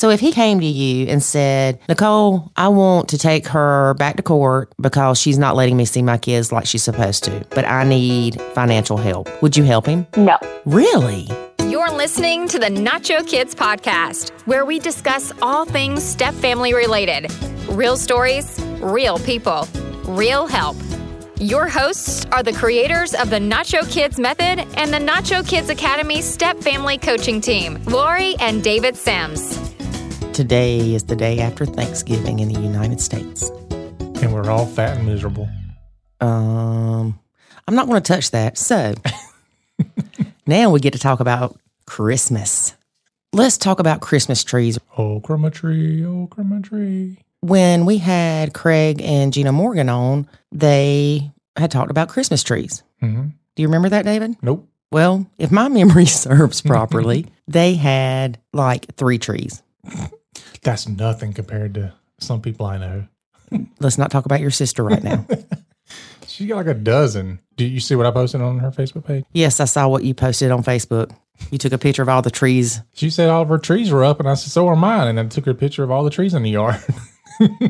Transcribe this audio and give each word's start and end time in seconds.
So 0.00 0.08
if 0.08 0.18
he 0.18 0.32
came 0.32 0.60
to 0.60 0.66
you 0.66 1.08
and 1.08 1.22
said, 1.22 1.78
Nicole, 1.86 2.50
I 2.56 2.68
want 2.68 3.10
to 3.10 3.18
take 3.18 3.46
her 3.48 3.92
back 3.98 4.16
to 4.16 4.22
court 4.22 4.72
because 4.80 5.20
she's 5.20 5.38
not 5.38 5.56
letting 5.56 5.76
me 5.76 5.84
see 5.84 6.00
my 6.00 6.16
kids 6.16 6.50
like 6.50 6.64
she's 6.64 6.82
supposed 6.82 7.22
to, 7.24 7.44
but 7.50 7.66
I 7.66 7.84
need 7.84 8.40
financial 8.54 8.96
help, 8.96 9.28
would 9.42 9.58
you 9.58 9.64
help 9.64 9.84
him? 9.84 10.06
No. 10.16 10.38
Really? 10.64 11.28
You're 11.68 11.90
listening 11.90 12.48
to 12.48 12.58
the 12.58 12.68
Nacho 12.68 13.28
Kids 13.28 13.54
podcast, 13.54 14.30
where 14.46 14.64
we 14.64 14.78
discuss 14.78 15.34
all 15.42 15.66
things 15.66 16.02
step 16.02 16.32
family 16.32 16.72
related 16.72 17.30
real 17.68 17.98
stories, 17.98 18.58
real 18.80 19.18
people, 19.18 19.68
real 20.04 20.46
help. 20.46 20.78
Your 21.38 21.68
hosts 21.68 22.24
are 22.32 22.42
the 22.42 22.54
creators 22.54 23.12
of 23.12 23.28
the 23.28 23.38
Nacho 23.38 23.86
Kids 23.90 24.18
Method 24.18 24.66
and 24.78 24.94
the 24.94 24.98
Nacho 24.98 25.46
Kids 25.46 25.68
Academy 25.68 26.22
Step 26.22 26.56
Family 26.56 26.96
Coaching 26.96 27.42
Team, 27.42 27.84
Lori 27.84 28.34
and 28.40 28.64
David 28.64 28.96
Sims. 28.96 29.60
Today 30.40 30.94
is 30.94 31.04
the 31.04 31.16
day 31.16 31.38
after 31.40 31.66
Thanksgiving 31.66 32.38
in 32.38 32.48
the 32.50 32.58
United 32.58 32.98
States. 32.98 33.50
and 34.00 34.32
we're 34.32 34.48
all 34.48 34.64
fat 34.64 34.96
and 34.96 35.06
miserable. 35.06 35.46
Um, 36.22 37.20
I'm 37.68 37.74
not 37.74 37.86
going 37.86 38.00
to 38.02 38.12
touch 38.12 38.30
that. 38.30 38.56
So 38.56 38.94
now 40.46 40.70
we 40.70 40.80
get 40.80 40.94
to 40.94 40.98
talk 40.98 41.20
about 41.20 41.60
Christmas. 41.84 42.74
Let's 43.34 43.58
talk 43.58 43.80
about 43.80 44.00
Christmas 44.00 44.42
trees. 44.42 44.78
Oh, 44.96 45.20
chroma 45.20 45.52
tree, 45.52 46.02
oh, 46.06 46.26
chroma 46.32 46.64
tree. 46.64 47.18
When 47.40 47.84
we 47.84 47.98
had 47.98 48.54
Craig 48.54 49.02
and 49.02 49.34
Gina 49.34 49.52
Morgan 49.52 49.90
on, 49.90 50.26
they 50.50 51.30
had 51.54 51.70
talked 51.70 51.90
about 51.90 52.08
Christmas 52.08 52.42
trees. 52.42 52.82
hmm 53.00 53.26
Do 53.56 53.62
you 53.62 53.68
remember 53.68 53.90
that, 53.90 54.06
David? 54.06 54.36
Nope. 54.40 54.66
Well, 54.90 55.26
if 55.36 55.50
my 55.50 55.68
memory 55.80 56.06
serves 56.06 56.60
properly, 56.62 57.26
they 57.46 57.74
had 57.74 58.38
like 58.54 58.94
three 58.96 59.18
trees. 59.18 59.62
That's 60.62 60.86
nothing 60.88 61.32
compared 61.32 61.74
to 61.74 61.92
some 62.18 62.40
people 62.42 62.66
I 62.66 62.78
know. 62.78 63.06
Let's 63.80 63.98
not 63.98 64.10
talk 64.10 64.26
about 64.26 64.40
your 64.40 64.50
sister 64.50 64.82
right 64.84 65.02
now. 65.02 65.26
She 66.26 66.46
got 66.46 66.56
like 66.56 66.68
a 66.68 66.74
dozen. 66.74 67.40
Do 67.56 67.66
you 67.66 67.80
see 67.80 67.96
what 67.96 68.06
I 68.06 68.12
posted 68.12 68.40
on 68.40 68.60
her 68.60 68.70
Facebook 68.70 69.04
page? 69.04 69.24
yes, 69.32 69.58
I 69.60 69.64
saw 69.64 69.88
what 69.88 70.04
you 70.04 70.14
posted 70.14 70.50
on 70.52 70.62
Facebook. 70.62 71.10
You 71.50 71.58
took 71.58 71.72
a 71.72 71.78
picture 71.78 72.00
of 72.02 72.08
all 72.08 72.22
the 72.22 72.30
trees. 72.30 72.80
She 72.94 73.10
said 73.10 73.28
all 73.28 73.42
of 73.42 73.48
her 73.48 73.58
trees 73.58 73.90
were 73.90 74.04
up, 74.04 74.20
and 74.20 74.28
I 74.28 74.34
said, 74.34 74.50
so 74.52 74.68
are 74.68 74.76
mine. 74.76 75.08
And 75.08 75.18
I 75.20 75.26
took 75.26 75.44
her 75.46 75.50
a 75.50 75.54
picture 75.56 75.82
of 75.82 75.90
all 75.90 76.02
the 76.04 76.08
trees 76.10 76.32
in 76.32 76.42
the 76.44 76.50
yard. 76.50 76.76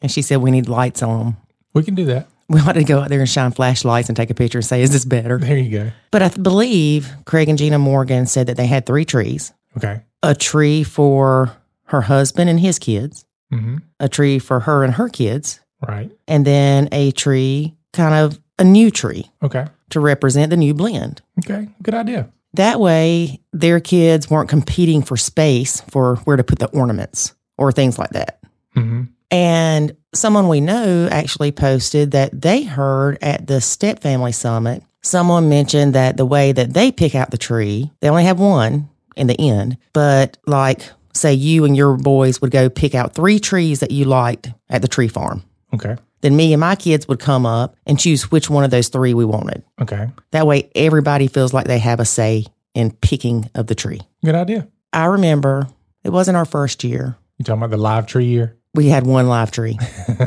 And 0.00 0.10
she 0.12 0.22
said 0.22 0.36
we 0.38 0.50
need 0.52 0.68
lights 0.68 1.02
on 1.02 1.18
them. 1.24 1.36
we 1.74 1.82
can 1.82 1.94
do 1.96 2.04
that. 2.06 2.28
We 2.48 2.60
ought 2.60 2.74
to 2.74 2.84
go 2.84 3.00
out 3.00 3.08
there 3.08 3.20
and 3.20 3.28
shine 3.28 3.50
flashlights 3.50 4.08
and 4.08 4.16
take 4.16 4.30
a 4.30 4.34
picture 4.34 4.58
and 4.58 4.64
say, 4.64 4.80
is 4.80 4.92
this 4.92 5.04
better? 5.04 5.38
There 5.38 5.58
you 5.58 5.70
go. 5.70 5.90
But 6.12 6.22
I 6.22 6.28
believe 6.28 7.10
Craig 7.24 7.48
and 7.48 7.58
Gina 7.58 7.78
Morgan 7.80 8.26
said 8.26 8.46
that 8.46 8.56
they 8.56 8.66
had 8.66 8.86
three 8.86 9.04
trees 9.04 9.52
Okay. 9.76 10.00
a 10.22 10.34
tree 10.36 10.84
for 10.84 11.52
her 11.88 12.02
husband 12.02 12.48
and 12.50 12.60
his 12.60 12.78
kids, 12.78 13.24
hmm 13.50 13.78
a 14.00 14.08
tree 14.08 14.38
for 14.38 14.60
her 14.60 14.84
and 14.84 14.94
her 14.94 15.08
kids, 15.08 15.60
Right. 15.86 16.10
and 16.28 16.44
then 16.46 16.88
a 16.92 17.10
tree, 17.12 17.74
kind 17.92 18.14
of 18.14 18.38
a 18.58 18.64
new 18.64 18.90
tree 18.90 19.30
Okay. 19.42 19.66
to 19.90 20.00
represent 20.00 20.50
the 20.50 20.56
new 20.56 20.72
blend. 20.74 21.20
Okay. 21.40 21.68
Good 21.82 21.94
idea. 21.94 22.28
That 22.54 22.78
way, 22.80 23.40
their 23.52 23.80
kids 23.80 24.30
weren't 24.30 24.48
competing 24.48 25.02
for 25.02 25.16
space 25.16 25.80
for 25.90 26.16
where 26.24 26.36
to 26.36 26.44
put 26.44 26.58
the 26.60 26.68
ornaments 26.68 27.34
or 27.58 27.72
things 27.72 27.98
like 27.98 28.10
that. 28.10 28.38
hmm 28.74 29.02
And 29.30 29.96
someone 30.14 30.48
we 30.48 30.60
know 30.60 31.08
actually 31.10 31.52
posted 31.52 32.12
that 32.12 32.40
they 32.40 32.62
heard 32.62 33.18
at 33.22 33.46
the 33.46 33.60
Step 33.60 34.00
Family 34.00 34.32
Summit, 34.32 34.82
someone 35.02 35.48
mentioned 35.48 35.94
that 35.94 36.16
the 36.16 36.24
way 36.26 36.52
that 36.52 36.72
they 36.72 36.90
pick 36.92 37.14
out 37.14 37.30
the 37.30 37.38
tree, 37.38 37.90
they 38.00 38.08
only 38.08 38.24
have 38.24 38.40
one 38.40 38.88
in 39.16 39.26
the 39.26 39.38
end, 39.40 39.76
but 39.92 40.38
like, 40.46 40.82
say 41.14 41.32
you 41.34 41.64
and 41.64 41.76
your 41.76 41.96
boys 41.96 42.40
would 42.40 42.50
go 42.50 42.68
pick 42.68 42.94
out 42.94 43.14
three 43.14 43.38
trees 43.38 43.80
that 43.80 43.90
you 43.90 44.04
liked 44.04 44.50
at 44.68 44.82
the 44.82 44.88
tree 44.88 45.08
farm. 45.08 45.42
Okay. 45.74 45.96
Then 46.20 46.36
me 46.36 46.52
and 46.52 46.60
my 46.60 46.74
kids 46.74 47.06
would 47.08 47.20
come 47.20 47.46
up 47.46 47.76
and 47.86 47.98
choose 47.98 48.30
which 48.30 48.50
one 48.50 48.64
of 48.64 48.70
those 48.70 48.88
three 48.88 49.14
we 49.14 49.24
wanted. 49.24 49.62
Okay. 49.80 50.08
That 50.32 50.46
way, 50.46 50.70
everybody 50.74 51.28
feels 51.28 51.52
like 51.52 51.66
they 51.66 51.78
have 51.78 52.00
a 52.00 52.04
say 52.04 52.46
in 52.74 52.90
picking 52.90 53.48
of 53.54 53.66
the 53.66 53.74
tree. 53.74 54.00
Good 54.24 54.34
idea. 54.34 54.68
I 54.92 55.06
remember 55.06 55.68
it 56.02 56.10
wasn't 56.10 56.36
our 56.36 56.44
first 56.44 56.82
year. 56.82 57.16
You 57.38 57.44
talking 57.44 57.62
about 57.62 57.70
the 57.70 57.76
live 57.76 58.06
tree 58.06 58.24
year? 58.24 58.56
We 58.74 58.88
had 58.88 59.06
one 59.06 59.28
live 59.28 59.50
tree. 59.50 59.78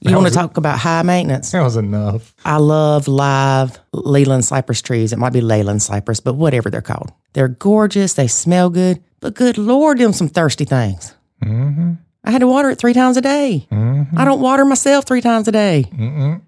You 0.00 0.14
want 0.14 0.26
to 0.26 0.32
talk 0.32 0.56
about 0.56 0.78
high 0.78 1.02
maintenance? 1.02 1.52
That 1.52 1.62
was 1.62 1.76
enough. 1.76 2.34
I 2.44 2.56
love 2.56 3.08
live 3.08 3.78
Leland 3.92 4.44
cypress 4.44 4.82
trees. 4.82 5.12
It 5.12 5.18
might 5.18 5.32
be 5.32 5.40
Leyland 5.40 5.82
cypress, 5.82 6.20
but 6.20 6.34
whatever 6.34 6.70
they're 6.70 6.82
called. 6.82 7.12
They're 7.32 7.48
gorgeous. 7.48 8.14
They 8.14 8.26
smell 8.26 8.70
good, 8.70 9.02
but 9.26 9.34
good 9.34 9.58
Lord, 9.58 9.98
them 9.98 10.12
some 10.12 10.28
thirsty 10.28 10.64
things. 10.64 11.12
Mm-hmm. 11.42 11.94
I 12.22 12.30
had 12.30 12.42
to 12.42 12.46
water 12.46 12.70
it 12.70 12.78
three 12.78 12.92
times 12.92 13.16
a 13.16 13.20
day. 13.20 13.66
Mm-hmm. 13.72 14.16
I 14.16 14.24
don't 14.24 14.40
water 14.40 14.64
myself 14.64 15.04
three 15.04 15.20
times 15.20 15.48
a 15.48 15.52
day. 15.52 15.86
Mm-mm. 15.92 16.40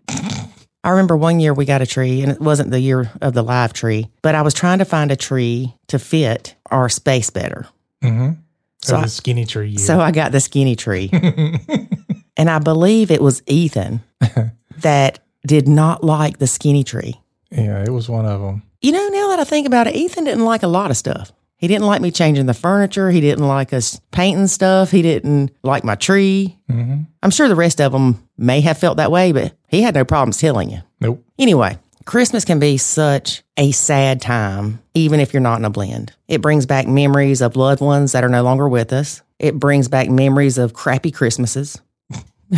I 0.85 0.91
remember 0.91 1.17
one 1.17 1.41
year 1.41 1.53
we 1.53 1.65
got 1.65 1.83
a 1.83 1.87
tree, 1.87 2.23
and 2.23 2.31
it 2.31 2.41
wasn't 2.41 2.71
the 2.71 2.79
year 2.79 3.11
of 3.21 3.35
the 3.35 3.43
live 3.43 3.73
tree, 3.73 4.09
but 4.23 4.37
I 4.37 4.43
was 4.43 4.55
trying 4.55 4.79
to 4.79 4.85
find 4.85 5.11
a 5.11 5.17
tree 5.17 5.75
to 5.89 5.99
fit 5.99 6.55
our 6.71 6.89
space 6.89 7.31
better. 7.31 7.67
Mm-hmm. 8.05 8.41
So 8.81 8.95
So 8.95 9.03
the 9.03 9.09
skinny 9.09 9.45
tree 9.45 9.71
year. 9.71 9.79
So 9.79 10.01
I 10.01 10.13
got 10.13 10.31
the 10.31 10.41
skinny 10.41 10.77
tree. 10.77 11.11
and 12.37 12.49
I 12.49 12.61
believe 12.61 13.11
it 13.11 13.21
was 13.21 13.43
Ethan 13.49 14.05
that 14.79 15.19
did 15.45 15.67
not 15.67 16.05
like 16.05 16.39
the 16.39 16.47
skinny 16.47 16.85
tree. 16.85 17.21
yeah, 17.51 17.83
it 17.83 17.91
was 17.91 18.09
one 18.09 18.25
of 18.25 18.41
them. 18.41 18.63
You 18.81 18.93
know, 18.93 19.09
now 19.09 19.31
that 19.31 19.41
I 19.41 19.45
think 19.45 19.67
about 19.67 19.89
it, 19.89 19.97
Ethan 19.97 20.23
didn't 20.23 20.45
like 20.45 20.63
a 20.63 20.69
lot 20.69 20.93
of 20.93 20.97
stuff. 20.97 21.33
He 21.59 21.67
didn't 21.67 21.87
like 21.87 22.01
me 22.01 22.11
changing 22.13 22.47
the 22.47 22.55
furniture. 22.55 23.11
He 23.11 23.21
didn't 23.21 23.47
like 23.47 23.73
us 23.73 24.01
painting 24.13 24.47
stuff. 24.47 24.93
He 24.93 25.03
didn't 25.03 25.51
like 25.65 25.83
my 25.83 25.97
tree. 25.97 26.57
Mm-hmm. 26.71 27.03
I'm 27.23 27.31
sure 27.31 27.49
the 27.49 27.57
rest 27.57 27.81
of 27.81 27.91
them 27.93 28.27
may 28.39 28.61
have 28.61 28.79
felt 28.79 28.97
that 28.99 29.11
way, 29.11 29.33
but 29.33 29.55
he 29.67 29.83
had 29.83 29.95
no 29.95 30.05
problems 30.05 30.39
telling 30.39 30.71
you. 30.71 30.79
Nope. 31.01 31.25
Anyway, 31.37 31.77
Christmas 32.05 32.45
can 32.45 32.61
be 32.61 32.79
such 32.79 33.43
a 33.57 33.73
sad 33.73 34.23
time, 34.23 34.81
even 34.95 35.19
if 35.19 35.35
you're 35.35 35.41
not 35.41 35.59
in 35.59 35.65
a 35.65 35.71
blend. 35.71 36.13
It 36.29 36.41
brings 36.41 36.65
back 36.65 36.87
memories 36.87 37.43
of 37.43 37.57
loved 37.57 37.81
ones 37.81 38.13
that 38.13 38.23
are 38.23 38.29
no 38.29 38.45
longer 38.45 38.69
with 38.69 38.93
us. 38.93 39.23
It 39.41 39.59
brings 39.59 39.89
back 39.89 40.09
memories 40.09 40.59
of 40.59 40.75
crappy 40.75 41.11
Christmases. 41.11 41.81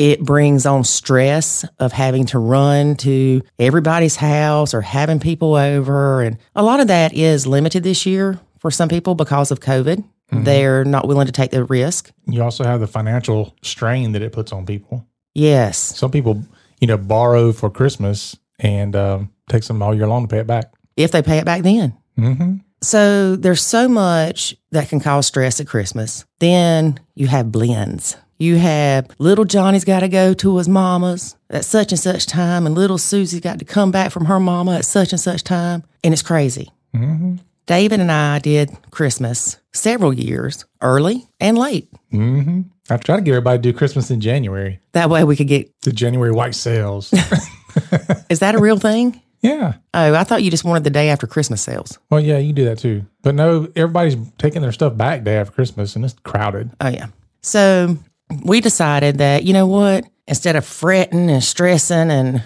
it 0.00 0.22
brings 0.22 0.64
on 0.64 0.82
stress 0.82 1.62
of 1.78 1.92
having 1.92 2.24
to 2.24 2.38
run 2.38 2.96
to 2.96 3.42
everybody's 3.58 4.16
house 4.16 4.72
or 4.72 4.80
having 4.80 5.20
people 5.20 5.54
over. 5.54 6.22
And 6.22 6.38
a 6.56 6.62
lot 6.62 6.80
of 6.80 6.86
that 6.86 7.12
is 7.12 7.46
limited 7.46 7.82
this 7.82 8.06
year 8.06 8.40
for 8.60 8.70
some 8.70 8.88
people 8.88 9.14
because 9.14 9.50
of 9.50 9.60
COVID. 9.60 10.02
They're 10.32 10.86
not 10.86 11.06
willing 11.06 11.26
to 11.26 11.32
take 11.32 11.50
the 11.50 11.64
risk. 11.64 12.10
You 12.26 12.42
also 12.42 12.64
have 12.64 12.80
the 12.80 12.86
financial 12.86 13.54
strain 13.62 14.12
that 14.12 14.22
it 14.22 14.32
puts 14.32 14.52
on 14.52 14.64
people. 14.64 15.06
Yes. 15.34 15.76
Some 15.76 16.10
people, 16.10 16.44
you 16.80 16.86
know, 16.86 16.96
borrow 16.96 17.52
for 17.52 17.68
Christmas 17.68 18.36
and 18.58 18.96
um, 18.96 19.30
takes 19.50 19.68
them 19.68 19.82
all 19.82 19.94
year 19.94 20.06
long 20.06 20.22
to 20.22 20.28
pay 20.28 20.38
it 20.38 20.46
back. 20.46 20.72
If 20.96 21.10
they 21.12 21.20
pay 21.20 21.36
it 21.38 21.44
back 21.44 21.62
then. 21.62 21.94
Mm-hmm. 22.16 22.54
So 22.80 23.36
there's 23.36 23.62
so 23.62 23.86
much 23.86 24.56
that 24.70 24.88
can 24.88 25.00
cause 25.00 25.26
stress 25.26 25.60
at 25.60 25.66
Christmas. 25.66 26.24
Then 26.38 26.98
you 27.16 27.26
have 27.26 27.52
blends. 27.52 28.16
You 28.40 28.56
have 28.56 29.06
little 29.18 29.44
Johnny's 29.44 29.84
got 29.84 30.00
to 30.00 30.08
go 30.08 30.32
to 30.32 30.56
his 30.56 30.66
mama's 30.66 31.36
at 31.50 31.66
such 31.66 31.92
and 31.92 31.98
such 31.98 32.24
time, 32.24 32.64
and 32.64 32.74
little 32.74 32.96
Susie's 32.96 33.40
got 33.40 33.58
to 33.58 33.66
come 33.66 33.90
back 33.90 34.10
from 34.10 34.24
her 34.24 34.40
mama 34.40 34.76
at 34.76 34.86
such 34.86 35.12
and 35.12 35.20
such 35.20 35.44
time. 35.44 35.84
And 36.02 36.14
it's 36.14 36.22
crazy. 36.22 36.70
Mm-hmm. 36.94 37.36
David 37.66 38.00
and 38.00 38.10
I 38.10 38.38
did 38.38 38.70
Christmas 38.90 39.58
several 39.72 40.14
years, 40.14 40.64
early 40.80 41.28
and 41.38 41.58
late. 41.58 41.90
Mm-hmm. 42.14 42.62
I 42.88 42.96
try 42.96 43.16
to 43.16 43.22
get 43.22 43.32
everybody 43.32 43.58
to 43.58 43.62
do 43.72 43.76
Christmas 43.76 44.10
in 44.10 44.22
January. 44.22 44.80
That 44.92 45.10
way 45.10 45.22
we 45.22 45.36
could 45.36 45.46
get. 45.46 45.78
The 45.82 45.92
January 45.92 46.32
white 46.32 46.54
sales. 46.54 47.12
Is 48.30 48.38
that 48.38 48.54
a 48.54 48.58
real 48.58 48.78
thing? 48.78 49.20
yeah. 49.42 49.74
Oh, 49.92 50.14
I 50.14 50.24
thought 50.24 50.42
you 50.42 50.50
just 50.50 50.64
wanted 50.64 50.84
the 50.84 50.90
day 50.90 51.10
after 51.10 51.26
Christmas 51.26 51.60
sales. 51.60 51.98
Well, 52.08 52.20
yeah, 52.20 52.38
you 52.38 52.54
do 52.54 52.64
that 52.64 52.78
too. 52.78 53.04
But 53.20 53.34
no, 53.34 53.68
everybody's 53.76 54.16
taking 54.38 54.62
their 54.62 54.72
stuff 54.72 54.96
back 54.96 55.24
day 55.24 55.36
after 55.36 55.52
Christmas 55.52 55.94
and 55.94 56.06
it's 56.06 56.14
crowded. 56.24 56.70
Oh, 56.80 56.88
yeah. 56.88 57.08
So 57.42 57.98
we 58.44 58.60
decided 58.60 59.18
that, 59.18 59.44
you 59.44 59.52
know 59.52 59.66
what? 59.66 60.04
Instead 60.26 60.56
of 60.56 60.64
fretting 60.64 61.28
and 61.30 61.42
stressing, 61.42 62.10
and 62.10 62.42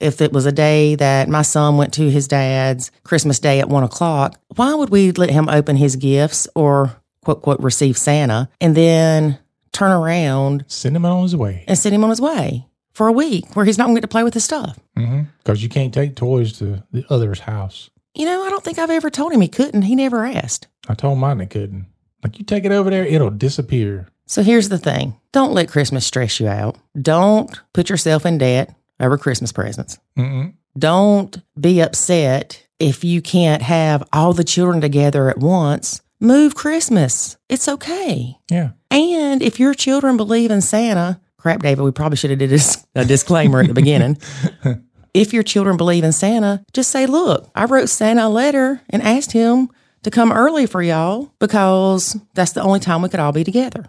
if 0.00 0.20
it 0.20 0.32
was 0.32 0.46
a 0.46 0.52
day 0.52 0.94
that 0.96 1.28
my 1.28 1.42
son 1.42 1.76
went 1.76 1.92
to 1.94 2.10
his 2.10 2.26
dad's 2.28 2.90
Christmas 3.04 3.38
day 3.38 3.60
at 3.60 3.68
one 3.68 3.84
o'clock, 3.84 4.38
why 4.56 4.74
would 4.74 4.90
we 4.90 5.12
let 5.12 5.30
him 5.30 5.48
open 5.48 5.76
his 5.76 5.96
gifts 5.96 6.48
or 6.54 6.96
quote, 7.24 7.42
quote, 7.42 7.60
receive 7.60 7.96
Santa 7.96 8.48
and 8.60 8.76
then 8.76 9.38
turn 9.72 9.92
around 9.92 10.64
Send 10.66 10.96
him 10.96 11.04
on 11.04 11.22
his 11.22 11.36
way. 11.36 11.64
and 11.68 11.78
send 11.78 11.94
him 11.94 12.02
on 12.04 12.10
his 12.10 12.20
way 12.20 12.66
for 12.92 13.06
a 13.06 13.12
week 13.12 13.54
where 13.54 13.64
he's 13.64 13.78
not 13.78 13.84
going 13.84 13.94
to 13.94 14.00
get 14.00 14.02
to 14.02 14.08
play 14.08 14.24
with 14.24 14.34
his 14.34 14.44
stuff? 14.44 14.78
Mm-hmm. 14.96 15.22
Because 15.38 15.62
you 15.62 15.68
can't 15.68 15.94
take 15.94 16.16
toys 16.16 16.52
to 16.58 16.82
the 16.90 17.04
other's 17.10 17.40
house. 17.40 17.90
You 18.14 18.26
know, 18.26 18.44
I 18.44 18.50
don't 18.50 18.64
think 18.64 18.78
I've 18.78 18.90
ever 18.90 19.10
told 19.10 19.32
him 19.32 19.40
he 19.40 19.48
couldn't. 19.48 19.82
He 19.82 19.94
never 19.94 20.24
asked. 20.24 20.66
I 20.88 20.94
told 20.94 21.18
mine 21.18 21.38
he 21.38 21.46
couldn't. 21.46 21.86
Like, 22.24 22.38
you 22.40 22.44
take 22.44 22.64
it 22.64 22.72
over 22.72 22.90
there, 22.90 23.06
it'll 23.06 23.30
disappear. 23.30 24.08
So 24.28 24.42
here's 24.42 24.68
the 24.68 24.78
thing 24.78 25.18
don't 25.32 25.52
let 25.52 25.68
Christmas 25.68 26.06
stress 26.06 26.38
you 26.38 26.46
out. 26.46 26.76
Don't 27.00 27.50
put 27.72 27.90
yourself 27.90 28.24
in 28.24 28.38
debt 28.38 28.74
over 29.00 29.18
Christmas 29.18 29.52
presents. 29.52 29.98
Mm-mm. 30.16 30.54
Don't 30.78 31.36
be 31.60 31.80
upset 31.80 32.64
if 32.78 33.02
you 33.02 33.20
can't 33.20 33.62
have 33.62 34.06
all 34.12 34.32
the 34.32 34.44
children 34.44 34.80
together 34.80 35.28
at 35.28 35.38
once 35.38 36.00
move 36.20 36.54
Christmas. 36.54 37.36
It's 37.48 37.68
okay. 37.68 38.36
Yeah. 38.50 38.70
And 38.90 39.42
if 39.42 39.60
your 39.60 39.74
children 39.74 40.16
believe 40.16 40.50
in 40.50 40.60
Santa, 40.60 41.20
crap, 41.36 41.62
David, 41.62 41.82
we 41.82 41.92
probably 41.92 42.16
should 42.16 42.30
have 42.30 42.38
did 42.38 42.52
a 42.94 43.04
disclaimer 43.04 43.60
at 43.60 43.68
the 43.68 43.74
beginning. 43.74 44.18
if 45.14 45.32
your 45.32 45.42
children 45.42 45.76
believe 45.76 46.04
in 46.04 46.12
Santa, 46.12 46.64
just 46.72 46.90
say, 46.90 47.06
look, 47.06 47.50
I 47.54 47.64
wrote 47.64 47.88
Santa 47.88 48.26
a 48.26 48.28
letter 48.28 48.80
and 48.90 49.02
asked 49.02 49.32
him 49.32 49.70
to 50.02 50.10
come 50.10 50.32
early 50.32 50.66
for 50.66 50.82
y'all 50.82 51.32
because 51.38 52.16
that's 52.34 52.52
the 52.52 52.62
only 52.62 52.80
time 52.80 53.02
we 53.02 53.08
could 53.08 53.20
all 53.20 53.32
be 53.32 53.44
together. 53.44 53.86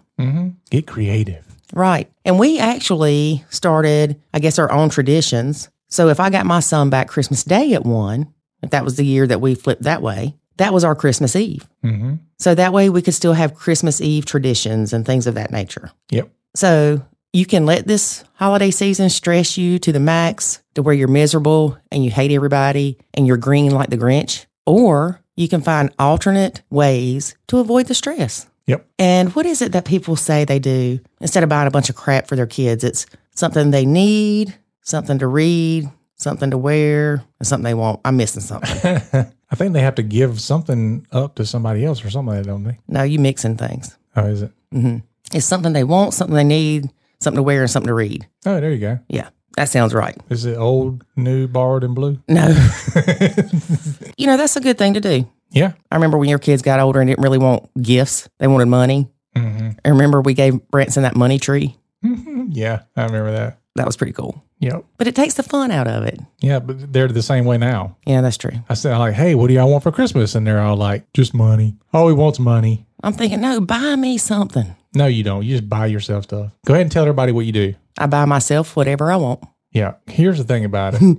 Get 0.70 0.86
creative. 0.86 1.44
Right. 1.72 2.10
And 2.24 2.38
we 2.38 2.58
actually 2.58 3.44
started, 3.50 4.20
I 4.34 4.38
guess, 4.38 4.58
our 4.58 4.70
own 4.72 4.88
traditions. 4.88 5.68
So 5.88 6.08
if 6.08 6.20
I 6.20 6.30
got 6.30 6.46
my 6.46 6.60
son 6.60 6.90
back 6.90 7.08
Christmas 7.08 7.44
Day 7.44 7.74
at 7.74 7.84
one, 7.84 8.32
if 8.62 8.70
that 8.70 8.84
was 8.84 8.96
the 8.96 9.04
year 9.04 9.26
that 9.26 9.40
we 9.40 9.54
flipped 9.54 9.82
that 9.82 10.02
way, 10.02 10.36
that 10.56 10.72
was 10.72 10.84
our 10.84 10.94
Christmas 10.94 11.36
Eve. 11.36 11.66
Mm-hmm. 11.84 12.16
So 12.38 12.54
that 12.54 12.72
way 12.72 12.90
we 12.90 13.02
could 13.02 13.14
still 13.14 13.32
have 13.32 13.54
Christmas 13.54 14.00
Eve 14.00 14.26
traditions 14.26 14.92
and 14.92 15.06
things 15.06 15.26
of 15.26 15.34
that 15.34 15.50
nature. 15.50 15.90
Yep. 16.10 16.30
So 16.54 17.02
you 17.32 17.46
can 17.46 17.64
let 17.64 17.86
this 17.86 18.24
holiday 18.34 18.70
season 18.70 19.08
stress 19.08 19.56
you 19.56 19.78
to 19.78 19.92
the 19.92 20.00
max 20.00 20.62
to 20.74 20.82
where 20.82 20.94
you're 20.94 21.08
miserable 21.08 21.78
and 21.90 22.04
you 22.04 22.10
hate 22.10 22.32
everybody 22.32 22.98
and 23.14 23.26
you're 23.26 23.36
green 23.36 23.72
like 23.72 23.90
the 23.90 23.96
Grinch, 23.96 24.46
or 24.66 25.20
you 25.36 25.48
can 25.48 25.62
find 25.62 25.94
alternate 25.98 26.62
ways 26.70 27.36
to 27.48 27.58
avoid 27.58 27.86
the 27.86 27.94
stress. 27.94 28.46
Yep. 28.70 28.86
And 28.98 29.34
what 29.34 29.46
is 29.46 29.62
it 29.62 29.72
that 29.72 29.84
people 29.84 30.16
say 30.16 30.44
they 30.44 30.58
do 30.58 31.00
instead 31.20 31.42
of 31.42 31.48
buying 31.48 31.66
a 31.66 31.70
bunch 31.70 31.90
of 31.90 31.96
crap 31.96 32.26
for 32.26 32.36
their 32.36 32.46
kids? 32.46 32.84
It's 32.84 33.06
something 33.34 33.70
they 33.70 33.84
need, 33.84 34.54
something 34.82 35.18
to 35.18 35.26
read, 35.26 35.90
something 36.16 36.50
to 36.50 36.58
wear, 36.58 37.24
and 37.38 37.46
something 37.46 37.64
they 37.64 37.74
want. 37.74 38.00
I'm 38.04 38.16
missing 38.16 38.42
something. 38.42 39.02
I 39.50 39.56
think 39.56 39.72
they 39.72 39.80
have 39.80 39.96
to 39.96 40.02
give 40.02 40.40
something 40.40 41.06
up 41.10 41.34
to 41.36 41.44
somebody 41.46 41.84
else 41.84 42.04
or 42.04 42.10
something 42.10 42.34
like 42.34 42.44
that, 42.44 42.48
don't 42.48 42.64
they? 42.64 42.78
no, 42.86 43.02
you 43.02 43.18
mixing 43.18 43.56
things. 43.56 43.96
Oh, 44.14 44.26
is 44.26 44.42
it? 44.42 44.52
Mm-hmm. 44.72 44.98
It's 45.32 45.46
something 45.46 45.72
they 45.72 45.84
want, 45.84 46.14
something 46.14 46.36
they 46.36 46.44
need, 46.44 46.90
something 47.20 47.36
to 47.36 47.42
wear, 47.42 47.62
and 47.62 47.70
something 47.70 47.88
to 47.88 47.94
read. 47.94 48.26
Oh, 48.46 48.60
there 48.60 48.70
you 48.70 48.78
go. 48.78 48.98
Yeah, 49.08 49.30
that 49.56 49.68
sounds 49.68 49.94
right. 49.94 50.16
Is 50.28 50.44
it 50.44 50.56
old, 50.56 51.04
new, 51.16 51.48
borrowed, 51.48 51.84
and 51.84 51.94
blue? 51.94 52.18
No. 52.28 52.46
you 54.16 54.26
know, 54.26 54.36
that's 54.36 54.56
a 54.56 54.60
good 54.60 54.78
thing 54.78 54.94
to 54.94 55.00
do. 55.00 55.28
Yeah. 55.50 55.72
I 55.90 55.94
remember 55.94 56.18
when 56.18 56.28
your 56.28 56.38
kids 56.38 56.62
got 56.62 56.80
older 56.80 57.00
and 57.00 57.08
didn't 57.08 57.22
really 57.22 57.38
want 57.38 57.68
gifts, 57.80 58.28
they 58.38 58.46
wanted 58.46 58.66
money. 58.66 59.08
Mm-hmm. 59.36 59.70
I 59.84 59.88
remember 59.88 60.20
we 60.20 60.34
gave 60.34 60.66
Branson 60.68 61.02
that 61.04 61.16
money 61.16 61.38
tree. 61.38 61.76
Yeah, 62.02 62.82
I 62.96 63.04
remember 63.04 63.32
that. 63.32 63.58
That 63.76 63.86
was 63.86 63.96
pretty 63.96 64.12
cool. 64.12 64.42
Yep. 64.58 64.84
But 64.98 65.06
it 65.06 65.14
takes 65.14 65.34
the 65.34 65.42
fun 65.42 65.70
out 65.70 65.86
of 65.86 66.04
it. 66.04 66.18
Yeah, 66.40 66.58
but 66.58 66.92
they're 66.92 67.08
the 67.08 67.22
same 67.22 67.44
way 67.44 67.56
now. 67.58 67.96
Yeah, 68.06 68.20
that's 68.20 68.36
true. 68.36 68.52
I 68.68 68.74
said, 68.74 68.96
like, 68.96 69.14
hey, 69.14 69.34
what 69.34 69.48
do 69.48 69.54
y'all 69.54 69.70
want 69.70 69.82
for 69.82 69.92
Christmas? 69.92 70.34
And 70.34 70.46
they're 70.46 70.60
all 70.60 70.76
like, 70.76 71.10
just 71.12 71.32
money. 71.32 71.76
All 71.92 72.08
he 72.08 72.14
wants 72.14 72.38
money. 72.38 72.86
I'm 73.02 73.12
thinking, 73.12 73.40
no, 73.40 73.60
buy 73.60 73.96
me 73.96 74.18
something. 74.18 74.74
No, 74.94 75.06
you 75.06 75.22
don't. 75.22 75.44
You 75.44 75.56
just 75.56 75.68
buy 75.68 75.86
yourself 75.86 76.24
stuff. 76.24 76.52
Go 76.66 76.74
ahead 76.74 76.82
and 76.82 76.92
tell 76.92 77.04
everybody 77.04 77.32
what 77.32 77.46
you 77.46 77.52
do. 77.52 77.74
I 77.98 78.06
buy 78.06 78.24
myself 78.24 78.76
whatever 78.76 79.10
I 79.10 79.16
want. 79.16 79.42
Yeah. 79.70 79.94
Here's 80.06 80.38
the 80.38 80.44
thing 80.44 80.64
about 80.64 80.94
it. 81.00 81.18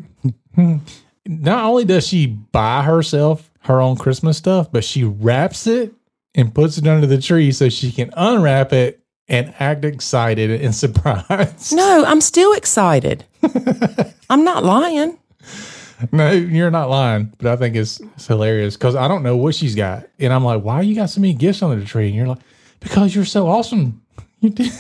Not 1.26 1.66
only 1.66 1.86
does 1.86 2.06
she 2.08 2.28
buy 2.28 2.84
herself 2.84 3.51
her 3.62 3.82
own 3.82 3.96
Christmas 3.98 4.38
stuff, 4.38 4.72
but 4.72 4.84
she 4.84 5.04
wraps 5.04 5.68
it 5.68 5.94
and 6.36 6.54
puts 6.54 6.78
it 6.78 6.88
under 6.88 7.08
the 7.08 7.22
tree 7.22 7.52
so 7.52 7.70
she 7.70 7.92
can 7.92 8.12
unwrap 8.16 8.74
it 8.74 9.02
and 9.28 9.54
act 9.60 9.86
excited 9.86 10.62
and 10.62 10.74
surprised. 10.84 11.76
No, 11.76 12.04
I'm 12.06 12.22
still 12.22 12.54
excited. 12.54 13.26
I'm 14.30 14.44
not 14.44 14.64
lying. 14.64 15.18
No, 16.12 16.32
you're 16.32 16.72
not 16.72 16.90
lying, 16.90 17.32
but 17.38 17.48
I 17.48 17.56
think 17.58 17.76
it's, 17.76 18.00
it's 18.00 18.26
hilarious 18.26 18.76
because 18.76 18.96
I 18.96 19.08
don't 19.08 19.22
know 19.22 19.38
what 19.38 19.54
she's 19.54 19.76
got. 19.76 20.08
And 20.18 20.34
I'm 20.34 20.44
like, 20.44 20.64
why 20.64 20.82
you 20.82 20.96
got 20.96 21.12
so 21.12 21.22
many 21.22 21.34
gifts 21.34 21.62
under 21.62 21.76
the 21.80 21.86
tree? 21.86 22.08
And 22.08 22.16
you're 22.16 22.28
like, 22.28 22.40
because 22.80 23.14
you're 23.16 23.26
so 23.26 23.48
awesome. 23.48 24.02
You 24.44 24.50
did. 24.50 24.72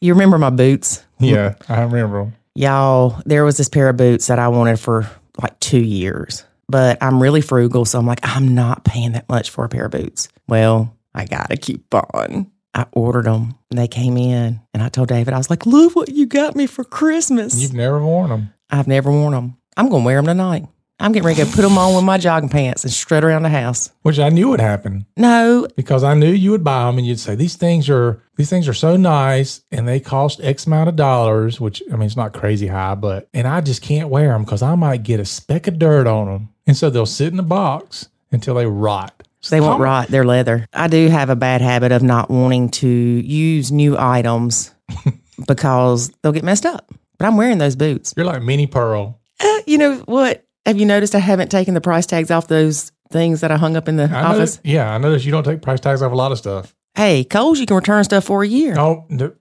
You 0.00 0.12
remember 0.12 0.36
my 0.36 0.50
boots? 0.50 1.04
yeah, 1.20 1.54
I 1.68 1.82
remember. 1.82 2.32
Y'all, 2.56 3.22
there 3.24 3.44
was 3.44 3.56
this 3.58 3.68
pair 3.68 3.88
of 3.88 3.96
boots 3.96 4.26
that 4.26 4.40
I 4.40 4.48
wanted 4.48 4.80
for 4.80 5.08
like 5.40 5.60
two 5.60 5.78
years, 5.78 6.44
but 6.70 6.98
I'm 7.02 7.22
really 7.22 7.40
frugal. 7.40 7.84
So 7.84 7.98
I'm 7.98 8.06
like, 8.06 8.20
I'm 8.22 8.54
not 8.54 8.84
paying 8.84 9.12
that 9.12 9.28
much 9.28 9.50
for 9.50 9.64
a 9.64 9.68
pair 9.68 9.86
of 9.86 9.92
boots. 9.92 10.28
Well, 10.48 10.96
I 11.14 11.24
got 11.24 11.50
a 11.50 11.56
coupon. 11.56 12.50
I 12.72 12.86
ordered 12.92 13.24
them 13.24 13.56
and 13.70 13.78
they 13.78 13.88
came 13.88 14.16
in. 14.16 14.60
And 14.72 14.82
I 14.82 14.88
told 14.88 15.08
David, 15.08 15.34
I 15.34 15.38
was 15.38 15.50
like, 15.50 15.66
look 15.66 15.96
what 15.96 16.08
you 16.08 16.26
got 16.26 16.54
me 16.54 16.66
for 16.66 16.84
Christmas. 16.84 17.60
You've 17.60 17.74
never 17.74 18.00
worn 18.00 18.30
them. 18.30 18.54
I've 18.70 18.86
never 18.86 19.10
worn 19.10 19.32
them. 19.32 19.56
I'm 19.76 19.88
going 19.88 20.02
to 20.02 20.06
wear 20.06 20.16
them 20.18 20.26
tonight. 20.26 20.66
I'm 21.00 21.12
getting 21.12 21.26
ready 21.26 21.42
to 21.42 21.50
put 21.50 21.62
them 21.62 21.78
on 21.78 21.94
with 21.94 22.04
my 22.04 22.18
jogging 22.18 22.48
pants 22.50 22.84
and 22.84 22.92
strut 22.92 23.24
around 23.24 23.42
the 23.42 23.48
house. 23.48 23.90
which 24.02 24.18
I 24.18 24.28
knew 24.28 24.48
would 24.50 24.60
happen 24.60 25.06
No, 25.16 25.66
because 25.76 26.04
I 26.04 26.14
knew 26.14 26.30
you 26.30 26.50
would 26.50 26.62
buy 26.62 26.84
them 26.86 26.98
and 26.98 27.06
you'd 27.06 27.18
say 27.18 27.34
these 27.34 27.56
things 27.56 27.88
are 27.88 28.22
these 28.36 28.50
things 28.50 28.68
are 28.68 28.74
so 28.74 28.96
nice 28.96 29.62
and 29.72 29.88
they 29.88 30.00
cost 30.00 30.40
X 30.42 30.66
amount 30.66 30.88
of 30.88 30.96
dollars, 30.96 31.60
which 31.60 31.82
I 31.92 31.96
mean 31.96 32.06
it's 32.06 32.16
not 32.16 32.32
crazy 32.32 32.66
high, 32.66 32.94
but 32.94 33.28
and 33.34 33.48
I 33.48 33.60
just 33.62 33.82
can't 33.82 34.08
wear 34.10 34.28
them 34.28 34.44
because 34.44 34.62
I 34.62 34.74
might 34.74 35.02
get 35.02 35.20
a 35.20 35.24
speck 35.24 35.66
of 35.66 35.78
dirt 35.78 36.06
on 36.06 36.26
them, 36.26 36.48
and 36.66 36.76
so 36.76 36.90
they'll 36.90 37.06
sit 37.06 37.28
in 37.28 37.36
the 37.36 37.42
box 37.42 38.08
until 38.32 38.54
they 38.54 38.66
rot. 38.66 39.14
So 39.42 39.56
They 39.56 39.60
won't 39.62 39.80
rot. 39.80 40.08
They're 40.08 40.24
leather. 40.24 40.66
I 40.74 40.88
do 40.88 41.08
have 41.08 41.30
a 41.30 41.36
bad 41.36 41.62
habit 41.62 41.92
of 41.92 42.02
not 42.02 42.28
wanting 42.28 42.68
to 42.72 42.86
use 42.86 43.72
new 43.72 43.96
items 43.98 44.74
because 45.48 46.10
they'll 46.22 46.32
get 46.32 46.44
messed 46.44 46.66
up. 46.66 46.92
But 47.18 47.26
I'm 47.26 47.36
wearing 47.38 47.58
those 47.58 47.76
boots. 47.76 48.12
You're 48.16 48.26
like 48.26 48.42
Minnie 48.42 48.66
Pearl. 48.66 49.18
Uh, 49.42 49.58
you 49.66 49.78
know 49.78 49.96
what? 50.00 50.44
Have 50.66 50.78
you 50.78 50.86
noticed 50.86 51.14
I 51.14 51.18
haven't 51.18 51.50
taken 51.50 51.74
the 51.74 51.80
price 51.80 52.06
tags 52.06 52.30
off 52.30 52.48
those 52.48 52.92
things 53.10 53.40
that 53.40 53.50
I 53.50 53.56
hung 53.56 53.76
up 53.76 53.88
in 53.88 53.96
the 53.96 54.04
I 54.04 54.22
office? 54.22 54.38
noticed, 54.38 54.60
yeah, 54.64 54.92
I 54.94 54.98
noticed 54.98 55.24
you 55.24 55.32
don't 55.32 55.44
take 55.44 55.62
price 55.62 55.80
tags 55.80 56.02
off 56.02 56.12
a 56.12 56.14
lot 56.14 56.32
of 56.32 56.38
stuff. 56.38 56.74
Hey, 56.94 57.24
Kohl's, 57.24 57.58
you 57.60 57.66
can 57.66 57.76
return 57.76 58.04
stuff 58.04 58.24
for 58.24 58.42
a 58.42 58.46
year. 58.46 58.78
Oh, 58.78 59.06
no, 59.08 59.32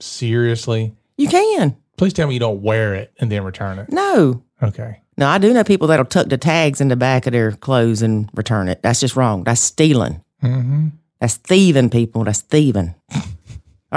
seriously? 0.00 0.94
You 1.16 1.28
can. 1.28 1.76
Please 1.96 2.12
tell 2.12 2.28
me 2.28 2.34
you 2.34 2.40
don't 2.40 2.62
wear 2.62 2.94
it 2.94 3.12
and 3.18 3.30
then 3.30 3.42
return 3.44 3.78
it. 3.78 3.90
No. 3.90 4.42
Okay. 4.62 5.00
No, 5.16 5.26
I 5.26 5.38
do 5.38 5.52
know 5.52 5.64
people 5.64 5.88
that'll 5.88 6.04
tuck 6.04 6.28
the 6.28 6.38
tags 6.38 6.80
in 6.80 6.88
the 6.88 6.96
back 6.96 7.26
of 7.26 7.32
their 7.32 7.52
clothes 7.52 8.02
and 8.02 8.30
return 8.34 8.68
it. 8.68 8.82
That's 8.82 9.00
just 9.00 9.16
wrong. 9.16 9.42
That's 9.44 9.60
stealing. 9.60 10.22
Mm-hmm. 10.42 10.88
That's 11.20 11.36
thieving, 11.38 11.90
people. 11.90 12.22
That's 12.24 12.42
thieving. 12.42 12.94
All 13.12 13.20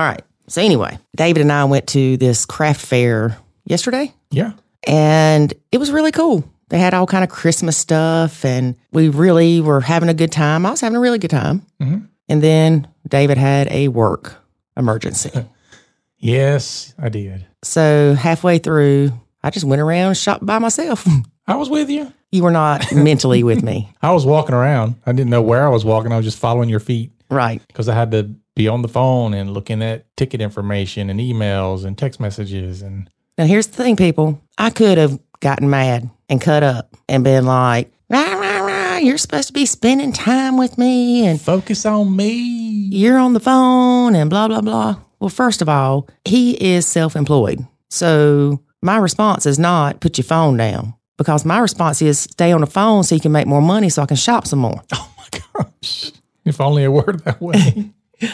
right. 0.03 0.23
So 0.47 0.61
anyway, 0.61 0.97
David 1.15 1.41
and 1.41 1.51
I 1.51 1.65
went 1.65 1.87
to 1.89 2.17
this 2.17 2.45
craft 2.45 2.83
fair 2.83 3.37
yesterday, 3.65 4.11
Yeah. 4.31 4.53
And 4.87 5.53
it 5.71 5.77
was 5.77 5.91
really 5.91 6.11
cool. 6.11 6.43
They 6.69 6.79
had 6.79 6.93
all 6.93 7.05
kind 7.05 7.23
of 7.23 7.29
Christmas 7.29 7.77
stuff, 7.77 8.45
and 8.45 8.75
we 8.91 9.09
really 9.09 9.59
were 9.61 9.81
having 9.81 10.07
a 10.09 10.13
good 10.13 10.31
time. 10.31 10.65
I 10.65 10.71
was 10.71 10.79
having 10.81 10.95
a 10.95 11.01
really 11.01 11.19
good 11.19 11.29
time. 11.31 11.65
Mhm. 11.81 12.07
And 12.29 12.41
then 12.41 12.87
David 13.07 13.37
had 13.37 13.67
a 13.71 13.87
work 13.89 14.35
emergency. 14.77 15.31
Yes, 16.23 16.93
I 16.99 17.09
did. 17.09 17.47
so 17.63 18.13
halfway 18.13 18.59
through, 18.59 19.11
I 19.43 19.49
just 19.49 19.65
went 19.65 19.81
around 19.81 20.09
and 20.09 20.17
shopped 20.17 20.45
by 20.45 20.59
myself. 20.59 21.07
I 21.47 21.55
was 21.55 21.67
with 21.69 21.89
you. 21.89 22.13
you 22.31 22.43
were 22.43 22.51
not 22.51 22.91
mentally 22.93 23.43
with 23.43 23.63
me, 23.63 23.89
I 24.03 24.11
was 24.11 24.23
walking 24.25 24.53
around. 24.53 24.95
I 25.05 25.13
didn't 25.13 25.31
know 25.31 25.41
where 25.41 25.65
I 25.65 25.69
was 25.69 25.83
walking. 25.83 26.11
I 26.11 26.17
was 26.17 26.25
just 26.25 26.37
following 26.37 26.69
your 26.69 26.79
feet 26.79 27.11
right? 27.31 27.59
because 27.67 27.89
I 27.89 27.95
had 27.95 28.11
to 28.11 28.35
be 28.55 28.67
on 28.67 28.83
the 28.83 28.87
phone 28.87 29.33
and 29.33 29.51
looking 29.51 29.81
at 29.81 30.05
ticket 30.15 30.41
information 30.41 31.09
and 31.09 31.19
emails 31.19 31.85
and 31.85 31.97
text 31.97 32.19
messages. 32.19 32.83
And 32.83 33.09
Now, 33.41 33.47
here's 33.47 33.65
the 33.65 33.73
thing, 33.73 33.95
people. 33.95 34.39
I 34.59 34.69
could 34.69 34.99
have 34.99 35.19
gotten 35.39 35.67
mad 35.67 36.07
and 36.29 36.39
cut 36.39 36.61
up 36.61 36.95
and 37.09 37.23
been 37.23 37.43
like, 37.43 37.91
rah, 38.07 38.35
rah, 38.35 38.59
rah, 38.59 38.97
you're 38.97 39.17
supposed 39.17 39.47
to 39.47 39.53
be 39.53 39.65
spending 39.65 40.13
time 40.13 40.57
with 40.57 40.77
me 40.77 41.25
and 41.25 41.41
focus 41.41 41.83
on 41.83 42.15
me. 42.15 42.29
you're 42.91 43.17
on 43.17 43.33
the 43.33 43.39
phone 43.39 44.13
and 44.13 44.29
blah, 44.29 44.47
blah, 44.47 44.61
blah. 44.61 44.99
Well, 45.19 45.29
first 45.29 45.63
of 45.63 45.67
all, 45.67 46.07
he 46.23 46.51
is 46.51 46.85
self 46.85 47.15
employed. 47.15 47.65
So 47.89 48.61
my 48.83 48.97
response 48.97 49.47
is 49.47 49.57
not 49.57 50.01
put 50.01 50.19
your 50.19 50.25
phone 50.25 50.55
down 50.57 50.93
because 51.17 51.43
my 51.43 51.57
response 51.57 51.99
is 52.03 52.19
stay 52.19 52.51
on 52.51 52.61
the 52.61 52.67
phone 52.67 53.03
so 53.03 53.15
you 53.15 53.21
can 53.21 53.31
make 53.31 53.47
more 53.47 53.59
money 53.59 53.89
so 53.89 54.03
I 54.03 54.05
can 54.05 54.17
shop 54.17 54.45
some 54.45 54.59
more. 54.59 54.83
Oh 54.93 55.11
my 55.17 55.63
gosh. 55.63 56.11
If 56.45 56.61
only 56.61 56.83
it 56.83 56.89
worked 56.89 57.25
that 57.25 57.41
way. 57.41 57.89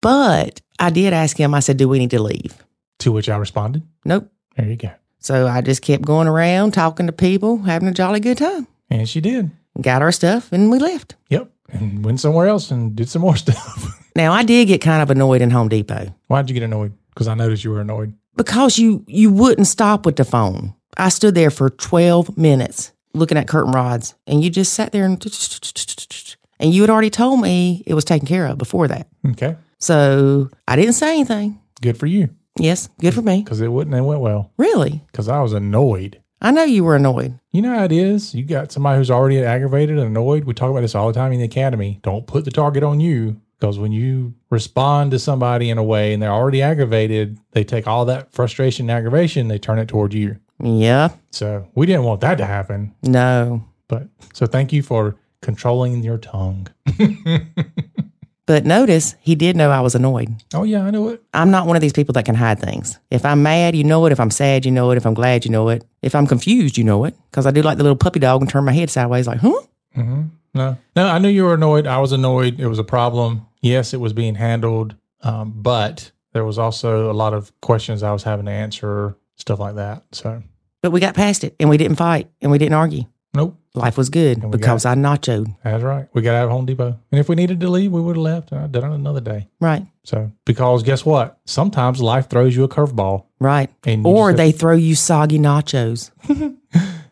But 0.00 0.62
I 0.78 0.90
did 0.90 1.12
ask 1.12 1.36
him, 1.36 1.54
I 1.54 1.60
said, 1.60 1.76
do 1.76 1.88
we 1.88 1.98
need 1.98 2.10
to 2.12 2.22
leave? 2.22 2.54
To 2.98 3.12
which 3.12 3.28
I 3.28 3.36
responded, 3.36 3.82
Nope. 4.04 4.30
there 4.56 4.66
you 4.66 4.76
go. 4.76 4.90
So 5.20 5.46
I 5.48 5.60
just 5.60 5.82
kept 5.82 6.04
going 6.04 6.28
around 6.28 6.72
talking 6.72 7.06
to 7.06 7.12
people, 7.12 7.58
having 7.58 7.88
a 7.88 7.92
jolly 7.92 8.20
good 8.20 8.38
time. 8.38 8.66
And 8.90 9.08
she 9.08 9.20
did. 9.20 9.50
Got 9.80 10.02
our 10.02 10.12
stuff 10.12 10.52
and 10.52 10.70
we 10.70 10.78
left. 10.78 11.16
Yep. 11.30 11.50
And 11.70 12.04
went 12.04 12.20
somewhere 12.20 12.46
else 12.46 12.70
and 12.70 12.94
did 12.96 13.08
some 13.08 13.22
more 13.22 13.36
stuff. 13.44 14.00
Now 14.16 14.32
I 14.32 14.42
did 14.42 14.68
get 14.68 14.80
kind 14.80 15.02
of 15.02 15.10
annoyed 15.10 15.42
in 15.42 15.50
Home 15.50 15.68
Depot 15.68 16.14
Why'd 16.28 16.48
you 16.48 16.54
get 16.54 16.62
annoyed? 16.62 16.92
Because 17.10 17.28
I 17.28 17.34
noticed 17.34 17.64
you 17.64 17.70
were 17.70 17.80
annoyed. 17.80 18.14
because 18.36 18.78
you 18.78 19.04
you 19.06 19.30
wouldn't 19.32 19.66
stop 19.66 20.06
with 20.06 20.16
the 20.16 20.24
phone. 20.24 20.74
I 20.96 21.08
stood 21.10 21.34
there 21.34 21.50
for 21.50 21.70
12 21.70 22.36
minutes 22.38 22.92
looking 23.14 23.38
at 23.38 23.48
curtain 23.48 23.72
rods 23.72 24.14
and 24.26 24.42
you 24.42 24.50
just 24.50 24.72
sat 24.72 24.92
there 24.92 25.04
and 25.04 25.22
and 26.60 26.72
you 26.74 26.82
had 26.82 26.90
already 26.90 27.10
told 27.10 27.40
me 27.40 27.82
it 27.86 27.94
was 27.94 28.04
taken 28.04 28.26
care 28.26 28.46
of 28.46 28.58
before 28.58 28.88
that. 28.88 29.08
Okay. 29.30 29.56
So 29.78 30.48
I 30.66 30.76
didn't 30.76 30.94
say 30.94 31.10
anything. 31.14 31.60
Good 31.80 31.96
for 31.98 32.06
you. 32.06 32.30
Yes, 32.58 32.88
good 33.00 33.14
for 33.14 33.22
me. 33.22 33.42
Because 33.42 33.60
it 33.60 33.68
wouldn't 33.68 33.94
have 33.94 34.04
went 34.04 34.20
well. 34.20 34.52
Really? 34.56 35.02
Because 35.10 35.28
I 35.28 35.40
was 35.40 35.52
annoyed. 35.52 36.20
I 36.40 36.50
know 36.52 36.64
you 36.64 36.84
were 36.84 36.96
annoyed. 36.96 37.38
You 37.50 37.62
know 37.62 37.74
how 37.74 37.84
it 37.84 37.92
is. 37.92 38.34
You 38.34 38.44
got 38.44 38.70
somebody 38.70 38.98
who's 38.98 39.10
already 39.10 39.42
aggravated 39.42 39.98
and 39.98 40.06
annoyed. 40.06 40.44
We 40.44 40.54
talk 40.54 40.70
about 40.70 40.82
this 40.82 40.94
all 40.94 41.08
the 41.08 41.14
time 41.14 41.32
in 41.32 41.40
the 41.40 41.44
academy. 41.44 41.98
Don't 42.02 42.26
put 42.26 42.44
the 42.44 42.50
target 42.50 42.84
on 42.84 43.00
you 43.00 43.40
because 43.58 43.78
when 43.78 43.90
you 43.90 44.34
respond 44.50 45.10
to 45.10 45.18
somebody 45.18 45.68
in 45.68 45.78
a 45.78 45.82
way 45.82 46.12
and 46.12 46.22
they're 46.22 46.30
already 46.30 46.62
aggravated, 46.62 47.38
they 47.52 47.64
take 47.64 47.88
all 47.88 48.04
that 48.04 48.32
frustration 48.32 48.88
and 48.88 48.96
aggravation, 48.96 49.48
they 49.48 49.58
turn 49.58 49.80
it 49.80 49.88
toward 49.88 50.14
you. 50.14 50.36
Yeah. 50.62 51.10
So 51.32 51.66
we 51.74 51.86
didn't 51.86 52.04
want 52.04 52.20
that 52.20 52.38
to 52.38 52.46
happen. 52.46 52.94
No. 53.02 53.64
But 53.88 54.08
so 54.32 54.46
thank 54.46 54.72
you 54.72 54.82
for 54.82 55.16
controlling 55.40 56.04
your 56.04 56.18
tongue. 56.18 56.68
But 58.48 58.64
notice 58.64 59.14
he 59.20 59.34
did 59.34 59.56
know 59.56 59.70
I 59.70 59.82
was 59.82 59.94
annoyed. 59.94 60.34
Oh, 60.54 60.62
yeah, 60.64 60.82
I 60.82 60.90
know 60.90 61.10
it. 61.10 61.22
I'm 61.34 61.50
not 61.50 61.66
one 61.66 61.76
of 61.76 61.82
these 61.82 61.92
people 61.92 62.14
that 62.14 62.24
can 62.24 62.34
hide 62.34 62.58
things. 62.58 62.98
If 63.10 63.26
I'm 63.26 63.42
mad, 63.42 63.76
you 63.76 63.84
know 63.84 64.06
it. 64.06 64.12
If 64.12 64.18
I'm 64.18 64.30
sad, 64.30 64.64
you 64.64 64.72
know 64.72 64.90
it. 64.90 64.96
If 64.96 65.04
I'm 65.04 65.12
glad, 65.12 65.44
you 65.44 65.50
know 65.50 65.68
it. 65.68 65.84
If 66.00 66.14
I'm 66.14 66.26
confused, 66.26 66.78
you 66.78 66.82
know 66.82 67.04
it. 67.04 67.14
Because 67.30 67.44
I 67.44 67.50
do 67.50 67.60
like 67.60 67.76
the 67.76 67.82
little 67.82 67.94
puppy 67.94 68.20
dog 68.20 68.40
and 68.40 68.48
turn 68.48 68.64
my 68.64 68.72
head 68.72 68.88
sideways, 68.88 69.26
like, 69.26 69.40
huh? 69.40 69.60
Mm-hmm. 69.94 70.22
No, 70.54 70.78
no, 70.96 71.08
I 71.08 71.18
knew 71.18 71.28
you 71.28 71.44
were 71.44 71.52
annoyed. 71.52 71.86
I 71.86 71.98
was 71.98 72.12
annoyed. 72.12 72.58
It 72.58 72.68
was 72.68 72.78
a 72.78 72.84
problem. 72.84 73.46
Yes, 73.60 73.92
it 73.92 74.00
was 74.00 74.14
being 74.14 74.34
handled, 74.34 74.94
um, 75.20 75.52
but 75.54 76.10
there 76.32 76.46
was 76.46 76.58
also 76.58 77.10
a 77.10 77.12
lot 77.12 77.34
of 77.34 77.52
questions 77.60 78.02
I 78.02 78.12
was 78.12 78.22
having 78.22 78.46
to 78.46 78.52
answer, 78.52 79.14
stuff 79.36 79.58
like 79.58 79.74
that. 79.74 80.04
So, 80.12 80.42
But 80.82 80.92
we 80.92 81.00
got 81.00 81.14
past 81.14 81.44
it 81.44 81.54
and 81.60 81.68
we 81.68 81.76
didn't 81.76 81.96
fight 81.96 82.30
and 82.40 82.50
we 82.50 82.56
didn't 82.56 82.74
argue. 82.74 83.04
Nope, 83.34 83.56
Life 83.74 83.96
was 83.96 84.08
good 84.10 84.50
because 84.50 84.84
I 84.84 84.94
nachoed. 84.94 85.54
that's 85.62 85.84
right. 85.84 86.08
We 86.12 86.22
got 86.22 86.34
out 86.34 86.44
of 86.46 86.50
Home 86.50 86.66
Depot, 86.66 86.98
and 87.12 87.18
if 87.20 87.28
we 87.28 87.36
needed 87.36 87.60
to 87.60 87.68
leave, 87.68 87.92
we 87.92 88.00
would 88.00 88.16
have 88.16 88.22
left. 88.22 88.52
and 88.52 88.60
I 88.60 88.66
did 88.66 88.82
it 88.82 88.90
another 88.90 89.20
day. 89.20 89.48
Right. 89.60 89.86
So, 90.04 90.32
because 90.44 90.82
guess 90.82 91.04
what? 91.04 91.38
Sometimes 91.46 92.00
life 92.00 92.28
throws 92.28 92.56
you 92.56 92.64
a 92.64 92.68
curveball, 92.68 93.26
Right. 93.40 93.70
and 93.84 94.04
Or 94.06 94.30
just 94.30 94.38
have- 94.40 94.46
they 94.46 94.52
throw 94.52 94.74
you 94.74 94.94
soggy 94.94 95.38
nachos. 95.38 96.10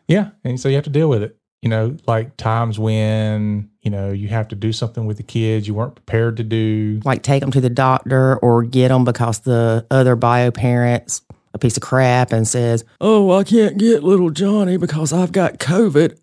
Yeah. 0.09 0.29
And 0.45 0.57
so 0.57 0.69
you 0.69 0.75
have 0.75 0.85
to 0.85 0.89
deal 0.89 1.09
with 1.09 1.21
it. 1.21 1.35
You 1.61 1.67
know, 1.69 1.97
like 2.07 2.37
times 2.37 2.79
when, 2.79 3.69
you 3.81 3.91
know, 3.91 4.11
you 4.11 4.29
have 4.29 4.47
to 4.49 4.55
do 4.55 4.71
something 4.71 5.05
with 5.05 5.17
the 5.17 5.23
kids 5.23 5.67
you 5.67 5.73
weren't 5.73 5.95
prepared 5.95 6.37
to 6.37 6.43
do. 6.43 7.01
like 7.03 7.23
take 7.23 7.41
them 7.41 7.51
to 7.51 7.59
the 7.59 7.69
doctor 7.69 8.37
or 8.37 8.63
get 8.63 8.87
them 8.87 9.03
because 9.03 9.39
the 9.39 9.85
other 9.91 10.15
bio 10.15 10.49
parents 10.51 11.23
a 11.57 11.59
piece 11.59 11.77
of 11.77 11.83
crap 11.83 12.31
and 12.31 12.47
says, 12.47 12.85
"Oh, 13.01 13.31
I 13.31 13.43
can't 13.43 13.77
get 13.77 14.03
little 14.03 14.29
Johnny 14.29 14.77
because 14.77 15.11
I've 15.11 15.31
got 15.31 15.59
COVID." 15.59 16.17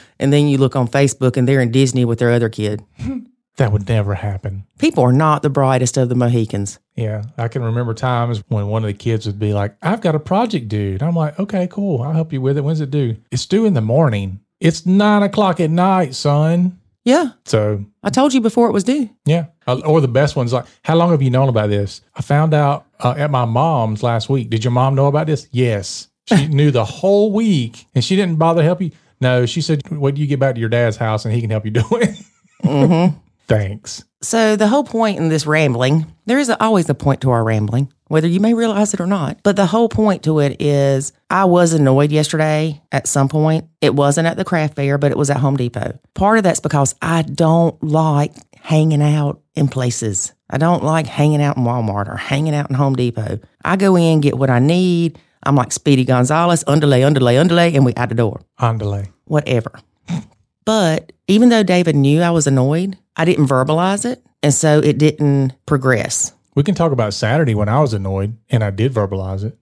and 0.18 0.32
then 0.32 0.48
you 0.48 0.58
look 0.58 0.76
on 0.76 0.88
Facebook 0.88 1.36
and 1.36 1.46
they're 1.46 1.60
in 1.60 1.70
Disney 1.70 2.04
with 2.04 2.18
their 2.18 2.32
other 2.32 2.48
kid. 2.48 2.82
That 3.56 3.72
would 3.72 3.90
never 3.90 4.14
happen. 4.14 4.64
People 4.78 5.04
are 5.04 5.12
not 5.12 5.42
the 5.42 5.50
brightest 5.50 5.98
of 5.98 6.08
the 6.08 6.14
Mohicans. 6.14 6.78
Yeah. 6.96 7.24
I 7.36 7.48
can 7.48 7.62
remember 7.62 7.92
times 7.92 8.42
when 8.48 8.68
one 8.68 8.84
of 8.84 8.86
the 8.86 8.94
kids 8.94 9.26
would 9.26 9.38
be 9.38 9.52
like, 9.52 9.76
I've 9.82 10.00
got 10.00 10.14
a 10.14 10.18
project 10.18 10.68
due. 10.68 10.92
And 10.92 11.02
I'm 11.02 11.14
like, 11.14 11.38
okay, 11.38 11.66
cool. 11.70 12.00
I'll 12.00 12.14
help 12.14 12.32
you 12.32 12.40
with 12.40 12.56
it. 12.56 12.62
When's 12.62 12.80
it 12.80 12.90
due? 12.90 13.18
It's 13.30 13.44
due 13.44 13.66
in 13.66 13.74
the 13.74 13.82
morning. 13.82 14.40
It's 14.60 14.86
nine 14.86 15.22
o'clock 15.22 15.60
at 15.60 15.68
night, 15.70 16.14
son. 16.14 16.79
Yeah, 17.04 17.30
So, 17.46 17.84
I 18.02 18.10
told 18.10 18.34
you 18.34 18.40
before 18.42 18.68
it 18.68 18.72
was 18.72 18.84
due. 18.84 19.08
yeah. 19.24 19.46
Uh, 19.66 19.80
Or 19.86 20.00
the 20.02 20.08
best 20.08 20.36
one's 20.36 20.52
like, 20.52 20.66
how 20.84 20.96
long 20.96 21.10
have 21.10 21.22
you 21.22 21.30
known 21.30 21.48
about 21.48 21.70
this? 21.70 22.02
I 22.14 22.20
found 22.22 22.52
out 22.52 22.84
uh, 23.00 23.14
at 23.16 23.30
my 23.30 23.46
mom's 23.46 24.02
last 24.02 24.28
week. 24.28 24.50
Did 24.50 24.64
your 24.64 24.70
mom 24.72 24.94
know 24.94 25.06
about 25.06 25.26
this? 25.26 25.48
Yes. 25.50 26.08
She 26.26 26.46
knew 26.58 26.70
the 26.70 26.84
whole 26.84 27.32
week 27.32 27.86
and 27.94 28.04
she 28.04 28.16
didn't 28.16 28.36
bother 28.36 28.60
to 28.60 28.64
help 28.66 28.82
you. 28.82 28.90
No, 29.20 29.46
she 29.46 29.60
said, 29.62 29.82
wait 29.90 30.16
you 30.18 30.26
get 30.26 30.40
back 30.40 30.54
to 30.56 30.60
your 30.60 30.68
dad's 30.68 30.96
house 30.98 31.24
and 31.24 31.32
he 31.34 31.40
can 31.40 31.48
help 31.50 31.64
you 31.64 31.70
do 31.70 31.84
it. 31.92 32.16
Mm-hmm. 32.64 33.16
Thanks. 33.50 34.04
So 34.22 34.54
the 34.54 34.68
whole 34.68 34.84
point 34.84 35.18
in 35.18 35.28
this 35.28 35.44
rambling, 35.44 36.06
there 36.24 36.38
is 36.38 36.48
always 36.60 36.88
a 36.88 36.94
point 36.94 37.22
to 37.22 37.30
our 37.30 37.42
rambling, 37.42 37.92
whether 38.06 38.28
you 38.28 38.38
may 38.38 38.54
realize 38.54 38.94
it 38.94 39.00
or 39.00 39.08
not. 39.08 39.40
But 39.42 39.56
the 39.56 39.66
whole 39.66 39.88
point 39.88 40.22
to 40.22 40.38
it 40.38 40.62
is 40.62 41.12
I 41.28 41.46
was 41.46 41.72
annoyed 41.72 42.12
yesterday 42.12 42.80
at 42.92 43.08
some 43.08 43.28
point. 43.28 43.64
It 43.80 43.96
wasn't 43.96 44.28
at 44.28 44.36
the 44.36 44.44
craft 44.44 44.76
fair, 44.76 44.98
but 44.98 45.10
it 45.10 45.18
was 45.18 45.30
at 45.30 45.38
Home 45.38 45.56
Depot. 45.56 45.98
Part 46.14 46.38
of 46.38 46.44
that's 46.44 46.60
because 46.60 46.94
I 47.02 47.22
don't 47.22 47.82
like 47.82 48.34
hanging 48.56 49.02
out 49.02 49.42
in 49.56 49.66
places. 49.66 50.32
I 50.48 50.58
don't 50.58 50.84
like 50.84 51.08
hanging 51.08 51.42
out 51.42 51.56
in 51.56 51.64
Walmart 51.64 52.08
or 52.08 52.16
hanging 52.16 52.54
out 52.54 52.70
in 52.70 52.76
Home 52.76 52.94
Depot. 52.94 53.40
I 53.64 53.74
go 53.74 53.96
in, 53.96 54.20
get 54.20 54.38
what 54.38 54.50
I 54.50 54.60
need. 54.60 55.18
I'm 55.42 55.56
like 55.56 55.72
Speedy 55.72 56.04
Gonzalez, 56.04 56.62
underlay, 56.68 57.02
underlay, 57.02 57.36
underlay, 57.36 57.74
and 57.74 57.84
we 57.84 57.94
out 57.96 58.10
the 58.10 58.14
door 58.14 58.42
Underlay. 58.60 59.10
whatever. 59.24 59.72
But 60.66 61.12
even 61.30 61.48
though 61.48 61.62
David 61.62 61.96
knew 61.96 62.22
I 62.22 62.30
was 62.30 62.46
annoyed, 62.46 62.98
I 63.16 63.24
didn't 63.24 63.46
verbalize 63.46 64.04
it. 64.04 64.22
And 64.42 64.52
so 64.52 64.78
it 64.80 64.98
didn't 64.98 65.52
progress. 65.66 66.32
We 66.54 66.62
can 66.62 66.74
talk 66.74 66.92
about 66.92 67.14
Saturday 67.14 67.54
when 67.54 67.68
I 67.68 67.80
was 67.80 67.94
annoyed 67.94 68.36
and 68.48 68.64
I 68.64 68.70
did 68.70 68.92
verbalize 68.92 69.44
it. 69.44 69.56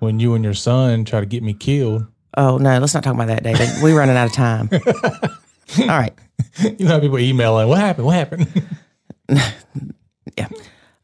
When 0.00 0.20
you 0.20 0.34
and 0.34 0.44
your 0.44 0.54
son 0.54 1.04
tried 1.04 1.20
to 1.20 1.26
get 1.26 1.42
me 1.42 1.54
killed. 1.54 2.06
Oh, 2.36 2.58
no, 2.58 2.78
let's 2.78 2.94
not 2.94 3.02
talk 3.02 3.14
about 3.14 3.26
that, 3.28 3.42
David. 3.42 3.68
We're 3.82 3.98
running 3.98 4.16
out 4.16 4.26
of 4.26 4.32
time. 4.32 4.68
All 5.80 5.86
right. 5.86 6.14
You 6.60 6.86
know 6.86 6.92
how 6.92 7.00
people 7.00 7.18
emailing, 7.18 7.68
what 7.68 7.78
happened? 7.78 8.06
What 8.06 8.14
happened? 8.14 8.46
Yeah. 10.36 10.46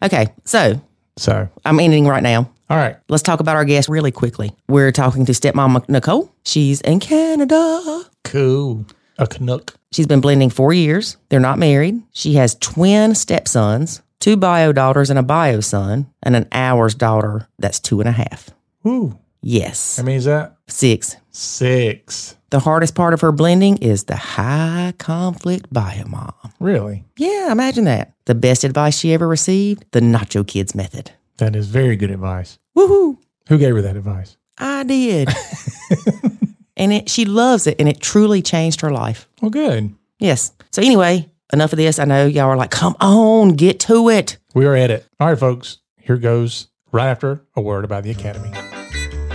Okay. 0.00 0.28
So 0.44 0.80
so, 1.16 1.48
I'm 1.64 1.78
ending 1.80 2.06
right 2.06 2.22
now. 2.22 2.50
all 2.68 2.76
right. 2.76 2.96
Let's 3.08 3.22
talk 3.22 3.40
about 3.40 3.56
our 3.56 3.64
guest 3.64 3.88
really 3.88 4.10
quickly. 4.10 4.52
We're 4.68 4.92
talking 4.92 5.24
to 5.26 5.32
stepmom 5.32 5.88
Nicole. 5.88 6.32
She's 6.44 6.80
in 6.80 7.00
Canada. 7.00 8.02
Cool. 8.24 8.86
A 9.18 9.26
Canuck. 9.26 9.74
She's 9.92 10.06
been 10.06 10.20
blending 10.20 10.50
four 10.50 10.72
years. 10.72 11.16
They're 11.28 11.40
not 11.40 11.58
married. 11.58 12.02
She 12.12 12.34
has 12.34 12.56
twin 12.56 13.14
stepsons, 13.14 14.02
two 14.18 14.36
bio 14.36 14.72
daughters 14.72 15.10
and 15.10 15.18
a 15.18 15.22
bio 15.22 15.60
son, 15.60 16.10
and 16.22 16.34
an 16.34 16.48
ours 16.52 16.94
daughter 16.94 17.46
that's 17.58 17.78
two 17.78 18.00
and 18.00 18.08
a 18.08 18.12
half. 18.12 18.50
Ooh. 18.86 19.18
Yes. 19.40 19.98
How 19.98 20.02
many 20.02 20.16
is 20.16 20.24
that? 20.24 20.56
Six. 20.68 21.16
Six. 21.30 22.34
The 22.50 22.60
hardest 22.60 22.94
part 22.94 23.14
of 23.14 23.20
her 23.20 23.30
blending 23.32 23.76
is 23.78 24.04
the 24.04 24.16
high 24.16 24.94
conflict 24.98 25.72
biomom. 25.72 26.32
Really? 26.60 27.04
Yeah, 27.18 27.52
imagine 27.52 27.84
that. 27.84 28.14
The 28.24 28.34
best 28.34 28.64
advice 28.64 28.98
she 28.98 29.12
ever 29.12 29.28
received 29.28 29.84
the 29.90 30.00
Nacho 30.00 30.46
Kids 30.46 30.74
method. 30.74 31.10
That 31.38 31.54
is 31.56 31.66
very 31.68 31.96
good 31.96 32.10
advice. 32.10 32.58
Woohoo! 32.76 33.18
Who 33.48 33.58
gave 33.58 33.74
her 33.74 33.82
that 33.82 33.96
advice? 33.96 34.36
I 34.56 34.84
did. 34.84 35.28
and 36.76 36.92
it, 36.92 37.08
she 37.08 37.24
loves 37.24 37.66
it, 37.66 37.76
and 37.78 37.88
it 37.88 38.00
truly 38.00 38.42
changed 38.42 38.80
her 38.80 38.90
life. 38.90 39.28
Well, 39.40 39.50
good. 39.50 39.94
Yes. 40.18 40.52
So, 40.72 40.82
anyway, 40.82 41.30
enough 41.52 41.72
of 41.72 41.76
this. 41.76 41.98
I 41.98 42.04
know 42.04 42.26
y'all 42.26 42.46
are 42.46 42.56
like, 42.56 42.70
come 42.70 42.96
on, 43.00 43.50
get 43.50 43.80
to 43.80 44.08
it. 44.08 44.38
We 44.54 44.66
are 44.66 44.74
at 44.74 44.90
it. 44.90 45.06
All 45.20 45.28
right, 45.28 45.38
folks. 45.38 45.78
Here 46.00 46.16
goes 46.16 46.68
right 46.92 47.08
after 47.08 47.40
a 47.56 47.60
word 47.60 47.84
about 47.84 48.02
the 48.04 48.10
Academy. 48.10 48.50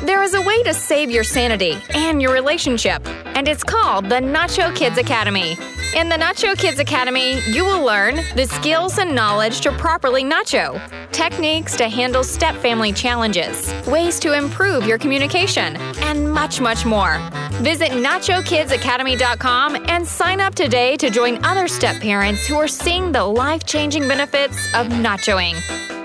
There 0.05 0.23
is 0.23 0.33
a 0.33 0.41
way 0.41 0.63
to 0.63 0.73
save 0.73 1.11
your 1.11 1.23
sanity 1.23 1.77
and 1.93 2.21
your 2.21 2.33
relationship, 2.33 3.05
and 3.07 3.47
it's 3.47 3.63
called 3.63 4.05
the 4.05 4.15
Nacho 4.15 4.75
Kids 4.75 4.97
Academy. 4.97 5.55
In 5.95 6.07
the 6.07 6.15
Nacho 6.15 6.55
Kids 6.55 6.77
Academy, 6.77 7.39
you 7.47 7.65
will 7.65 7.83
learn 7.83 8.17
the 8.35 8.45
skills 8.45 8.99
and 8.99 9.15
knowledge 9.15 9.61
to 9.61 9.71
properly 9.71 10.23
nacho, 10.23 10.79
techniques 11.11 11.75
to 11.77 11.89
handle 11.89 12.23
step 12.23 12.53
family 12.57 12.93
challenges, 12.93 13.73
ways 13.87 14.19
to 14.19 14.37
improve 14.37 14.85
your 14.85 14.99
communication, 14.99 15.77
and 16.01 16.31
much, 16.31 16.61
much 16.61 16.85
more. 16.85 17.17
Visit 17.63 17.89
NachoKidsAcademy.com 17.89 19.77
and 19.89 20.07
sign 20.07 20.39
up 20.39 20.53
today 20.53 20.95
to 20.95 21.09
join 21.09 21.43
other 21.43 21.67
step 21.67 21.99
parents 21.99 22.45
who 22.45 22.53
are 22.55 22.67
seeing 22.67 23.11
the 23.11 23.23
life 23.23 23.65
changing 23.65 24.07
benefits 24.07 24.67
of 24.75 24.89
nachoing. 24.89 25.55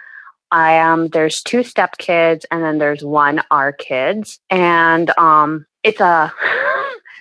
I 0.51 0.71
am 0.71 1.09
there's 1.09 1.43
two 1.43 1.63
step 1.63 1.97
kids 1.97 2.45
and 2.49 2.63
then 2.63 2.77
there's 2.77 3.03
one 3.03 3.41
our 3.51 3.73
kids. 3.73 4.39
And 4.49 5.11
um 5.17 5.65
it's 5.83 5.99
a 5.99 6.33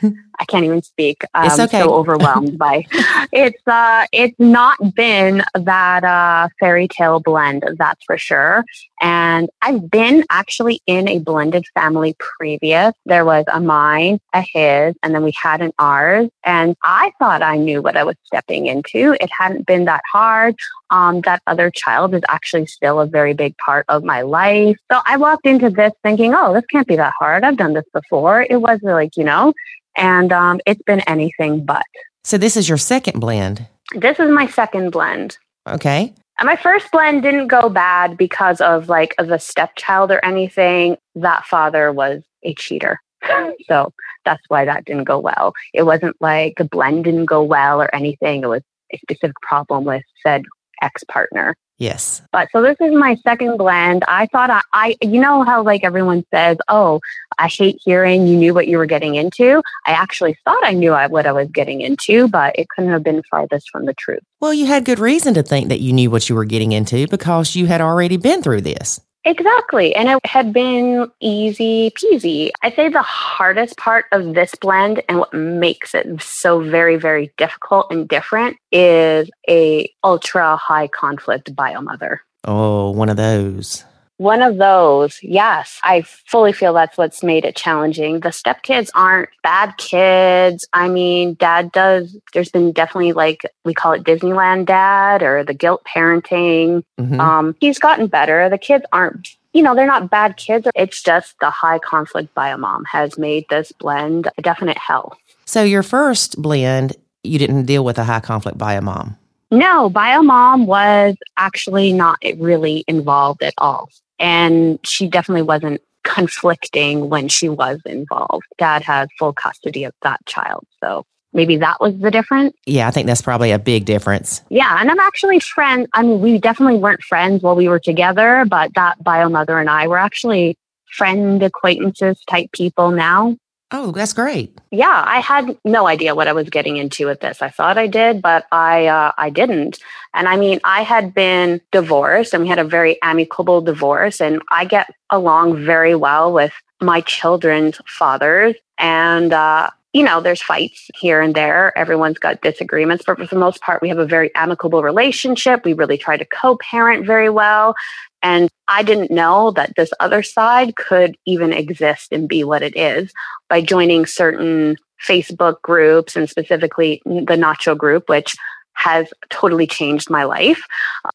I 0.40 0.45
can't 0.45 0.64
even 0.64 0.83
speak. 0.83 1.23
I'm 1.35 1.47
It's 1.47 1.59
okay. 1.61 1.80
so 1.80 1.95
overwhelmed 1.95 2.59
by 2.59 2.85
it's 3.33 3.66
uh 3.66 4.07
it's 4.12 4.38
not 4.38 4.76
been 4.95 5.42
that 5.54 6.04
uh 6.04 6.49
fairy 6.61 6.88
tale 6.88 7.21
blend, 7.21 7.64
that's 7.78 8.04
for 8.04 8.18
sure. 8.18 8.64
And 9.00 9.49
I've 9.62 9.90
been 9.90 10.25
actually 10.30 10.80
in 10.87 11.09
a 11.09 11.18
blended 11.18 11.66
family 11.75 12.16
previous. 12.18 12.92
There 13.07 13.25
was 13.25 13.45
a 13.52 13.61
mine, 13.61 14.21
a 14.33 14.40
his, 14.40 14.95
and 15.02 15.14
then 15.14 15.23
we 15.23 15.33
had 15.33 15.61
an 15.61 15.73
ours. 15.78 16.28
And 16.45 16.76
I 16.83 17.12
thought 17.18 17.42
I 17.42 17.57
knew 17.57 17.83
what 17.83 17.97
I 17.97 18.04
was 18.04 18.16
stepping 18.25 18.66
into. 18.66 19.16
It 19.21 19.30
hadn't 19.37 19.66
been 19.66 19.85
that 19.87 20.02
hard. 20.11 20.57
Um, 20.90 21.21
that 21.23 21.42
other 21.47 21.71
child 21.71 22.14
is 22.14 22.23
actually 22.28 22.66
still 22.66 22.99
a 22.99 23.07
very 23.07 23.35
big 23.35 23.57
part 23.59 23.85
of 23.88 24.04
my 24.04 24.23
life. 24.23 24.76
So 24.90 25.00
I 25.04 25.18
walked 25.18 25.47
into 25.47 25.68
this 25.71 25.92
thinking, 26.02 26.35
oh, 26.35 26.54
this 26.54 26.64
can't 26.71 26.87
be 26.87 26.97
that 26.97 27.12
hard. 27.18 27.45
I've 27.45 27.59
done 27.59 27.75
this 27.75 27.85
before. 27.92 28.47
It 28.49 28.57
was 28.57 28.80
like, 28.83 29.16
you 29.16 29.25
know, 29.25 29.52
and 29.97 30.27
um, 30.32 30.61
it's 30.66 30.82
been 30.82 31.00
anything 31.00 31.64
but. 31.64 31.85
So, 32.25 32.38
this 32.38 32.56
is 32.56 32.68
your 32.68 32.78
second 32.78 33.20
blend. 33.20 33.66
This 33.94 34.20
is 34.20 34.30
my 34.30 34.47
second 34.47 34.90
blend. 34.90 35.38
Okay. 35.66 36.12
And 36.38 36.47
my 36.47 36.56
first 36.56 36.90
blend 36.92 37.23
didn't 37.23 37.49
go 37.49 37.68
bad 37.68 38.16
because 38.16 38.61
of 38.61 38.88
like 38.88 39.14
the 39.18 39.38
stepchild 39.38 40.11
or 40.12 40.25
anything. 40.25 40.97
That 41.16 41.44
father 41.44 41.92
was 41.92 42.23
a 42.42 42.54
cheater. 42.54 43.00
So 43.66 43.92
that's 44.25 44.42
why 44.49 44.64
that 44.64 44.85
didn't 44.85 45.04
go 45.04 45.18
well. 45.18 45.52
It 45.75 45.82
wasn't 45.82 46.16
like 46.20 46.54
the 46.56 46.64
blend 46.64 47.04
didn't 47.04 47.26
go 47.26 47.42
well 47.42 47.82
or 47.82 47.94
anything. 47.94 48.42
It 48.42 48.47
was 48.47 48.62
a 48.92 48.99
specific 48.99 49.37
problem 49.42 49.85
with 49.85 50.02
said 50.23 50.44
ex 50.80 51.04
partner. 51.04 51.54
Yes. 51.78 52.23
But 52.32 52.49
so 52.50 52.61
this 52.61 52.76
is 52.80 52.92
my 52.92 53.14
second 53.16 53.56
blend. 53.56 54.04
I 54.08 54.26
thought 54.26 54.50
I, 54.50 54.62
I, 54.73 54.97
you 55.00 55.20
know 55.20 55.44
how 55.44 55.62
like 55.62 55.85
everyone 55.85 56.25
says, 56.32 56.56
oh, 56.68 57.00
I 57.38 57.47
hate 57.47 57.80
hearing 57.85 58.26
you 58.26 58.37
knew 58.37 58.52
what 58.52 58.66
you 58.66 58.78
were 58.78 58.87
getting 58.87 59.14
into. 59.14 59.62
I 59.87 59.92
actually 59.92 60.37
thought 60.44 60.64
I 60.64 60.73
knew 60.73 60.90
what 60.90 61.26
I 61.26 61.32
was 61.32 61.49
getting 61.49 61.80
into, 61.80 62.26
but 62.28 62.58
it 62.58 62.68
couldn't 62.68 62.90
have 62.90 63.04
been 63.04 63.23
farthest 63.30 63.70
from 63.70 63.87
the 63.87 63.94
truth. 63.94 64.23
Well, 64.40 64.52
you 64.52 64.66
had 64.66 64.85
good 64.85 64.99
reason 64.99 65.35
to 65.35 65.42
think 65.42 65.68
that 65.68 65.80
you 65.80 65.92
knew 65.92 66.11
what 66.11 66.28
you 66.28 66.35
were 66.35 66.44
getting 66.44 66.73
into 66.73 67.06
because 67.06 67.54
you 67.54 67.66
had 67.66 67.80
already 67.80 68.16
been 68.16 68.42
through 68.42 68.62
this. 68.62 69.00
Exactly. 69.28 69.94
And 69.94 70.08
it 70.08 70.25
had 70.25 70.54
been 70.54 71.11
easy 71.20 71.90
peasy. 71.90 72.50
I 72.62 72.70
say 72.70 72.88
the 72.88 73.02
hardest 73.02 73.76
part 73.76 74.06
of 74.11 74.32
this 74.32 74.54
blend 74.54 75.02
and 75.06 75.18
what 75.18 75.35
makes 75.35 75.94
it 75.94 76.23
so 76.23 76.61
very, 76.62 76.97
very 76.97 77.30
difficult 77.37 77.88
and 77.90 78.08
different 78.08 78.56
is 78.73 79.28
a 79.47 79.92
ultra 80.02 80.56
high 80.56 80.88
conflict 80.88 81.54
biomother. 81.54 82.20
Oh, 82.44 82.90
one 82.92 83.11
of 83.11 83.18
those. 83.18 83.85
One 84.18 84.42
of 84.42 84.56
those, 84.58 85.20
yes. 85.22 85.78
I 85.84 86.02
fully 86.02 86.52
feel 86.52 86.72
that's 86.72 86.98
what's 86.98 87.22
made 87.22 87.44
it 87.44 87.54
challenging. 87.54 88.18
The 88.20 88.30
stepkids 88.30 88.90
aren't 88.94 89.28
bad 89.44 89.76
kids. 89.78 90.66
I 90.72 90.88
mean, 90.88 91.34
dad 91.34 91.70
does, 91.70 92.16
there's 92.34 92.50
been 92.50 92.72
definitely 92.72 93.12
like, 93.12 93.42
we 93.64 93.75
call 93.75 93.92
it 93.92 94.02
Disneyland 94.02 94.66
dad 94.66 95.22
or 95.22 95.44
the 95.44 95.54
guilt 95.54 95.82
parenting. 95.84 96.82
Mhm. 97.00 97.20
Um, 97.20 97.56
he's 97.60 97.78
gotten 97.78 98.08
better. 98.08 98.48
The 98.48 98.58
kids 98.58 98.84
aren't, 98.92 99.28
you 99.52 99.62
know, 99.62 99.76
they're 99.76 99.87
not 99.87 100.10
bad 100.10 100.37
kids. 100.37 100.66
It's 100.75 101.00
just 101.00 101.38
the 101.40 101.50
high 101.50 101.78
conflict 101.78 102.34
biomom 102.34 102.82
has 102.90 103.18
made 103.18 103.46
this 103.50 103.70
blend 103.70 104.28
a 104.37 104.42
definite 104.42 104.78
hell. 104.78 105.16
So, 105.44 105.62
your 105.62 105.84
first 105.84 106.42
blend, 106.42 106.96
you 107.22 107.38
didn't 107.38 107.66
deal 107.66 107.84
with 107.84 107.98
a 107.98 108.04
high 108.04 108.20
conflict 108.20 108.58
biomom. 108.58 109.16
No, 109.50 109.88
biomom 109.88 110.66
was 110.66 111.16
actually 111.37 111.92
not 111.92 112.18
really 112.37 112.84
involved 112.87 113.42
at 113.42 113.54
all. 113.56 113.88
And 114.18 114.78
she 114.84 115.08
definitely 115.08 115.42
wasn't 115.42 115.80
conflicting 116.04 117.08
when 117.08 117.28
she 117.28 117.48
was 117.48 117.80
involved. 117.84 118.44
Dad 118.56 118.82
had 118.82 119.08
full 119.18 119.32
custody 119.32 119.84
of 119.84 119.92
that 120.02 120.25
child. 120.26 120.64
So 120.82 121.04
maybe 121.32 121.56
that 121.58 121.80
was 121.80 121.98
the 121.98 122.10
difference. 122.10 122.54
Yeah, 122.66 122.88
I 122.88 122.90
think 122.90 123.06
that's 123.06 123.22
probably 123.22 123.50
a 123.50 123.58
big 123.58 123.84
difference. 123.84 124.42
Yeah. 124.48 124.78
And 124.80 124.90
I'm 124.90 125.00
actually 125.00 125.40
friends. 125.40 125.88
I 125.92 126.02
mean, 126.02 126.20
we 126.20 126.38
definitely 126.38 126.78
weren't 126.78 127.02
friends 127.02 127.42
while 127.42 127.56
we 127.56 127.68
were 127.68 127.78
together, 127.78 128.44
but 128.48 128.75
that 128.75 129.02
bio 129.02 129.28
mother 129.28 129.58
and 129.58 129.68
I 129.68 129.87
were 129.87 129.98
actually 129.98 130.56
friend 130.96 131.42
acquaintances 131.42 132.22
type 132.28 132.50
people 132.52 132.90
now. 132.90 133.37
Oh, 133.70 133.92
that's 133.92 134.14
great. 134.14 134.58
Yeah, 134.70 135.04
I 135.06 135.20
had 135.20 135.58
no 135.64 135.87
idea 135.87 136.14
what 136.14 136.26
I 136.26 136.32
was 136.32 136.48
getting 136.48 136.78
into 136.78 137.06
with 137.06 137.20
this. 137.20 137.42
I 137.42 137.50
thought 137.50 137.76
I 137.76 137.87
did, 137.87 138.22
but 138.22 138.46
I 138.50 138.87
uh, 138.87 139.12
I 139.18 139.28
didn't. 139.28 139.78
And 140.14 140.26
I 140.26 140.37
mean, 140.37 140.58
I 140.64 140.82
had 140.82 141.12
been 141.12 141.60
divorced, 141.70 142.32
and 142.32 142.42
we 142.42 142.48
had 142.48 142.58
a 142.58 142.64
very 142.64 143.00
amicable 143.02 143.60
divorce, 143.60 144.22
and 144.22 144.40
I 144.50 144.64
get 144.64 144.88
along 145.10 145.64
very 145.64 145.94
well 145.94 146.32
with 146.32 146.52
my 146.80 147.02
children's 147.02 147.78
fathers. 147.87 148.54
And 148.78 149.34
uh, 149.34 149.68
you 149.92 150.02
know, 150.02 150.20
there's 150.20 150.42
fights 150.42 150.90
here 150.98 151.20
and 151.20 151.34
there. 151.34 151.76
Everyone's 151.76 152.18
got 152.18 152.40
disagreements, 152.40 153.04
but 153.06 153.18
for 153.18 153.26
the 153.26 153.37
most 153.37 153.60
part, 153.60 153.82
we 153.82 153.88
have 153.88 153.98
a 153.98 154.06
very 154.06 154.34
amicable 154.34 154.82
relationship. 154.82 155.64
We 155.64 155.72
really 155.72 155.98
try 155.98 156.16
to 156.16 156.25
co-parent 156.25 157.06
very 157.06 157.28
well. 157.28 157.75
And 158.22 158.50
I 158.66 158.82
didn't 158.82 159.10
know 159.10 159.52
that 159.52 159.72
this 159.76 159.92
other 160.00 160.22
side 160.22 160.76
could 160.76 161.16
even 161.25 161.52
exist 161.52 162.12
and 162.12 162.28
be 162.28 162.44
what 162.44 162.62
it 162.62 162.76
is 162.76 163.12
by 163.48 163.61
joining 163.61 164.07
certain 164.07 164.76
Facebook 165.07 165.62
groups 165.62 166.16
and 166.16 166.28
specifically 166.28 167.00
the 167.04 167.37
Nacho 167.37 167.76
group, 167.76 168.09
which 168.09 168.35
has 168.78 169.12
totally 169.28 169.66
changed 169.66 170.09
my 170.09 170.22
life. 170.22 170.62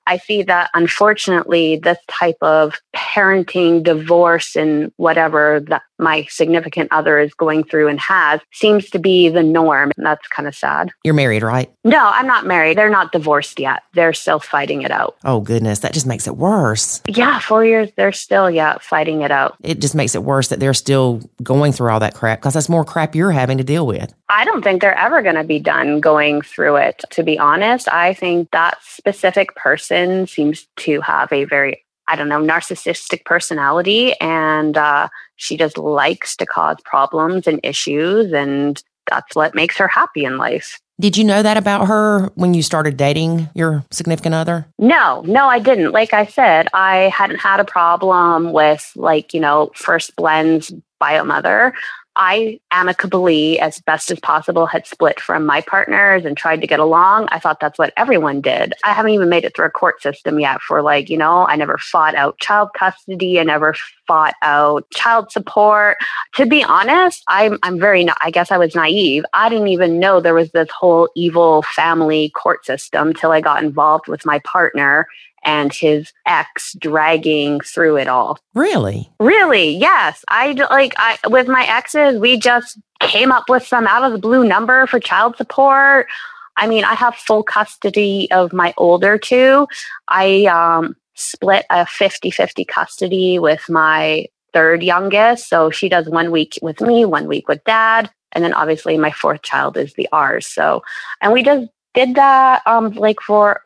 I 0.05 0.17
see 0.17 0.43
that 0.43 0.69
unfortunately, 0.73 1.77
this 1.77 1.97
type 2.09 2.35
of 2.41 2.75
parenting, 2.93 3.83
divorce, 3.83 4.57
and 4.57 4.91
whatever 4.97 5.61
that 5.69 5.83
my 6.03 6.25
significant 6.29 6.91
other 6.91 7.17
is 7.17 7.33
going 7.33 7.63
through 7.63 7.87
and 7.87 7.99
has 7.99 8.41
seems 8.51 8.89
to 8.91 8.99
be 8.99 9.29
the 9.29 9.43
norm. 9.43 9.91
And 9.97 10.05
that's 10.05 10.27
kind 10.27 10.47
of 10.47 10.55
sad. 10.55 10.91
You're 11.03 11.13
married, 11.13 11.43
right? 11.43 11.71
No, 11.83 11.99
I'm 11.99 12.27
not 12.27 12.45
married. 12.45 12.77
They're 12.77 12.89
not 12.89 13.11
divorced 13.11 13.59
yet. 13.59 13.83
They're 13.93 14.13
still 14.13 14.39
fighting 14.39 14.81
it 14.83 14.91
out. 14.91 15.17
Oh, 15.23 15.39
goodness. 15.39 15.79
That 15.79 15.93
just 15.93 16.05
makes 16.05 16.27
it 16.27 16.37
worse. 16.37 17.01
Yeah, 17.07 17.39
four 17.39 17.65
years, 17.65 17.89
they're 17.95 18.11
still, 18.11 18.49
yeah, 18.49 18.77
fighting 18.79 19.21
it 19.21 19.31
out. 19.31 19.55
It 19.63 19.79
just 19.79 19.95
makes 19.95 20.15
it 20.15 20.23
worse 20.23 20.49
that 20.49 20.59
they're 20.59 20.73
still 20.73 21.21
going 21.41 21.71
through 21.71 21.89
all 21.89 21.99
that 21.99 22.13
crap 22.15 22.39
because 22.39 22.53
that's 22.53 22.69
more 22.69 22.85
crap 22.85 23.15
you're 23.15 23.31
having 23.31 23.57
to 23.57 23.63
deal 23.63 23.87
with. 23.87 24.13
I 24.29 24.45
don't 24.45 24.63
think 24.63 24.81
they're 24.81 24.97
ever 24.97 25.21
going 25.21 25.35
to 25.35 25.43
be 25.43 25.59
done 25.59 25.99
going 25.99 26.41
through 26.41 26.77
it. 26.77 27.03
To 27.11 27.23
be 27.23 27.37
honest, 27.37 27.87
I 27.87 28.13
think 28.13 28.51
that 28.51 28.77
specific 28.81 29.55
person 29.55 30.27
seems 30.27 30.67
to 30.77 31.01
have 31.01 31.31
a 31.31 31.45
very, 31.45 31.82
I 32.07 32.15
don't 32.15 32.29
know, 32.29 32.41
narcissistic 32.41 33.25
personality. 33.25 34.13
And 34.19 34.77
uh, 34.77 35.09
she 35.35 35.57
just 35.57 35.77
likes 35.77 36.35
to 36.37 36.45
cause 36.45 36.77
problems 36.83 37.47
and 37.47 37.59
issues. 37.63 38.33
And 38.33 38.81
that's 39.09 39.35
what 39.35 39.55
makes 39.55 39.77
her 39.77 39.87
happy 39.87 40.25
in 40.25 40.37
life. 40.37 40.79
Did 40.99 41.17
you 41.17 41.23
know 41.23 41.41
that 41.41 41.57
about 41.57 41.87
her 41.87 42.27
when 42.35 42.53
you 42.53 42.61
started 42.61 42.97
dating 42.97 43.49
your 43.55 43.83
significant 43.89 44.35
other? 44.35 44.67
No, 44.77 45.23
no, 45.25 45.47
I 45.47 45.57
didn't. 45.59 45.91
Like 45.91 46.13
I 46.13 46.27
said, 46.27 46.67
I 46.73 47.09
hadn't 47.09 47.39
had 47.39 47.59
a 47.59 47.65
problem 47.65 48.53
with, 48.53 48.91
like, 48.95 49.33
you 49.33 49.39
know, 49.39 49.71
first 49.73 50.15
blends 50.15 50.71
bio 50.99 51.23
mother. 51.23 51.73
I 52.15 52.59
amicably, 52.71 53.59
as 53.59 53.79
best 53.79 54.11
as 54.11 54.19
possible, 54.19 54.65
had 54.65 54.85
split 54.85 55.19
from 55.19 55.45
my 55.45 55.61
partners 55.61 56.25
and 56.25 56.37
tried 56.37 56.61
to 56.61 56.67
get 56.67 56.79
along. 56.79 57.27
I 57.29 57.39
thought 57.39 57.59
that's 57.59 57.79
what 57.79 57.93
everyone 57.97 58.41
did. 58.41 58.73
I 58.83 58.93
haven't 58.93 59.13
even 59.13 59.29
made 59.29 59.45
it 59.45 59.55
through 59.55 59.65
a 59.65 59.71
court 59.71 60.01
system 60.01 60.39
yet 60.39 60.61
for 60.61 60.81
like, 60.81 61.09
you 61.09 61.17
know, 61.17 61.47
I 61.47 61.55
never 61.55 61.77
fought 61.77 62.15
out 62.15 62.39
child 62.39 62.69
custody. 62.77 63.39
I 63.39 63.43
never 63.43 63.75
fought 64.07 64.33
out 64.41 64.89
child 64.91 65.31
support. 65.31 65.97
To 66.35 66.45
be 66.45 66.63
honest, 66.63 67.23
I'm, 67.27 67.57
I'm 67.63 67.79
very, 67.79 68.07
I 68.21 68.31
guess 68.31 68.51
I 68.51 68.57
was 68.57 68.75
naive. 68.75 69.23
I 69.33 69.49
didn't 69.49 69.67
even 69.67 69.99
know 69.99 70.19
there 70.19 70.33
was 70.33 70.51
this 70.51 70.69
whole 70.69 71.09
evil 71.15 71.61
family 71.61 72.29
court 72.29 72.65
system 72.65 73.13
till 73.13 73.31
I 73.31 73.41
got 73.41 73.63
involved 73.63 74.07
with 74.07 74.25
my 74.25 74.39
partner 74.39 75.07
and 75.45 75.73
his 75.73 76.11
ex 76.25 76.73
dragging 76.79 77.59
through 77.59 77.97
it 77.97 78.07
all. 78.07 78.39
Really? 78.53 79.11
Really? 79.19 79.75
Yes. 79.75 80.23
I 80.27 80.51
like 80.69 80.93
I 80.97 81.17
with 81.27 81.47
my 81.47 81.65
exes, 81.65 82.19
we 82.19 82.37
just 82.37 82.79
came 83.01 83.31
up 83.31 83.49
with 83.49 83.65
some 83.65 83.85
out 83.87 84.03
of 84.03 84.13
the 84.13 84.17
blue 84.17 84.45
number 84.45 84.87
for 84.87 84.99
child 84.99 85.35
support. 85.37 86.07
I 86.55 86.67
mean, 86.67 86.83
I 86.83 86.93
have 86.93 87.15
full 87.15 87.43
custody 87.43 88.29
of 88.31 88.53
my 88.53 88.73
older 88.77 89.17
two. 89.17 89.67
I 90.07 90.45
um 90.45 90.95
split 91.15 91.65
a 91.69 91.85
50-50 91.85 92.67
custody 92.67 93.39
with 93.39 93.69
my 93.69 94.27
third 94.53 94.83
youngest. 94.83 95.49
So 95.49 95.69
she 95.69 95.89
does 95.89 96.07
one 96.07 96.31
week 96.31 96.57
with 96.61 96.79
me, 96.81 97.05
one 97.05 97.27
week 97.27 97.47
with 97.47 97.63
dad. 97.63 98.09
And 98.31 98.43
then 98.43 98.53
obviously 98.53 98.97
my 98.97 99.11
fourth 99.11 99.41
child 99.41 99.77
is 99.77 99.93
the 99.93 100.07
ours. 100.11 100.47
So 100.47 100.83
and 101.21 101.33
we 101.33 101.43
just 101.43 101.67
did 101.93 102.15
that 102.15 102.65
um 102.65 102.91
like 102.91 103.19
for 103.21 103.61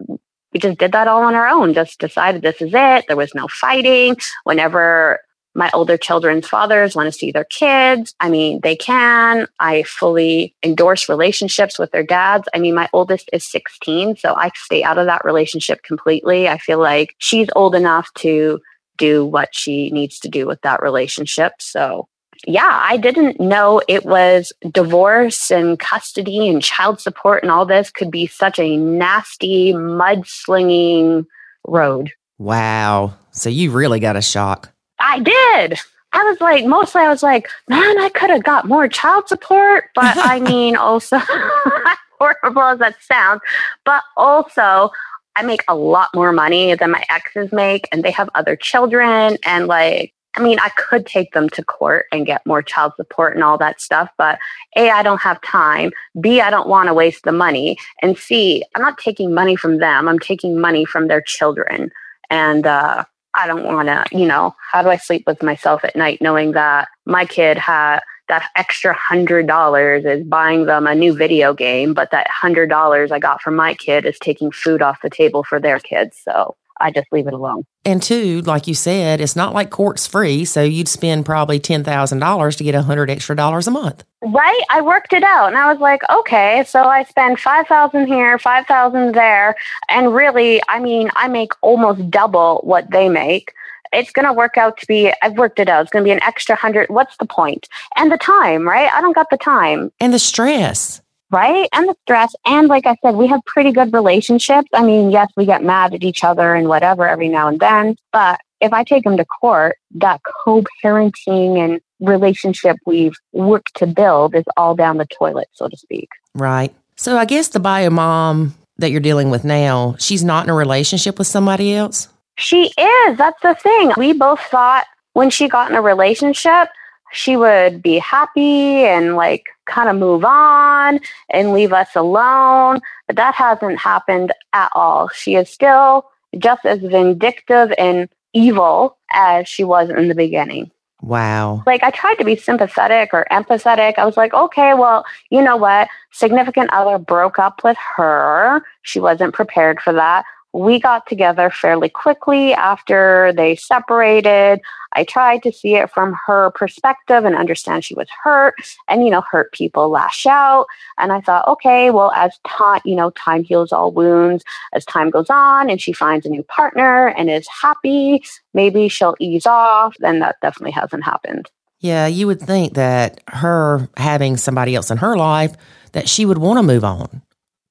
we 0.53 0.59
just 0.59 0.77
did 0.77 0.91
that 0.93 1.07
all 1.07 1.23
on 1.23 1.35
our 1.35 1.47
own, 1.47 1.73
just 1.73 1.99
decided 1.99 2.41
this 2.41 2.61
is 2.61 2.71
it. 2.73 3.05
There 3.07 3.17
was 3.17 3.35
no 3.35 3.47
fighting. 3.47 4.17
Whenever 4.43 5.19
my 5.57 5.71
older 5.73 5.97
children's 5.97 6.47
fathers 6.47 6.95
want 6.95 7.07
to 7.07 7.11
see 7.11 7.31
their 7.31 7.45
kids, 7.45 8.13
I 8.19 8.29
mean, 8.29 8.59
they 8.61 8.75
can. 8.75 9.47
I 9.59 9.83
fully 9.83 10.55
endorse 10.63 11.09
relationships 11.09 11.79
with 11.79 11.91
their 11.91 12.03
dads. 12.03 12.47
I 12.53 12.59
mean, 12.59 12.75
my 12.75 12.87
oldest 12.93 13.29
is 13.33 13.45
16, 13.45 14.17
so 14.17 14.35
I 14.35 14.51
stay 14.55 14.83
out 14.83 14.99
of 14.99 15.07
that 15.07 15.25
relationship 15.25 15.81
completely. 15.81 16.47
I 16.47 16.59
feel 16.59 16.79
like 16.79 17.15
she's 17.17 17.47
old 17.55 17.73
enough 17.73 18.13
to 18.19 18.59
do 18.97 19.25
what 19.25 19.49
she 19.51 19.89
needs 19.89 20.19
to 20.19 20.29
do 20.29 20.45
with 20.45 20.61
that 20.61 20.81
relationship. 20.81 21.53
So 21.59 22.07
yeah, 22.45 22.69
I 22.83 22.97
didn't 22.97 23.39
know 23.39 23.81
it 23.87 24.05
was 24.05 24.53
divorce 24.71 25.49
and 25.49 25.79
custody 25.79 26.47
and 26.47 26.61
child 26.61 26.99
support 26.99 27.41
and 27.41 27.51
all 27.51 27.65
this 27.65 27.89
could 27.89 28.11
be 28.11 28.27
such 28.27 28.59
a 28.59 28.77
nasty, 28.77 29.73
mudslinging 29.73 31.25
road. 31.65 32.11
Wow. 32.37 33.15
So 33.31 33.49
you 33.49 33.71
really 33.71 33.99
got 33.99 34.15
a 34.15 34.21
shock. 34.21 34.71
I 35.07 35.19
did. 35.19 35.79
I 36.13 36.23
was 36.23 36.41
like, 36.41 36.65
mostly 36.65 37.01
I 37.01 37.09
was 37.09 37.23
like, 37.23 37.49
man, 37.67 37.99
I 37.99 38.09
could 38.09 38.29
have 38.29 38.43
got 38.43 38.67
more 38.67 38.87
child 38.87 39.27
support. 39.27 39.85
But 39.95 40.17
I 40.17 40.39
mean, 40.51 40.75
also, 40.75 41.19
horrible 42.19 42.61
as 42.61 42.79
that 42.79 42.95
sounds, 43.01 43.41
but 43.85 44.03
also, 44.15 44.91
I 45.35 45.43
make 45.43 45.63
a 45.67 45.75
lot 45.75 46.09
more 46.15 46.31
money 46.31 46.73
than 46.73 46.89
my 46.91 47.03
exes 47.11 47.51
make, 47.51 47.87
and 47.91 48.03
they 48.03 48.09
have 48.09 48.27
other 48.33 48.55
children. 48.55 49.37
And 49.45 49.67
like, 49.67 50.11
I 50.35 50.41
mean, 50.41 50.59
I 50.59 50.69
could 50.69 51.05
take 51.05 51.33
them 51.33 51.47
to 51.49 51.63
court 51.63 52.07
and 52.11 52.25
get 52.25 52.45
more 52.45 52.63
child 52.63 52.93
support 52.95 53.35
and 53.35 53.43
all 53.43 53.57
that 53.59 53.79
stuff, 53.79 54.09
but 54.17 54.39
A, 54.75 54.89
I 54.89 55.03
don't 55.03 55.21
have 55.21 55.39
time. 55.41 55.91
B, 56.19 56.41
I 56.41 56.49
don't 56.49 56.67
want 56.67 56.87
to 56.87 56.93
waste 56.95 57.23
the 57.23 57.31
money. 57.31 57.77
And 58.01 58.17
C, 58.17 58.63
I'm 58.73 58.81
not 58.81 58.97
taking 58.97 59.33
money 59.33 59.55
from 59.55 59.77
them. 59.77 60.07
I'm 60.07 60.19
taking 60.19 60.59
money 60.59 60.85
from 60.85 61.07
their 61.07 61.21
children. 61.21 61.91
And 62.31 62.65
uh, 62.65 63.05
I 63.37 63.47
don't 63.47 63.63
want 63.63 63.87
to, 63.87 64.05
you 64.11 64.25
know, 64.25 64.55
how 64.71 64.81
do 64.81 64.89
I 64.89 64.97
sleep 64.97 65.23
with 65.27 65.43
myself 65.43 65.85
at 65.85 65.95
night 65.95 66.21
knowing 66.21 66.53
that 66.53 66.87
my 67.05 67.25
kid 67.25 67.57
had 67.57 67.99
that 68.27 68.49
extra 68.55 68.93
hundred 68.93 69.47
dollars 69.47 70.03
is 70.03 70.23
buying 70.25 70.65
them 70.65 70.85
a 70.85 70.95
new 70.95 71.15
video 71.15 71.53
game, 71.53 71.93
but 71.93 72.11
that 72.11 72.27
hundred 72.29 72.67
dollars 72.67 73.11
I 73.11 73.19
got 73.19 73.41
from 73.41 73.55
my 73.55 73.73
kid 73.73 74.05
is 74.05 74.19
taking 74.19 74.51
food 74.51 74.81
off 74.81 75.01
the 75.01 75.09
table 75.09 75.43
for 75.43 75.59
their 75.59 75.79
kids. 75.79 76.19
So 76.23 76.57
I 76.79 76.91
just 76.91 77.07
leave 77.11 77.27
it 77.27 77.33
alone. 77.33 77.65
And 77.85 78.01
two, 78.01 78.41
like 78.41 78.67
you 78.67 78.73
said, 78.73 79.21
it's 79.21 79.35
not 79.35 79.53
like 79.53 79.69
court's 79.69 80.05
free, 80.07 80.45
so 80.45 80.63
you'd 80.63 80.87
spend 80.87 81.25
probably 81.25 81.59
ten 81.59 81.83
thousand 81.83 82.19
dollars 82.19 82.55
to 82.57 82.63
get 82.63 82.75
a 82.75 82.81
hundred 82.81 83.09
extra 83.09 83.35
dollars 83.35 83.67
a 83.67 83.71
month. 83.71 84.03
Right? 84.21 84.61
I 84.69 84.81
worked 84.81 85.13
it 85.13 85.23
out, 85.23 85.47
and 85.47 85.57
I 85.57 85.71
was 85.71 85.79
like, 85.79 86.01
okay, 86.09 86.63
so 86.67 86.83
I 86.83 87.03
spend 87.03 87.39
five 87.39 87.67
thousand 87.67 88.07
here, 88.07 88.37
five 88.39 88.65
thousand 88.65 89.13
there, 89.13 89.55
and 89.89 90.13
really, 90.13 90.61
I 90.67 90.79
mean, 90.79 91.09
I 91.15 91.27
make 91.27 91.53
almost 91.61 92.09
double 92.09 92.61
what 92.63 92.91
they 92.91 93.09
make. 93.09 93.53
It's 93.93 94.11
going 94.11 94.25
to 94.25 94.33
work 94.33 94.57
out 94.57 94.77
to 94.79 94.87
be. 94.87 95.13
I've 95.21 95.37
worked 95.37 95.59
it 95.59 95.69
out. 95.69 95.83
It's 95.83 95.91
going 95.91 96.03
to 96.03 96.07
be 96.07 96.11
an 96.11 96.21
extra 96.23 96.55
hundred. 96.55 96.89
What's 96.89 97.15
the 97.17 97.25
point? 97.25 97.69
And 97.95 98.11
the 98.11 98.17
time, 98.17 98.67
right? 98.67 98.91
I 98.91 98.99
don't 98.99 99.15
got 99.15 99.29
the 99.29 99.37
time 99.37 99.91
and 99.99 100.13
the 100.13 100.19
stress 100.19 101.01
right? 101.31 101.69
And 101.73 101.89
the 101.89 101.95
stress. 102.03 102.33
And 102.45 102.67
like 102.67 102.85
I 102.85 102.95
said, 103.03 103.15
we 103.15 103.27
have 103.27 103.41
pretty 103.45 103.71
good 103.71 103.93
relationships. 103.93 104.69
I 104.73 104.83
mean, 104.83 105.11
yes, 105.11 105.29
we 105.35 105.45
get 105.45 105.63
mad 105.63 105.93
at 105.93 106.03
each 106.03 106.23
other 106.23 106.53
and 106.55 106.67
whatever 106.67 107.07
every 107.07 107.29
now 107.29 107.47
and 107.47 107.59
then. 107.59 107.95
But 108.11 108.39
if 108.61 108.73
I 108.73 108.83
take 108.83 109.05
him 109.05 109.17
to 109.17 109.25
court, 109.25 109.77
that 109.95 110.21
co 110.23 110.63
parenting 110.83 111.57
and 111.63 111.81
relationship 111.99 112.77
we've 112.85 113.15
worked 113.33 113.75
to 113.75 113.87
build 113.87 114.35
is 114.35 114.45
all 114.55 114.75
down 114.75 114.97
the 114.97 115.07
toilet, 115.07 115.47
so 115.53 115.67
to 115.67 115.77
speak. 115.77 116.09
Right. 116.33 116.73
So 116.95 117.17
I 117.17 117.25
guess 117.25 117.49
the 117.49 117.59
bio 117.59 117.89
mom 117.89 118.55
that 118.77 118.91
you're 118.91 119.01
dealing 119.01 119.29
with 119.29 119.43
now, 119.43 119.95
she's 119.99 120.23
not 120.23 120.45
in 120.45 120.49
a 120.49 120.53
relationship 120.53 121.17
with 121.17 121.27
somebody 121.27 121.73
else? 121.73 122.09
She 122.37 122.71
is. 122.77 123.17
That's 123.17 123.41
the 123.41 123.55
thing. 123.55 123.93
We 123.97 124.13
both 124.13 124.39
thought 124.39 124.85
when 125.13 125.29
she 125.29 125.47
got 125.47 125.69
in 125.69 125.75
a 125.75 125.81
relationship, 125.81 126.69
she 127.11 127.37
would 127.37 127.81
be 127.81 127.97
happy 127.99 128.85
and 128.85 129.15
like 129.15 129.45
kind 129.65 129.89
of 129.89 129.95
move 129.95 130.25
on 130.25 130.99
and 131.29 131.53
leave 131.53 131.73
us 131.73 131.95
alone. 131.95 132.79
But 133.07 133.15
that 133.15 133.35
hasn't 133.35 133.79
happened 133.79 134.33
at 134.53 134.69
all. 134.73 135.09
She 135.09 135.35
is 135.35 135.49
still 135.49 136.09
just 136.37 136.65
as 136.65 136.79
vindictive 136.79 137.73
and 137.77 138.09
evil 138.33 138.97
as 139.11 139.47
she 139.47 139.63
was 139.63 139.89
in 139.89 140.07
the 140.07 140.15
beginning. 140.15 140.71
Wow. 141.01 141.63
Like 141.67 141.83
I 141.83 141.91
tried 141.91 142.15
to 142.15 142.25
be 142.25 142.35
sympathetic 142.35 143.11
or 143.13 143.27
empathetic. 143.31 143.97
I 143.97 144.05
was 144.05 144.17
like, 144.17 144.33
okay, 144.33 144.73
well, 144.73 145.05
you 145.29 145.41
know 145.41 145.55
what? 145.55 145.89
Significant 146.11 146.71
other 146.73 146.97
broke 146.97 147.37
up 147.37 147.63
with 147.63 147.77
her. 147.95 148.63
She 148.81 148.99
wasn't 148.99 149.33
prepared 149.33 149.79
for 149.79 149.93
that 149.93 150.25
we 150.57 150.79
got 150.79 151.05
together 151.07 151.49
fairly 151.49 151.89
quickly 151.89 152.53
after 152.53 153.31
they 153.35 153.55
separated. 153.55 154.59
I 154.97 155.03
tried 155.03 155.43
to 155.43 155.51
see 155.51 155.75
it 155.75 155.91
from 155.91 156.17
her 156.25 156.49
perspective 156.51 157.23
and 157.23 157.35
understand 157.35 157.85
she 157.85 157.93
was 157.93 158.07
hurt 158.23 158.55
and, 158.87 159.05
you 159.05 159.11
know, 159.11 159.21
hurt 159.21 159.51
people 159.51 159.89
lash 159.89 160.25
out. 160.25 160.65
And 160.97 161.11
I 161.11 161.21
thought, 161.21 161.47
okay, 161.47 161.91
well, 161.91 162.11
as 162.13 162.35
time, 162.47 162.81
you 162.83 162.95
know, 162.95 163.11
time 163.11 163.43
heals 163.43 163.71
all 163.71 163.91
wounds, 163.91 164.43
as 164.73 164.83
time 164.85 165.11
goes 165.11 165.29
on 165.29 165.69
and 165.69 165.79
she 165.79 165.93
finds 165.93 166.25
a 166.25 166.29
new 166.29 166.41
partner 166.41 167.09
and 167.09 167.29
is 167.29 167.47
happy, 167.47 168.23
maybe 168.55 168.89
she'll 168.89 169.15
ease 169.19 169.45
off. 169.45 169.95
Then 169.99 170.17
that 170.19 170.37
definitely 170.41 170.71
hasn't 170.71 171.03
happened. 171.03 171.47
Yeah, 171.79 172.07
you 172.07 172.25
would 172.25 172.41
think 172.41 172.73
that 172.73 173.21
her 173.27 173.87
having 173.97 174.35
somebody 174.35 174.73
else 174.73 174.89
in 174.89 174.97
her 174.97 175.15
life, 175.15 175.53
that 175.91 176.09
she 176.09 176.25
would 176.25 176.39
want 176.39 176.57
to 176.57 176.63
move 176.63 176.83
on. 176.83 177.21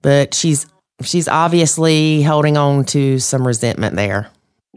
But 0.00 0.32
she's 0.32 0.66
she's 1.02 1.26
obviously 1.26 2.22
holding 2.22 2.56
on 2.56 2.84
to 2.84 3.18
some 3.18 3.44
resentment 3.44 3.96
there. 3.96 4.30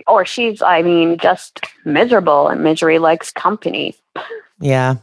Or 0.07 0.25
she's, 0.25 0.61
I 0.61 0.81
mean, 0.81 1.17
just 1.17 1.61
miserable 1.85 2.47
and 2.47 2.63
misery 2.63 2.99
likes 2.99 3.31
company. 3.31 3.95
Yeah. 4.59 4.95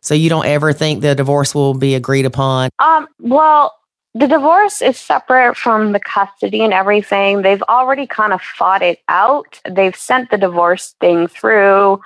So 0.00 0.14
you 0.14 0.28
don't 0.28 0.46
ever 0.46 0.72
think 0.72 1.00
the 1.00 1.14
divorce 1.14 1.54
will 1.54 1.74
be 1.74 1.94
agreed 1.94 2.26
upon? 2.26 2.70
Um, 2.78 3.08
well, 3.20 3.74
the 4.14 4.26
divorce 4.26 4.82
is 4.82 4.98
separate 4.98 5.56
from 5.56 5.92
the 5.92 6.00
custody 6.00 6.62
and 6.62 6.72
everything. 6.72 7.42
They've 7.42 7.62
already 7.62 8.06
kind 8.06 8.32
of 8.32 8.42
fought 8.42 8.82
it 8.82 9.00
out. 9.08 9.60
They've 9.68 9.96
sent 9.96 10.30
the 10.30 10.38
divorce 10.38 10.94
thing 11.00 11.26
through. 11.26 12.00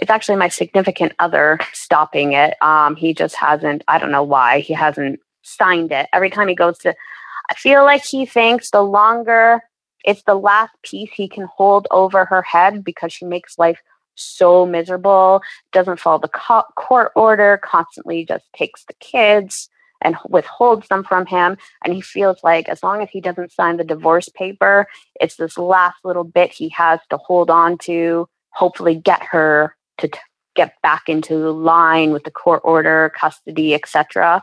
It's 0.00 0.10
actually 0.10 0.36
my 0.36 0.48
significant 0.48 1.12
other 1.18 1.58
stopping 1.72 2.32
it. 2.32 2.54
Um, 2.62 2.96
he 2.96 3.12
just 3.14 3.36
hasn't, 3.36 3.84
I 3.86 3.98
don't 3.98 4.10
know 4.10 4.22
why, 4.22 4.60
he 4.60 4.72
hasn't 4.72 5.20
signed 5.42 5.92
it. 5.92 6.08
Every 6.12 6.30
time 6.30 6.48
he 6.48 6.54
goes 6.54 6.78
to 6.78 6.94
I 7.50 7.54
feel 7.54 7.84
like 7.84 8.04
he 8.04 8.24
thinks 8.24 8.70
the 8.70 8.82
longer 8.82 9.62
it's 10.04 10.22
the 10.24 10.34
last 10.34 10.72
piece 10.82 11.10
he 11.12 11.28
can 11.28 11.48
hold 11.54 11.86
over 11.90 12.24
her 12.24 12.42
head 12.42 12.84
because 12.84 13.12
she 13.12 13.24
makes 13.24 13.58
life 13.58 13.80
so 14.14 14.66
miserable, 14.66 15.42
doesn't 15.72 16.00
follow 16.00 16.18
the 16.18 16.28
co- 16.28 16.64
court 16.76 17.12
order, 17.16 17.60
constantly 17.64 18.24
just 18.24 18.44
takes 18.56 18.84
the 18.84 18.94
kids 18.94 19.68
and 20.02 20.16
withholds 20.28 20.88
them 20.88 21.04
from 21.04 21.26
him. 21.26 21.56
And 21.84 21.94
he 21.94 22.00
feels 22.00 22.38
like 22.42 22.68
as 22.68 22.82
long 22.82 23.02
as 23.02 23.08
he 23.10 23.20
doesn't 23.20 23.52
sign 23.52 23.76
the 23.76 23.84
divorce 23.84 24.28
paper, 24.28 24.86
it's 25.20 25.36
this 25.36 25.56
last 25.56 25.96
little 26.04 26.24
bit 26.24 26.52
he 26.52 26.68
has 26.70 27.00
to 27.10 27.16
hold 27.16 27.50
on 27.50 27.78
to, 27.78 28.28
hopefully 28.50 28.96
get 28.96 29.22
her 29.22 29.74
to 29.98 30.08
t- 30.08 30.18
get 30.54 30.74
back 30.82 31.08
into 31.08 31.50
line 31.50 32.12
with 32.12 32.24
the 32.24 32.30
court 32.30 32.60
order, 32.64 33.10
custody, 33.16 33.74
etc 33.74 34.42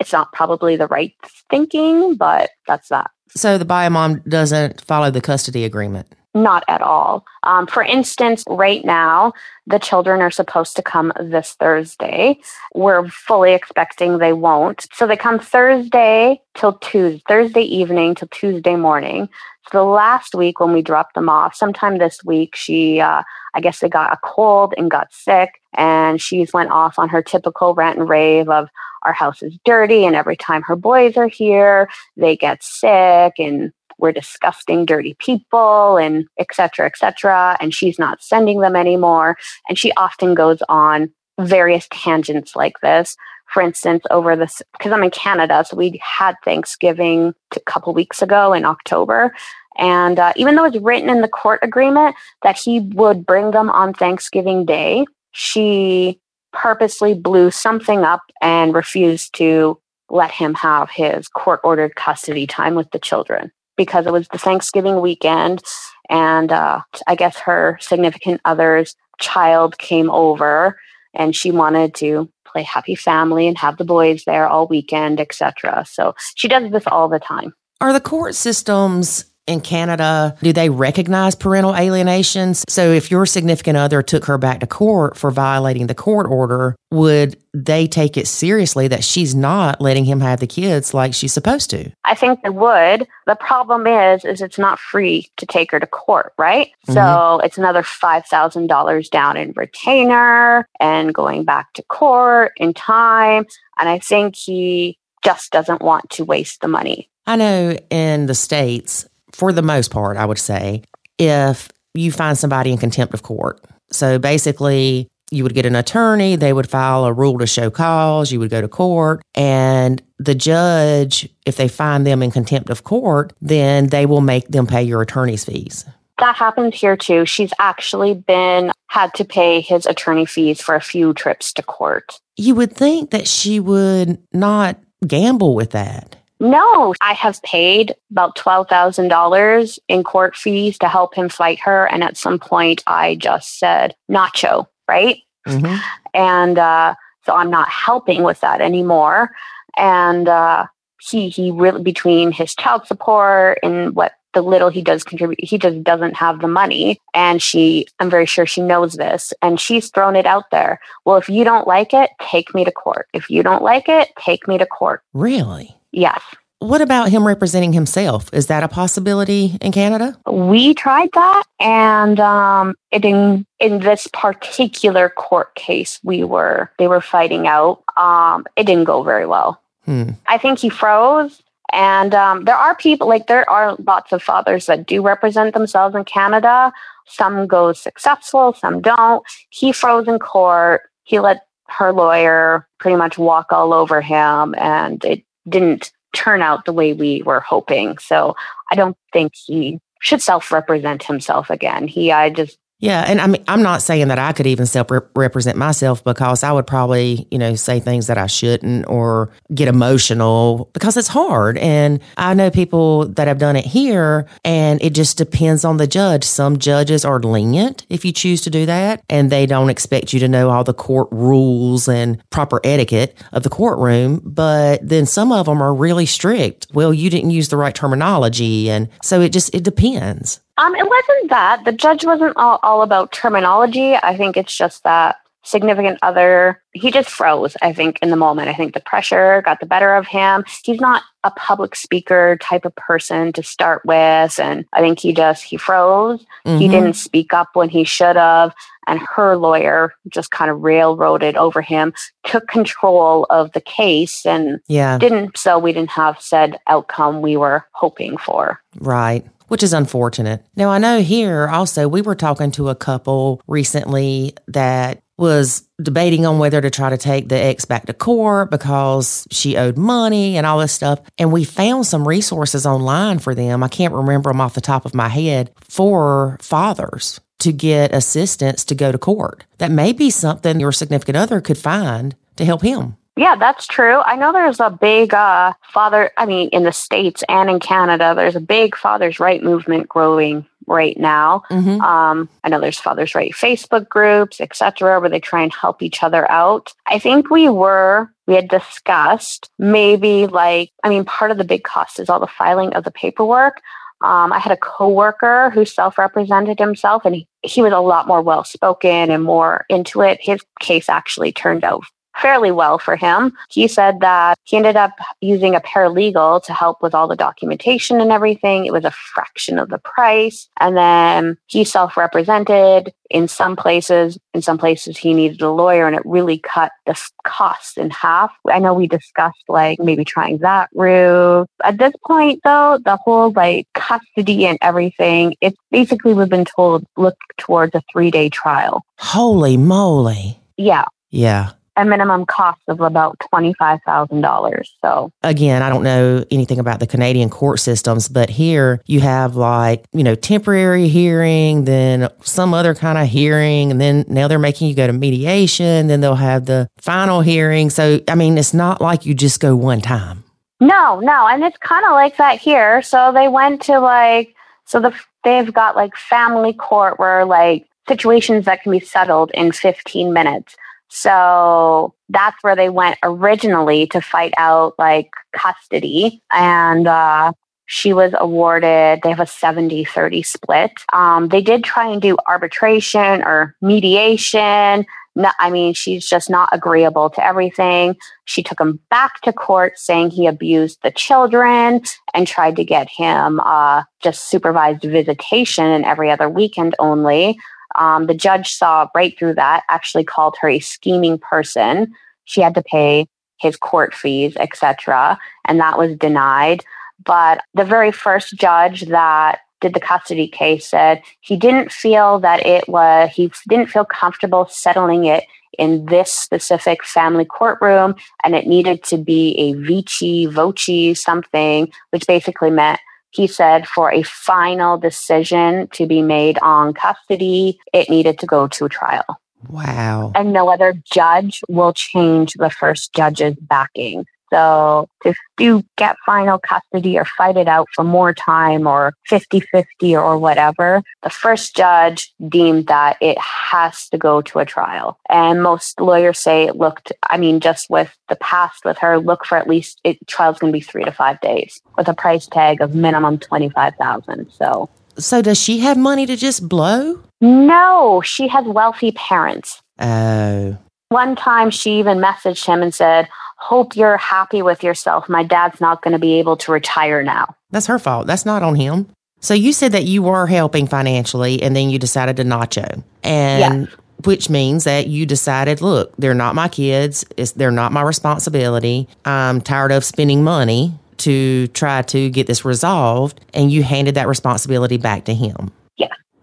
it's 0.00 0.12
not 0.12 0.32
probably 0.32 0.76
the 0.76 0.88
right 0.88 1.14
thinking, 1.50 2.16
but 2.16 2.50
that's 2.66 2.88
that. 2.88 3.10
So 3.36 3.58
the 3.58 3.64
bio 3.64 3.90
mom 3.90 4.20
doesn't 4.28 4.80
follow 4.80 5.10
the 5.10 5.20
custody 5.20 5.64
agreement? 5.64 6.08
Not 6.32 6.62
at 6.68 6.80
all. 6.80 7.24
Um, 7.42 7.66
for 7.66 7.82
instance, 7.82 8.44
right 8.48 8.84
now, 8.84 9.32
the 9.66 9.80
children 9.80 10.22
are 10.22 10.30
supposed 10.30 10.76
to 10.76 10.82
come 10.82 11.12
this 11.18 11.54
Thursday. 11.54 12.38
We're 12.72 13.08
fully 13.08 13.52
expecting 13.52 14.18
they 14.18 14.32
won't. 14.32 14.86
So 14.94 15.08
they 15.08 15.16
come 15.16 15.40
Thursday 15.40 16.40
till 16.54 16.74
Tuesday, 16.74 17.22
Thursday 17.26 17.62
evening 17.62 18.14
till 18.14 18.28
Tuesday 18.28 18.76
morning. 18.76 19.28
So 19.72 19.78
the 19.78 19.84
last 19.84 20.34
week 20.34 20.60
when 20.60 20.72
we 20.72 20.82
dropped 20.82 21.14
them 21.14 21.28
off, 21.28 21.54
sometime 21.54 21.98
this 21.98 22.22
week, 22.24 22.54
she, 22.54 23.00
uh, 23.00 23.22
I 23.54 23.60
guess 23.60 23.80
they 23.80 23.88
got 23.88 24.12
a 24.12 24.18
cold 24.22 24.72
and 24.78 24.90
got 24.90 25.12
sick, 25.12 25.60
and 25.74 26.20
she's 26.20 26.52
went 26.52 26.70
off 26.70 26.98
on 26.98 27.08
her 27.08 27.22
typical 27.22 27.74
rant 27.74 27.98
and 27.98 28.08
rave 28.08 28.48
of, 28.48 28.68
our 29.02 29.12
house 29.12 29.42
is 29.42 29.56
dirty 29.64 30.04
and 30.04 30.14
every 30.14 30.36
time 30.36 30.62
her 30.62 30.76
boys 30.76 31.16
are 31.16 31.28
here 31.28 31.88
they 32.16 32.36
get 32.36 32.62
sick 32.62 33.34
and 33.38 33.72
we're 34.00 34.12
disgusting 34.12 34.84
dirty 34.84 35.14
people 35.18 35.96
and 35.96 36.26
etc 36.38 36.86
etc 36.86 37.56
and 37.60 37.74
she's 37.74 37.98
not 37.98 38.22
sending 38.22 38.60
them 38.60 38.74
anymore. 38.74 39.36
And 39.68 39.78
she 39.78 39.92
often 39.92 40.34
goes 40.34 40.62
on 40.68 41.12
various 41.38 41.86
tangents 41.90 42.56
like 42.56 42.80
this. 42.80 43.16
For 43.52 43.62
instance 43.62 44.04
over 44.10 44.36
this 44.36 44.62
because 44.78 44.92
i'm 44.92 45.02
in 45.02 45.10
canada 45.10 45.64
so 45.68 45.76
we 45.76 46.00
had 46.00 46.36
thanksgiving 46.44 47.34
a 47.56 47.60
couple 47.60 47.92
weeks 47.92 48.22
ago 48.22 48.52
in 48.52 48.64
october. 48.64 49.34
And 49.76 50.18
uh, 50.18 50.32
even 50.36 50.54
though 50.54 50.66
it's 50.66 50.76
written 50.76 51.08
in 51.08 51.20
the 51.20 51.28
court 51.28 51.60
agreement 51.62 52.14
that 52.42 52.56
he 52.56 52.80
would 52.80 53.24
bring 53.26 53.50
them 53.50 53.68
on 53.70 53.92
thanksgiving 53.92 54.64
day 54.64 55.04
she 55.32 56.20
purposely 56.52 57.14
blew 57.14 57.50
something 57.50 58.02
up 58.02 58.22
and 58.40 58.74
refused 58.74 59.34
to 59.34 59.80
let 60.10 60.30
him 60.30 60.54
have 60.54 60.90
his 60.90 61.28
court 61.28 61.60
ordered 61.62 61.94
custody 61.94 62.46
time 62.46 62.74
with 62.74 62.90
the 62.90 62.98
children 62.98 63.52
because 63.76 64.06
it 64.06 64.12
was 64.12 64.28
the 64.28 64.38
Thanksgiving 64.38 65.00
weekend. 65.00 65.62
And 66.08 66.52
uh, 66.52 66.82
I 67.06 67.14
guess 67.14 67.38
her 67.38 67.78
significant 67.80 68.40
other's 68.44 68.96
child 69.20 69.78
came 69.78 70.10
over 70.10 70.78
and 71.14 71.34
she 71.34 71.50
wanted 71.50 71.94
to 71.96 72.28
play 72.44 72.62
happy 72.62 72.94
family 72.94 73.46
and 73.46 73.56
have 73.58 73.76
the 73.76 73.84
boys 73.84 74.24
there 74.24 74.46
all 74.46 74.66
weekend, 74.66 75.20
etc. 75.20 75.84
So 75.88 76.14
she 76.34 76.48
does 76.48 76.70
this 76.70 76.86
all 76.86 77.08
the 77.08 77.20
time. 77.20 77.54
Are 77.80 77.92
the 77.92 78.00
court 78.00 78.34
systems 78.34 79.29
in 79.50 79.60
Canada, 79.60 80.36
do 80.42 80.52
they 80.52 80.70
recognize 80.70 81.34
parental 81.34 81.74
alienations? 81.74 82.64
So 82.68 82.90
if 82.92 83.10
your 83.10 83.26
significant 83.26 83.76
other 83.76 84.02
took 84.02 84.24
her 84.26 84.38
back 84.38 84.60
to 84.60 84.66
court 84.66 85.16
for 85.16 85.30
violating 85.30 85.88
the 85.88 85.94
court 85.94 86.26
order, 86.26 86.76
would 86.90 87.36
they 87.52 87.86
take 87.86 88.16
it 88.16 88.26
seriously 88.26 88.88
that 88.88 89.02
she's 89.02 89.34
not 89.34 89.80
letting 89.80 90.04
him 90.04 90.20
have 90.20 90.40
the 90.40 90.46
kids 90.46 90.94
like 90.94 91.14
she's 91.14 91.32
supposed 91.32 91.70
to? 91.70 91.90
I 92.04 92.14
think 92.14 92.42
they 92.42 92.50
would. 92.50 93.06
The 93.26 93.34
problem 93.34 93.86
is 93.86 94.24
is 94.24 94.40
it's 94.40 94.58
not 94.58 94.78
free 94.78 95.28
to 95.36 95.46
take 95.46 95.72
her 95.72 95.80
to 95.80 95.86
court, 95.86 96.32
right? 96.38 96.68
Mm-hmm. 96.88 96.92
So 96.92 97.40
it's 97.44 97.58
another 97.58 97.82
$5,000 97.82 99.10
down 99.10 99.36
in 99.36 99.52
retainer 99.56 100.68
and 100.78 101.12
going 101.14 101.44
back 101.44 101.72
to 101.74 101.82
court 101.84 102.52
in 102.56 102.72
time, 102.72 103.46
and 103.78 103.88
I 103.88 103.98
think 103.98 104.36
he 104.36 104.98
just 105.24 105.50
doesn't 105.52 105.82
want 105.82 106.08
to 106.10 106.24
waste 106.24 106.60
the 106.60 106.68
money. 106.68 107.10
I 107.26 107.36
know 107.36 107.76
in 107.90 108.26
the 108.26 108.34
States, 108.34 109.06
for 109.32 109.52
the 109.52 109.62
most 109.62 109.90
part, 109.90 110.16
I 110.16 110.24
would 110.24 110.38
say, 110.38 110.82
if 111.18 111.68
you 111.94 112.12
find 112.12 112.38
somebody 112.38 112.70
in 112.70 112.78
contempt 112.78 113.14
of 113.14 113.22
court, 113.22 113.60
So 113.92 114.18
basically, 114.18 115.08
you 115.30 115.42
would 115.44 115.54
get 115.54 115.66
an 115.66 115.76
attorney, 115.76 116.36
they 116.36 116.52
would 116.52 116.68
file 116.68 117.04
a 117.04 117.12
rule 117.12 117.38
to 117.38 117.46
show 117.46 117.70
cause, 117.70 118.32
you 118.32 118.40
would 118.40 118.50
go 118.50 118.60
to 118.60 118.68
court, 118.68 119.22
and 119.34 120.02
the 120.18 120.34
judge, 120.34 121.28
if 121.46 121.56
they 121.56 121.68
find 121.68 122.06
them 122.06 122.22
in 122.22 122.30
contempt 122.30 122.70
of 122.70 122.84
court, 122.84 123.32
then 123.40 123.88
they 123.88 124.06
will 124.06 124.20
make 124.20 124.48
them 124.48 124.66
pay 124.66 124.82
your 124.82 125.02
attorney's 125.02 125.44
fees. 125.44 125.84
That 126.18 126.36
happens 126.36 126.74
here 126.74 126.96
too. 126.96 127.24
She's 127.24 127.52
actually 127.58 128.14
been 128.14 128.72
had 128.88 129.14
to 129.14 129.24
pay 129.24 129.60
his 129.60 129.86
attorney 129.86 130.26
fees 130.26 130.60
for 130.60 130.74
a 130.74 130.80
few 130.80 131.14
trips 131.14 131.52
to 131.54 131.62
court. 131.62 132.20
You 132.36 132.54
would 132.56 132.76
think 132.76 133.10
that 133.10 133.26
she 133.26 133.58
would 133.60 134.18
not 134.32 134.78
gamble 135.06 135.54
with 135.54 135.70
that. 135.70 136.16
No, 136.40 136.94
I 137.02 137.12
have 137.12 137.42
paid 137.42 137.94
about 138.10 138.34
$12,000 138.36 139.78
in 139.88 140.02
court 140.02 140.34
fees 140.34 140.78
to 140.78 140.88
help 140.88 141.14
him 141.14 141.28
fight 141.28 141.60
her. 141.60 141.86
And 141.86 142.02
at 142.02 142.16
some 142.16 142.38
point, 142.38 142.82
I 142.86 143.16
just 143.16 143.58
said, 143.58 143.94
Nacho, 144.10 144.66
right? 144.88 145.18
Mm-hmm. 145.46 145.76
And 146.14 146.58
uh, 146.58 146.94
so 147.26 147.34
I'm 147.34 147.50
not 147.50 147.68
helping 147.68 148.22
with 148.22 148.40
that 148.40 148.62
anymore. 148.62 149.30
And 149.76 150.28
uh, 150.28 150.66
he, 151.00 151.28
he 151.28 151.50
really, 151.50 151.82
between 151.82 152.32
his 152.32 152.54
child 152.54 152.86
support 152.86 153.58
and 153.62 153.94
what 153.94 154.14
the 154.32 154.42
little 154.42 154.68
he 154.68 154.80
does 154.80 155.04
contribute, 155.04 155.42
he 155.42 155.58
just 155.58 155.82
doesn't 155.82 156.16
have 156.16 156.40
the 156.40 156.48
money. 156.48 156.98
And 157.14 157.42
she, 157.42 157.86
I'm 157.98 158.08
very 158.08 158.26
sure 158.26 158.46
she 158.46 158.62
knows 158.62 158.94
this, 158.94 159.32
and 159.42 159.60
she's 159.60 159.90
thrown 159.90 160.16
it 160.16 160.26
out 160.26 160.50
there. 160.50 160.80
Well, 161.04 161.16
if 161.16 161.28
you 161.28 161.44
don't 161.44 161.66
like 161.66 161.92
it, 161.92 162.10
take 162.20 162.54
me 162.54 162.64
to 162.64 162.72
court. 162.72 163.08
If 163.12 163.28
you 163.28 163.42
don't 163.42 163.62
like 163.62 163.88
it, 163.88 164.08
take 164.18 164.46
me 164.46 164.56
to 164.58 164.66
court. 164.66 165.02
Really? 165.12 165.76
Yes. 165.92 166.20
What 166.60 166.82
about 166.82 167.08
him 167.08 167.26
representing 167.26 167.72
himself? 167.72 168.28
Is 168.34 168.48
that 168.48 168.62
a 168.62 168.68
possibility 168.68 169.56
in 169.62 169.72
Canada? 169.72 170.18
We 170.30 170.74
tried 170.74 171.08
that, 171.14 171.44
and 171.58 172.20
um, 172.20 172.74
it 172.90 173.02
in 173.02 173.46
in 173.60 173.80
this 173.80 174.06
particular 174.12 175.08
court 175.08 175.54
case, 175.54 175.98
we 176.02 176.22
were 176.22 176.70
they 176.78 176.86
were 176.86 177.00
fighting 177.00 177.46
out. 177.46 177.82
Um, 177.96 178.44
it 178.56 178.64
didn't 178.64 178.84
go 178.84 179.02
very 179.02 179.26
well. 179.26 179.58
Hmm. 179.86 180.10
I 180.26 180.36
think 180.36 180.58
he 180.58 180.68
froze. 180.68 181.42
And 181.72 182.14
um, 182.14 182.46
there 182.46 182.56
are 182.56 182.74
people, 182.74 183.08
like, 183.08 183.28
there 183.28 183.48
are 183.48 183.76
lots 183.86 184.12
of 184.12 184.22
fathers 184.22 184.66
that 184.66 184.86
do 184.86 185.02
represent 185.02 185.54
themselves 185.54 185.94
in 185.94 186.04
Canada. 186.04 186.72
Some 187.06 187.46
go 187.46 187.72
successful, 187.72 188.54
some 188.54 188.80
don't. 188.80 189.22
He 189.50 189.70
froze 189.70 190.08
in 190.08 190.18
court. 190.18 190.82
He 191.04 191.20
let 191.20 191.46
her 191.68 191.92
lawyer 191.92 192.66
pretty 192.78 192.96
much 192.96 193.18
walk 193.18 193.52
all 193.52 193.72
over 193.72 194.00
him, 194.00 194.54
and 194.58 195.04
it 195.04 195.22
didn't 195.48 195.92
turn 196.14 196.42
out 196.42 196.64
the 196.64 196.72
way 196.72 196.92
we 196.92 197.22
were 197.22 197.40
hoping. 197.40 197.98
So 197.98 198.34
I 198.70 198.74
don't 198.74 198.96
think 199.12 199.32
he 199.34 199.78
should 200.00 200.22
self 200.22 200.50
represent 200.50 201.04
himself 201.04 201.50
again. 201.50 201.86
He, 201.88 202.12
I 202.12 202.30
just 202.30 202.58
Yeah, 202.80 203.04
and 203.06 203.20
I 203.20 203.26
mean, 203.26 203.44
I'm 203.46 203.62
not 203.62 203.82
saying 203.82 204.08
that 204.08 204.18
I 204.18 204.32
could 204.32 204.46
even 204.46 204.64
self 204.64 204.88
represent 205.14 205.58
myself 205.58 206.02
because 206.02 206.42
I 206.42 206.50
would 206.50 206.66
probably, 206.66 207.28
you 207.30 207.38
know, 207.38 207.54
say 207.54 207.78
things 207.78 208.06
that 208.06 208.16
I 208.16 208.26
shouldn't 208.26 208.88
or 208.88 209.30
get 209.54 209.68
emotional 209.68 210.70
because 210.72 210.96
it's 210.96 211.08
hard. 211.08 211.58
And 211.58 212.00
I 212.16 212.32
know 212.32 212.50
people 212.50 213.06
that 213.08 213.28
have 213.28 213.38
done 213.38 213.56
it 213.56 213.66
here, 213.66 214.26
and 214.44 214.82
it 214.82 214.94
just 214.94 215.18
depends 215.18 215.64
on 215.64 215.76
the 215.76 215.86
judge. 215.86 216.24
Some 216.24 216.58
judges 216.58 217.04
are 217.04 217.20
lenient 217.20 217.84
if 217.90 218.04
you 218.04 218.12
choose 218.12 218.40
to 218.42 218.50
do 218.50 218.64
that, 218.64 219.04
and 219.10 219.30
they 219.30 219.44
don't 219.44 219.68
expect 219.68 220.14
you 220.14 220.20
to 220.20 220.28
know 220.28 220.48
all 220.48 220.64
the 220.64 220.72
court 220.72 221.08
rules 221.10 221.86
and 221.86 222.22
proper 222.30 222.60
etiquette 222.64 223.14
of 223.32 223.42
the 223.42 223.50
courtroom. 223.50 224.22
But 224.24 224.88
then 224.88 225.04
some 225.04 225.32
of 225.32 225.46
them 225.46 225.60
are 225.60 225.74
really 225.74 226.06
strict. 226.06 226.66
Well, 226.72 226.94
you 226.94 227.10
didn't 227.10 227.30
use 227.30 227.50
the 227.50 227.58
right 227.58 227.74
terminology, 227.74 228.70
and 228.70 228.88
so 229.02 229.20
it 229.20 229.34
just 229.34 229.54
it 229.54 229.64
depends. 229.64 230.40
Um, 230.60 230.74
it 230.76 230.86
wasn't 230.86 231.30
that. 231.30 231.64
The 231.64 231.72
judge 231.72 232.04
wasn't 232.04 232.36
all, 232.36 232.60
all 232.62 232.82
about 232.82 233.12
terminology. 233.12 233.94
I 233.96 234.16
think 234.16 234.36
it's 234.36 234.54
just 234.56 234.84
that 234.84 235.16
significant 235.42 235.98
other, 236.02 236.62
he 236.72 236.90
just 236.90 237.08
froze, 237.08 237.56
I 237.62 237.72
think, 237.72 237.98
in 238.02 238.10
the 238.10 238.16
moment. 238.16 238.50
I 238.50 238.52
think 238.54 238.74
the 238.74 238.80
pressure 238.80 239.40
got 239.42 239.58
the 239.58 239.64
better 239.64 239.94
of 239.94 240.06
him. 240.06 240.44
He's 240.62 240.80
not 240.82 241.02
a 241.24 241.30
public 241.30 241.74
speaker 241.74 242.36
type 242.42 242.66
of 242.66 242.74
person 242.76 243.32
to 243.32 243.42
start 243.42 243.80
with. 243.86 244.38
And 244.38 244.66
I 244.74 244.80
think 244.80 244.98
he 244.98 245.14
just, 245.14 245.42
he 245.42 245.56
froze. 245.56 246.20
He 246.44 246.50
Mhm. 246.68 246.70
didn't 246.70 246.92
speak 246.94 247.32
up 247.32 247.48
when 247.54 247.70
he 247.70 247.84
should 247.84 248.16
have. 248.16 248.54
And 248.86 249.00
her 249.00 249.34
lawyer 249.36 249.94
just 250.10 250.30
kind 250.30 250.50
of 250.50 250.60
railroaded 250.60 251.36
over 251.36 251.62
him, 251.62 251.94
took 252.24 252.46
control 252.48 253.24
of 253.30 253.52
the 253.52 253.60
case 253.62 254.26
and 254.26 254.60
Yeah. 254.68 254.98
didn't, 254.98 255.38
so 255.38 255.58
we 255.58 255.72
didn't 255.72 255.90
have 255.90 256.20
said 256.20 256.58
outcome 256.66 257.22
we 257.22 257.38
were 257.38 257.64
hoping 257.72 258.18
for. 258.18 258.60
Right. 258.78 259.24
Which 259.50 259.64
is 259.64 259.72
unfortunate. 259.72 260.46
Now, 260.54 260.70
I 260.70 260.78
know 260.78 261.02
here 261.02 261.48
also 261.48 261.88
we 261.88 262.02
were 262.02 262.14
talking 262.14 262.52
to 262.52 262.68
a 262.68 262.76
couple 262.76 263.42
recently 263.48 264.34
that 264.46 265.02
was 265.18 265.68
debating 265.82 266.24
on 266.24 266.38
whether 266.38 266.60
to 266.60 266.70
try 266.70 266.88
to 266.88 266.96
take 266.96 267.28
the 267.28 267.34
ex 267.34 267.64
back 267.64 267.86
to 267.86 267.92
court 267.92 268.48
because 268.52 269.26
she 269.32 269.56
owed 269.56 269.76
money 269.76 270.36
and 270.36 270.46
all 270.46 270.60
this 270.60 270.72
stuff. 270.72 271.00
And 271.18 271.32
we 271.32 271.42
found 271.42 271.84
some 271.84 272.06
resources 272.06 272.64
online 272.64 273.18
for 273.18 273.34
them. 273.34 273.64
I 273.64 273.68
can't 273.68 273.92
remember 273.92 274.30
them 274.30 274.40
off 274.40 274.54
the 274.54 274.60
top 274.60 274.86
of 274.86 274.94
my 274.94 275.08
head 275.08 275.52
for 275.60 276.38
fathers 276.40 277.20
to 277.40 277.52
get 277.52 277.92
assistance 277.92 278.64
to 278.66 278.76
go 278.76 278.92
to 278.92 278.98
court. 278.98 279.46
That 279.58 279.72
may 279.72 279.92
be 279.92 280.10
something 280.10 280.60
your 280.60 280.70
significant 280.70 281.16
other 281.16 281.40
could 281.40 281.58
find 281.58 282.14
to 282.36 282.44
help 282.44 282.62
him. 282.62 282.96
Yeah, 283.16 283.36
that's 283.36 283.66
true. 283.66 284.00
I 284.00 284.16
know 284.16 284.32
there's 284.32 284.60
a 284.60 284.70
big 284.70 285.12
uh, 285.12 285.52
father, 285.72 286.10
I 286.16 286.26
mean, 286.26 286.48
in 286.50 286.62
the 286.62 286.72
States 286.72 287.22
and 287.28 287.50
in 287.50 287.60
Canada, 287.60 288.14
there's 288.14 288.36
a 288.36 288.40
big 288.40 288.76
father's 288.76 289.20
right 289.20 289.42
movement 289.42 289.88
growing 289.88 290.46
right 290.66 290.96
now. 290.98 291.42
Mm-hmm. 291.50 291.80
Um, 291.80 292.28
I 292.44 292.48
know 292.48 292.60
there's 292.60 292.78
father's 292.78 293.14
right 293.14 293.32
Facebook 293.32 293.88
groups, 293.88 294.40
etc., 294.40 295.00
where 295.00 295.10
they 295.10 295.20
try 295.20 295.42
and 295.42 295.52
help 295.52 295.82
each 295.82 296.02
other 296.02 296.30
out. 296.30 296.72
I 296.86 296.98
think 296.98 297.28
we 297.28 297.48
were, 297.48 298.10
we 298.26 298.34
had 298.34 298.48
discussed 298.48 299.50
maybe 299.58 300.26
like, 300.28 300.70
I 300.84 300.88
mean, 300.88 301.04
part 301.04 301.32
of 301.32 301.38
the 301.38 301.44
big 301.44 301.64
cost 301.64 301.98
is 301.98 302.08
all 302.08 302.20
the 302.20 302.26
filing 302.28 302.72
of 302.74 302.84
the 302.84 302.92
paperwork. 302.92 303.60
Um, 304.02 304.32
I 304.32 304.38
had 304.38 304.52
a 304.52 304.56
coworker 304.56 305.50
who 305.50 305.66
self-represented 305.66 306.58
himself, 306.58 307.04
and 307.04 307.14
he, 307.16 307.28
he 307.42 307.60
was 307.60 307.72
a 307.72 307.80
lot 307.80 308.06
more 308.06 308.22
well-spoken 308.22 309.10
and 309.10 309.22
more 309.22 309.66
into 309.68 310.00
it. 310.00 310.20
His 310.22 310.40
case 310.60 310.88
actually 310.88 311.32
turned 311.32 311.64
out 311.64 311.84
fairly 312.16 312.50
well 312.50 312.78
for 312.78 312.96
him. 312.96 313.32
He 313.50 313.68
said 313.68 314.00
that 314.00 314.38
he 314.44 314.56
ended 314.56 314.76
up 314.76 314.92
using 315.20 315.54
a 315.54 315.60
paralegal 315.60 316.44
to 316.44 316.52
help 316.52 316.82
with 316.82 316.94
all 316.94 317.08
the 317.08 317.16
documentation 317.16 318.00
and 318.00 318.12
everything. 318.12 318.66
It 318.66 318.72
was 318.72 318.84
a 318.84 318.90
fraction 318.90 319.58
of 319.58 319.68
the 319.68 319.78
price. 319.78 320.48
And 320.58 320.76
then 320.76 321.38
he 321.46 321.64
self 321.64 321.96
represented 321.96 322.92
in 323.10 323.26
some 323.26 323.56
places. 323.56 324.18
In 324.34 324.42
some 324.42 324.58
places, 324.58 324.96
he 324.96 325.12
needed 325.14 325.42
a 325.42 325.50
lawyer, 325.50 325.86
and 325.86 325.96
it 325.96 326.02
really 326.04 326.38
cut 326.38 326.72
the 326.86 327.00
costs 327.24 327.76
in 327.76 327.90
half. 327.90 328.32
I 328.48 328.60
know 328.60 328.74
we 328.74 328.86
discussed 328.86 329.42
like 329.48 329.80
maybe 329.80 330.04
trying 330.04 330.38
that 330.38 330.68
route. 330.74 331.48
At 331.64 331.78
this 331.78 331.92
point, 332.06 332.40
though, 332.44 332.78
the 332.84 332.96
whole 332.96 333.32
like 333.32 333.66
custody 333.74 334.46
and 334.46 334.58
everything, 334.62 335.34
it's 335.40 335.56
basically 335.70 336.14
we've 336.14 336.28
been 336.28 336.44
told 336.44 336.84
look 336.96 337.16
towards 337.36 337.74
a 337.74 337.82
three 337.92 338.10
day 338.10 338.28
trial. 338.28 338.84
Holy 338.98 339.56
moly. 339.56 340.38
Yeah. 340.56 340.84
Yeah. 341.10 341.52
A 341.76 341.84
minimum 341.84 342.26
cost 342.26 342.60
of 342.68 342.80
about 342.80 343.18
$25,000. 343.32 344.64
So, 344.82 345.12
again, 345.22 345.62
I 345.62 345.68
don't 345.70 345.82
know 345.82 346.24
anything 346.30 346.58
about 346.58 346.80
the 346.80 346.86
Canadian 346.86 347.30
court 347.30 347.60
systems, 347.60 348.08
but 348.08 348.28
here 348.28 348.82
you 348.86 349.00
have 349.00 349.36
like, 349.36 349.84
you 349.92 350.02
know, 350.02 350.14
temporary 350.14 350.88
hearing, 350.88 351.64
then 351.64 352.08
some 352.22 352.52
other 352.52 352.74
kind 352.74 352.98
of 352.98 353.08
hearing, 353.08 353.70
and 353.70 353.80
then 353.80 354.04
now 354.08 354.28
they're 354.28 354.38
making 354.38 354.68
you 354.68 354.74
go 354.74 354.86
to 354.86 354.92
mediation, 354.92 355.86
then 355.86 356.00
they'll 356.00 356.14
have 356.16 356.46
the 356.46 356.68
final 356.78 357.20
hearing. 357.20 357.70
So, 357.70 358.00
I 358.08 358.14
mean, 358.14 358.36
it's 358.36 358.52
not 358.52 358.80
like 358.80 359.06
you 359.06 359.14
just 359.14 359.40
go 359.40 359.54
one 359.56 359.80
time. 359.80 360.24
no, 360.60 361.00
no. 361.00 361.26
And 361.28 361.42
it's 361.44 361.56
kind 361.58 361.86
of 361.86 361.92
like 361.92 362.16
that 362.18 362.38
here. 362.38 362.82
So, 362.82 363.12
they 363.12 363.28
went 363.28 363.62
to 363.62 363.78
like, 363.80 364.34
so 364.66 364.80
the, 364.80 364.92
they've 365.24 365.52
got 365.52 365.76
like 365.76 365.96
family 365.96 366.52
court 366.52 366.98
where 366.98 367.24
like 367.24 367.66
situations 367.88 368.44
that 368.44 368.62
can 368.62 368.72
be 368.72 368.80
settled 368.80 369.30
in 369.34 369.52
15 369.52 370.12
minutes. 370.12 370.56
So 370.90 371.94
that's 372.08 372.36
where 372.42 372.56
they 372.56 372.68
went 372.68 372.98
originally 373.02 373.86
to 373.88 374.00
fight 374.00 374.34
out 374.36 374.74
like 374.78 375.10
custody. 375.32 376.20
And 376.32 376.86
uh, 376.86 377.32
she 377.66 377.92
was 377.92 378.12
awarded, 378.18 379.00
they 379.02 379.10
have 379.10 379.20
a 379.20 379.26
70 379.26 379.84
30 379.84 380.22
split. 380.24 380.72
Um, 380.92 381.28
they 381.28 381.40
did 381.40 381.62
try 381.62 381.86
and 381.86 382.02
do 382.02 382.16
arbitration 382.28 383.22
or 383.22 383.54
mediation. 383.62 384.84
No, 385.14 385.30
I 385.38 385.50
mean, 385.50 385.74
she's 385.74 386.06
just 386.06 386.28
not 386.28 386.48
agreeable 386.52 387.10
to 387.10 387.24
everything. 387.24 387.96
She 388.24 388.42
took 388.42 388.60
him 388.60 388.80
back 388.90 389.20
to 389.22 389.32
court 389.32 389.78
saying 389.78 390.10
he 390.10 390.26
abused 390.26 390.80
the 390.82 390.90
children 390.90 391.82
and 392.14 392.26
tried 392.26 392.56
to 392.56 392.64
get 392.64 392.88
him 392.88 393.38
uh, 393.40 393.84
just 394.02 394.28
supervised 394.28 394.82
visitation 394.82 395.66
and 395.66 395.84
every 395.84 396.10
other 396.10 396.28
weekend 396.28 396.74
only. 396.80 397.38
Um, 397.76 398.06
the 398.06 398.14
judge 398.14 398.52
saw 398.52 398.88
right 398.94 399.16
through 399.18 399.34
that, 399.34 399.64
actually 399.68 400.04
called 400.04 400.36
her 400.40 400.48
a 400.48 400.60
scheming 400.60 401.18
person. 401.18 401.92
She 402.24 402.40
had 402.40 402.54
to 402.54 402.62
pay 402.62 403.06
his 403.38 403.56
court 403.56 403.94
fees, 403.94 404.36
etc., 404.36 405.18
and 405.46 405.58
that 405.60 405.78
was 405.78 405.96
denied. 405.96 406.64
But 407.04 407.42
the 407.54 407.64
very 407.64 407.92
first 407.92 408.34
judge 408.36 408.82
that 408.82 409.40
did 409.60 409.74
the 409.74 409.80
custody 409.80 410.26
case 410.26 410.68
said 410.68 411.02
he 411.20 411.36
didn't 411.36 411.70
feel 411.70 412.18
that 412.20 412.44
it 412.46 412.68
was 412.68 413.10
he 413.10 413.30
didn't 413.48 413.68
feel 413.68 413.84
comfortable 413.84 414.46
settling 414.48 415.04
it 415.04 415.24
in 415.58 415.84
this 415.86 416.12
specific 416.12 416.84
family 416.84 417.24
courtroom 417.24 417.94
and 418.24 418.34
it 418.34 418.46
needed 418.46 418.82
to 418.82 418.96
be 418.96 419.34
a 419.38 419.52
viva 419.54 420.30
voce 420.30 421.00
something 421.00 421.70
which 421.90 422.06
basically 422.06 422.50
meant 422.50 422.80
he 423.10 423.26
said 423.26 423.66
for 423.66 423.92
a 423.92 424.02
final 424.02 424.78
decision 424.78 425.68
to 425.72 425.86
be 425.86 426.02
made 426.02 426.38
on 426.38 426.72
custody 426.74 427.58
it 427.72 427.88
needed 427.90 428.18
to 428.18 428.26
go 428.26 428.46
to 428.48 428.68
trial 428.68 429.20
Wow. 429.48 430.12
and 430.14 430.32
no 430.32 430.48
other 430.50 430.74
judge 430.84 431.40
will 431.48 431.72
change 431.72 432.34
the 432.34 432.50
first 432.50 432.92
judge's 432.92 433.34
backing. 433.40 434.04
So 434.32 434.88
if 435.04 435.16
you 435.38 435.64
get 435.76 435.96
final 436.06 436.38
custody 436.38 436.98
or 436.98 437.04
fight 437.04 437.36
it 437.36 437.48
out 437.48 437.68
for 437.74 437.84
more 437.84 438.14
time 438.14 438.66
or 438.66 438.94
50 439.06 439.40
50 439.40 439.96
or 439.96 440.18
whatever, 440.18 440.82
the 441.02 441.10
first 441.10 441.56
judge 441.56 442.12
deemed 442.28 442.66
that 442.68 442.96
it 443.00 443.18
has 443.18 443.88
to 443.88 443.98
go 443.98 444.22
to 444.22 444.38
a 444.38 444.44
trial. 444.44 444.98
And 445.08 445.42
most 445.42 445.80
lawyers 445.80 446.18
say 446.18 446.44
it 446.44 446.56
looked, 446.56 446.92
I 447.08 447.16
mean, 447.16 447.40
just 447.40 447.68
with 447.70 447.94
the 448.08 448.16
past 448.16 448.64
with 448.64 448.78
her, 448.78 448.98
look 448.98 449.24
for 449.24 449.36
at 449.36 449.48
least, 449.48 449.80
it, 449.84 449.98
trial's 450.06 450.38
going 450.38 450.52
to 450.52 450.56
be 450.56 450.62
three 450.64 450.84
to 450.84 450.92
five 450.92 451.20
days 451.20 451.60
with 451.76 451.88
a 451.88 451.94
price 451.94 452.26
tag 452.26 452.60
of 452.60 452.74
minimum 452.74 453.18
25000 453.18 454.30
So 454.30 454.68
So 454.96 455.22
does 455.22 455.40
she 455.40 455.60
have 455.60 455.76
money 455.76 456.06
to 456.06 456.16
just 456.16 456.48
blow? 456.48 457.02
no, 457.22 458.00
she 458.02 458.28
has 458.28 458.46
wealthy 458.46 458.92
parents. 458.92 459.60
Oh. 459.78 460.56
One 460.90 461.14
time 461.14 461.50
she 461.50 461.78
even 461.78 461.98
messaged 461.98 462.44
him 462.44 462.62
and 462.62 462.74
said, 462.74 463.08
Hope 463.36 463.76
you're 463.76 463.96
happy 463.96 464.42
with 464.42 464.64
yourself. 464.64 465.08
My 465.08 465.22
dad's 465.22 465.60
not 465.60 465.82
going 465.82 465.92
to 465.92 466.00
be 466.00 466.14
able 466.18 466.36
to 466.38 466.52
retire 466.52 467.02
now. 467.04 467.36
That's 467.50 467.66
her 467.66 467.78
fault. 467.78 468.08
That's 468.08 468.26
not 468.26 468.42
on 468.42 468.56
him. 468.56 468.88
So 469.20 469.32
you 469.32 469.52
said 469.52 469.70
that 469.72 469.84
you 469.84 470.02
were 470.02 470.26
helping 470.26 470.66
financially 470.66 471.42
and 471.42 471.54
then 471.54 471.70
you 471.70 471.78
decided 471.78 472.16
to 472.16 472.24
nacho. 472.24 472.82
And 473.04 473.68
which 474.04 474.28
means 474.28 474.64
that 474.64 474.88
you 474.88 475.06
decided, 475.06 475.60
look, 475.60 475.94
they're 475.96 476.12
not 476.12 476.34
my 476.34 476.48
kids. 476.48 477.04
It's, 477.16 477.32
they're 477.32 477.52
not 477.52 477.70
my 477.70 477.82
responsibility. 477.82 478.88
I'm 479.04 479.40
tired 479.40 479.70
of 479.70 479.84
spending 479.84 480.24
money 480.24 480.74
to 480.98 481.46
try 481.48 481.82
to 481.82 482.10
get 482.10 482.26
this 482.26 482.44
resolved. 482.44 483.20
And 483.32 483.52
you 483.52 483.62
handed 483.62 483.94
that 483.94 484.08
responsibility 484.08 484.76
back 484.76 485.04
to 485.04 485.14
him. 485.14 485.52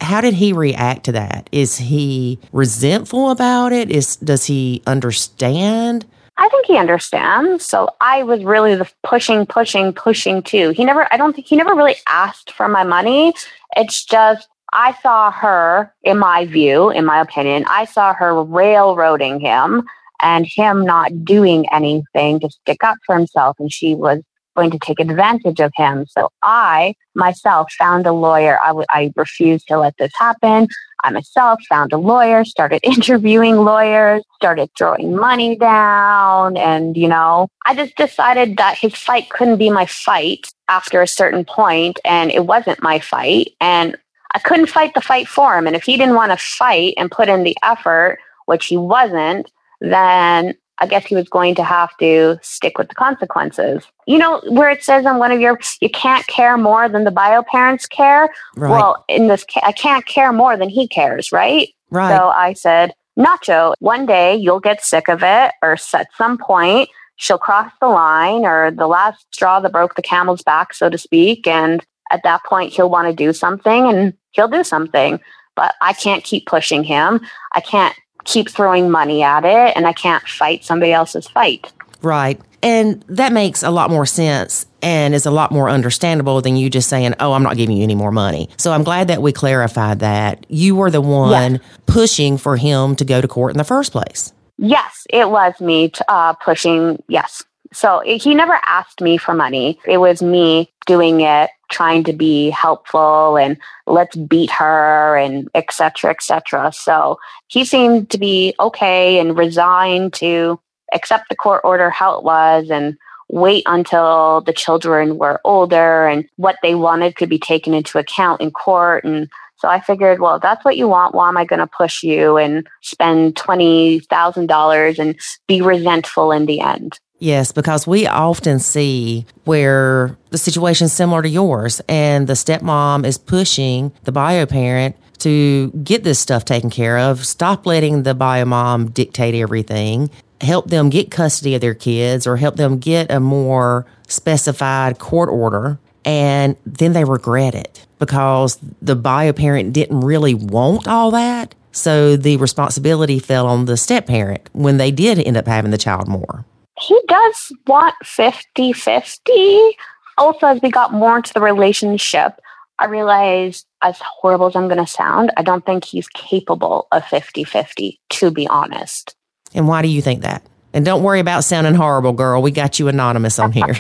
How 0.02 0.22
did 0.22 0.36
he 0.36 0.54
react 0.54 1.06
to 1.06 1.12
that? 1.14 1.50
Is 1.52 1.78
he 1.78 2.40
resentful 2.52 3.32
about 3.32 3.74
it? 3.74 3.90
Is 3.90 4.16
does 4.18 4.46
he 4.46 4.82
understand? 4.86 6.06
I 6.38 6.50
think 6.50 6.68
he 6.68 6.78
understands. 6.78 7.66
So 7.66 7.90
I 8.00 8.24
was 8.24 8.44
really 8.44 8.76
the 8.76 8.90
pushing, 9.04 9.46
pushing, 9.46 9.92
pushing 9.92 10.44
too. 10.44 10.70
He 10.70 10.86
never, 10.86 11.12
I 11.12 11.18
don't 11.18 11.34
think 11.34 11.48
he 11.48 11.56
never 11.56 11.74
really 11.74 11.96
asked 12.08 12.52
for 12.52 12.68
my 12.68 12.84
money. 12.84 13.34
It's 13.76 14.06
just, 14.06 14.48
I 14.72 14.94
saw 15.02 15.32
her, 15.32 15.92
in 16.04 16.20
my 16.20 16.46
view, 16.46 16.92
in 16.92 17.06
my 17.06 17.20
opinion, 17.22 17.66
I 17.68 17.86
saw 17.86 18.14
her 18.14 18.44
railroading 18.44 19.40
him 19.40 19.88
and 20.22 20.46
him 20.46 20.86
not 20.86 21.26
doing 21.26 21.66
anything 21.72 22.40
to 22.42 22.50
stick 22.50 22.84
up 22.84 22.98
for 23.06 23.16
himself. 23.16 23.56
And 23.60 23.72
she 23.72 23.96
was 23.96 24.22
going 24.58 24.72
to 24.72 24.80
take 24.80 25.00
advantage 25.00 25.60
of 25.62 25.72
him. 25.76 26.06
So 26.10 26.30
I 26.42 26.96
myself 27.16 27.72
found 27.72 28.06
a 28.06 28.12
lawyer. 28.12 28.60
I, 28.62 28.68
w- 28.68 28.86
I 28.90 29.14
refused 29.16 29.68
to 29.68 29.78
let 29.78 29.96
this 29.98 30.12
happen. 30.18 30.68
I 31.04 31.12
myself 31.12 31.62
found 31.70 31.94
a 31.94 31.98
lawyer, 31.98 32.44
started 32.44 32.82
interviewing 32.84 33.58
lawyers, 33.58 34.24
started 34.36 34.70
throwing 34.78 35.16
money 35.16 35.56
down. 35.56 36.58
And, 36.58 36.98
you 36.98 37.08
know, 37.08 37.48
I 37.66 37.76
just 37.76 37.96
decided 37.96 38.58
that 38.58 38.78
his 38.78 38.96
fight 38.96 39.30
couldn't 39.30 39.58
be 39.58 39.70
my 39.70 39.86
fight 39.86 40.48
after 40.68 41.02
a 41.02 41.08
certain 41.08 41.46
point, 41.46 42.00
and 42.04 42.32
it 42.32 42.46
wasn't 42.46 42.82
my 42.82 43.00
fight. 43.00 43.52
And 43.62 43.96
I 44.34 44.40
couldn't 44.40 44.68
fight 44.68 44.94
the 44.94 45.02
fight 45.02 45.28
for 45.28 45.58
him. 45.58 45.68
And 45.68 45.76
if 45.76 45.84
he 45.84 45.98
didn't 45.98 46.16
want 46.16 46.32
to 46.32 46.38
fight 46.38 46.96
and 46.98 47.12
put 47.12 47.30
in 47.30 47.44
the 47.44 47.56
effort, 47.64 48.20
which 48.46 48.66
he 48.66 48.78
wasn't, 48.78 49.50
then 49.80 50.56
I 50.80 50.88
guess 50.88 51.06
he 51.06 51.16
was 51.16 51.28
going 51.28 51.56
to 51.56 51.64
have 51.64 51.96
to 51.98 52.38
stick 52.42 52.78
with 52.78 52.90
the 52.90 52.96
consequences. 52.96 53.86
You 54.06 54.18
know, 54.18 54.42
where 54.50 54.70
it 54.70 54.84
says 54.84 55.06
on 55.06 55.18
one 55.18 55.32
of 55.32 55.40
your, 55.40 55.60
you 55.82 55.90
can't 55.90 56.26
care 56.28 56.58
more 56.58 56.88
than 56.88 57.04
the 57.04 57.12
bio 57.12 57.44
parents 57.44 57.86
care. 57.86 58.30
Right. 58.56 58.70
Well, 58.70 59.04
in 59.08 59.28
this, 59.28 59.46
I 59.64 59.72
can't 59.72 60.06
care 60.06 60.32
more 60.32 60.56
than 60.56 60.70
he 60.70 60.88
cares, 60.88 61.32
right? 61.32 61.70
right. 61.90 62.16
So 62.16 62.28
I 62.28 62.54
said, 62.54 62.94
Nacho, 63.18 63.74
one 63.80 64.06
day 64.06 64.36
you'll 64.36 64.60
get 64.60 64.84
sick 64.84 65.08
of 65.08 65.24
it, 65.24 65.52
or 65.64 65.78
at 65.94 66.08
some 66.16 66.38
point 66.38 66.90
she'll 67.16 67.40
cross 67.40 67.72
the 67.82 67.88
line, 67.88 68.46
or 68.46 68.70
the 68.70 68.88
last 68.88 69.26
straw 69.34 69.60
that 69.60 69.72
broke 69.72 69.96
the 69.96 70.04
camel's 70.04 70.44
back, 70.44 70.74
so 70.74 70.90
to 70.90 70.98
speak. 70.98 71.48
And 71.48 71.84
at 72.12 72.24
that 72.24 72.44
point, 72.46 72.72
he'll 72.72 72.90
want 72.90 73.08
to 73.08 73.14
do 73.14 73.34
something 73.34 73.90
and 73.90 74.14
he'll 74.32 74.48
do 74.48 74.64
something. 74.64 75.20
But 75.56 75.76
I 75.82 75.94
can't 75.94 76.24
keep 76.24 76.46
pushing 76.46 76.84
him. 76.84 77.20
I 77.54 77.62
can't 77.62 77.96
keep 78.28 78.50
throwing 78.50 78.92
money 78.92 79.24
at 79.24 79.44
it, 79.44 79.76
and 79.76 79.88
I 79.88 79.94
can't 79.94 80.28
fight 80.28 80.64
somebody 80.64 80.94
else's 80.94 81.28
fight. 81.28 81.72
Right. 82.04 82.40
And 82.62 83.04
that 83.08 83.34
makes 83.34 83.64
a 83.64 83.72
lot 83.72 83.90
more 83.90 84.06
sense 84.06 84.66
and 84.82 85.16
is 85.16 85.26
a 85.26 85.32
lot 85.32 85.52
more 85.52 85.70
understandable 85.70 86.42
than 86.42 86.56
you 86.56 86.70
just 86.70 86.90
saying, 86.90 87.16
oh, 87.20 87.34
I'm 87.34 87.44
not 87.44 87.56
giving 87.56 87.78
you 87.78 87.84
any 87.84 87.96
more 87.96 88.12
money. 88.12 88.50
So 88.58 88.72
I'm 88.72 88.84
glad 88.84 89.08
that 89.08 89.22
we 89.22 89.32
clarified 89.32 90.00
that. 90.00 90.46
You 90.50 90.76
were 90.76 90.92
the 90.92 91.02
one 91.02 91.62
pushing 91.86 92.38
for 92.38 92.58
him 92.58 92.96
to 92.98 93.06
go 93.06 93.22
to 93.22 93.28
court 93.28 93.52
in 93.52 93.58
the 93.58 93.64
first 93.64 93.92
place. 93.92 94.34
Yes, 94.58 95.06
it 95.10 95.30
was 95.30 95.60
me 95.62 95.92
uh, 96.08 96.34
pushing. 96.34 97.02
Yes. 97.08 97.44
So 97.74 98.02
he 98.06 98.34
never 98.34 98.60
asked 98.66 99.02
me 99.02 99.18
for 99.18 99.34
money. 99.34 99.80
It 99.86 99.98
was 99.98 100.22
me 100.22 100.72
doing 100.86 101.22
it, 101.22 101.50
trying 101.70 102.04
to 102.06 102.14
be 102.14 102.50
helpful 102.50 103.38
and 103.38 103.58
let's 103.86 104.16
beat 104.16 104.50
her 104.52 105.18
and 105.18 105.50
et 105.54 105.72
cetera, 105.72 106.12
et 106.12 106.22
cetera. 106.22 106.72
So 106.74 107.20
he 107.48 107.66
seemed 107.66 108.10
to 108.12 108.18
be 108.18 108.56
okay 108.60 109.20
and 109.20 109.38
resigned 109.38 110.14
to 110.14 110.60
accept 110.94 111.30
the 111.30 111.36
court 111.36 111.62
order 111.64 111.90
how 111.90 112.18
it 112.18 112.24
was 112.24 112.70
and 112.70 112.98
wait 113.30 113.64
until 113.66 114.42
the 114.42 114.54
children 114.54 115.18
were 115.18 115.42
older 115.44 116.08
and 116.08 116.26
what 116.38 116.56
they 116.64 116.76
wanted 116.76 117.18
could 117.18 117.30
be 117.30 117.40
taken 117.40 117.74
into 117.74 117.98
account 117.98 118.40
in 118.40 118.52
court. 118.52 119.04
And 119.04 119.28
so 119.58 119.68
I 119.68 119.82
figured, 119.82 120.22
well, 120.22 120.36
if 120.36 120.42
that's 120.42 120.64
what 120.64 120.78
you 120.78 120.88
want, 120.88 121.14
why 121.14 121.28
am 121.28 121.36
I 121.36 121.44
going 121.44 121.60
to 121.60 121.68
push 121.68 122.04
you 122.04 122.38
and 122.38 122.66
spend 122.82 123.36
$20,000 123.36 125.00
and 125.00 125.20
be 125.48 125.62
resentful 125.62 126.32
in 126.32 126.46
the 126.46 126.62
end? 126.62 127.00
Yes, 127.20 127.52
because 127.52 127.88
we 127.88 128.06
often 128.06 128.60
see 128.60 129.26
where 129.46 130.18
the 130.30 130.38
situation's 130.38 130.94
similar 130.94 131.24
to 131.24 131.30
yours 131.30 131.82
and 131.90 132.28
the 132.28 132.34
stepmom 132.34 133.06
is 133.06 133.18
pushing 133.18 133.92
the 134.04 134.12
bio 134.12 134.46
parent 134.46 134.96
to 135.20 135.72
get 135.84 136.04
this 136.04 136.20
stuff 136.20 136.46
taken 136.46 136.70
care 136.70 137.00
of. 137.00 137.26
Stop 137.26 137.66
letting 137.66 138.04
the 138.04 138.14
bio 138.14 138.46
mom 138.46 138.92
dictate 138.92 139.34
everything. 139.34 140.12
Help 140.42 140.70
them 140.70 140.90
get 140.92 141.10
custody 141.10 141.56
of 141.56 141.62
their 141.62 141.74
kids 141.74 142.28
or 142.28 142.38
help 142.38 142.56
them 142.56 142.78
get 142.78 143.10
a 143.10 143.20
more 143.20 143.88
specified 144.08 145.00
court 145.00 145.30
order. 145.30 145.80
And 146.06 146.56
then 146.66 146.94
they 146.94 147.04
regret 147.04 147.56
it 147.56 147.86
because 147.98 148.60
the 148.80 148.96
bio 148.96 149.34
parent 149.34 149.74
didn't 149.74 150.02
really 150.02 150.36
want 150.36 150.88
all 150.88 151.10
that. 151.12 151.56
So 151.72 152.16
the 152.16 152.38
responsibility 152.38 153.18
fell 153.18 153.48
on 153.48 153.66
the 153.66 153.76
step 153.76 154.06
parent 154.06 154.50
when 154.54 154.78
they 154.78 154.92
did 154.92 155.20
end 155.20 155.36
up 155.36 155.48
having 155.48 155.72
the 155.72 155.78
child 155.80 156.08
more. 156.08 156.46
He 156.80 157.00
does 157.08 157.52
want 157.68 157.96
50 158.04 158.74
50. 158.74 159.78
Also, 160.18 160.48
as 160.48 160.62
we 160.62 160.72
got 160.72 160.94
more 160.94 161.18
into 161.18 161.34
the 161.34 161.42
relationship, 161.42 162.40
I 162.80 162.86
realized, 162.86 163.66
as 163.82 164.00
horrible 164.00 164.48
as 164.48 164.56
I'm 164.56 164.68
going 164.68 164.84
to 164.84 164.88
sound, 164.88 165.32
I 165.38 165.44
don't 165.44 165.66
think 165.66 165.84
he's 165.84 166.08
capable 166.10 166.88
of 166.92 167.06
50 167.06 167.44
50, 167.44 168.00
to 168.10 168.32
be 168.32 168.48
honest. 168.48 169.16
And 169.54 169.68
why 169.68 169.82
do 169.82 169.88
you 169.88 170.02
think 170.02 170.22
that? 170.22 170.44
And 170.74 170.86
don't 170.86 171.04
worry 171.04 171.20
about 171.20 171.44
sounding 171.44 171.74
horrible, 171.74 172.14
girl. 172.14 172.42
We 172.42 172.52
got 172.52 172.78
you 172.80 172.88
anonymous 172.88 173.40
on 173.40 173.52
here. 173.52 173.76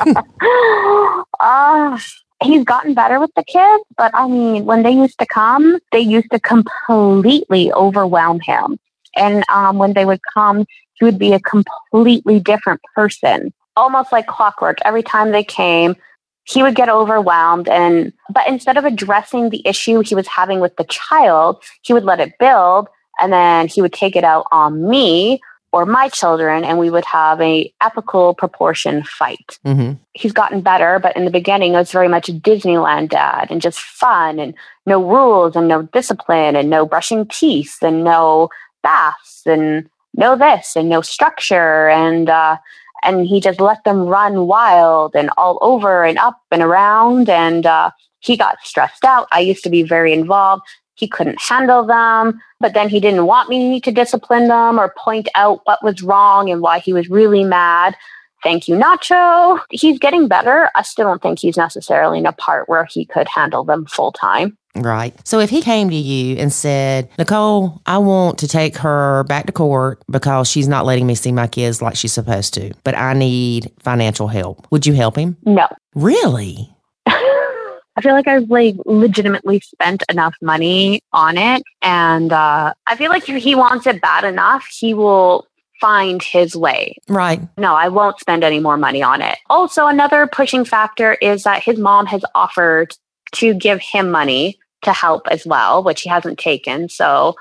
uh, 1.39 1.99
he's 2.43 2.63
gotten 2.63 2.93
better 2.93 3.19
with 3.19 3.31
the 3.35 3.43
kids, 3.43 3.83
but 3.97 4.11
I 4.13 4.27
mean, 4.27 4.65
when 4.65 4.83
they 4.83 4.91
used 4.91 5.17
to 5.19 5.25
come, 5.25 5.79
they 5.91 5.99
used 5.99 6.31
to 6.31 6.39
completely 6.39 7.71
overwhelm 7.73 8.39
him. 8.39 8.79
And 9.15 9.43
um, 9.49 9.77
when 9.77 9.93
they 9.93 10.05
would 10.05 10.21
come, 10.33 10.65
he 10.99 11.05
would 11.05 11.19
be 11.19 11.33
a 11.33 11.39
completely 11.39 12.39
different 12.39 12.81
person, 12.95 13.53
almost 13.75 14.11
like 14.11 14.27
clockwork. 14.27 14.77
Every 14.85 15.03
time 15.03 15.31
they 15.31 15.43
came, 15.43 15.95
he 16.43 16.63
would 16.63 16.75
get 16.75 16.89
overwhelmed 16.89 17.67
and 17.67 18.13
but 18.29 18.47
instead 18.47 18.77
of 18.77 18.85
addressing 18.85 19.49
the 19.49 19.61
issue 19.65 19.99
he 19.99 20.15
was 20.15 20.27
having 20.27 20.61
with 20.61 20.73
the 20.77 20.85
child 20.85 21.61
he 21.81 21.91
would 21.91 22.05
let 22.05 22.21
it 22.21 22.31
build 22.39 22.87
and 23.19 23.33
then 23.33 23.67
he 23.67 23.81
would 23.81 23.91
take 23.91 24.15
it 24.15 24.23
out 24.23 24.45
on 24.53 24.89
me 24.89 25.41
or 25.73 25.85
my 25.85 26.07
children 26.07 26.63
and 26.63 26.79
we 26.79 26.89
would 26.89 27.03
have 27.03 27.41
a 27.41 27.69
epical 27.81 28.33
proportion 28.33 29.03
fight 29.03 29.59
hmm 29.65 29.91
he's 30.17 30.33
gotten 30.33 30.61
better, 30.61 30.99
but 30.99 31.15
in 31.15 31.25
the 31.25 31.31
beginning, 31.31 31.73
it 31.73 31.77
was 31.77 31.91
very 31.91 32.07
much 32.07 32.27
a 32.29 32.33
Disneyland 32.33 33.09
dad 33.09 33.47
and 33.49 33.61
just 33.61 33.79
fun 33.79 34.39
and 34.39 34.53
no 34.85 35.03
rules 35.03 35.55
and 35.55 35.67
no 35.67 35.83
discipline 35.83 36.55
and 36.55 36.69
no 36.69 36.85
brushing 36.85 37.27
teeth 37.27 37.77
and 37.81 38.03
no 38.03 38.49
baths 38.83 39.43
and 39.45 39.89
no 40.17 40.35
this 40.35 40.75
and 40.75 40.89
no 40.89 41.01
structure. 41.01 41.89
And, 41.89 42.29
uh, 42.29 42.57
and 43.03 43.25
he 43.25 43.39
just 43.39 43.61
let 43.61 43.83
them 43.83 44.07
run 44.07 44.47
wild 44.47 45.15
and 45.15 45.29
all 45.37 45.59
over 45.61 46.03
and 46.03 46.17
up 46.17 46.41
and 46.51 46.61
around. 46.61 47.29
And 47.29 47.65
uh, 47.65 47.91
he 48.19 48.35
got 48.35 48.57
stressed 48.63 49.05
out. 49.05 49.27
I 49.31 49.39
used 49.39 49.63
to 49.63 49.69
be 49.69 49.83
very 49.83 50.13
involved. 50.13 50.63
He 50.95 51.07
couldn't 51.07 51.39
handle 51.39 51.85
them, 51.85 52.41
but 52.59 52.73
then 52.73 52.89
he 52.89 52.99
didn't 52.99 53.27
want 53.27 53.49
me 53.49 53.79
to 53.81 53.91
discipline 53.91 54.47
them 54.47 54.79
or 54.79 54.95
point 54.97 55.27
out 55.35 55.61
what 55.65 55.83
was 55.83 56.01
wrong 56.01 56.49
and 56.49 56.61
why 56.61 56.79
he 56.79 56.91
was 56.91 57.07
really 57.07 57.43
mad. 57.43 57.95
Thank 58.43 58.67
you, 58.67 58.75
Nacho. 58.75 59.59
He's 59.69 59.99
getting 59.99 60.27
better. 60.27 60.69
I 60.75 60.83
still 60.83 61.07
don't 61.07 61.21
think 61.21 61.39
he's 61.39 61.57
necessarily 61.57 62.19
in 62.19 62.25
a 62.25 62.31
part 62.33 62.69
where 62.69 62.85
he 62.85 63.05
could 63.05 63.27
handle 63.27 63.63
them 63.63 63.85
full 63.85 64.11
time. 64.11 64.57
Right. 64.75 65.15
So 65.27 65.39
if 65.39 65.49
he 65.49 65.61
came 65.61 65.89
to 65.89 65.95
you 65.95 66.37
and 66.37 66.53
said, 66.53 67.09
Nicole, 67.17 67.81
I 67.85 67.97
want 67.97 68.37
to 68.39 68.47
take 68.47 68.77
her 68.77 69.23
back 69.23 69.47
to 69.47 69.51
court 69.51 70.01
because 70.09 70.49
she's 70.49 70.67
not 70.67 70.85
letting 70.85 71.07
me 71.07 71.15
see 71.15 71.31
my 71.31 71.47
kids 71.47 71.81
like 71.81 71.95
she's 71.95 72.13
supposed 72.13 72.53
to, 72.55 72.73
but 72.83 72.95
I 72.95 73.13
need 73.13 73.71
financial 73.79 74.27
help, 74.27 74.67
would 74.71 74.85
you 74.85 74.93
help 74.93 75.15
him? 75.15 75.37
No. 75.43 75.67
Really? 75.95 76.69
I 77.07 78.01
feel 78.01 78.13
like 78.13 78.27
I've 78.27 78.49
like 78.49 78.75
legitimately 78.85 79.61
spent 79.61 80.03
enough 80.09 80.35
money 80.41 81.01
on 81.11 81.37
it. 81.37 81.63
And 81.81 82.31
uh, 82.31 82.73
I 82.85 82.95
feel 82.95 83.09
like 83.09 83.27
if 83.27 83.41
he 83.41 83.55
wants 83.55 83.87
it 83.87 83.99
bad 84.01 84.23
enough, 84.23 84.67
he 84.67 84.93
will 84.93 85.46
find 85.79 86.21
his 86.21 86.55
way. 86.55 86.95
Right. 87.07 87.41
No, 87.57 87.75
I 87.75 87.87
won't 87.89 88.19
spend 88.19 88.43
any 88.43 88.59
more 88.59 88.77
money 88.77 89.01
on 89.01 89.21
it. 89.21 89.37
Also, 89.49 89.87
another 89.87 90.27
pushing 90.27 90.65
factor 90.65 91.13
is 91.15 91.43
that 91.43 91.63
his 91.63 91.77
mom 91.77 92.05
has 92.07 92.23
offered 92.35 92.95
to 93.35 93.53
give 93.53 93.79
him 93.81 94.09
money 94.09 94.57
to 94.83 94.93
help 94.93 95.27
as 95.29 95.45
well, 95.45 95.83
which 95.83 96.01
he 96.01 96.09
hasn't 96.09 96.39
taken. 96.39 96.89
So 96.89 97.35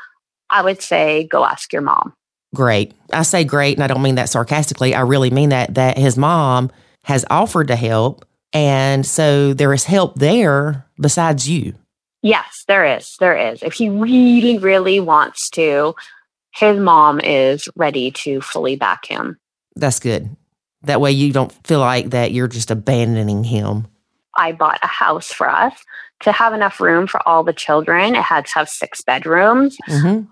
I 0.51 0.62
would 0.62 0.82
say 0.82 1.26
go 1.26 1.45
ask 1.45 1.72
your 1.72 1.82
mom. 1.82 2.12
Great. 2.55 2.95
I 3.12 3.22
say 3.22 3.45
great, 3.45 3.76
and 3.76 3.84
I 3.84 3.87
don't 3.87 4.03
mean 4.03 4.14
that 4.14 4.28
sarcastically. 4.28 4.95
I 4.95 5.01
really 5.01 5.30
mean 5.30 5.51
that, 5.51 5.74
that 5.74 5.99
his 5.99 6.16
mom 6.16 6.70
has 7.05 7.24
offered 7.30 7.68
to 7.68 7.76
help. 7.76 8.24
And 8.53 9.05
so 9.05 9.53
there 9.53 9.74
is 9.74 9.84
help 9.84 10.18
there 10.18 10.87
besides 10.99 11.49
you. 11.49 11.74
Yes, 12.22 12.64
there 12.66 12.97
is. 12.97 13.16
There 13.20 13.37
is. 13.37 13.62
If 13.62 13.74
he 13.74 13.89
really, 13.89 14.59
really 14.59 15.01
wants 15.01 15.51
to, 15.51 15.95
his 16.57 16.79
mom 16.79 17.21
is 17.21 17.69
ready 17.77 18.11
to 18.13 18.41
fully 18.41 18.77
back 18.77 19.07
him. 19.07 19.39
That's 19.75 20.01
good. 20.01 20.35
That 20.83 21.01
way 21.01 21.13
you 21.13 21.33
don't 21.33 21.53
feel 21.67 21.81
like 21.81 22.11
that 22.11 22.33
you're 22.33 22.49
just 22.49 22.71
abandoning 22.71 23.45
him. 23.45 23.87
I 24.37 24.53
bought 24.53 24.79
a 24.83 24.87
house 24.87 25.33
for 25.33 25.49
us 25.49 25.75
to 26.21 26.33
have 26.33 26.53
enough 26.53 26.81
room 26.81 27.07
for 27.07 27.27
all 27.29 27.43
the 27.45 27.53
children. 27.53 28.15
It 28.15 28.23
had 28.23 28.47
to 28.47 28.53
have 28.55 28.69
six 28.69 29.03
bedrooms. 29.03 29.77
hmm 29.87 30.23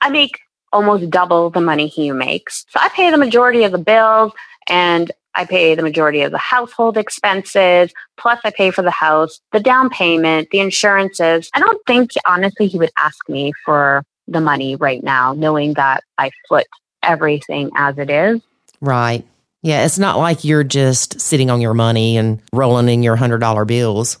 I 0.00 0.10
make 0.10 0.38
almost 0.70 1.08
double 1.08 1.48
the 1.48 1.62
money 1.62 1.86
he 1.86 2.10
makes. 2.12 2.66
So 2.68 2.78
I 2.82 2.90
pay 2.90 3.10
the 3.10 3.16
majority 3.16 3.64
of 3.64 3.72
the 3.72 3.78
bills 3.78 4.32
and 4.68 5.10
I 5.34 5.44
pay 5.46 5.74
the 5.74 5.82
majority 5.82 6.22
of 6.22 6.30
the 6.30 6.38
household 6.38 6.98
expenses. 6.98 7.92
Plus, 8.18 8.38
I 8.44 8.50
pay 8.50 8.70
for 8.70 8.82
the 8.82 8.90
house, 8.90 9.40
the 9.52 9.60
down 9.60 9.88
payment, 9.88 10.48
the 10.50 10.60
insurances. 10.60 11.48
I 11.54 11.60
don't 11.60 11.80
think, 11.86 12.12
honestly, 12.26 12.66
he 12.66 12.78
would 12.78 12.92
ask 12.98 13.28
me 13.28 13.52
for 13.64 14.04
the 14.26 14.40
money 14.40 14.76
right 14.76 15.02
now, 15.02 15.32
knowing 15.34 15.74
that 15.74 16.02
I 16.18 16.30
foot 16.48 16.66
everything 17.02 17.70
as 17.76 17.98
it 17.98 18.10
is. 18.10 18.40
Right. 18.80 19.26
Yeah. 19.62 19.84
It's 19.84 19.98
not 19.98 20.18
like 20.18 20.44
you're 20.44 20.64
just 20.64 21.20
sitting 21.20 21.50
on 21.50 21.60
your 21.60 21.74
money 21.74 22.16
and 22.16 22.40
rolling 22.52 22.88
in 22.88 23.02
your 23.02 23.16
$100 23.16 23.66
bills. 23.66 24.18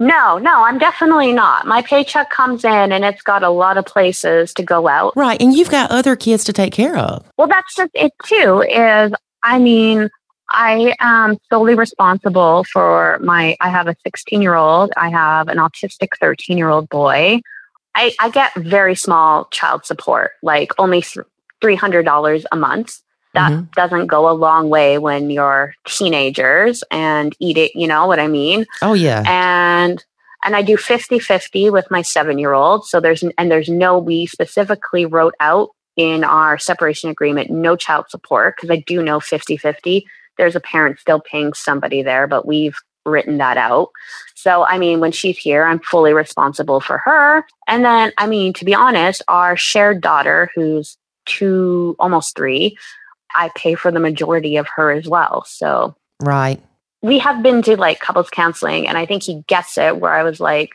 No, 0.00 0.38
no, 0.38 0.62
I'm 0.62 0.78
definitely 0.78 1.32
not. 1.32 1.66
My 1.66 1.82
paycheck 1.82 2.30
comes 2.30 2.64
in 2.64 2.92
and 2.92 3.04
it's 3.04 3.22
got 3.22 3.42
a 3.42 3.50
lot 3.50 3.78
of 3.78 3.84
places 3.84 4.54
to 4.54 4.62
go 4.62 4.86
out. 4.86 5.12
Right. 5.16 5.40
And 5.42 5.52
you've 5.52 5.70
got 5.70 5.90
other 5.90 6.14
kids 6.14 6.44
to 6.44 6.52
take 6.52 6.72
care 6.72 6.96
of. 6.96 7.28
Well, 7.36 7.48
that's 7.48 7.74
just 7.74 7.90
it 7.94 8.12
too. 8.24 8.62
Is 8.62 9.12
I 9.42 9.58
mean, 9.58 10.08
I 10.50 10.94
am 11.00 11.36
solely 11.50 11.74
responsible 11.74 12.64
for 12.64 13.18
my. 13.20 13.56
I 13.60 13.70
have 13.70 13.88
a 13.88 13.96
16 14.04 14.40
year 14.40 14.54
old. 14.54 14.92
I 14.96 15.10
have 15.10 15.48
an 15.48 15.58
autistic 15.58 16.10
13 16.20 16.56
year 16.56 16.68
old 16.68 16.88
boy. 16.88 17.40
I, 17.98 18.12
I 18.20 18.30
get 18.30 18.54
very 18.54 18.94
small 18.94 19.46
child 19.50 19.84
support, 19.84 20.30
like 20.42 20.70
only 20.78 21.02
three 21.60 21.74
hundred 21.74 22.04
dollars 22.04 22.46
a 22.52 22.56
month. 22.56 22.94
That 23.34 23.52
Mhm. 23.52 23.72
doesn't 23.74 24.06
go 24.06 24.28
a 24.30 24.32
long 24.32 24.70
way 24.70 24.96
when 24.98 25.28
you're 25.30 25.74
teenagers 25.86 26.82
and 26.90 27.34
eat 27.40 27.58
it. 27.58 27.72
You 27.74 27.86
know 27.86 28.06
what 28.06 28.18
I 28.18 28.26
mean? 28.26 28.64
Oh, 28.82 28.94
yeah. 28.94 29.22
and 29.26 30.02
and 30.44 30.54
I 30.54 30.62
do 30.62 30.76
50-50 30.76 31.70
with 31.72 31.90
my 31.90 32.00
7-year-old. 32.02 32.86
So 32.86 33.00
there's 33.00 33.22
and 33.36 33.50
there's 33.50 33.68
no 33.68 33.98
we 33.98 34.26
specifically 34.26 35.04
wrote 35.04 35.34
out 35.40 35.70
in 35.96 36.22
our 36.24 36.58
separation 36.58 37.10
agreement 37.10 37.50
no 37.50 37.74
child 37.76 38.06
support 38.08 38.54
because 38.56 38.70
I 38.70 38.84
do 38.86 39.02
know 39.02 39.18
50-50 39.18 40.04
there's 40.36 40.54
a 40.54 40.60
parent 40.60 41.00
still 41.00 41.20
paying 41.20 41.52
somebody 41.54 42.02
there 42.02 42.28
but 42.28 42.46
we've 42.46 42.76
written 43.08 43.38
that 43.38 43.56
out. 43.56 43.90
So 44.34 44.64
I 44.64 44.78
mean 44.78 45.00
when 45.00 45.12
she's 45.12 45.38
here 45.38 45.64
I'm 45.64 45.80
fully 45.80 46.12
responsible 46.12 46.80
for 46.80 46.98
her. 46.98 47.44
And 47.66 47.84
then 47.84 48.12
I 48.18 48.26
mean 48.26 48.52
to 48.54 48.64
be 48.64 48.74
honest 48.74 49.22
our 49.28 49.56
shared 49.56 50.00
daughter 50.00 50.50
who's 50.54 50.96
2 51.26 51.96
almost 51.98 52.36
3 52.36 52.76
I 53.34 53.50
pay 53.54 53.74
for 53.74 53.90
the 53.90 54.00
majority 54.00 54.56
of 54.56 54.66
her 54.76 54.90
as 54.90 55.06
well. 55.08 55.44
So 55.46 55.94
Right. 56.22 56.60
we 57.02 57.18
have 57.18 57.42
been 57.42 57.62
to 57.62 57.76
like 57.76 58.00
couples 58.00 58.28
counseling 58.30 58.88
and 58.88 58.98
i 58.98 59.06
think 59.06 59.22
he 59.22 59.44
gets 59.46 59.78
it 59.78 60.00
where 60.00 60.12
i 60.14 60.24
was 60.24 60.40
like 60.40 60.70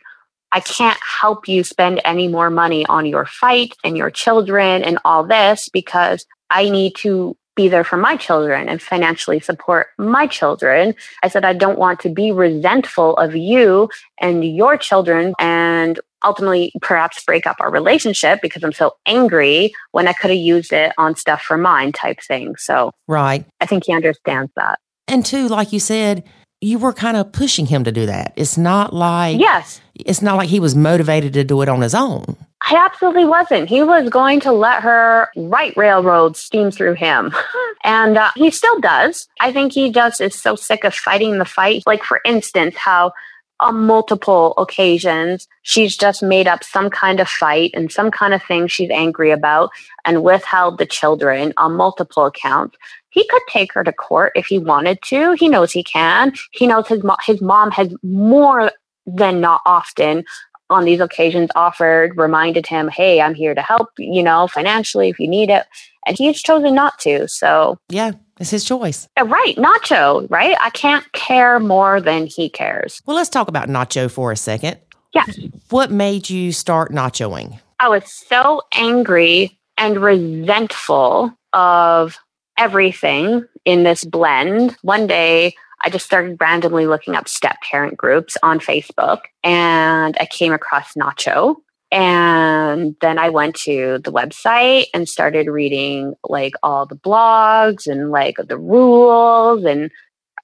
i 0.52 0.60
can't 0.60 0.98
help 1.20 1.46
you 1.48 1.62
spend 1.62 2.00
any 2.04 2.28
more 2.28 2.48
money 2.48 2.86
on 2.86 3.04
your 3.04 3.26
fight 3.26 3.74
and 3.84 3.96
your 3.98 4.10
children 4.10 4.82
and 4.82 4.98
all 5.04 5.22
this 5.22 5.68
because 5.68 6.24
i 6.48 6.70
need 6.70 6.94
to 6.96 7.36
be 7.56 7.68
there 7.68 7.84
for 7.84 7.96
my 7.96 8.16
children 8.16 8.68
and 8.68 8.82
financially 8.82 9.40
support 9.40 9.88
my 9.98 10.26
children 10.26 10.94
i 11.22 11.28
said 11.28 11.44
i 11.44 11.52
don't 11.52 11.78
want 11.78 12.00
to 12.00 12.08
be 12.08 12.32
resentful 12.32 13.16
of 13.16 13.34
you 13.36 13.88
and 14.20 14.44
your 14.44 14.76
children 14.76 15.34
and 15.38 16.00
ultimately 16.24 16.72
perhaps 16.80 17.22
break 17.24 17.46
up 17.46 17.56
our 17.60 17.70
relationship 17.70 18.40
because 18.42 18.62
i'm 18.64 18.72
so 18.72 18.92
angry 19.06 19.72
when 19.92 20.08
i 20.08 20.12
could 20.12 20.30
have 20.30 20.38
used 20.38 20.72
it 20.72 20.92
on 20.98 21.14
stuff 21.14 21.42
for 21.42 21.56
mine 21.56 21.92
type 21.92 22.20
thing 22.20 22.56
so 22.56 22.90
Right. 23.08 23.44
i 23.60 23.66
think 23.66 23.84
he 23.86 23.92
understands 23.94 24.50
that 24.56 24.78
And 25.06 25.24
two, 25.24 25.48
like 25.48 25.72
you 25.72 25.80
said, 25.80 26.24
you 26.60 26.78
were 26.78 26.94
kind 26.94 27.16
of 27.18 27.30
pushing 27.30 27.66
him 27.66 27.84
to 27.84 27.92
do 27.92 28.06
that. 28.06 28.32
It's 28.36 28.56
not 28.56 28.94
like 28.94 29.38
yes 29.38 29.80
it's 29.94 30.22
not 30.22 30.36
like 30.36 30.48
he 30.48 30.58
was 30.60 30.74
motivated 30.74 31.34
to 31.34 31.44
do 31.44 31.60
it 31.62 31.68
on 31.68 31.80
his 31.82 31.94
own. 31.94 32.36
I 32.66 32.76
absolutely 32.76 33.26
wasn't. 33.26 33.68
He 33.68 33.82
was 33.82 34.08
going 34.08 34.40
to 34.40 34.52
let 34.52 34.82
her 34.82 35.28
right 35.36 35.76
railroad 35.76 36.36
steam 36.36 36.70
through 36.70 36.94
him. 36.94 37.34
and 37.84 38.16
uh, 38.16 38.30
he 38.36 38.50
still 38.50 38.80
does. 38.80 39.28
I 39.40 39.52
think 39.52 39.72
he 39.72 39.90
just 39.90 40.20
is 40.20 40.34
so 40.34 40.56
sick 40.56 40.84
of 40.84 40.94
fighting 40.94 41.38
the 41.38 41.44
fight. 41.44 41.82
Like, 41.86 42.02
for 42.02 42.20
instance, 42.24 42.74
how 42.76 43.12
on 43.60 43.86
multiple 43.86 44.54
occasions 44.58 45.46
she's 45.62 45.96
just 45.96 46.22
made 46.22 46.48
up 46.48 46.64
some 46.64 46.90
kind 46.90 47.20
of 47.20 47.28
fight 47.28 47.70
and 47.74 47.92
some 47.92 48.10
kind 48.10 48.34
of 48.34 48.42
thing 48.42 48.66
she's 48.66 48.90
angry 48.90 49.30
about 49.30 49.70
and 50.04 50.22
withheld 50.22 50.78
the 50.78 50.86
children 50.86 51.52
on 51.56 51.76
multiple 51.76 52.26
accounts. 52.26 52.76
He 53.10 53.26
could 53.28 53.42
take 53.48 53.72
her 53.74 53.84
to 53.84 53.92
court 53.92 54.32
if 54.34 54.46
he 54.46 54.58
wanted 54.58 55.00
to. 55.02 55.32
He 55.32 55.48
knows 55.48 55.70
he 55.70 55.84
can. 55.84 56.32
He 56.52 56.66
knows 56.66 56.88
his 56.88 57.04
mo- 57.04 57.16
his 57.24 57.40
mom 57.40 57.70
has 57.70 57.94
more 58.02 58.72
than 59.06 59.40
not 59.40 59.60
often 59.66 60.24
on 60.70 60.84
these 60.84 61.00
occasions 61.00 61.50
offered, 61.54 62.16
reminded 62.16 62.66
him, 62.66 62.88
hey, 62.88 63.20
I'm 63.20 63.34
here 63.34 63.54
to 63.54 63.62
help, 63.62 63.90
you 63.98 64.22
know, 64.22 64.46
financially 64.48 65.08
if 65.08 65.18
you 65.18 65.28
need 65.28 65.50
it. 65.50 65.64
And 66.06 66.16
he's 66.16 66.42
chosen 66.42 66.74
not 66.74 66.98
to. 67.00 67.28
So, 67.28 67.78
Yeah, 67.88 68.12
it's 68.40 68.50
his 68.50 68.64
choice. 68.64 69.08
uh, 69.20 69.24
right, 69.24 69.56
Nacho, 69.56 70.26
right? 70.30 70.56
I 70.60 70.70
can't 70.70 71.10
care 71.12 71.60
more 71.60 72.00
than 72.00 72.26
he 72.26 72.48
cares. 72.48 73.00
Well, 73.06 73.16
let's 73.16 73.28
talk 73.30 73.48
about 73.48 73.68
Nacho 73.68 74.10
for 74.10 74.32
a 74.32 74.36
second. 74.36 74.78
Yes. 75.14 75.38
What 75.70 75.90
made 75.92 76.28
you 76.28 76.50
start 76.52 76.90
nachoing? 76.92 77.58
I 77.78 77.88
was 77.88 78.10
so 78.10 78.62
angry 78.74 79.58
and 79.78 80.00
resentful 80.02 81.32
of 81.52 82.18
everything 82.58 83.44
in 83.64 83.82
this 83.84 84.04
blend. 84.04 84.76
One 84.82 85.06
day, 85.06 85.54
I 85.84 85.90
just 85.90 86.06
started 86.06 86.38
randomly 86.40 86.86
looking 86.86 87.14
up 87.14 87.28
step 87.28 87.60
parent 87.60 87.96
groups 87.96 88.36
on 88.42 88.58
Facebook 88.58 89.20
and 89.42 90.16
I 90.18 90.26
came 90.26 90.52
across 90.52 90.94
Nacho. 90.94 91.56
And 91.92 92.96
then 93.00 93.18
I 93.18 93.28
went 93.28 93.54
to 93.56 93.98
the 94.02 94.10
website 94.10 94.86
and 94.94 95.08
started 95.08 95.46
reading 95.46 96.14
like 96.28 96.54
all 96.62 96.86
the 96.86 96.96
blogs 96.96 97.86
and 97.86 98.10
like 98.10 98.36
the 98.36 98.58
rules 98.58 99.64
and 99.64 99.90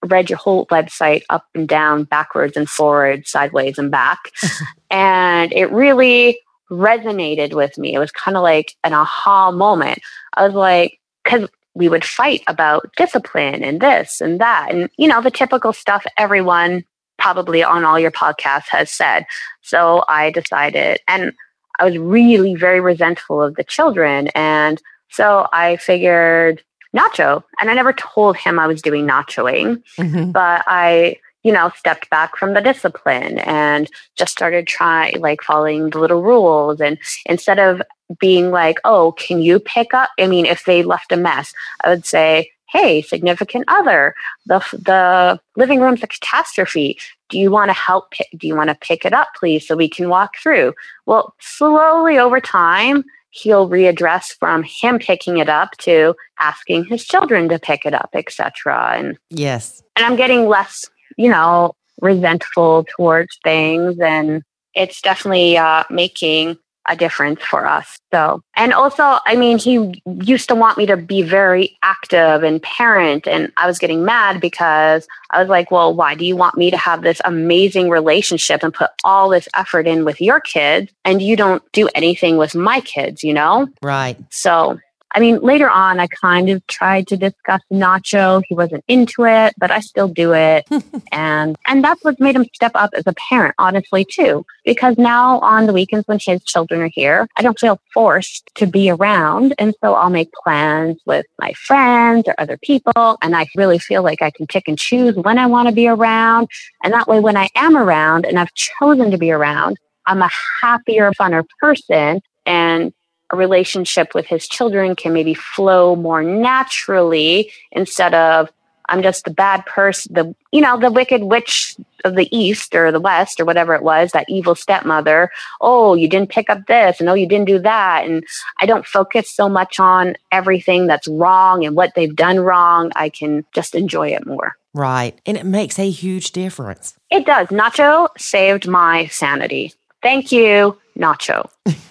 read 0.05 0.31
your 0.31 0.39
whole 0.39 0.67
website 0.67 1.23
up 1.31 1.47
and 1.55 1.67
down, 1.69 2.05
backwards 2.05 2.57
and 2.57 2.69
forward, 2.69 3.27
sideways 3.27 3.79
and 3.79 3.91
back. 3.91 4.19
and 4.91 5.53
it 5.53 5.73
really 5.73 6.39
resonated 6.71 7.55
with 7.55 7.77
me. 7.79 7.95
It 7.95 7.99
was 7.99 8.13
kind 8.13 8.37
of 8.37 8.43
like 8.43 8.75
an 8.85 8.93
aha 8.93 9.51
moment. 9.51 9.99
I 10.35 10.47
was 10.47 10.55
like, 10.55 11.01
because 11.25 11.49
we 11.75 11.89
would 11.89 12.05
fight 12.05 12.43
about 12.47 12.91
discipline 12.97 13.63
and 13.63 13.81
this 13.81 14.21
and 14.21 14.41
that, 14.41 14.71
and 14.71 14.91
you 14.97 15.09
know, 15.09 15.23
the 15.23 15.31
typical 15.31 15.73
stuff 15.73 16.05
everyone 16.17 16.85
probably 17.19 17.63
on 17.63 17.85
all 17.85 17.99
your 18.01 18.11
podcasts 18.11 18.69
has 18.71 18.91
said. 18.91 19.27
So 19.63 20.05
I 20.09 20.31
decided, 20.31 21.01
and 21.07 21.33
I 21.79 21.85
was 21.85 21.99
really 21.99 22.55
very 22.55 22.81
resentful 22.81 23.43
of 23.43 23.57
the 23.57 23.65
children. 23.65 24.29
And 24.35 24.81
so 25.11 25.47
I 25.53 25.77
figured 25.77 26.63
nacho, 26.97 27.45
and 27.61 27.71
I 27.71 27.75
never 27.75 27.93
told 27.93 28.37
him 28.37 28.59
I 28.59 28.67
was 28.67 28.83
doing 28.83 29.07
nachoing 29.07 29.83
Mm-hmm. 29.99 30.33
but 30.33 30.65
I 30.67 31.17
you 31.43 31.53
know, 31.53 31.71
stepped 31.77 32.11
back 32.11 32.37
from 32.37 32.55
the 32.55 32.61
discipline 32.61 33.39
and 33.39 33.89
just 34.17 34.33
started 34.33 34.67
trying, 34.67 35.21
like, 35.21 35.43
following 35.43 35.91
the 35.91 35.99
little 35.99 36.23
rules. 36.23 36.81
And 36.81 36.99
instead 37.27 37.59
of 37.59 37.83
being 38.19 38.51
like, 38.51 38.79
oh, 38.85 39.13
can 39.13 39.41
you 39.41 39.61
pick 39.61 39.95
up? 39.95 40.11
I 40.19 40.27
mean, 40.27 40.47
if 40.47 40.65
they 40.65 40.83
left 40.83 41.13
a 41.13 41.17
mess, 41.17 41.53
I 41.85 41.91
would 41.91 42.05
say, 42.05 42.51
hey, 42.71 43.03
significant 43.03 43.65
other, 43.69 44.15
the, 44.47 44.59
the 44.73 45.41
living 45.57 45.81
room's 45.81 46.03
a 46.03 46.07
catastrophe. 46.07 46.99
Do 47.29 47.39
you 47.39 47.51
want 47.51 47.69
to 47.69 47.75
help? 47.75 48.11
Pick, 48.13 48.29
do 48.37 48.47
you 48.47 48.55
want 48.55 48.71
to 48.71 48.77
pick 48.77 49.05
it 49.05 49.13
up, 49.13 49.29
please, 49.39 49.67
so 49.67 49.77
we 49.77 49.89
can 49.89 50.09
walk 50.09 50.37
through? 50.43 50.75
Well, 51.07 51.35
slowly 51.41 52.19
over 52.19 52.41
time, 52.41 53.05
he'll 53.31 53.69
readdress 53.69 54.37
from 54.39 54.65
him 54.65 54.99
picking 54.99 55.39
it 55.39 55.49
up 55.49 55.77
to 55.79 56.15
asking 56.39 56.85
his 56.85 57.05
children 57.05 57.49
to 57.49 57.59
pick 57.59 57.87
it 57.87 57.95
up, 57.95 58.11
etc. 58.15 58.95
And 58.97 59.19
yes, 59.31 59.83
and 59.97 60.05
I'm 60.05 60.17
getting 60.17 60.47
less, 60.47 60.85
you 61.21 61.29
know, 61.29 61.75
resentful 62.01 62.87
towards 62.97 63.39
things, 63.45 63.99
and 64.01 64.43
it's 64.75 65.03
definitely 65.03 65.59
uh, 65.59 65.85
making 65.91 66.57
a 66.89 66.97
difference 66.97 67.43
for 67.43 67.67
us. 67.67 67.99
So, 68.11 68.41
and 68.57 68.73
also, 68.73 69.19
I 69.27 69.37
mean, 69.37 69.59
he 69.59 70.03
used 70.23 70.49
to 70.49 70.55
want 70.55 70.79
me 70.79 70.87
to 70.87 70.97
be 70.97 71.21
very 71.21 71.77
active 71.83 72.43
and 72.43 72.63
parent, 72.63 73.29
and 73.29 73.53
I 73.59 73.67
was 73.67 73.79
getting 73.79 74.03
mad 74.03 74.41
because 74.41 75.07
I 75.31 75.41
was 75.41 75.51
like, 75.51 75.71
well, 75.71 75.95
why 75.95 76.15
do 76.15 76.25
you 76.25 76.37
want 76.37 76.57
me 76.57 76.71
to 76.71 76.79
have 76.79 77.03
this 77.03 77.21
amazing 77.27 77.91
relationship 77.91 78.63
and 78.63 78.73
put 78.73 78.91
all 79.05 79.29
this 79.29 79.47
effort 79.55 79.87
in 79.87 80.07
with 80.07 80.23
your 80.23 80.41
kids 80.41 80.91
and 81.05 81.21
you 81.21 81.37
don't 81.37 81.63
do 81.73 81.91
anything 81.95 82.39
with 82.39 82.55
my 82.55 82.81
kids, 82.81 83.23
you 83.23 83.35
know? 83.35 83.69
Right. 83.83 84.17
So, 84.31 84.81
I 85.13 85.21
mean, 85.21 85.41
later 85.41 85.69
on, 85.69 85.99
I 85.99 86.07
kind 86.07 86.49
of 86.51 86.65
tried 86.67 87.09
to 87.09 87.17
discuss 87.17 87.61
Nacho. 87.73 88.43
He 88.49 88.55
wasn't 88.55 88.85
into 88.87 89.25
it, 89.25 89.55
but 89.59 89.71
I 89.71 89.81
still 89.81 90.09
do 90.09 90.33
it. 90.33 90.69
and 91.13 91.57
and 91.67 91.83
that's 91.83 92.05
what 92.05 92.21
made 92.21 92.37
him 92.37 92.47
step 92.55 92.73
up 92.75 92.91
as 92.95 93.07
a 93.07 93.15
parent, 93.15 93.55
honestly, 93.59 94.05
too. 94.05 94.45
Because 94.65 94.97
now 94.99 95.41
on 95.41 95.67
the 95.67 95.73
weekends 95.73 96.07
when 96.07 96.19
his 96.25 96.43
children 96.45 96.81
are 96.81 96.91
here, 96.93 97.29
I 97.37 97.43
don't 97.43 97.59
feel 97.59 97.81
forced 97.93 98.51
to 98.57 98.67
be 98.67 98.91
around. 98.91 99.55
And 99.59 99.75
so 99.83 99.95
I'll 99.95 100.11
make 100.11 100.33
plans 100.33 101.01
with 101.07 101.27
my 101.39 101.53
friends 101.55 102.29
or 102.29 102.35
other 102.39 102.59
people. 102.59 103.19
And 103.23 103.35
I 103.35 103.49
really 103.57 103.79
feel 103.79 104.03
like 104.03 104.23
I 104.23 104.31
can 104.31 104.47
pick 104.47 104.69
and 104.69 104.79
choose 104.79 105.17
when 105.17 105.39
I 105.39 105.47
want 105.47 105.69
to 105.69 105.75
be 105.75 105.89
around. 105.89 106.49
And 106.85 106.93
that 106.93 107.09
way, 107.09 107.21
when 107.21 107.37
I 107.37 107.49
am 107.57 107.77
around 107.77 108.27
and 108.27 108.39
I've 108.39 108.55
chosen 108.55 109.11
to 109.11 109.19
be 109.19 109.33
around, 109.33 109.79
I'm 110.07 110.23
a 110.23 110.31
happier, 110.63 111.11
funner 111.13 111.45
person. 111.61 112.21
And 112.47 112.93
a 113.33 113.37
relationship 113.37 114.15
with 114.15 114.27
his 114.27 114.49
children 114.49 114.97
can 114.97 115.13
maybe 115.13 115.35
flow 115.35 115.97
more 115.97 116.23
naturally 116.23 117.53
instead 117.73 118.15
of 118.15 118.51
I'm 118.91 119.03
just 119.03 119.25
the 119.25 119.31
bad 119.31 119.65
person, 119.67 120.13
the 120.15 120.35
you 120.53 120.61
know, 120.61 120.79
the 120.79 120.91
wicked 120.91 121.23
witch 121.23 121.77
of 122.05 122.17
the 122.17 122.29
east 122.37 122.75
or 122.75 122.91
the 122.91 123.01
west 123.01 123.39
or 123.39 123.45
whatever 123.45 123.75
it 123.75 123.83
was, 123.83 124.11
that 124.13 124.27
evil 124.29 124.57
stepmother. 124.57 125.31
Oh, 125.61 125.95
you 125.95 126.09
didn't 126.09 126.31
pick 126.31 126.51
up 126.51 126.67
this, 126.67 126.99
and 126.99 127.09
oh, 127.09 127.15
you 127.15 127.29
didn't 127.29 127.47
do 127.47 127.61
that, 127.61 128.05
and 128.05 128.25
I 128.61 128.67
don't 128.67 128.85
focus 128.85 129.31
so 129.31 129.49
much 129.49 129.79
on 129.79 130.17
everything 130.33 130.89
that's 130.89 131.07
wrong 131.07 131.65
and 131.65 131.77
what 131.77 131.95
they've 131.95 132.15
done 132.15 132.41
wrong. 132.41 132.91
I 132.97 133.11
can 133.11 133.45
just 133.55 133.75
enjoy 133.75 134.09
it 134.09 134.27
more. 134.27 134.57
Right, 134.75 135.19
and 135.25 135.37
it 135.37 135.47
makes 135.47 135.79
a 135.79 135.89
huge 135.89 136.33
difference. 136.33 136.95
It 137.11 137.27
does. 137.27 137.47
Nacho 137.49 138.09
saved 138.19 138.67
my 138.67 139.07
sanity. 139.07 139.73
Thank 140.03 140.33
you, 140.33 140.77
Nacho. 140.99 141.49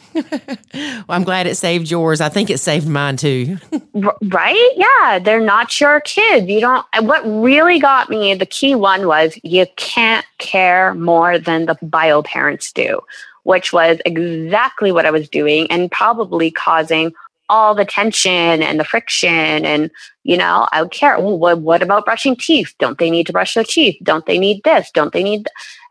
well, 0.73 1.05
I'm 1.09 1.23
glad 1.23 1.47
it 1.47 1.55
saved 1.55 1.89
yours. 1.89 2.21
I 2.21 2.29
think 2.29 2.49
it 2.49 2.59
saved 2.59 2.87
mine 2.87 3.17
too. 3.17 3.57
right? 3.93 4.71
Yeah, 4.75 5.19
they're 5.19 5.39
not 5.39 5.79
your 5.79 6.01
kids. 6.01 6.47
You 6.47 6.61
don't. 6.61 6.85
What 7.01 7.23
really 7.25 7.79
got 7.79 8.09
me, 8.09 8.33
the 8.35 8.45
key 8.45 8.75
one 8.75 9.07
was 9.07 9.37
you 9.43 9.65
can't 9.75 10.25
care 10.37 10.93
more 10.93 11.37
than 11.37 11.65
the 11.65 11.77
bio 11.81 12.21
parents 12.21 12.71
do, 12.71 13.01
which 13.43 13.73
was 13.73 13.99
exactly 14.05 14.91
what 14.91 15.05
I 15.05 15.11
was 15.11 15.29
doing 15.29 15.69
and 15.71 15.91
probably 15.91 16.51
causing 16.51 17.13
all 17.49 17.73
the 17.73 17.85
tension 17.85 18.61
and 18.61 18.79
the 18.79 18.83
friction 18.83 19.65
and 19.65 19.89
you 20.23 20.37
know 20.37 20.67
i 20.71 20.81
would 20.81 20.91
care 20.91 21.19
well, 21.19 21.37
what, 21.37 21.59
what 21.59 21.81
about 21.81 22.05
brushing 22.05 22.35
teeth 22.35 22.73
don't 22.77 22.99
they 22.99 23.09
need 23.09 23.25
to 23.25 23.33
brush 23.33 23.55
their 23.55 23.63
teeth 23.63 23.97
don't 24.03 24.27
they 24.27 24.37
need 24.37 24.61
this 24.63 24.91
don't 24.91 25.13
they 25.13 25.23
need 25.23 25.39
th-? 25.39 25.47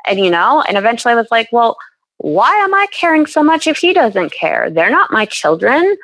and 0.06 0.24
you 0.24 0.30
know 0.30 0.62
and 0.68 0.78
eventually 0.78 1.12
i 1.12 1.16
was 1.16 1.26
like 1.30 1.48
well 1.50 1.76
why 2.18 2.52
am 2.56 2.74
I 2.74 2.86
caring 2.92 3.26
so 3.26 3.42
much 3.42 3.66
if 3.66 3.78
he 3.78 3.92
doesn't 3.92 4.32
care? 4.32 4.70
They're 4.70 4.90
not 4.90 5.12
my 5.12 5.24
children. 5.24 5.96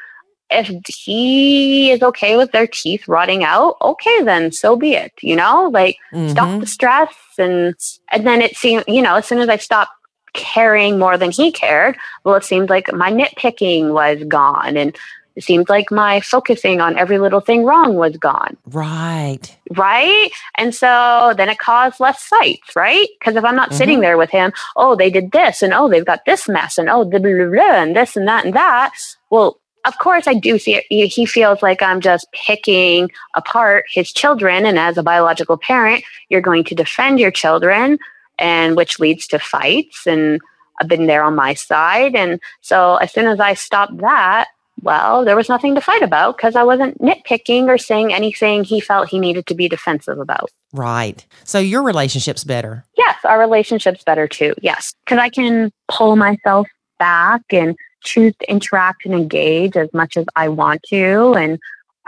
If 0.51 0.71
he 0.87 1.91
is 1.91 2.03
okay 2.03 2.37
with 2.37 2.53
their 2.53 2.67
teeth 2.67 3.09
rotting 3.09 3.43
out, 3.43 3.77
okay, 3.83 4.23
then 4.23 4.53
so 4.53 4.77
be 4.77 4.95
it. 4.95 5.12
You 5.21 5.37
know, 5.37 5.71
like 5.73 5.97
mm-hmm. 6.12 6.29
stop 6.29 6.61
the 6.61 6.67
stress, 6.67 7.15
and 7.39 7.75
and 8.12 8.27
then 8.27 8.41
it 8.41 8.57
seemed, 8.57 8.85
you 8.87 9.03
know, 9.03 9.17
as 9.17 9.27
soon 9.27 9.39
as 9.39 9.49
I 9.49 9.57
stopped 9.57 9.93
caring 10.35 10.99
more 10.99 11.17
than 11.17 11.31
he 11.31 11.51
cared, 11.51 11.97
well, 12.25 12.37
it 12.37 12.45
seemed 12.45 12.71
like 12.71 12.93
my 12.93 13.11
nitpicking 13.11 13.93
was 13.93 14.23
gone, 14.25 14.77
and 14.77 14.97
it 15.37 15.43
seemed 15.43 15.68
like 15.68 15.91
my 15.91 16.20
focusing 16.20 16.80
on 16.80 16.97
every 16.97 17.18
little 17.18 17.41
thing 17.41 17.64
wrong 17.64 17.95
was 17.95 18.16
gone. 18.16 18.57
Right. 18.66 19.57
Right. 19.70 20.30
And 20.57 20.74
so 20.74 21.35
then 21.37 21.49
it 21.49 21.59
caused 21.59 21.99
less 22.01 22.22
fights, 22.22 22.76
right? 22.76 23.09
Because 23.18 23.37
if 23.37 23.45
I'm 23.45 23.57
not 23.57 23.70
mm-hmm. 23.70 23.78
sitting 23.78 24.01
there 24.01 24.16
with 24.16 24.30
him, 24.30 24.53
oh, 24.76 24.95
they 24.95 25.11
did 25.11 25.32
this 25.32 25.62
and 25.62 25.74
oh, 25.74 25.89
they've 25.89 26.05
got 26.05 26.24
this 26.24 26.49
mess 26.49 26.78
and 26.78 26.89
oh, 26.89 27.05
blah, 27.05 27.18
blah, 27.18 27.47
blah, 27.47 27.82
and 27.82 27.97
this 27.97 28.16
and 28.16 28.28
that 28.28 28.45
and 28.45 28.55
that. 28.55 28.95
Well, 29.30 29.59
of 29.87 29.99
course, 29.99 30.26
I 30.26 30.35
do 30.35 30.59
see 30.59 30.76
it. 30.76 31.11
He 31.11 31.26
feels 31.26 31.62
like 31.62 31.82
I'm 31.82 32.01
just 32.01 32.30
picking 32.32 33.11
apart 33.35 33.85
his 33.93 34.12
children. 34.12 34.64
And 34.64 34.78
as 34.78 34.97
a 34.97 35.03
biological 35.03 35.59
parent, 35.59 36.05
you're 36.30 36.41
going 36.41 36.64
to 36.64 36.74
defend 36.74 37.20
your 37.20 37.30
children, 37.30 37.99
and 38.39 38.76
which 38.76 38.99
leads 38.99 39.26
to 39.26 39.39
fights. 39.39 40.07
And 40.07 40.41
I've 40.80 40.89
been 40.89 41.07
there 41.07 41.22
on 41.22 41.35
my 41.35 41.53
side. 41.55 42.14
And 42.14 42.41
so 42.62 42.97
as 42.97 43.12
soon 43.12 43.26
as 43.26 43.41
I 43.41 43.53
stopped 43.55 43.99
that, 43.99 44.49
well, 44.83 45.25
there 45.25 45.37
was 45.37 45.49
nothing 45.49 45.75
to 45.75 45.81
fight 45.81 46.03
about 46.03 46.37
because 46.37 46.57
I 46.57 46.62
wasn't 46.62 46.99
nitpicking 47.01 47.68
or 47.68 47.79
saying 47.79 48.12
anything 48.12 48.64
he 48.64 48.81
felt 48.81 49.09
he 49.09 49.18
needed 49.18 49.47
to 49.47 49.55
be 49.55 49.68
defensive 49.68 50.18
about. 50.18 50.51
Right. 50.72 51.25
So 51.45 51.59
your 51.59 51.83
relationship's 51.83 52.45
better. 52.45 52.85
Yes, 52.97 53.16
our 53.25 53.39
relationship's 53.39 54.03
better 54.05 54.27
too. 54.27 54.55
Yes. 54.61 54.95
Because 55.05 55.18
I 55.18 55.29
can 55.31 55.72
pull 55.89 56.16
myself 56.16 56.66
back 56.99 57.43
and 57.51 57.77
choose 58.03 58.35
to 58.41 58.51
interact 58.51 59.07
and 59.07 59.14
engage 59.14 59.77
as 59.77 59.89
much 59.93 60.16
as 60.16 60.27
I 60.37 60.49
want 60.49 60.83
to. 60.89 61.35
And 61.35 61.59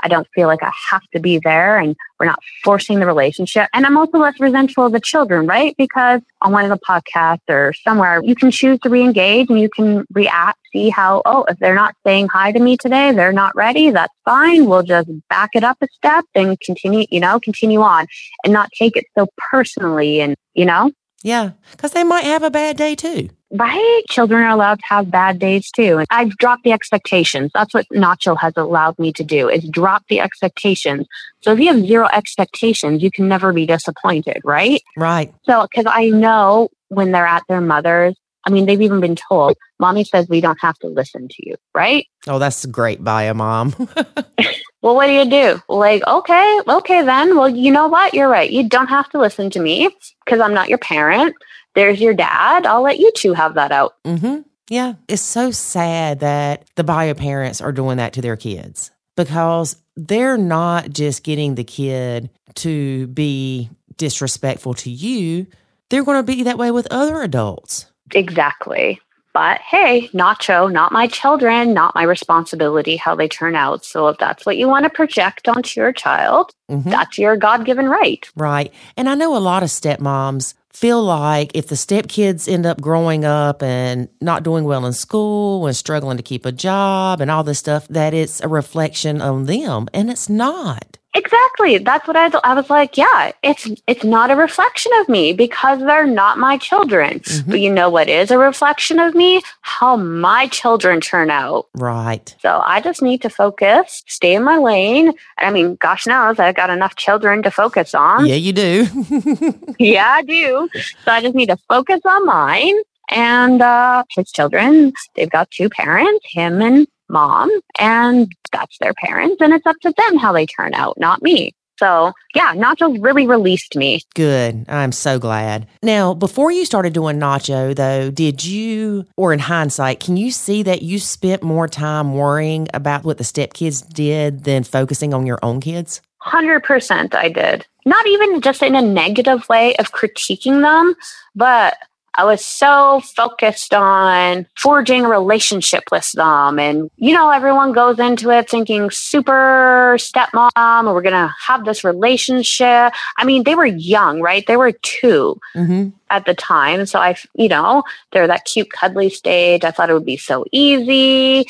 I 0.03 0.09
don't 0.09 0.26
feel 0.34 0.47
like 0.47 0.62
I 0.62 0.72
have 0.90 1.03
to 1.12 1.20
be 1.20 1.38
there 1.38 1.78
and 1.78 1.97
we're 2.18 2.26
not 2.26 2.40
forcing 2.64 3.01
the 3.01 3.07
relationship. 3.07 3.68
And 3.72 3.86
I'm 3.86 3.97
also 3.97 4.18
less 4.18 4.38
resentful 4.40 4.86
of 4.86 4.92
the 4.92 5.01
children, 5.01 5.47
right? 5.47 5.74
Because 5.76 6.20
on 6.42 6.53
one 6.53 6.64
of 6.64 6.70
the 6.70 6.78
podcasts 6.78 7.49
or 7.49 7.72
somewhere, 7.84 8.22
you 8.22 8.34
can 8.34 8.51
choose 8.51 8.78
to 8.80 8.88
re-engage 8.88 9.49
and 9.49 9.59
you 9.59 9.68
can 9.68 10.05
react, 10.12 10.59
see 10.72 10.90
how, 10.90 11.22
oh, 11.24 11.44
if 11.49 11.59
they're 11.59 11.74
not 11.74 11.94
saying 12.07 12.28
hi 12.28 12.53
to 12.53 12.61
me 12.61 12.76
today, 12.76 13.12
they're 13.12 13.32
not 13.32 13.55
ready. 13.57 13.90
That's 13.90 14.14
fine. 14.24 14.66
We'll 14.66 14.82
just 14.82 15.09
back 15.28 15.51
it 15.55 15.64
up 15.64 15.78
a 15.80 15.88
step 15.92 16.24
and 16.34 16.59
continue, 16.61 17.07
you 17.11 17.20
know, 17.20 17.40
continue 17.40 17.80
on 17.80 18.07
and 18.44 18.53
not 18.53 18.70
take 18.78 18.97
it 18.97 19.07
so 19.16 19.26
personally 19.51 20.20
and, 20.20 20.36
you 20.55 20.64
know? 20.64 20.92
Yeah. 21.22 21.53
Cause 21.76 21.92
they 21.92 22.05
might 22.05 22.24
have 22.24 22.42
a 22.42 22.51
bad 22.51 22.76
day 22.76 22.94
too. 22.94 23.30
Right? 23.53 24.03
Children 24.11 24.42
are 24.42 24.51
allowed 24.51 24.80
to 24.80 24.86
have 24.86 25.11
bad 25.11 25.38
days 25.38 25.70
too. 25.70 25.99
And 25.99 26.07
I've 26.11 26.36
dropped 26.36 26.64
the 26.64 26.72
expectations. 26.72 27.51
That's 27.55 27.72
what 27.72 27.86
Nacho 27.92 28.36
has 28.38 28.53
allowed 28.57 28.99
me 28.99 29.12
to 29.12 29.22
do 29.22 29.49
is 29.49 29.68
drop 29.68 30.03
the 30.09 30.20
expectations. 30.20 31.07
So 31.42 31.53
if 31.53 31.61
you 31.61 31.68
have 31.68 31.86
zero 31.86 32.09
expectations, 32.12 33.03
you 33.03 33.11
can 33.11 33.28
never 33.28 33.53
be 33.53 33.66
disappointed, 33.66 34.40
right? 34.44 34.82
Right. 34.97 35.32
So 35.44 35.66
because 35.70 35.86
I 35.88 36.09
know 36.09 36.70
when 36.88 37.12
they're 37.12 37.26
at 37.26 37.44
their 37.49 37.61
mother's, 37.61 38.16
I 38.47 38.51
mean, 38.51 38.66
they've 38.66 38.80
even 38.80 39.01
been 39.01 39.16
told, 39.16 39.57
mommy 39.80 40.05
says 40.05 40.28
we 40.28 40.40
don't 40.40 40.61
have 40.61 40.78
to 40.78 40.86
listen 40.86 41.28
to 41.28 41.36
you, 41.38 41.57
right? 41.74 42.07
Oh, 42.28 42.38
that's 42.38 42.64
great 42.66 43.03
biomom. 43.03 43.76
well, 44.82 44.94
what 44.94 45.07
do 45.07 45.12
you 45.12 45.28
do? 45.28 45.61
Like, 45.68 46.07
okay, 46.07 46.61
okay, 46.68 47.03
then. 47.03 47.36
Well, 47.36 47.49
you 47.49 47.72
know 47.72 47.88
what? 47.88 48.14
You're 48.14 48.28
right. 48.28 48.51
You 48.51 48.68
don't 48.68 48.86
have 48.86 49.09
to 49.11 49.18
listen 49.18 49.51
to 49.51 49.61
me 49.61 49.90
because 50.24 50.40
I'm 50.40 50.55
not 50.55 50.68
your 50.68 50.78
parent 50.78 51.34
there's 51.76 52.00
your 52.00 52.14
dad. 52.14 52.66
I'll 52.66 52.82
let 52.82 52.98
you 52.98 53.12
two 53.14 53.34
have 53.34 53.54
that 53.54 53.70
out. 53.70 53.94
Mm-hmm. 54.04 54.40
Yeah. 54.68 54.94
It's 55.06 55.22
so 55.22 55.52
sad 55.52 56.20
that 56.20 56.64
the 56.74 56.82
bio 56.82 57.14
parents 57.14 57.60
are 57.60 57.70
doing 57.70 57.98
that 57.98 58.14
to 58.14 58.22
their 58.22 58.36
kids 58.36 58.90
because 59.14 59.76
they're 59.94 60.38
not 60.38 60.90
just 60.90 61.22
getting 61.22 61.54
the 61.54 61.64
kid 61.64 62.30
to 62.56 63.06
be 63.08 63.70
disrespectful 63.96 64.74
to 64.74 64.90
you, 64.90 65.46
they're 65.90 66.04
going 66.04 66.18
to 66.18 66.22
be 66.22 66.42
that 66.42 66.58
way 66.58 66.70
with 66.70 66.88
other 66.90 67.22
adults. 67.22 67.86
Exactly. 68.12 69.00
But 69.32 69.60
hey, 69.60 70.08
Nacho, 70.14 70.72
not 70.72 70.92
my 70.92 71.06
children, 71.06 71.74
not 71.74 71.94
my 71.94 72.04
responsibility 72.04 72.96
how 72.96 73.14
they 73.14 73.28
turn 73.28 73.54
out. 73.54 73.84
So 73.84 74.08
if 74.08 74.16
that's 74.16 74.46
what 74.46 74.56
you 74.56 74.66
want 74.66 74.84
to 74.84 74.90
project 74.90 75.46
onto 75.46 75.78
your 75.78 75.92
child, 75.92 76.52
mm-hmm. 76.70 76.88
that's 76.88 77.18
your 77.18 77.36
God 77.36 77.66
given 77.66 77.86
right. 77.86 78.26
Right. 78.34 78.72
And 78.96 79.10
I 79.10 79.14
know 79.14 79.36
a 79.36 79.38
lot 79.38 79.62
of 79.62 79.68
stepmoms 79.68 80.54
feel 80.76 81.02
like 81.02 81.50
if 81.54 81.68
the 81.68 81.74
stepkids 81.74 82.52
end 82.52 82.66
up 82.66 82.82
growing 82.82 83.24
up 83.24 83.62
and 83.62 84.08
not 84.20 84.42
doing 84.42 84.64
well 84.64 84.84
in 84.84 84.92
school 84.92 85.66
and 85.66 85.74
struggling 85.74 86.18
to 86.18 86.22
keep 86.22 86.44
a 86.44 86.52
job 86.52 87.22
and 87.22 87.30
all 87.30 87.42
this 87.42 87.58
stuff, 87.58 87.88
that 87.88 88.12
it's 88.12 88.42
a 88.42 88.48
reflection 88.48 89.22
on 89.22 89.46
them. 89.46 89.88
And 89.94 90.10
it's 90.10 90.28
not. 90.28 90.98
Exactly. 91.16 91.78
That's 91.78 92.06
what 92.06 92.16
I 92.16 92.30
I 92.44 92.54
was 92.54 92.68
like, 92.68 92.96
yeah, 92.96 93.32
it's 93.42 93.68
it's 93.86 94.04
not 94.04 94.30
a 94.30 94.36
reflection 94.36 94.92
of 95.00 95.08
me 95.08 95.32
because 95.32 95.78
they're 95.80 96.06
not 96.06 96.38
my 96.38 96.58
children. 96.58 97.20
Mhm. 97.20 97.46
But 97.50 97.60
you 97.60 97.70
know 97.72 97.88
what 97.88 98.08
is 98.08 98.30
a 98.30 98.38
reflection 98.38 98.98
of 98.98 99.14
me? 99.14 99.42
How 99.62 99.96
my 99.96 100.46
children 100.48 101.00
turn 101.00 101.30
out. 101.30 101.66
Right. 101.74 102.34
So 102.40 102.62
I 102.64 102.80
just 102.80 103.00
need 103.02 103.22
to 103.22 103.30
focus, 103.30 104.02
stay 104.06 104.34
in 104.34 104.44
my 104.44 104.58
lane. 104.58 105.12
I 105.38 105.50
mean, 105.50 105.76
gosh 105.80 106.06
knows 106.06 106.38
I've 106.38 106.54
got 106.54 106.70
enough 106.70 106.96
children 106.96 107.42
to 107.44 107.50
focus 107.50 107.94
on. 107.94 108.26
Yeah, 108.26 108.36
you 108.36 108.52
do. 108.52 108.86
Yeah, 109.78 110.08
I 110.10 110.22
do. 110.22 110.68
So 111.04 111.12
I 111.12 111.20
just 111.20 111.34
need 111.34 111.46
to 111.48 111.58
focus 111.68 112.00
on 112.04 112.26
mine 112.26 112.74
and 113.10 113.62
uh, 113.62 114.04
his 114.10 114.30
children. 114.32 114.92
They've 115.14 115.30
got 115.30 115.50
two 115.50 115.68
parents, 115.68 116.24
him 116.30 116.60
and 116.62 116.86
mom, 117.09 117.50
and 117.78 118.30
that's 118.52 118.78
their 118.78 118.94
parents. 118.94 119.36
And 119.40 119.52
it's 119.52 119.66
up 119.66 119.76
to 119.82 119.92
them 119.96 120.18
how 120.18 120.32
they 120.32 120.46
turn 120.46 120.74
out, 120.74 120.98
not 120.98 121.22
me. 121.22 121.54
So 121.78 122.12
yeah, 122.34 122.54
Nacho 122.54 122.96
really 123.02 123.26
released 123.26 123.76
me. 123.76 124.00
Good. 124.14 124.64
I'm 124.68 124.92
so 124.92 125.18
glad. 125.18 125.66
Now, 125.82 126.14
before 126.14 126.50
you 126.50 126.64
started 126.64 126.94
doing 126.94 127.18
Nacho, 127.18 127.74
though, 127.74 128.11
did 128.11 128.44
you, 128.44 129.04
or 129.16 129.32
in 129.32 129.40
hindsight, 129.40 130.00
can 130.00 130.16
you 130.16 130.30
see 130.30 130.62
that 130.62 130.82
you 130.82 130.98
spent 130.98 131.42
more 131.42 131.68
time 131.68 132.14
worrying 132.14 132.68
about 132.72 133.04
what 133.04 133.18
the 133.18 133.24
stepkids 133.24 133.86
did 133.92 134.44
than 134.44 134.64
focusing 134.64 135.12
on 135.12 135.26
your 135.26 135.38
own 135.42 135.61
kids? 135.61 136.00
100% 136.22 137.14
I 137.14 137.28
did. 137.28 137.66
Not 137.84 138.07
even 138.07 138.40
just 138.40 138.62
in 138.62 138.74
a 138.74 138.82
negative 138.82 139.48
way 139.48 139.76
of 139.76 139.92
critiquing 139.92 140.62
them, 140.62 140.96
but 141.34 141.76
I 142.16 142.24
was 142.24 142.44
so 142.44 143.00
focused 143.00 143.74
on 143.74 144.46
forging 144.56 145.04
a 145.04 145.08
relationship 145.08 145.84
with 145.92 146.10
them. 146.12 146.58
And, 146.58 146.90
you 146.96 147.14
know, 147.14 147.30
everyone 147.30 147.72
goes 147.72 147.98
into 147.98 148.30
it 148.30 148.48
thinking 148.48 148.90
super 148.90 149.96
stepmom, 149.98 150.94
we're 150.94 151.02
going 151.02 151.12
to 151.12 151.34
have 151.46 151.64
this 151.64 151.84
relationship. 151.84 152.92
I 153.16 153.24
mean, 153.24 153.44
they 153.44 153.54
were 153.54 153.66
young, 153.66 154.20
right? 154.20 154.46
They 154.46 154.56
were 154.56 154.72
two 154.72 155.38
Mm-hmm. 155.54 155.88
at 156.10 156.24
the 156.26 156.34
time. 156.34 156.86
So 156.86 156.98
I, 156.98 157.16
you 157.34 157.48
know, 157.48 157.82
they're 158.12 158.26
that 158.26 158.44
cute, 158.44 158.70
cuddly 158.70 159.10
stage. 159.10 159.64
I 159.64 159.70
thought 159.70 159.90
it 159.90 159.94
would 159.94 160.04
be 160.04 160.16
so 160.16 160.44
easy. 160.52 161.46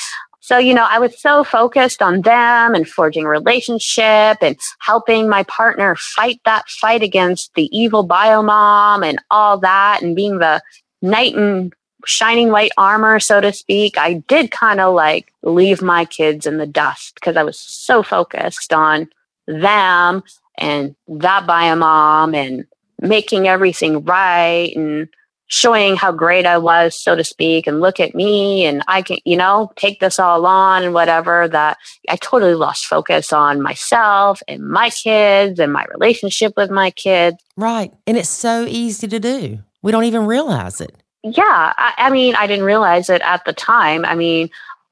So, 0.47 0.59
you 0.59 0.74
know, 0.74 0.86
I 0.88 1.01
was 1.01 1.20
so 1.20 1.42
focused 1.42 2.01
on 2.01 2.22
them 2.22 2.76
and 2.76 2.88
forging 2.88 3.24
relationship 3.24 4.38
and 4.40 4.57
helping 4.78 5.28
my 5.28 5.42
partner 5.42 5.97
fight 5.97 6.40
that 6.44 6.68
fight 6.68 7.03
against 7.03 7.53
the 7.55 7.68
evil 7.76 8.07
biomom 8.07 9.05
and 9.05 9.20
all 9.28 9.59
that 9.59 10.03
and 10.03 10.14
being 10.14 10.38
the 10.38 10.62
knight 11.03 11.34
in 11.34 11.72
shining 12.05 12.53
white 12.53 12.70
armor, 12.78 13.18
so 13.18 13.40
to 13.40 13.53
speak. 13.53 13.99
I 13.99 14.22
did 14.28 14.53
kind 14.53 14.78
of 14.78 14.94
like 14.94 15.32
leave 15.42 15.82
my 15.82 16.05
kids 16.05 16.47
in 16.47 16.59
the 16.59 16.66
dust 16.66 17.16
because 17.16 17.36
I 17.36 17.42
was 17.42 17.59
so 17.59 18.05
focused 18.05 18.72
on 18.72 19.09
them 19.49 20.22
and 20.59 20.94
that 21.09 21.44
biomom 21.49 22.36
and 22.36 22.66
making 23.01 23.49
everything 23.49 24.05
right 24.05 24.72
and 24.76 25.09
showing 25.49 25.97
how 25.97 26.12
great 26.12 26.44
I 26.47 26.59
was, 26.59 27.01
so 27.01 27.14
to 27.14 27.24
speak, 27.24 27.66
and 27.66 27.80
look 27.80 28.01
at 28.01 28.14
me 28.14 28.64
and 28.64 28.82
I 28.88 29.03
can, 29.03 29.18
you 29.24 29.36
know, 29.36 29.72
take 29.76 30.01
this 30.01 30.18
all 30.18 30.44
on 30.47 30.82
and 30.82 30.92
whatever 30.94 31.49
that 31.49 31.78
I 32.09 32.16
totally 32.16 32.55
lost 32.55 32.86
focus 32.86 33.32
on 33.32 33.62
myself 33.62 34.42
and 34.49 34.68
my 34.68 34.90
kids 34.90 35.61
and 35.61 35.72
my 35.72 35.84
relationship 35.92 36.55
with 36.57 36.70
my 36.70 36.90
kids. 36.90 37.36
Right. 37.57 37.92
And 38.07 38.16
it's 38.16 38.28
so 38.28 38.66
easy 38.66 39.07
to 39.09 39.20
do. 39.20 39.61
We 39.82 39.92
don't 39.92 40.05
even 40.05 40.26
realize 40.26 40.80
it. 40.80 40.94
Yeah. 41.22 41.72
I, 41.76 41.94
I 41.97 42.11
mean, 42.11 42.34
I 42.34 42.47
didn't 42.47 42.64
realize 42.64 43.09
it 43.09 43.22
at 43.22 43.44
the 43.44 43.53
time. 43.53 44.05
I 44.05 44.14
mean, 44.14 44.51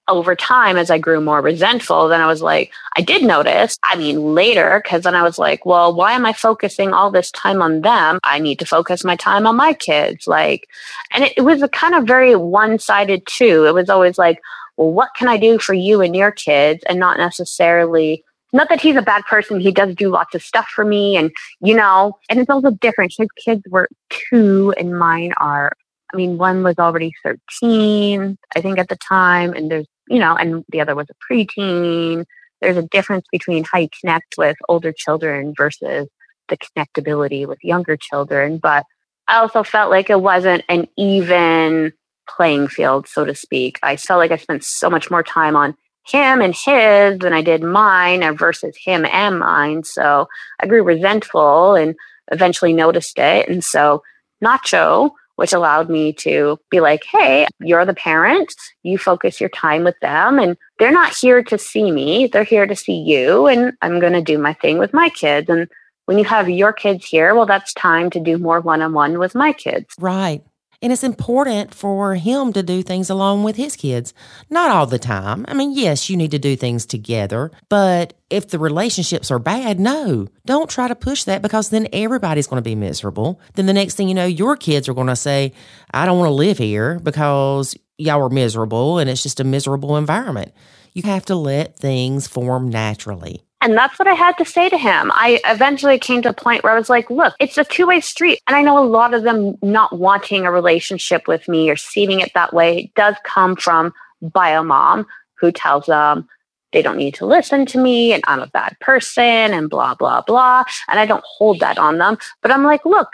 over 0.09 0.37
time, 0.37 0.77
as 0.77 0.91
I 0.91 0.99
grew 0.99 1.21
more 1.21 1.41
resentful, 1.41 2.09
then 2.09 2.21
I 2.21 2.27
was 2.27 2.43
like, 2.43 2.73
I 2.97 3.01
did 3.01 3.23
notice. 3.23 3.79
I 3.83 3.97
mean, 3.97 4.35
later, 4.35 4.81
because 4.83 5.03
then 5.03 5.15
I 5.15 5.23
was 5.23 5.39
like, 5.39 5.65
well, 5.65 5.95
why 5.95 6.13
am 6.13 6.27
I 6.27 6.33
focusing 6.33 6.93
all 6.93 7.11
this 7.11 7.31
time 7.31 7.63
on 7.63 7.81
them? 7.81 8.19
I 8.23 8.39
need 8.39 8.59
to 8.59 8.67
focus 8.67 9.05
my 9.05 9.17
time 9.17 9.47
on 9.47 9.57
my 9.57 9.73
kids. 9.73 10.27
Like, 10.27 10.69
and 11.13 11.25
it, 11.25 11.33
it 11.37 11.41
was 11.43 11.63
a 11.63 11.69
kind 11.69 11.95
of 11.95 12.07
very 12.07 12.37
one 12.37 12.79
sided 12.79 13.27
too. 13.27 13.65
It 13.67 13.75
was 13.75 13.89
always 13.89 14.19
like, 14.19 14.41
well, 14.77 14.93
what 14.93 15.11
can 15.17 15.29
I 15.29 15.39
do 15.39 15.59
for 15.59 15.75
you 15.75 16.01
and 16.01 16.15
your 16.15 16.33
kids? 16.33 16.83
And 16.89 16.99
not 16.99 17.17
necessarily, 17.17 18.25
not 18.53 18.69
that 18.69 18.81
he's 18.81 18.97
a 18.97 19.03
bad 19.03 19.23
person. 19.25 19.59
He 19.59 19.73
does 19.73 19.95
do 19.95 20.11
lots 20.11 20.35
of 20.35 20.43
stuff 20.43 20.69
for 20.69 20.85
me. 20.85 21.17
And, 21.17 21.33
you 21.61 21.75
know, 21.75 22.19
and 22.29 22.39
it's 22.39 22.51
also 22.51 22.73
different. 22.73 23.15
His 23.17 23.29
kids 23.43 23.63
were 23.71 23.89
two 24.11 24.75
and 24.77 24.99
mine 24.99 25.33
are 25.39 25.73
I 26.15 26.17
mean, 26.17 26.39
one 26.39 26.63
was 26.63 26.79
already 26.79 27.13
13, 27.25 28.39
I 28.55 28.61
think, 28.61 28.79
at 28.79 28.89
the 28.89 28.97
time, 28.97 29.53
and 29.53 29.69
there's, 29.69 29.87
you 30.09 30.19
know, 30.19 30.37
and 30.37 30.65
the 30.69 30.81
other 30.81 30.95
was 30.95 31.09
a 31.11 31.33
preteen. 31.33 32.25
There's 32.61 32.77
a 32.77 32.83
difference 32.83 33.27
between 33.31 33.65
how 33.65 33.79
you 33.79 33.89
connect 34.01 34.35
with 34.39 34.57
older 34.69 34.93
children 34.93 35.55
versus 35.57 36.09
the 36.49 36.57
connectability 36.57 37.47
with 37.47 37.59
younger 37.63 37.97
children. 37.97 38.59
But 38.59 38.85
I 39.29 39.37
also 39.37 39.63
felt 39.63 39.91
like 39.91 40.11
it 40.11 40.21
wasn't 40.21 40.65
an 40.69 40.87
even 40.97 41.93
playing 42.29 42.69
field, 42.69 43.09
so 43.09 43.25
to 43.25 43.35
speak. 43.35 43.79
I 43.83 43.97
felt 43.97 44.19
like 44.19 44.31
I 44.31 44.37
spent 44.37 44.65
so 44.65 44.91
much 44.91 45.11
more 45.11 45.23
time 45.23 45.57
on 45.57 45.77
him 46.07 46.43
and 46.43 46.55
his 46.55 47.19
than 47.19 47.33
I 47.33 47.43
did 47.43 47.63
mine 47.63 48.23
uh, 48.23 48.33
versus 48.35 48.77
him 48.83 49.07
and 49.07 49.39
mine. 49.39 49.85
So 49.85 50.29
I 50.61 50.67
grew 50.67 50.83
resentful 50.83 51.75
and 51.75 51.95
eventually 52.31 52.73
noticed 52.73 53.19
it. 53.19 53.49
And 53.49 53.65
so 53.65 54.03
Nacho, 54.43 55.11
which 55.37 55.53
allowed 55.53 55.91
me 55.91 56.13
to 56.13 56.59
be 56.71 56.81
like, 56.81 57.05
hey, 57.05 57.47
you're 57.61 57.85
the 57.85 57.95
parent. 57.95 58.55
You 58.83 58.99
focus 58.99 59.41
your 59.41 59.51
time 59.51 59.85
with 59.85 59.99
them, 60.01 60.39
and 60.39 60.57
they're 60.79 60.93
not 60.93 61.15
here 61.15 61.43
to 61.43 61.59
see 61.59 61.91
me. 61.91 62.27
They're 62.27 62.45
here 62.45 62.67
to 62.67 62.77
see 62.77 62.97
you. 62.97 63.47
And 63.47 63.73
I'm 63.83 64.01
going 64.01 64.13
to 64.13 64.23
do 64.23 64.39
my 64.39 64.55
thing 64.55 64.79
with 64.79 64.93
my 64.93 65.09
kids. 65.09 65.49
And 65.49 65.69
when 66.07 66.19
you 66.19 66.25
have 66.25 66.49
your 66.49 66.73
kids 66.73 67.07
here, 67.07 67.35
well, 67.35 67.47
that's 67.47 67.73
time 67.75 68.11
to 68.11 68.21
do 68.21 68.39
more 68.39 68.61
one 68.61 68.83
on 68.83 68.93
one 68.93 69.19
with 69.19 69.35
my 69.35 69.53
kids. 69.53 69.87
Right. 69.99 70.43
And 70.85 70.93
it's 70.93 71.03
important 71.03 71.73
for 71.73 72.15
him 72.15 72.53
to 72.53 72.63
do 72.63 72.83
things 72.83 73.09
along 73.09 73.43
with 73.43 73.57
his 73.57 73.75
kids. 73.75 74.13
Not 74.51 74.71
all 74.71 74.85
the 74.85 74.99
time. 74.99 75.47
I 75.49 75.55
mean, 75.55 75.73
yes, 75.73 76.11
you 76.11 76.17
need 76.19 76.33
to 76.33 76.39
do 76.39 76.57
things 76.57 76.85
together, 76.85 77.51
but 77.71 78.13
if 78.29 78.49
the 78.49 78.59
relationships 78.59 79.31
are 79.31 79.39
bad, 79.39 79.81
no, 79.81 80.29
don't 80.45 80.69
try 80.69 80.87
to 80.87 80.95
push 80.95 81.25
that 81.25 81.41
because 81.41 81.71
then 81.71 81.89
everybody's 81.95 82.47
going 82.47 82.63
to 82.63 82.69
be 82.69 82.75
miserable. 82.75 83.41
Then 83.55 83.65
the 83.65 83.73
next 83.73 83.95
thing 83.95 84.09
you 84.09 84.15
know, 84.15 84.27
your 84.27 84.59
kids 84.59 84.87
are 84.87 84.93
going 84.93 85.07
to 85.07 85.17
say, 85.17 85.55
I 85.95 86.05
don't 86.05 86.19
want 86.19 86.29
to 86.29 86.35
live 86.35 86.59
here 86.59 87.01
because 87.03 87.75
y'all 87.97 88.23
are 88.23 88.29
miserable 88.29 88.99
and 88.99 89.09
it's 89.09 89.23
just 89.23 89.41
a 89.41 89.45
miserable 89.45 89.97
environment. 89.97 90.53
You 90.93 91.05
have 91.05 91.25
to 91.27 91.35
let 91.35 91.79
things 91.79 92.27
form 92.27 92.69
naturally. 92.69 93.43
And 93.65 93.79
that's 93.79 93.99
what 93.99 94.07
I 94.07 94.13
had 94.13 94.37
to 94.37 94.45
say 94.45 94.69
to 94.69 94.77
him. 94.77 95.11
I 95.15 95.41
eventually 95.47 95.99
came 95.99 96.21
to 96.23 96.29
a 96.29 96.35
point 96.35 96.63
where 96.63 96.75
I 96.75 96.79
was 96.79 96.91
like, 96.91 97.09
look, 97.09 97.35
it's 97.41 97.57
a 97.57 97.65
two 97.65 97.87
way 97.87 97.99
street. 98.01 98.41
And 98.47 98.55
I 98.55 98.61
know 98.61 98.79
a 98.79 98.85
lot 98.85 99.15
of 99.15 99.23
them 99.23 99.57
not 99.63 99.99
wanting 99.99 100.45
a 100.45 100.53
relationship 100.53 101.27
with 101.27 101.49
me 101.49 101.71
or 101.71 101.77
seeing 101.77 102.21
it 102.21 102.31
that 102.35 102.53
way 102.53 102.93
does 102.95 103.17
come 103.25 103.57
from 103.57 103.95
bio 104.21 104.63
mom 104.63 105.07
who 105.37 105.51
tells 105.51 105.87
them 105.87 106.29
they 106.75 106.83
don't 106.83 106.99
need 106.99 107.15
to 107.15 107.25
listen 107.25 107.65
to 107.67 107.79
me 107.79 108.13
and 108.13 108.23
I'm 108.27 108.41
a 108.41 108.49
bad 108.49 108.77
person 108.81 109.25
and 109.25 109.71
blah, 109.71 109.95
blah, 109.95 110.21
blah. 110.21 110.65
And 110.89 111.01
I 111.01 111.07
don't 111.07 111.25
hold 111.25 111.61
that 111.61 111.79
on 111.79 111.97
them. 111.97 112.19
But 112.43 112.51
I'm 112.51 112.65
like, 112.65 112.85
look, 112.85 113.09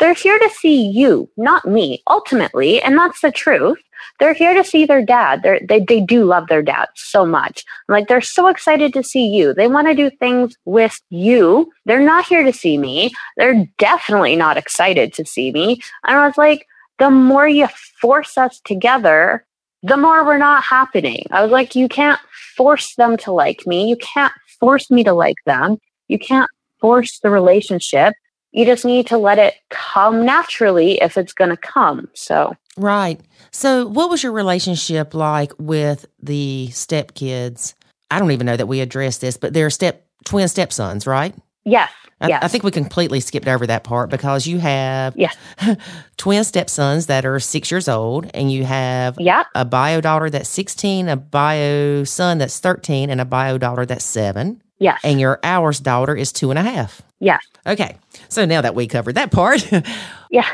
they're 0.00 0.12
here 0.12 0.38
to 0.38 0.50
see 0.50 0.86
you, 0.86 1.30
not 1.38 1.64
me, 1.64 2.02
ultimately. 2.10 2.82
And 2.82 2.98
that's 2.98 3.22
the 3.22 3.32
truth. 3.32 3.78
They're 4.20 4.34
here 4.34 4.54
to 4.54 4.64
see 4.64 4.86
their 4.86 5.04
dad. 5.04 5.42
They're, 5.42 5.60
they 5.68 5.80
they 5.80 6.00
do 6.00 6.24
love 6.24 6.48
their 6.48 6.62
dad 6.62 6.88
so 6.94 7.26
much. 7.26 7.64
Like 7.88 8.08
they're 8.08 8.20
so 8.20 8.46
excited 8.48 8.92
to 8.94 9.02
see 9.02 9.26
you. 9.26 9.52
They 9.52 9.66
want 9.66 9.88
to 9.88 9.94
do 9.94 10.10
things 10.10 10.56
with 10.64 11.00
you. 11.10 11.70
They're 11.84 12.00
not 12.00 12.24
here 12.24 12.44
to 12.44 12.52
see 12.52 12.78
me. 12.78 13.12
They're 13.36 13.66
definitely 13.78 14.36
not 14.36 14.56
excited 14.56 15.12
to 15.14 15.24
see 15.24 15.50
me. 15.52 15.80
And 16.06 16.16
I 16.16 16.26
was 16.26 16.38
like, 16.38 16.66
the 16.98 17.10
more 17.10 17.48
you 17.48 17.66
force 18.00 18.38
us 18.38 18.60
together, 18.64 19.44
the 19.82 19.96
more 19.96 20.24
we're 20.24 20.38
not 20.38 20.62
happening. 20.62 21.26
I 21.30 21.42
was 21.42 21.50
like, 21.50 21.74
you 21.74 21.88
can't 21.88 22.20
force 22.56 22.94
them 22.94 23.16
to 23.18 23.32
like 23.32 23.66
me. 23.66 23.88
You 23.88 23.96
can't 23.96 24.32
force 24.60 24.90
me 24.90 25.04
to 25.04 25.12
like 25.12 25.36
them. 25.44 25.78
You 26.08 26.18
can't 26.18 26.50
force 26.80 27.18
the 27.20 27.30
relationship. 27.30 28.14
You 28.52 28.64
just 28.64 28.84
need 28.84 29.06
to 29.08 29.18
let 29.18 29.38
it 29.38 29.54
come 29.70 30.24
naturally 30.24 31.00
if 31.02 31.18
it's 31.18 31.32
going 31.32 31.50
to 31.50 31.56
come. 31.56 32.08
So, 32.14 32.54
Right. 32.76 33.20
So, 33.52 33.86
what 33.86 34.10
was 34.10 34.22
your 34.22 34.32
relationship 34.32 35.14
like 35.14 35.52
with 35.58 36.06
the 36.22 36.68
stepkids? 36.70 37.74
I 38.10 38.18
don't 38.18 38.32
even 38.32 38.46
know 38.46 38.56
that 38.56 38.66
we 38.66 38.80
addressed 38.80 39.20
this, 39.20 39.36
but 39.36 39.52
they're 39.52 39.70
step 39.70 40.06
twin 40.24 40.48
stepsons, 40.48 41.06
right? 41.06 41.34
yes, 41.64 41.90
I, 42.20 42.28
yes, 42.28 42.42
I 42.42 42.48
think 42.48 42.62
we 42.64 42.70
completely 42.70 43.20
skipped 43.20 43.48
over 43.48 43.66
that 43.66 43.84
part 43.84 44.08
because 44.10 44.46
you 44.46 44.58
have 44.58 45.14
Yes. 45.16 45.36
twin 46.16 46.44
stepsons 46.44 47.06
that 47.06 47.24
are 47.24 47.38
six 47.40 47.70
years 47.70 47.88
old, 47.88 48.30
and 48.34 48.50
you 48.52 48.64
have 48.64 49.18
yeah, 49.20 49.44
a 49.54 49.64
bio 49.64 50.00
daughter 50.00 50.30
that's 50.30 50.48
16, 50.48 51.08
a 51.08 51.16
bio 51.16 52.04
son 52.04 52.38
that's 52.38 52.58
13, 52.60 53.10
and 53.10 53.20
a 53.20 53.24
bio 53.24 53.58
daughter 53.58 53.84
that's 53.86 54.04
seven. 54.04 54.62
yes, 54.78 55.00
And 55.04 55.20
your 55.20 55.38
ours 55.42 55.80
daughter 55.80 56.14
is 56.14 56.32
two 56.32 56.50
and 56.50 56.58
a 56.58 56.62
half. 56.62 57.02
yes, 57.20 57.40
Okay. 57.66 57.96
So 58.34 58.44
now 58.46 58.62
that 58.62 58.74
we 58.74 58.88
covered 58.88 59.14
that 59.14 59.30
part, 59.30 59.70
yeah. 60.30 60.48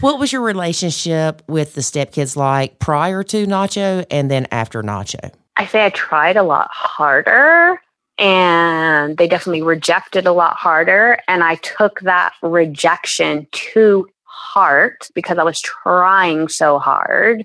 what 0.00 0.18
was 0.18 0.32
your 0.32 0.40
relationship 0.40 1.42
with 1.46 1.74
the 1.74 1.82
stepkids 1.82 2.34
like 2.34 2.78
prior 2.78 3.22
to 3.24 3.46
Nacho 3.46 4.06
and 4.10 4.30
then 4.30 4.46
after 4.50 4.82
Nacho? 4.82 5.30
I 5.54 5.66
say 5.66 5.84
I 5.84 5.90
tried 5.90 6.38
a 6.38 6.42
lot 6.42 6.70
harder 6.72 7.78
and 8.16 9.18
they 9.18 9.28
definitely 9.28 9.60
rejected 9.60 10.26
a 10.26 10.32
lot 10.32 10.56
harder. 10.56 11.18
And 11.28 11.44
I 11.44 11.56
took 11.56 12.00
that 12.00 12.32
rejection 12.42 13.46
to 13.52 14.08
heart 14.24 15.10
because 15.14 15.36
I 15.36 15.44
was 15.44 15.60
trying 15.60 16.48
so 16.48 16.78
hard. 16.78 17.44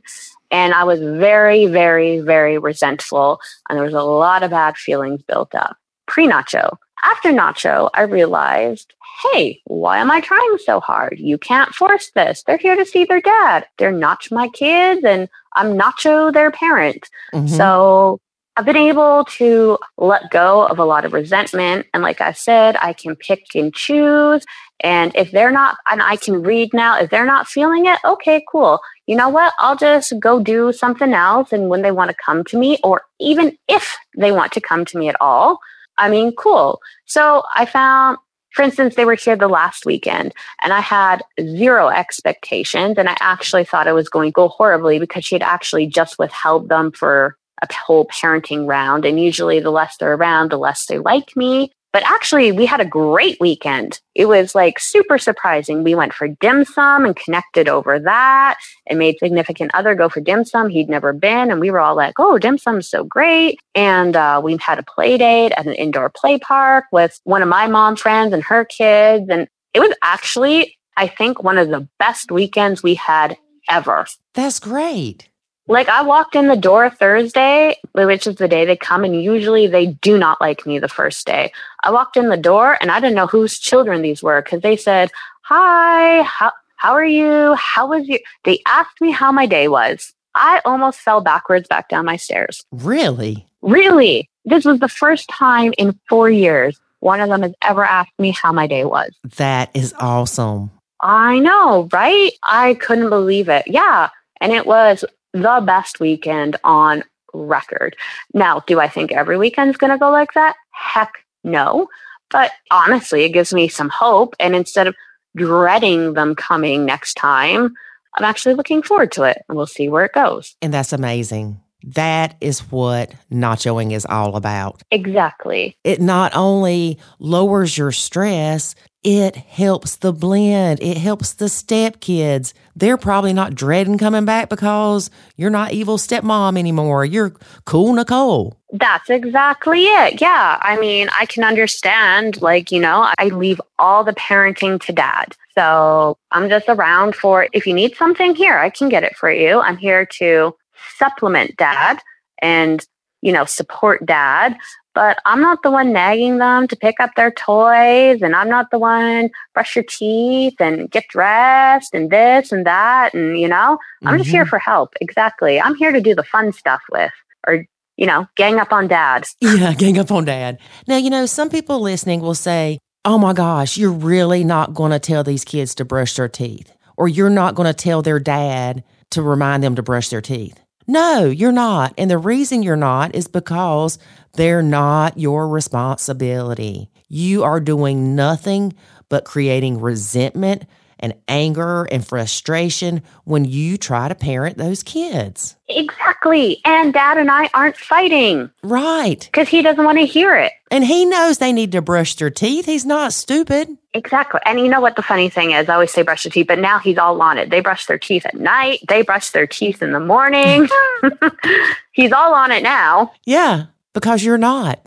And 0.51 0.73
I 0.73 0.85
was 0.85 1.01
very, 1.01 1.65
very, 1.65 2.21
very 2.21 2.57
resentful. 2.57 3.41
And 3.67 3.75
there 3.75 3.83
was 3.83 3.93
a 3.93 4.03
lot 4.03 4.41
of 4.41 4.51
bad 4.51 4.77
feelings 4.77 5.21
built 5.21 5.53
up 5.53 5.75
pre 6.07 6.27
nacho. 6.27 6.77
After 7.03 7.31
nacho, 7.31 7.89
I 7.93 8.03
realized 8.03 8.93
hey, 9.31 9.61
why 9.65 9.97
am 9.97 10.11
I 10.11 10.21
trying 10.21 10.57
so 10.59 10.79
hard? 10.79 11.19
You 11.19 11.37
can't 11.37 11.73
force 11.73 12.11
this. 12.15 12.43
They're 12.43 12.57
here 12.57 12.75
to 12.75 12.85
see 12.85 13.05
their 13.05 13.21
dad. 13.21 13.65
They're 13.77 13.91
not 13.91 14.23
my 14.31 14.47
kids, 14.49 15.03
and 15.03 15.29
I'm 15.55 15.77
nacho 15.77 16.33
their 16.33 16.51
parent. 16.51 17.09
Mm-hmm. 17.33 17.47
So 17.47 18.19
I've 18.57 18.65
been 18.65 18.75
able 18.75 19.25
to 19.37 19.77
let 19.97 20.29
go 20.29 20.65
of 20.65 20.79
a 20.79 20.85
lot 20.85 21.05
of 21.05 21.13
resentment. 21.13 21.87
And 21.93 22.03
like 22.03 22.19
I 22.21 22.33
said, 22.33 22.75
I 22.81 22.93
can 22.93 23.15
pick 23.15 23.55
and 23.55 23.73
choose. 23.73 24.43
And 24.81 25.15
if 25.15 25.31
they're 25.31 25.51
not, 25.51 25.77
and 25.89 26.01
I 26.01 26.15
can 26.15 26.41
read 26.41 26.73
now, 26.73 26.99
if 26.99 27.09
they're 27.09 27.25
not 27.25 27.47
feeling 27.47 27.85
it, 27.85 27.99
okay, 28.03 28.43
cool. 28.51 28.79
You 29.07 29.15
know 29.15 29.29
what? 29.29 29.53
I'll 29.59 29.77
just 29.77 30.13
go 30.19 30.41
do 30.41 30.73
something 30.73 31.13
else. 31.13 31.53
And 31.53 31.69
when 31.69 31.81
they 31.81 31.91
want 31.91 32.09
to 32.09 32.17
come 32.25 32.43
to 32.45 32.57
me, 32.57 32.77
or 32.83 33.03
even 33.19 33.57
if 33.67 33.95
they 34.17 34.31
want 34.31 34.51
to 34.53 34.61
come 34.61 34.85
to 34.85 34.97
me 34.97 35.07
at 35.07 35.15
all, 35.21 35.59
I 35.97 36.09
mean, 36.09 36.33
cool. 36.35 36.79
So 37.05 37.43
I 37.55 37.65
found, 37.65 38.17
for 38.51 38.63
instance, 38.63 38.95
they 38.95 39.05
were 39.05 39.15
here 39.15 39.35
the 39.35 39.47
last 39.47 39.85
weekend 39.85 40.33
and 40.61 40.73
I 40.73 40.81
had 40.81 41.23
zero 41.39 41.87
expectations. 41.87 42.97
And 42.97 43.09
I 43.09 43.15
actually 43.19 43.63
thought 43.63 43.87
it 43.87 43.93
was 43.93 44.09
going 44.09 44.29
to 44.29 44.33
go 44.33 44.49
horribly 44.49 44.99
because 44.99 45.25
she 45.25 45.35
had 45.35 45.43
actually 45.43 45.87
just 45.87 46.19
withheld 46.19 46.69
them 46.69 46.91
for 46.91 47.37
a 47.61 47.73
whole 47.73 48.05
parenting 48.07 48.67
round. 48.67 49.05
And 49.05 49.19
usually, 49.19 49.59
the 49.59 49.71
less 49.71 49.95
they're 49.97 50.13
around, 50.13 50.51
the 50.51 50.57
less 50.57 50.85
they 50.87 50.97
like 50.97 51.35
me. 51.35 51.71
But 51.93 52.03
actually, 52.05 52.51
we 52.51 52.65
had 52.65 52.79
a 52.79 52.85
great 52.85 53.37
weekend. 53.39 53.99
It 54.15 54.27
was 54.27 54.55
like 54.55 54.79
super 54.79 55.17
surprising. 55.17 55.83
We 55.83 55.95
went 55.95 56.13
for 56.13 56.27
dim 56.27 56.63
sum 56.63 57.05
and 57.05 57.15
connected 57.15 57.67
over 57.67 57.99
that 57.99 58.57
and 58.87 58.97
made 58.97 59.17
significant 59.19 59.71
other 59.73 59.93
go 59.93 60.07
for 60.07 60.21
dim 60.21 60.45
sum. 60.45 60.69
He'd 60.69 60.89
never 60.89 61.11
been. 61.11 61.51
And 61.51 61.59
we 61.59 61.69
were 61.69 61.79
all 61.79 61.95
like, 61.95 62.13
oh, 62.17 62.37
dim 62.37 62.57
sum's 62.57 62.89
so 62.89 63.03
great. 63.03 63.59
And 63.75 64.15
uh, 64.15 64.41
we 64.43 64.57
had 64.57 64.79
a 64.79 64.83
play 64.83 65.17
date 65.17 65.51
at 65.51 65.67
an 65.67 65.73
indoor 65.73 66.09
play 66.09 66.39
park 66.39 66.85
with 66.91 67.19
one 67.25 67.41
of 67.41 67.49
my 67.49 67.67
mom's 67.67 68.01
friends 68.01 68.33
and 68.33 68.43
her 68.43 68.63
kids. 68.63 69.25
And 69.29 69.47
it 69.73 69.79
was 69.79 69.93
actually, 70.01 70.77
I 70.95 71.07
think, 71.07 71.43
one 71.43 71.57
of 71.57 71.69
the 71.69 71.87
best 71.99 72.31
weekends 72.31 72.81
we 72.81 72.95
had 72.95 73.37
ever. 73.69 74.05
That's 74.33 74.59
great. 74.59 75.29
Like 75.71 75.87
I 75.87 76.01
walked 76.01 76.35
in 76.35 76.49
the 76.49 76.57
door 76.57 76.89
Thursday, 76.89 77.77
which 77.93 78.27
is 78.27 78.35
the 78.35 78.49
day 78.49 78.65
they 78.65 78.75
come, 78.75 79.05
and 79.05 79.23
usually 79.23 79.67
they 79.67 79.85
do 79.85 80.17
not 80.17 80.41
like 80.41 80.65
me 80.65 80.79
the 80.79 80.89
first 80.89 81.25
day. 81.25 81.53
I 81.81 81.91
walked 81.91 82.17
in 82.17 82.27
the 82.27 82.35
door 82.35 82.77
and 82.81 82.91
I 82.91 82.99
didn't 82.99 83.15
know 83.15 83.25
whose 83.25 83.57
children 83.57 84.01
these 84.01 84.21
were 84.21 84.41
because 84.41 84.61
they 84.61 84.75
said, 84.75 85.11
Hi, 85.43 86.23
how, 86.23 86.51
how 86.75 86.91
are 86.91 87.05
you? 87.05 87.55
How 87.55 87.87
was 87.87 88.05
you? 88.05 88.19
They 88.43 88.59
asked 88.67 88.99
me 88.99 89.11
how 89.11 89.31
my 89.31 89.45
day 89.45 89.69
was. 89.69 90.13
I 90.35 90.59
almost 90.65 90.99
fell 90.99 91.21
backwards 91.21 91.69
back 91.69 91.87
down 91.87 92.03
my 92.05 92.17
stairs. 92.17 92.65
Really? 92.71 93.47
Really? 93.61 94.29
This 94.43 94.65
was 94.65 94.79
the 94.79 94.89
first 94.89 95.29
time 95.29 95.73
in 95.77 95.97
four 96.09 96.29
years 96.29 96.81
one 96.99 97.21
of 97.21 97.29
them 97.29 97.43
has 97.43 97.53
ever 97.61 97.85
asked 97.85 98.19
me 98.19 98.31
how 98.31 98.51
my 98.51 98.67
day 98.67 98.83
was. 98.83 99.11
That 99.37 99.71
is 99.73 99.93
awesome. 99.99 100.69
I 100.99 101.39
know, 101.39 101.87
right? 101.93 102.31
I 102.43 102.73
couldn't 102.73 103.09
believe 103.09 103.47
it. 103.47 103.67
Yeah. 103.67 104.09
And 104.41 104.51
it 104.51 104.65
was 104.65 105.05
the 105.33 105.61
best 105.65 105.99
weekend 105.99 106.57
on 106.63 107.03
record. 107.33 107.95
Now, 108.33 108.61
do 108.67 108.79
I 108.79 108.87
think 108.87 109.11
every 109.11 109.37
weekend's 109.37 109.77
going 109.77 109.91
to 109.91 109.97
go 109.97 110.09
like 110.11 110.33
that? 110.33 110.55
Heck 110.71 111.13
no. 111.43 111.87
But 112.29 112.51
honestly, 112.69 113.23
it 113.23 113.29
gives 113.29 113.53
me 113.53 113.67
some 113.67 113.89
hope. 113.89 114.35
And 114.39 114.55
instead 114.55 114.87
of 114.87 114.95
dreading 115.35 116.13
them 116.13 116.35
coming 116.35 116.85
next 116.85 117.15
time, 117.15 117.73
I'm 118.17 118.25
actually 118.25 118.55
looking 118.55 118.83
forward 118.83 119.11
to 119.13 119.23
it 119.23 119.43
and 119.47 119.57
we'll 119.57 119.67
see 119.67 119.89
where 119.89 120.05
it 120.05 120.13
goes. 120.13 120.55
And 120.61 120.73
that's 120.73 120.93
amazing. 120.93 121.61
That 121.83 122.35
is 122.41 122.59
what 122.71 123.13
nachoing 123.31 123.91
is 123.91 124.05
all 124.05 124.35
about. 124.35 124.83
Exactly. 124.91 125.77
It 125.83 125.99
not 125.99 126.35
only 126.35 126.99
lowers 127.19 127.77
your 127.77 127.91
stress, 127.91 128.75
it 129.03 129.35
helps 129.35 129.95
the 129.95 130.13
blend. 130.13 130.81
It 130.81 130.97
helps 130.97 131.33
the 131.33 131.45
stepkids. 131.45 132.53
They're 132.75 132.97
probably 132.97 133.33
not 133.33 133.55
dreading 133.55 133.97
coming 133.97 134.25
back 134.25 134.49
because 134.49 135.09
you're 135.35 135.49
not 135.49 135.71
evil 135.71 135.97
stepmom 135.97 136.57
anymore. 136.57 137.03
You're 137.03 137.33
cool 137.65 137.93
Nicole. 137.93 138.57
That's 138.71 139.09
exactly 139.09 139.85
it. 139.85 140.21
Yeah. 140.21 140.59
I 140.61 140.77
mean, 140.79 141.09
I 141.19 141.25
can 141.25 141.43
understand, 141.43 142.41
like, 142.41 142.71
you 142.71 142.79
know, 142.79 143.11
I 143.17 143.25
leave 143.25 143.59
all 143.79 144.03
the 144.03 144.13
parenting 144.13 144.79
to 144.85 144.93
dad. 144.93 145.35
So 145.55 146.17
I'm 146.31 146.47
just 146.47 146.69
around 146.69 147.15
for 147.15 147.47
if 147.53 147.65
you 147.65 147.73
need 147.73 147.95
something 147.95 148.35
here, 148.35 148.57
I 148.57 148.69
can 148.69 148.87
get 148.87 149.03
it 149.03 149.17
for 149.17 149.31
you. 149.31 149.59
I'm 149.59 149.77
here 149.77 150.05
to 150.17 150.55
supplement 150.97 151.57
dad 151.57 151.99
and, 152.41 152.85
you 153.21 153.31
know, 153.33 153.45
support 153.45 154.05
dad 154.05 154.57
but 154.93 155.19
I'm 155.25 155.41
not 155.41 155.63
the 155.63 155.71
one 155.71 155.93
nagging 155.93 156.37
them 156.37 156.67
to 156.67 156.75
pick 156.75 156.99
up 156.99 157.11
their 157.15 157.31
toys, 157.31 158.21
and 158.21 158.35
I'm 158.35 158.49
not 158.49 158.71
the 158.71 158.79
one 158.79 159.29
brush 159.53 159.75
your 159.75 159.85
teeth 159.87 160.59
and 160.59 160.89
get 160.89 161.07
dressed 161.07 161.93
and 161.93 162.09
this 162.09 162.51
and 162.51 162.65
that. 162.65 163.13
And, 163.13 163.39
you 163.39 163.47
know, 163.47 163.77
I'm 164.03 164.13
mm-hmm. 164.13 164.17
just 164.17 164.29
here 164.29 164.43
mm-hmm. 164.43 164.49
for 164.49 164.59
help. 164.59 164.93
Exactly. 165.01 165.59
I'm 165.59 165.75
here 165.75 165.91
to 165.91 166.01
do 166.01 166.15
the 166.15 166.23
fun 166.23 166.51
stuff 166.51 166.81
with, 166.91 167.11
or, 167.47 167.65
you 167.97 168.05
know, 168.05 168.27
gang 168.35 168.59
up 168.59 168.71
on 168.71 168.87
dad. 168.87 169.25
Yeah, 169.41 169.73
gang 169.73 169.97
up 169.97 170.11
on 170.11 170.25
dad. 170.25 170.59
Now, 170.87 170.97
you 170.97 171.09
know, 171.09 171.25
some 171.25 171.49
people 171.49 171.79
listening 171.79 172.21
will 172.21 172.35
say, 172.35 172.79
oh 173.05 173.17
my 173.17 173.33
gosh, 173.33 173.77
you're 173.77 173.91
really 173.91 174.43
not 174.43 174.73
going 174.73 174.91
to 174.91 174.99
tell 174.99 175.23
these 175.23 175.45
kids 175.45 175.75
to 175.75 175.85
brush 175.85 176.15
their 176.15 176.29
teeth, 176.29 176.71
or 176.97 177.07
you're 177.07 177.29
not 177.29 177.55
going 177.55 177.67
to 177.67 177.73
tell 177.73 178.01
their 178.01 178.19
dad 178.19 178.83
to 179.11 179.21
remind 179.21 179.63
them 179.63 179.75
to 179.75 179.83
brush 179.83 180.09
their 180.09 180.21
teeth. 180.21 180.59
No, 180.87 181.25
you're 181.25 181.51
not. 181.51 181.93
And 181.97 182.09
the 182.09 182.17
reason 182.17 182.63
you're 182.63 182.75
not 182.75 183.15
is 183.15 183.27
because 183.27 183.99
they're 184.33 184.63
not 184.63 185.17
your 185.17 185.47
responsibility. 185.47 186.89
You 187.07 187.43
are 187.43 187.59
doing 187.59 188.15
nothing 188.15 188.73
but 189.09 189.25
creating 189.25 189.79
resentment 189.81 190.65
and 191.01 191.13
anger 191.27 191.85
and 191.85 192.05
frustration 192.05 193.01
when 193.23 193.45
you 193.45 193.77
try 193.77 194.07
to 194.07 194.15
parent 194.15 194.57
those 194.57 194.83
kids. 194.83 195.55
Exactly. 195.67 196.61
And 196.65 196.93
dad 196.93 197.17
and 197.17 197.31
I 197.31 197.49
aren't 197.53 197.77
fighting. 197.77 198.51
Right. 198.63 199.19
Because 199.31 199.47
he 199.47 199.61
doesn't 199.61 199.83
want 199.83 199.97
to 199.99 200.05
hear 200.05 200.35
it. 200.35 200.51
And 200.69 200.83
he 200.83 201.05
knows 201.05 201.37
they 201.37 201.53
need 201.53 201.71
to 201.73 201.81
brush 201.81 202.15
their 202.15 202.29
teeth. 202.29 202.65
He's 202.65 202.85
not 202.85 203.13
stupid. 203.13 203.77
Exactly. 203.93 204.39
And 204.45 204.59
you 204.59 204.69
know 204.69 204.79
what 204.79 204.95
the 204.95 205.03
funny 205.03 205.29
thing 205.29 205.51
is? 205.51 205.67
I 205.67 205.73
always 205.73 205.91
say 205.91 206.01
brush 206.01 206.25
your 206.25 206.31
teeth, 206.31 206.47
but 206.47 206.59
now 206.59 206.79
he's 206.79 206.97
all 206.97 207.21
on 207.21 207.37
it. 207.37 207.49
They 207.49 207.59
brush 207.59 207.85
their 207.87 207.99
teeth 207.99 208.25
at 208.25 208.35
night, 208.35 208.79
they 208.87 209.01
brush 209.01 209.31
their 209.31 209.47
teeth 209.47 209.81
in 209.81 209.91
the 209.91 209.99
morning. 209.99 210.67
he's 211.91 212.11
all 212.11 212.33
on 212.33 212.51
it 212.51 212.63
now. 212.63 213.11
Yeah 213.25 213.65
because 213.93 214.23
you're 214.23 214.37
not. 214.37 214.79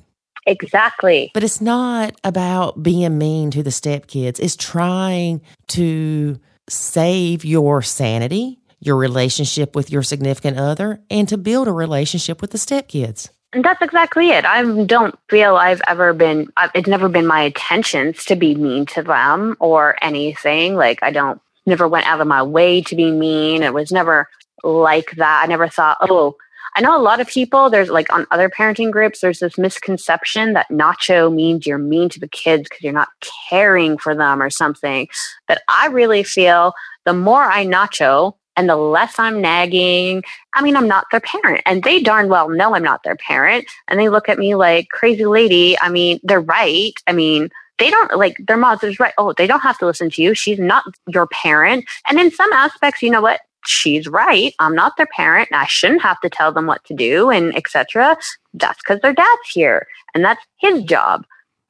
Exactly. 0.47 1.31
But 1.35 1.45
it's 1.45 1.61
not 1.61 2.15
about 2.23 2.83
being 2.83 3.17
mean 3.19 3.51
to 3.53 3.63
the 3.63 3.71
stepkids. 3.71 4.39
It's 4.39 4.57
trying 4.57 5.41
to 5.69 6.39
save 6.69 7.45
your 7.45 7.83
sanity, 7.83 8.61
your 8.81 8.97
relationship 8.97 9.75
with 9.75 9.91
your 9.91 10.03
significant 10.03 10.59
other, 10.59 11.01
and 11.11 11.29
to 11.29 11.39
build 11.39 11.69
a 11.69 11.73
relationship 11.73 12.41
with 12.41 12.51
the 12.51 12.59
stepkids. 12.59 13.31
And 13.53 13.65
that's 13.65 13.81
exactly 13.83 14.31
it. 14.31 14.45
I 14.45 14.63
don't 14.85 15.17
feel 15.31 15.57
I've 15.57 15.81
ever 15.87 16.13
been, 16.13 16.49
it's 16.75 16.89
never 16.89 17.09
been 17.09 17.27
my 17.27 17.43
intentions 17.43 18.25
to 18.25 18.35
be 18.35 18.55
mean 18.55 18.85
to 18.87 19.03
them 19.03 19.57
or 19.61 19.97
anything. 20.03 20.75
Like, 20.75 20.99
I 21.03 21.11
don't, 21.11 21.41
never 21.65 21.89
went 21.89 22.07
out 22.07 22.21
of 22.21 22.27
my 22.27 22.43
way 22.43 22.83
to 22.83 22.97
be 22.97 23.11
mean. 23.11 23.63
It 23.63 23.73
was 23.73 23.93
never 23.93 24.29
like 24.63 25.13
that. 25.13 25.43
I 25.45 25.47
never 25.47 25.69
thought, 25.69 25.99
oh, 26.01 26.37
I 26.77 26.81
know 26.81 26.97
a 26.97 27.01
lot 27.01 27.21
of 27.21 27.29
people, 27.29 27.71
there's 27.71 27.91
like 27.91 28.13
on 28.13 28.27
other 28.31 28.49
parenting 28.49 28.91
groups, 28.91 29.21
there's 29.21 29.39
this 29.39 29.57
misconception 29.57 30.55
that 30.55 30.69
nacho 30.71 31.33
means 31.33 31.67
you're 31.67 31.79
mean 31.79 32.09
to 32.11 32.21
the 32.21 32.29
kids 32.29 32.65
because 32.65 32.83
you're 32.83 32.93
not 32.93 33.09
caring 33.49 33.97
for 33.97 34.15
them 34.15 34.43
or 34.43 34.51
something. 34.51 35.09
But 35.47 35.63
I 35.69 35.87
really 35.87 36.25
feel 36.25 36.73
the 37.05 37.13
more 37.13 37.45
I 37.45 37.65
nacho, 37.65 38.35
and 38.57 38.69
the 38.69 38.77
less 38.77 39.19
I'm 39.19 39.41
nagging, 39.41 40.23
I 40.55 40.63
mean, 40.63 40.77
I'm 40.77 40.87
not 40.87 41.07
their 41.11 41.21
parent. 41.21 41.63
And 41.67 41.83
they 41.83 42.01
darn 42.01 42.29
well 42.29 42.49
know 42.49 42.75
I'm 42.75 42.85
not 42.85 43.03
their 43.03 43.17
parent. 43.17 43.67
And 43.89 43.99
they 43.99 44.09
look 44.09 44.29
at 44.29 44.39
me 44.39 44.55
like, 44.55 44.89
crazy 44.91 45.27
lady. 45.27 45.77
I 45.81 45.89
mean, 45.89 46.21
they're 46.23 46.41
right. 46.41 46.93
I 47.07 47.13
mean, 47.13 47.51
they 47.79 47.91
don't 47.91 48.17
like 48.17 48.37
their 48.47 48.63
is 48.85 49.01
right. 49.01 49.13
Oh, 49.19 49.33
they 49.33 49.49
don't 49.49 49.61
have 49.61 49.79
to 49.79 49.87
listen 49.87 50.11
to 50.11 50.23
you. 50.23 50.35
She's 50.35 50.61
not 50.61 50.85
your 51.09 51.27
parent. 51.27 51.85
And 52.09 52.21
in 52.21 52.31
some 52.31 52.53
aspects, 52.53 53.03
you 53.03 53.11
know 53.11 53.21
what? 53.21 53.41
She's 53.67 54.07
right. 54.07 54.55
I'm 54.59 54.75
not 54.75 54.97
their 54.97 55.07
parent. 55.07 55.49
I 55.53 55.67
shouldn't 55.67 56.03
have 56.03 56.21
to 56.21 56.31
tell 56.31 56.53
them 56.53 56.67
what 56.67 56.85
to 56.85 56.95
do 56.95 57.31
and 57.31 57.57
etc. 57.57 58.17
That's 58.53 58.79
because 58.79 59.01
their 59.01 59.13
dad's 59.13 59.49
here 59.53 59.87
and 60.15 60.25
that's 60.25 60.45
his 60.57 60.83
job. 60.85 61.25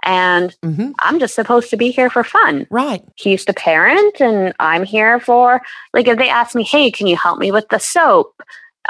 And 0.05 0.55
mm-hmm. 0.63 0.93
I'm 1.01 1.19
just 1.19 1.35
supposed 1.35 1.71
to 1.71 1.77
be 1.77 1.91
here 1.91 2.11
for 2.11 2.25
fun. 2.25 2.67
Right. 2.71 3.03
He's 3.17 3.45
the 3.47 3.55
parent 3.55 4.21
and 4.21 4.53
I'm 4.61 4.85
here 4.85 5.19
for 5.19 5.63
like 5.95 6.07
if 6.07 6.19
they 6.19 6.29
ask 6.29 6.55
me, 6.55 6.63
hey, 6.63 6.91
can 6.91 7.07
you 7.07 7.17
help 7.17 7.39
me 7.39 7.51
with 7.51 7.69
the 7.71 7.79
soap? 7.79 8.43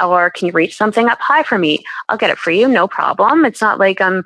Or 0.03 0.29
can 0.29 0.47
you 0.47 0.51
reach 0.51 0.75
something 0.75 1.07
up 1.07 1.21
high 1.21 1.43
for 1.43 1.57
me? 1.57 1.85
I'll 2.09 2.17
get 2.17 2.29
it 2.29 2.37
for 2.37 2.51
you, 2.51 2.67
no 2.67 2.85
problem. 2.85 3.45
It's 3.45 3.61
not 3.61 3.79
like 3.79 4.01
I'm 4.01 4.25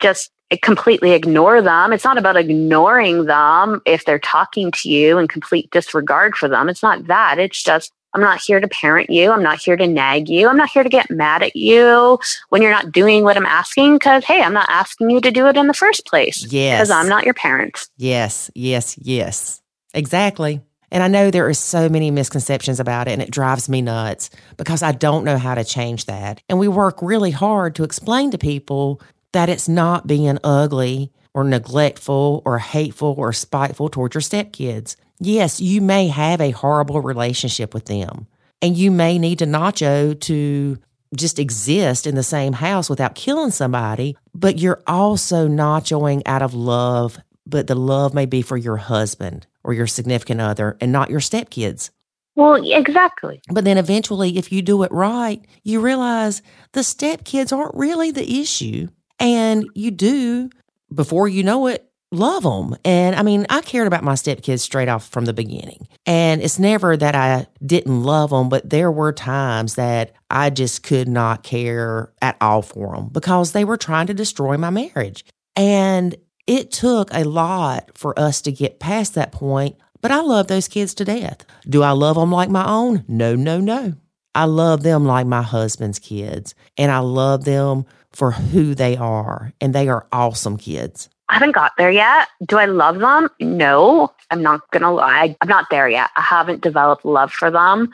just 0.00 0.30
completely 0.62 1.12
ignore 1.12 1.60
them. 1.60 1.92
It's 1.92 2.04
not 2.04 2.18
about 2.18 2.36
ignoring 2.36 3.26
them 3.26 3.82
if 3.84 4.04
they're 4.04 4.18
talking 4.18 4.70
to 4.72 4.88
you 4.88 5.18
in 5.18 5.28
complete 5.28 5.70
disregard 5.70 6.34
for 6.34 6.48
them. 6.48 6.68
It's 6.68 6.82
not 6.82 7.06
that. 7.08 7.38
It's 7.38 7.62
just, 7.62 7.92
I'm 8.14 8.20
not 8.20 8.40
here 8.40 8.60
to 8.60 8.68
parent 8.68 9.10
you. 9.10 9.30
I'm 9.32 9.42
not 9.42 9.58
here 9.60 9.76
to 9.76 9.86
nag 9.86 10.28
you. 10.28 10.48
I'm 10.48 10.56
not 10.56 10.70
here 10.70 10.82
to 10.82 10.88
get 10.88 11.10
mad 11.10 11.42
at 11.42 11.56
you 11.56 12.18
when 12.50 12.62
you're 12.62 12.70
not 12.70 12.92
doing 12.92 13.24
what 13.24 13.36
I'm 13.36 13.46
asking 13.46 13.94
because, 13.94 14.24
hey, 14.24 14.42
I'm 14.42 14.52
not 14.52 14.68
asking 14.68 15.10
you 15.10 15.20
to 15.20 15.30
do 15.30 15.46
it 15.46 15.56
in 15.56 15.66
the 15.66 15.74
first 15.74 16.06
place. 16.06 16.46
Yes. 16.52 16.78
Because 16.78 16.90
I'm 16.90 17.08
not 17.08 17.24
your 17.24 17.34
parent. 17.34 17.88
Yes, 17.96 18.50
yes, 18.54 18.98
yes. 18.98 19.62
Exactly. 19.94 20.60
And 20.90 21.02
I 21.02 21.08
know 21.08 21.30
there 21.30 21.48
are 21.48 21.54
so 21.54 21.88
many 21.88 22.10
misconceptions 22.10 22.78
about 22.78 23.08
it, 23.08 23.12
and 23.12 23.22
it 23.22 23.30
drives 23.30 23.66
me 23.66 23.80
nuts 23.80 24.28
because 24.58 24.82
I 24.82 24.92
don't 24.92 25.24
know 25.24 25.38
how 25.38 25.54
to 25.54 25.64
change 25.64 26.04
that. 26.04 26.42
And 26.50 26.58
we 26.58 26.68
work 26.68 27.00
really 27.00 27.30
hard 27.30 27.74
to 27.76 27.84
explain 27.84 28.30
to 28.30 28.38
people 28.38 29.00
that 29.32 29.48
it's 29.48 29.68
not 29.68 30.06
being 30.06 30.38
ugly 30.44 31.10
or 31.32 31.44
neglectful 31.44 32.42
or 32.44 32.58
hateful 32.58 33.14
or 33.16 33.32
spiteful 33.32 33.88
toward 33.88 34.12
your 34.12 34.20
stepkids. 34.20 34.96
Yes, 35.24 35.60
you 35.60 35.80
may 35.80 36.08
have 36.08 36.40
a 36.40 36.50
horrible 36.50 37.00
relationship 37.00 37.74
with 37.74 37.84
them, 37.84 38.26
and 38.60 38.76
you 38.76 38.90
may 38.90 39.20
need 39.20 39.38
to 39.38 39.46
nacho 39.46 40.18
to 40.22 40.78
just 41.14 41.38
exist 41.38 42.08
in 42.08 42.16
the 42.16 42.24
same 42.24 42.52
house 42.52 42.90
without 42.90 43.14
killing 43.14 43.52
somebody, 43.52 44.16
but 44.34 44.58
you're 44.58 44.82
also 44.84 45.46
nachoing 45.46 46.22
out 46.26 46.42
of 46.42 46.54
love, 46.54 47.18
but 47.46 47.68
the 47.68 47.76
love 47.76 48.14
may 48.14 48.26
be 48.26 48.42
for 48.42 48.56
your 48.56 48.78
husband 48.78 49.46
or 49.62 49.72
your 49.72 49.86
significant 49.86 50.40
other 50.40 50.76
and 50.80 50.90
not 50.90 51.08
your 51.08 51.20
stepkids. 51.20 51.90
Well, 52.34 52.60
exactly. 52.64 53.40
But 53.48 53.64
then 53.64 53.78
eventually, 53.78 54.38
if 54.38 54.50
you 54.50 54.60
do 54.60 54.82
it 54.82 54.90
right, 54.90 55.40
you 55.62 55.80
realize 55.80 56.42
the 56.72 56.80
stepkids 56.80 57.56
aren't 57.56 57.76
really 57.76 58.10
the 58.10 58.40
issue. 58.40 58.88
And 59.20 59.68
you 59.76 59.92
do, 59.92 60.50
before 60.92 61.28
you 61.28 61.44
know 61.44 61.68
it, 61.68 61.91
love 62.12 62.42
them. 62.42 62.76
And 62.84 63.16
I 63.16 63.22
mean, 63.22 63.46
I 63.50 63.60
cared 63.62 63.86
about 63.86 64.04
my 64.04 64.14
stepkids 64.14 64.60
straight 64.60 64.88
off 64.88 65.08
from 65.08 65.24
the 65.24 65.32
beginning. 65.32 65.88
And 66.06 66.42
it's 66.42 66.58
never 66.58 66.96
that 66.96 67.14
I 67.14 67.46
didn't 67.64 68.02
love 68.02 68.30
them, 68.30 68.48
but 68.48 68.68
there 68.68 68.90
were 68.90 69.12
times 69.12 69.74
that 69.76 70.12
I 70.30 70.50
just 70.50 70.82
could 70.82 71.08
not 71.08 71.42
care 71.42 72.12
at 72.20 72.36
all 72.40 72.62
for 72.62 72.94
them 72.94 73.08
because 73.08 73.52
they 73.52 73.64
were 73.64 73.76
trying 73.76 74.06
to 74.08 74.14
destroy 74.14 74.56
my 74.56 74.70
marriage. 74.70 75.24
And 75.56 76.14
it 76.46 76.70
took 76.70 77.12
a 77.12 77.24
lot 77.24 77.96
for 77.96 78.18
us 78.18 78.42
to 78.42 78.52
get 78.52 78.80
past 78.80 79.14
that 79.14 79.32
point, 79.32 79.76
but 80.00 80.10
I 80.10 80.20
love 80.20 80.48
those 80.48 80.68
kids 80.68 80.94
to 80.94 81.04
death. 81.04 81.44
Do 81.68 81.82
I 81.82 81.90
love 81.90 82.16
them 82.16 82.32
like 82.32 82.50
my 82.50 82.66
own? 82.66 83.04
No, 83.06 83.34
no, 83.36 83.60
no. 83.60 83.94
I 84.34 84.46
love 84.46 84.82
them 84.82 85.04
like 85.04 85.26
my 85.26 85.42
husband's 85.42 85.98
kids, 85.98 86.54
and 86.78 86.90
I 86.90 86.98
love 86.98 87.44
them 87.44 87.84
for 88.12 88.30
who 88.30 88.74
they 88.74 88.96
are, 88.96 89.52
and 89.60 89.74
they 89.74 89.88
are 89.88 90.06
awesome 90.10 90.56
kids. 90.56 91.08
I 91.32 91.36
haven't 91.36 91.52
got 91.52 91.72
there 91.78 91.90
yet. 91.90 92.28
Do 92.44 92.58
I 92.58 92.66
love 92.66 92.98
them? 92.98 93.30
No, 93.40 94.12
I'm 94.30 94.42
not 94.42 94.70
going 94.70 94.82
to 94.82 94.90
lie. 94.90 95.34
I'm 95.40 95.48
not 95.48 95.70
there 95.70 95.88
yet. 95.88 96.10
I 96.14 96.20
haven't 96.20 96.60
developed 96.60 97.06
love 97.06 97.32
for 97.32 97.50
them. 97.50 97.90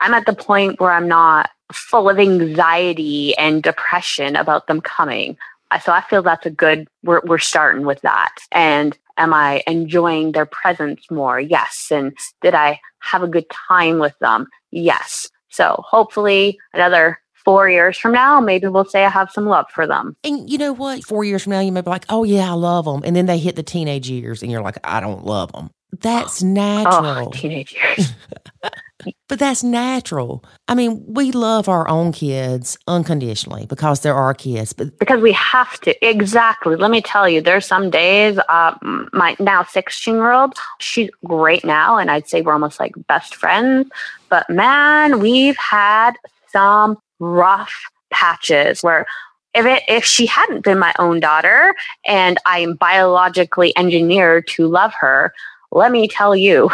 I'm 0.00 0.12
at 0.12 0.26
the 0.26 0.34
point 0.34 0.80
where 0.80 0.90
I'm 0.90 1.06
not 1.06 1.50
full 1.72 2.10
of 2.10 2.18
anxiety 2.18 3.32
and 3.38 3.62
depression 3.62 4.34
about 4.34 4.66
them 4.66 4.80
coming. 4.80 5.36
So 5.84 5.92
I 5.92 6.00
feel 6.00 6.22
that's 6.22 6.46
a 6.46 6.50
good, 6.50 6.88
we're, 7.04 7.20
we're 7.24 7.38
starting 7.38 7.86
with 7.86 8.00
that. 8.00 8.34
And 8.50 8.98
am 9.18 9.32
I 9.32 9.62
enjoying 9.68 10.32
their 10.32 10.46
presence 10.46 11.08
more? 11.12 11.38
Yes. 11.38 11.92
And 11.92 12.18
did 12.42 12.56
I 12.56 12.80
have 12.98 13.22
a 13.22 13.28
good 13.28 13.48
time 13.50 14.00
with 14.00 14.18
them? 14.18 14.48
Yes. 14.72 15.30
So 15.48 15.80
hopefully 15.86 16.58
another 16.74 17.20
four 17.44 17.68
years 17.68 17.98
from 17.98 18.12
now, 18.12 18.40
maybe 18.40 18.68
we'll 18.68 18.84
say 18.84 19.04
I 19.04 19.10
have 19.10 19.30
some 19.30 19.46
love 19.46 19.66
for 19.70 19.86
them. 19.86 20.16
And 20.24 20.48
you 20.48 20.58
know 20.58 20.72
what? 20.72 21.04
Four 21.04 21.24
years 21.24 21.42
from 21.42 21.52
now, 21.52 21.60
you 21.60 21.72
may 21.72 21.80
be 21.80 21.90
like, 21.90 22.04
oh, 22.08 22.24
yeah, 22.24 22.50
I 22.50 22.54
love 22.54 22.84
them. 22.84 23.02
And 23.04 23.14
then 23.14 23.26
they 23.26 23.38
hit 23.38 23.56
the 23.56 23.62
teenage 23.62 24.08
years 24.08 24.42
and 24.42 24.50
you're 24.50 24.62
like, 24.62 24.78
I 24.84 25.00
don't 25.00 25.24
love 25.24 25.52
them. 25.52 25.70
That's 26.00 26.42
natural. 26.42 27.28
Oh, 27.28 27.30
teenage 27.34 27.74
years. 27.74 28.12
but 29.28 29.38
that's 29.38 29.62
natural. 29.62 30.44
I 30.68 30.74
mean, 30.74 31.02
we 31.06 31.32
love 31.32 31.68
our 31.68 31.88
own 31.88 32.12
kids 32.12 32.76
unconditionally 32.86 33.66
because 33.66 34.00
they're 34.00 34.14
our 34.14 34.34
kids. 34.34 34.72
But 34.72 34.98
because 34.98 35.20
we 35.20 35.32
have 35.32 35.80
to. 35.80 36.06
Exactly. 36.06 36.76
Let 36.76 36.90
me 36.90 37.00
tell 37.00 37.28
you, 37.28 37.40
there's 37.40 37.66
some 37.66 37.90
days. 37.90 38.38
Uh, 38.48 38.74
my 39.12 39.36
now 39.38 39.64
16 39.64 40.14
year 40.14 40.32
old, 40.32 40.54
she's 40.78 41.10
great 41.24 41.64
now, 41.64 41.96
and 41.96 42.10
I'd 42.10 42.28
say 42.28 42.42
we're 42.42 42.52
almost 42.52 42.80
like 42.80 42.92
best 43.06 43.34
friends. 43.34 43.88
But 44.28 44.48
man, 44.48 45.20
we've 45.20 45.56
had 45.56 46.12
some 46.52 46.98
rough 47.20 47.72
patches 48.10 48.82
where 48.82 49.06
if 49.54 49.66
it 49.66 49.82
if 49.88 50.04
she 50.04 50.26
hadn't 50.26 50.64
been 50.64 50.78
my 50.78 50.92
own 50.98 51.20
daughter 51.20 51.74
and 52.06 52.38
I 52.46 52.60
am 52.60 52.74
biologically 52.74 53.72
engineered 53.76 54.46
to 54.48 54.66
love 54.66 54.92
her, 55.00 55.32
let 55.72 55.92
me 55.92 56.08
tell 56.08 56.34
you. 56.34 56.68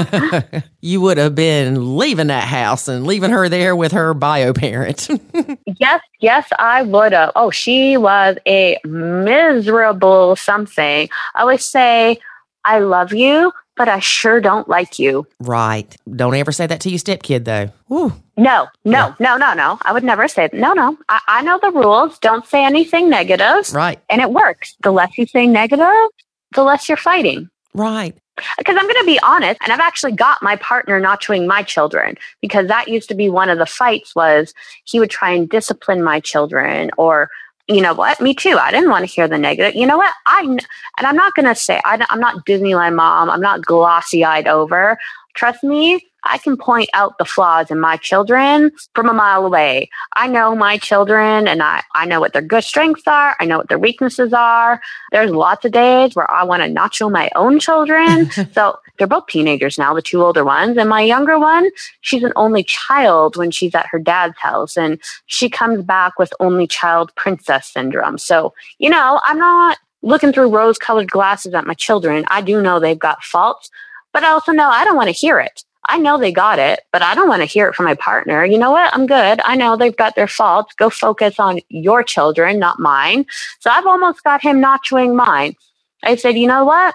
you 0.80 1.00
would 1.00 1.18
have 1.18 1.34
been 1.34 1.96
leaving 1.96 2.28
that 2.28 2.48
house 2.48 2.88
and 2.88 3.06
leaving 3.06 3.30
her 3.30 3.48
there 3.48 3.76
with 3.76 3.92
her 3.92 4.14
bio 4.14 4.52
parent. 4.52 5.08
yes, 5.78 6.02
yes, 6.20 6.48
I 6.58 6.82
would 6.82 7.12
have. 7.12 7.32
Oh, 7.36 7.50
she 7.50 7.96
was 7.96 8.36
a 8.46 8.78
miserable 8.84 10.36
something. 10.36 11.08
I 11.34 11.40
always 11.40 11.66
say, 11.66 12.18
I 12.64 12.78
love 12.78 13.12
you, 13.12 13.52
but 13.76 13.88
I 13.88 14.00
sure 14.00 14.40
don't 14.40 14.68
like 14.68 14.98
you. 14.98 15.26
Right. 15.40 15.94
Don't 16.10 16.34
ever 16.34 16.52
say 16.52 16.66
that 16.66 16.80
to 16.82 16.90
your 16.90 16.98
stepkid, 16.98 17.44
though. 17.44 18.14
No, 18.36 18.66
no, 18.84 19.14
no, 19.20 19.36
no, 19.36 19.54
no. 19.54 19.78
I 19.82 19.92
would 19.92 20.02
never 20.02 20.26
say 20.26 20.48
that. 20.48 20.54
No, 20.54 20.72
no. 20.72 20.98
I, 21.08 21.20
I 21.28 21.42
know 21.42 21.58
the 21.62 21.70
rules. 21.70 22.18
Don't 22.18 22.44
say 22.46 22.64
anything 22.64 23.08
negative. 23.08 23.72
Right. 23.72 24.00
And 24.10 24.20
it 24.20 24.30
works. 24.30 24.74
The 24.82 24.90
less 24.90 25.16
you 25.16 25.26
say 25.26 25.46
negative, 25.46 26.10
the 26.52 26.64
less 26.64 26.88
you're 26.88 26.96
fighting. 26.96 27.48
Right. 27.74 28.16
Because 28.58 28.76
I'm 28.76 28.84
going 28.84 29.00
to 29.00 29.06
be 29.06 29.20
honest, 29.20 29.60
and 29.62 29.72
I've 29.72 29.80
actually 29.80 30.12
got 30.12 30.42
my 30.42 30.56
partner 30.56 30.98
not 30.98 31.20
nachoing 31.20 31.46
my 31.46 31.62
children 31.62 32.16
because 32.40 32.66
that 32.66 32.88
used 32.88 33.08
to 33.10 33.14
be 33.14 33.30
one 33.30 33.48
of 33.48 33.58
the 33.58 33.66
fights 33.66 34.14
was 34.16 34.52
he 34.84 34.98
would 34.98 35.10
try 35.10 35.30
and 35.30 35.48
discipline 35.48 36.02
my 36.02 36.18
children 36.18 36.90
or 36.98 37.30
you 37.68 37.80
know 37.80 37.94
what? 37.94 38.20
Me 38.20 38.34
too. 38.34 38.58
I 38.60 38.70
didn't 38.70 38.90
want 38.90 39.08
to 39.08 39.14
hear 39.14 39.26
the 39.26 39.38
negative. 39.38 39.74
You 39.74 39.86
know 39.86 39.96
what? 39.96 40.12
I 40.26 40.42
and 40.42 40.66
I'm 40.98 41.16
not 41.16 41.34
going 41.34 41.46
to 41.46 41.54
say 41.54 41.80
I, 41.84 42.04
I'm 42.10 42.20
not 42.20 42.44
Disneyland 42.44 42.94
mom. 42.94 43.30
I'm 43.30 43.40
not 43.40 43.64
glossy 43.64 44.22
eyed 44.22 44.46
over. 44.46 44.98
Trust 45.34 45.64
me, 45.64 46.00
I 46.24 46.38
can 46.38 46.56
point 46.56 46.88
out 46.94 47.18
the 47.18 47.24
flaws 47.24 47.70
in 47.70 47.78
my 47.78 47.96
children 47.96 48.72
from 48.94 49.08
a 49.08 49.12
mile 49.12 49.44
away. 49.44 49.90
I 50.16 50.26
know 50.26 50.54
my 50.54 50.78
children 50.78 51.46
and 51.46 51.62
I, 51.62 51.82
I 51.94 52.06
know 52.06 52.20
what 52.20 52.32
their 52.32 52.42
good 52.42 52.64
strengths 52.64 53.06
are. 53.06 53.36
I 53.38 53.44
know 53.44 53.58
what 53.58 53.68
their 53.68 53.78
weaknesses 53.78 54.32
are. 54.32 54.80
There's 55.12 55.30
lots 55.30 55.64
of 55.64 55.72
days 55.72 56.14
where 56.14 56.30
I 56.30 56.44
want 56.44 56.62
to 56.62 56.68
nacho 56.68 57.10
my 57.10 57.30
own 57.36 57.58
children. 57.58 58.30
so 58.52 58.78
they're 58.98 59.06
both 59.06 59.26
teenagers 59.26 59.78
now, 59.78 59.92
the 59.92 60.02
two 60.02 60.24
older 60.24 60.44
ones. 60.44 60.78
And 60.78 60.88
my 60.88 61.02
younger 61.02 61.38
one, 61.38 61.68
she's 62.00 62.22
an 62.22 62.32
only 62.36 62.64
child 62.64 63.36
when 63.36 63.50
she's 63.50 63.74
at 63.74 63.86
her 63.90 63.98
dad's 63.98 64.38
house 64.38 64.76
and 64.76 65.00
she 65.26 65.50
comes 65.50 65.82
back 65.82 66.18
with 66.18 66.32
only 66.40 66.66
child 66.66 67.14
princess 67.16 67.66
syndrome. 67.66 68.18
So, 68.18 68.54
you 68.78 68.88
know, 68.88 69.20
I'm 69.24 69.38
not 69.38 69.78
looking 70.02 70.32
through 70.32 70.54
rose 70.54 70.78
colored 70.78 71.10
glasses 71.10 71.54
at 71.54 71.66
my 71.66 71.74
children. 71.74 72.24
I 72.28 72.40
do 72.42 72.62
know 72.62 72.78
they've 72.78 72.98
got 72.98 73.24
faults, 73.24 73.70
but 74.14 74.24
I 74.24 74.30
also 74.30 74.52
know 74.52 74.70
I 74.70 74.84
don't 74.84 74.96
want 74.96 75.08
to 75.08 75.12
hear 75.12 75.38
it. 75.38 75.62
I 75.86 75.98
know 75.98 76.16
they 76.16 76.32
got 76.32 76.58
it, 76.58 76.80
but 76.92 77.02
I 77.02 77.14
don't 77.14 77.28
want 77.28 77.42
to 77.42 77.46
hear 77.46 77.68
it 77.68 77.74
from 77.74 77.84
my 77.84 77.94
partner. 77.94 78.42
You 78.42 78.56
know 78.56 78.70
what? 78.70 78.94
I'm 78.94 79.06
good. 79.06 79.40
I 79.44 79.54
know 79.54 79.76
they've 79.76 79.94
got 79.94 80.14
their 80.14 80.26
faults. 80.26 80.74
Go 80.74 80.88
focus 80.88 81.38
on 81.38 81.60
your 81.68 82.02
children, 82.02 82.58
not 82.58 82.78
mine. 82.78 83.26
So 83.60 83.68
I've 83.68 83.86
almost 83.86 84.24
got 84.24 84.40
him 84.40 84.60
not 84.60 84.80
nachoing 84.82 85.14
mine. 85.14 85.56
I 86.02 86.16
said, 86.16 86.38
you 86.38 86.46
know 86.46 86.64
what? 86.64 86.94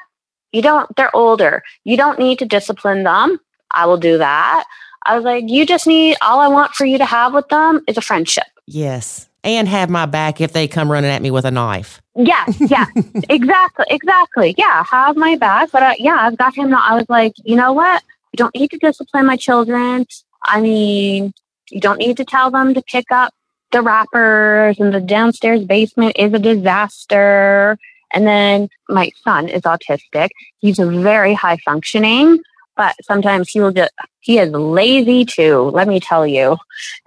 You 0.51 0.63
don't, 0.63 0.93
they're 0.95 1.15
older. 1.15 1.61
You 1.83 1.97
don't 1.97 2.17
need 2.17 2.39
to 2.39 2.45
discipline 2.45 3.03
them. 3.03 3.39
I 3.71 3.85
will 3.85 3.97
do 3.97 4.17
that. 4.17 4.65
I 5.05 5.15
was 5.15 5.23
like, 5.23 5.45
you 5.47 5.67
just 5.67 5.85
need, 5.85 6.17
all 6.21 6.39
I 6.39 6.47
want 6.47 6.73
for 6.73 6.85
you 6.85 6.97
to 6.97 7.05
have 7.05 7.33
with 7.33 7.47
them 7.49 7.81
is 7.87 7.97
a 7.97 8.01
friendship. 8.01 8.47
Yes. 8.65 9.28
And 9.43 9.69
have 9.69 9.89
my 9.89 10.05
back 10.05 10.41
if 10.41 10.51
they 10.51 10.67
come 10.67 10.91
running 10.91 11.09
at 11.09 11.21
me 11.21 11.31
with 11.31 11.45
a 11.45 11.51
knife. 11.51 12.01
Yeah, 12.15 12.45
yeah, 12.59 12.87
exactly, 13.29 13.85
exactly. 13.89 14.53
Yeah, 14.57 14.83
have 14.83 15.15
my 15.15 15.37
back. 15.37 15.71
But 15.71 15.83
uh, 15.83 15.93
yeah, 15.97 16.17
I've 16.19 16.37
got 16.37 16.55
him. 16.55 16.75
I 16.75 16.95
was 16.95 17.05
like, 17.07 17.33
you 17.45 17.55
know 17.55 17.71
what? 17.71 18.03
You 18.33 18.37
don't 18.37 18.53
need 18.53 18.71
to 18.71 18.77
discipline 18.77 19.25
my 19.25 19.37
children. 19.37 20.05
I 20.43 20.59
mean, 20.59 21.33
you 21.69 21.79
don't 21.79 21.99
need 21.99 22.17
to 22.17 22.25
tell 22.25 22.51
them 22.51 22.73
to 22.73 22.81
pick 22.81 23.05
up 23.11 23.33
the 23.71 23.81
wrappers 23.81 24.79
and 24.79 24.93
the 24.93 24.99
downstairs 24.99 25.63
basement 25.63 26.15
is 26.17 26.33
a 26.33 26.39
disaster. 26.39 27.77
And 28.11 28.25
then 28.25 28.69
my 28.87 29.11
son 29.23 29.47
is 29.47 29.61
autistic. 29.61 30.29
He's 30.57 30.79
very 30.79 31.33
high 31.33 31.57
functioning, 31.57 32.39
but 32.75 32.95
sometimes 33.03 33.49
he 33.49 33.61
will 33.61 33.71
just, 33.71 33.91
he 34.19 34.39
is 34.39 34.51
lazy 34.51 35.25
too, 35.25 35.69
let 35.73 35.87
me 35.87 35.99
tell 35.99 36.25
you. 36.25 36.57